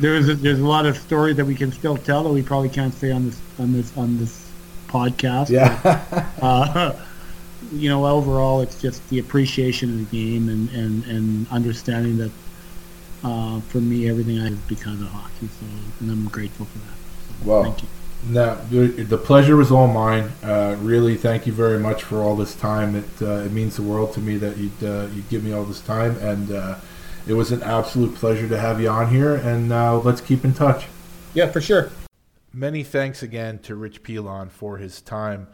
There's 0.00 0.26
there's 0.26 0.28
a, 0.28 0.34
there's 0.36 0.60
a 0.60 0.64
lot 0.64 0.86
of 0.86 0.96
stories 0.96 1.34
that 1.38 1.44
we 1.44 1.56
can 1.56 1.72
still 1.72 1.96
tell 1.96 2.22
that 2.22 2.32
we 2.32 2.40
probably 2.40 2.68
can't 2.68 2.94
say 2.94 3.10
on 3.10 3.24
this 3.26 3.40
on 3.58 3.72
this 3.72 3.96
on 3.96 4.16
this 4.16 4.48
podcast. 4.86 5.50
Yeah. 5.50 6.24
Uh, 6.40 6.92
you 7.72 7.88
know, 7.88 8.06
overall, 8.06 8.60
it's 8.60 8.80
just 8.80 9.06
the 9.08 9.18
appreciation 9.18 9.90
of 9.90 10.10
the 10.10 10.16
game 10.16 10.48
and, 10.48 10.70
and, 10.70 11.04
and 11.06 11.48
understanding 11.48 12.16
that 12.18 12.30
uh, 13.24 13.60
for 13.62 13.78
me, 13.78 14.08
everything 14.08 14.38
I 14.38 14.44
have 14.44 14.52
is 14.52 14.58
because 14.60 15.00
of 15.00 15.08
hockey. 15.08 15.48
So, 15.48 15.66
and 16.00 16.10
I'm 16.10 16.28
grateful 16.28 16.66
for 16.66 16.78
that. 16.78 16.84
So, 17.26 17.50
Well, 17.50 17.62
thank 17.64 17.82
you. 17.82 17.88
No, 18.26 18.56
the, 18.70 19.16
pleasure 19.16 19.56
was 19.56 19.70
all 19.70 19.86
mine. 19.86 20.32
Uh, 20.42 20.76
really, 20.80 21.16
thank 21.16 21.46
you 21.46 21.52
very 21.52 21.78
much 21.78 22.02
for 22.02 22.20
all 22.20 22.36
this 22.36 22.54
time. 22.54 22.96
It 22.96 23.22
uh, 23.22 23.44
it 23.46 23.52
means 23.52 23.76
the 23.76 23.82
world 23.82 24.12
to 24.14 24.20
me 24.20 24.36
that 24.38 24.56
you'd 24.56 24.82
uh, 24.82 25.06
you'd 25.14 25.28
give 25.28 25.44
me 25.44 25.52
all 25.52 25.64
this 25.64 25.80
time, 25.80 26.16
and 26.18 26.50
uh, 26.50 26.76
it 27.26 27.34
was 27.34 27.52
an 27.52 27.62
absolute 27.62 28.14
pleasure 28.16 28.48
to 28.48 28.58
have 28.58 28.80
you 28.80 28.88
on 28.88 29.10
here. 29.10 29.36
And 29.36 29.72
uh, 29.72 29.98
let's 30.00 30.20
keep 30.20 30.44
in 30.44 30.52
touch. 30.52 30.86
Yeah, 31.32 31.50
for 31.50 31.60
sure. 31.60 31.90
Many 32.52 32.82
thanks 32.82 33.22
again 33.22 33.60
to 33.60 33.76
Rich 33.76 34.02
Pilon 34.02 34.48
for 34.50 34.78
his 34.78 35.00
time. 35.00 35.46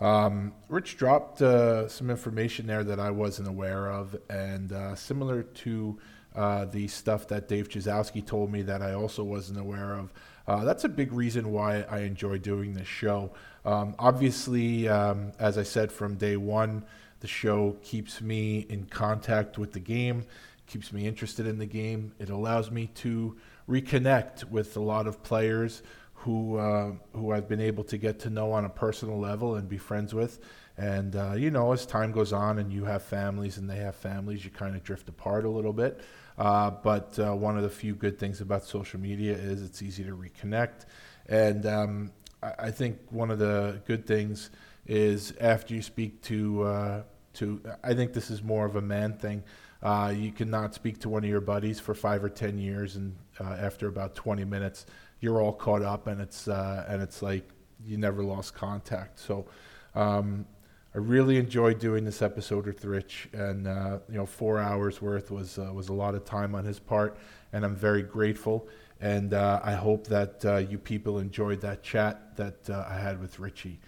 Um, 0.00 0.52
Rich 0.68 0.96
dropped 0.96 1.42
uh, 1.42 1.88
some 1.88 2.10
information 2.10 2.66
there 2.66 2.84
that 2.84 3.00
I 3.00 3.10
wasn't 3.10 3.48
aware 3.48 3.90
of, 3.90 4.16
and 4.28 4.72
uh, 4.72 4.94
similar 4.94 5.42
to 5.42 5.98
uh, 6.34 6.64
the 6.66 6.88
stuff 6.88 7.28
that 7.28 7.48
Dave 7.48 7.68
Chyzowski 7.68 8.24
told 8.24 8.50
me 8.50 8.62
that 8.62 8.82
I 8.82 8.92
also 8.94 9.22
wasn't 9.22 9.58
aware 9.58 9.94
of. 9.94 10.12
Uh, 10.46 10.64
that's 10.64 10.84
a 10.84 10.88
big 10.88 11.12
reason 11.12 11.52
why 11.52 11.82
I 11.82 12.00
enjoy 12.00 12.38
doing 12.38 12.74
this 12.74 12.88
show. 12.88 13.32
Um, 13.64 13.94
obviously, 13.98 14.88
um, 14.88 15.32
as 15.38 15.56
I 15.56 15.62
said 15.62 15.92
from 15.92 16.16
day 16.16 16.36
one, 16.36 16.84
the 17.20 17.28
show 17.28 17.76
keeps 17.82 18.20
me 18.20 18.66
in 18.68 18.86
contact 18.86 19.56
with 19.56 19.72
the 19.72 19.80
game, 19.80 20.24
keeps 20.66 20.92
me 20.92 21.06
interested 21.06 21.46
in 21.46 21.58
the 21.58 21.66
game. 21.66 22.12
It 22.18 22.30
allows 22.30 22.70
me 22.70 22.88
to 22.96 23.36
reconnect 23.68 24.44
with 24.50 24.76
a 24.76 24.80
lot 24.80 25.06
of 25.06 25.22
players 25.22 25.82
who 26.14 26.56
uh, 26.56 26.92
who 27.14 27.32
I've 27.32 27.48
been 27.48 27.60
able 27.60 27.84
to 27.84 27.98
get 27.98 28.18
to 28.20 28.30
know 28.30 28.52
on 28.52 28.64
a 28.64 28.68
personal 28.68 29.18
level 29.18 29.56
and 29.56 29.68
be 29.68 29.78
friends 29.78 30.14
with. 30.14 30.40
And 30.76 31.14
uh, 31.14 31.34
you 31.36 31.50
know, 31.50 31.72
as 31.72 31.86
time 31.86 32.12
goes 32.12 32.32
on 32.32 32.58
and 32.58 32.72
you 32.72 32.84
have 32.84 33.02
families 33.02 33.58
and 33.58 33.68
they 33.68 33.76
have 33.76 33.94
families, 33.94 34.44
you 34.44 34.50
kind 34.50 34.74
of 34.74 34.82
drift 34.82 35.08
apart 35.08 35.44
a 35.44 35.48
little 35.48 35.72
bit. 35.72 36.00
Uh, 36.42 36.72
but 36.72 37.16
uh, 37.20 37.32
one 37.32 37.56
of 37.56 37.62
the 37.62 37.70
few 37.70 37.94
good 37.94 38.18
things 38.18 38.40
about 38.40 38.64
social 38.64 38.98
media 38.98 39.32
is 39.32 39.62
it's 39.62 39.80
easy 39.80 40.02
to 40.02 40.10
reconnect. 40.10 40.86
And 41.28 41.64
um, 41.66 42.12
I, 42.42 42.52
I 42.58 42.70
think 42.72 42.98
one 43.10 43.30
of 43.30 43.38
the 43.38 43.80
good 43.86 44.06
things 44.08 44.50
is 44.84 45.34
after 45.40 45.72
you 45.72 45.82
speak 45.82 46.20
to 46.22 46.64
uh, 46.64 47.02
to 47.34 47.62
I 47.84 47.94
think 47.94 48.12
this 48.12 48.28
is 48.28 48.42
more 48.42 48.66
of 48.66 48.74
a 48.74 48.80
man 48.80 49.12
thing. 49.18 49.44
Uh, 49.84 50.12
you 50.16 50.32
cannot 50.32 50.74
speak 50.74 50.98
to 51.02 51.08
one 51.08 51.22
of 51.22 51.30
your 51.30 51.40
buddies 51.40 51.78
for 51.78 51.94
five 51.94 52.24
or 52.24 52.28
ten 52.28 52.58
years, 52.58 52.96
and 52.96 53.14
uh, 53.38 53.44
after 53.68 53.86
about 53.86 54.16
twenty 54.16 54.44
minutes, 54.44 54.84
you're 55.20 55.40
all 55.40 55.52
caught 55.52 55.82
up, 55.82 56.08
and 56.08 56.20
it's 56.20 56.48
uh, 56.48 56.84
and 56.88 57.00
it's 57.00 57.22
like 57.22 57.48
you 57.86 57.96
never 57.98 58.24
lost 58.24 58.52
contact. 58.52 59.20
So. 59.20 59.46
Um, 59.94 60.46
I 60.94 60.98
really 60.98 61.38
enjoyed 61.38 61.78
doing 61.78 62.04
this 62.04 62.20
episode 62.20 62.66
with 62.66 62.84
Rich, 62.84 63.30
and 63.32 63.66
uh, 63.66 64.00
you 64.10 64.16
know, 64.16 64.26
four 64.26 64.58
hours 64.58 65.00
worth 65.00 65.30
was 65.30 65.58
uh, 65.58 65.72
was 65.72 65.88
a 65.88 65.94
lot 65.94 66.14
of 66.14 66.26
time 66.26 66.54
on 66.54 66.66
his 66.66 66.78
part, 66.78 67.16
and 67.54 67.64
I'm 67.64 67.74
very 67.74 68.02
grateful. 68.02 68.68
And 69.00 69.32
uh, 69.32 69.60
I 69.64 69.72
hope 69.72 70.06
that 70.08 70.44
uh, 70.44 70.56
you 70.58 70.76
people 70.76 71.18
enjoyed 71.18 71.62
that 71.62 71.82
chat 71.82 72.36
that 72.36 72.68
uh, 72.68 72.84
I 72.86 72.98
had 72.98 73.22
with 73.22 73.38
Richie. 73.38 73.80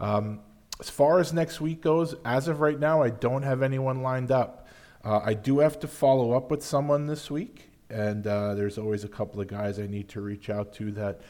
Um, 0.00 0.40
as 0.78 0.90
far 0.90 1.18
as 1.18 1.32
next 1.32 1.62
week 1.62 1.80
goes, 1.80 2.14
as 2.26 2.46
of 2.46 2.60
right 2.60 2.78
now, 2.78 3.02
I 3.02 3.08
don't 3.08 3.42
have 3.42 3.62
anyone 3.62 4.02
lined 4.02 4.30
up. 4.30 4.68
Uh, 5.02 5.20
I 5.24 5.32
do 5.32 5.60
have 5.60 5.80
to 5.80 5.88
follow 5.88 6.32
up 6.32 6.50
with 6.50 6.62
someone 6.62 7.06
this 7.06 7.30
week, 7.30 7.70
and 7.88 8.24
there's 8.24 8.76
always 8.76 9.02
a 9.02 9.08
couple 9.08 9.40
of 9.40 9.46
guys 9.46 9.78
I 9.78 9.86
need 9.86 10.10
to 10.10 10.20
reach 10.20 10.50
out 10.50 10.74
to 10.74 10.92
that 10.92 11.22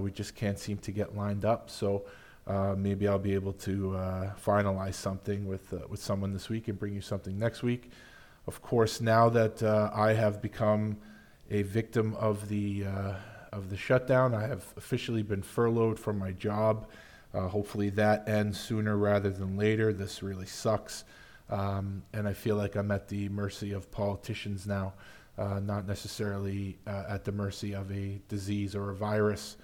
we 0.00 0.10
just 0.10 0.34
can't 0.34 0.58
seem 0.58 0.78
to 0.78 0.90
get 0.90 1.14
lined 1.14 1.44
up. 1.44 1.68
So. 1.68 2.06
Uh, 2.46 2.74
maybe 2.76 3.06
I'll 3.06 3.18
be 3.18 3.34
able 3.34 3.52
to 3.52 3.96
uh, 3.96 4.32
finalize 4.34 4.94
something 4.94 5.46
with 5.46 5.72
uh, 5.72 5.86
with 5.88 6.02
someone 6.02 6.32
this 6.32 6.48
week 6.48 6.68
and 6.68 6.78
bring 6.78 6.94
you 6.94 7.00
something 7.00 7.38
next 7.38 7.62
week. 7.62 7.90
Of 8.46 8.62
course, 8.62 9.00
now 9.00 9.28
that 9.28 9.62
uh, 9.62 9.90
I 9.94 10.14
have 10.14 10.40
become 10.42 10.96
a 11.50 11.62
victim 11.62 12.14
of 12.14 12.48
the 12.48 12.86
uh, 12.86 13.14
of 13.52 13.70
the 13.70 13.76
shutdown, 13.76 14.34
I 14.34 14.46
have 14.46 14.64
officially 14.76 15.22
been 15.22 15.42
furloughed 15.42 15.98
from 15.98 16.18
my 16.18 16.32
job. 16.32 16.88
Hopefully, 17.32 17.90
that 17.90 18.28
ends 18.28 18.58
sooner 18.58 18.96
rather 18.96 19.30
than 19.30 19.56
later. 19.56 19.92
This 19.92 20.20
really 20.20 20.46
sucks, 20.46 21.04
um, 21.48 22.02
and 22.12 22.26
I 22.26 22.32
feel 22.32 22.56
like 22.56 22.74
I'm 22.74 22.90
at 22.90 23.06
the 23.06 23.28
mercy 23.28 23.70
of 23.70 23.88
politicians 23.92 24.66
now, 24.66 24.94
not 25.38 25.86
necessarily 25.86 26.78
at 26.88 27.24
the 27.24 27.30
mercy 27.30 27.72
of 27.72 27.92
a 27.92 28.20
disease 28.28 28.74
or 28.74 28.90
a 28.90 28.94
virus. 28.96 29.56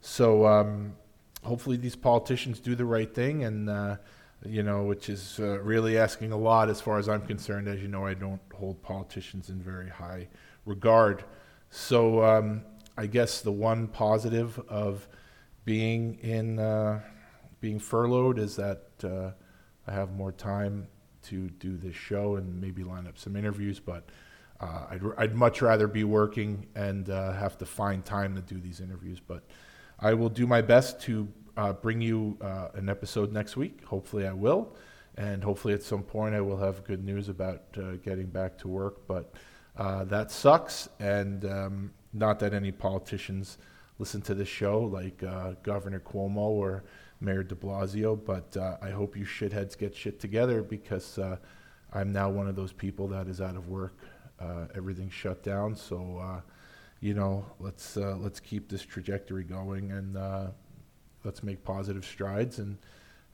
So. 0.00 0.44
Um, 0.46 0.96
hopefully 1.44 1.76
these 1.76 1.96
politicians 1.96 2.60
do 2.60 2.74
the 2.74 2.84
right 2.84 3.14
thing 3.14 3.44
and 3.44 3.68
uh, 3.68 3.96
you 4.44 4.62
know 4.62 4.84
which 4.84 5.08
is 5.08 5.38
uh, 5.40 5.58
really 5.60 5.96
asking 5.98 6.32
a 6.32 6.36
lot 6.36 6.68
as 6.68 6.80
far 6.80 6.98
as 6.98 7.08
i'm 7.08 7.26
concerned. 7.26 7.68
As 7.68 7.80
you 7.80 7.88
know 7.88 8.06
i 8.06 8.14
don't 8.14 8.40
hold 8.54 8.82
politicians 8.82 9.48
in 9.48 9.60
very 9.60 9.88
high 9.88 10.28
regard. 10.64 11.24
So 11.70 12.24
um, 12.24 12.62
i 12.96 13.06
guess 13.06 13.40
the 13.40 13.52
one 13.52 13.88
positive 13.88 14.58
of 14.68 15.08
being 15.64 16.18
in 16.20 16.58
uh, 16.58 17.00
being 17.60 17.78
furloughed 17.78 18.38
is 18.38 18.56
that 18.56 18.88
uh, 19.02 19.30
i 19.86 19.92
have 19.92 20.12
more 20.12 20.32
time 20.32 20.86
to 21.22 21.48
do 21.48 21.76
this 21.76 21.94
show 21.94 22.36
and 22.36 22.60
maybe 22.60 22.84
line 22.84 23.06
up 23.06 23.18
some 23.18 23.34
interviews 23.34 23.80
but 23.80 24.10
uh, 24.60 24.86
I'd, 24.90 25.02
I'd 25.18 25.34
much 25.34 25.62
rather 25.62 25.86
be 25.86 26.04
working 26.04 26.66
and 26.74 27.08
uh, 27.10 27.32
have 27.32 27.58
to 27.58 27.66
find 27.66 28.04
time 28.04 28.34
to 28.36 28.40
do 28.40 28.60
these 28.60 28.80
interviews. 28.80 29.20
But 29.20 29.44
I 30.00 30.14
will 30.14 30.28
do 30.28 30.46
my 30.46 30.60
best 30.62 31.00
to 31.02 31.28
uh, 31.56 31.72
bring 31.72 32.00
you 32.00 32.36
uh, 32.40 32.68
an 32.74 32.88
episode 32.88 33.32
next 33.32 33.56
week. 33.56 33.84
Hopefully, 33.84 34.26
I 34.26 34.32
will. 34.32 34.74
and 35.16 35.44
hopefully 35.44 35.74
at 35.74 35.82
some 35.82 36.02
point 36.02 36.34
I 36.34 36.40
will 36.40 36.56
have 36.56 36.84
good 36.84 37.04
news 37.04 37.28
about 37.28 37.62
uh, 37.76 37.92
getting 38.02 38.26
back 38.26 38.58
to 38.58 38.68
work. 38.68 39.06
But 39.06 39.32
uh, 39.76 40.04
that 40.04 40.30
sucks, 40.30 40.88
and 41.00 41.44
um, 41.44 41.92
not 42.12 42.38
that 42.40 42.52
any 42.54 42.72
politicians 42.72 43.58
listen 43.98 44.20
to 44.22 44.34
this 44.34 44.48
show, 44.48 44.80
like 44.80 45.22
uh, 45.22 45.52
Governor 45.62 46.00
Cuomo 46.00 46.36
or 46.36 46.84
Mayor 47.20 47.42
De 47.44 47.54
Blasio. 47.54 48.18
But 48.24 48.56
uh, 48.56 48.76
I 48.82 48.90
hope 48.90 49.16
you 49.16 49.24
shitheads 49.24 49.78
get 49.78 49.94
shit 49.94 50.18
together 50.20 50.62
because 50.62 51.18
I'm 51.92 52.12
now 52.12 52.28
one 52.28 52.48
of 52.48 52.56
those 52.56 52.72
people 52.72 53.06
that 53.08 53.28
is 53.28 53.40
out 53.40 53.56
of 53.56 53.68
work. 53.68 53.96
Everything's 54.74 55.12
shut 55.12 55.42
down, 55.42 55.74
so 55.74 56.42
you 57.04 57.12
know, 57.12 57.44
let's 57.60 57.98
uh, 57.98 58.16
let's 58.18 58.40
keep 58.40 58.70
this 58.70 58.80
trajectory 58.80 59.44
going 59.44 59.92
and 59.92 60.16
uh, 60.16 60.46
let's 61.22 61.42
make 61.42 61.62
positive 61.62 62.02
strides 62.02 62.58
and 62.58 62.78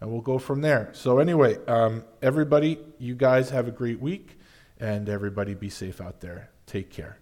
and 0.01 0.11
we'll 0.11 0.23
go 0.23 0.39
from 0.39 0.61
there. 0.61 0.91
So 0.93 1.21
anyway, 1.21 1.57
um, 1.67 2.03
everybody, 2.21 2.81
you 2.99 3.15
guys 3.15 3.51
have 3.51 3.69
a 3.69 3.71
great 3.71 4.01
week, 4.01 4.41
and 4.81 5.09
everybody 5.09 5.55
be 5.55 5.69
safe 5.69 6.01
out 6.01 6.21
there. 6.21 6.51
Take 6.67 6.91
care. 6.91 7.19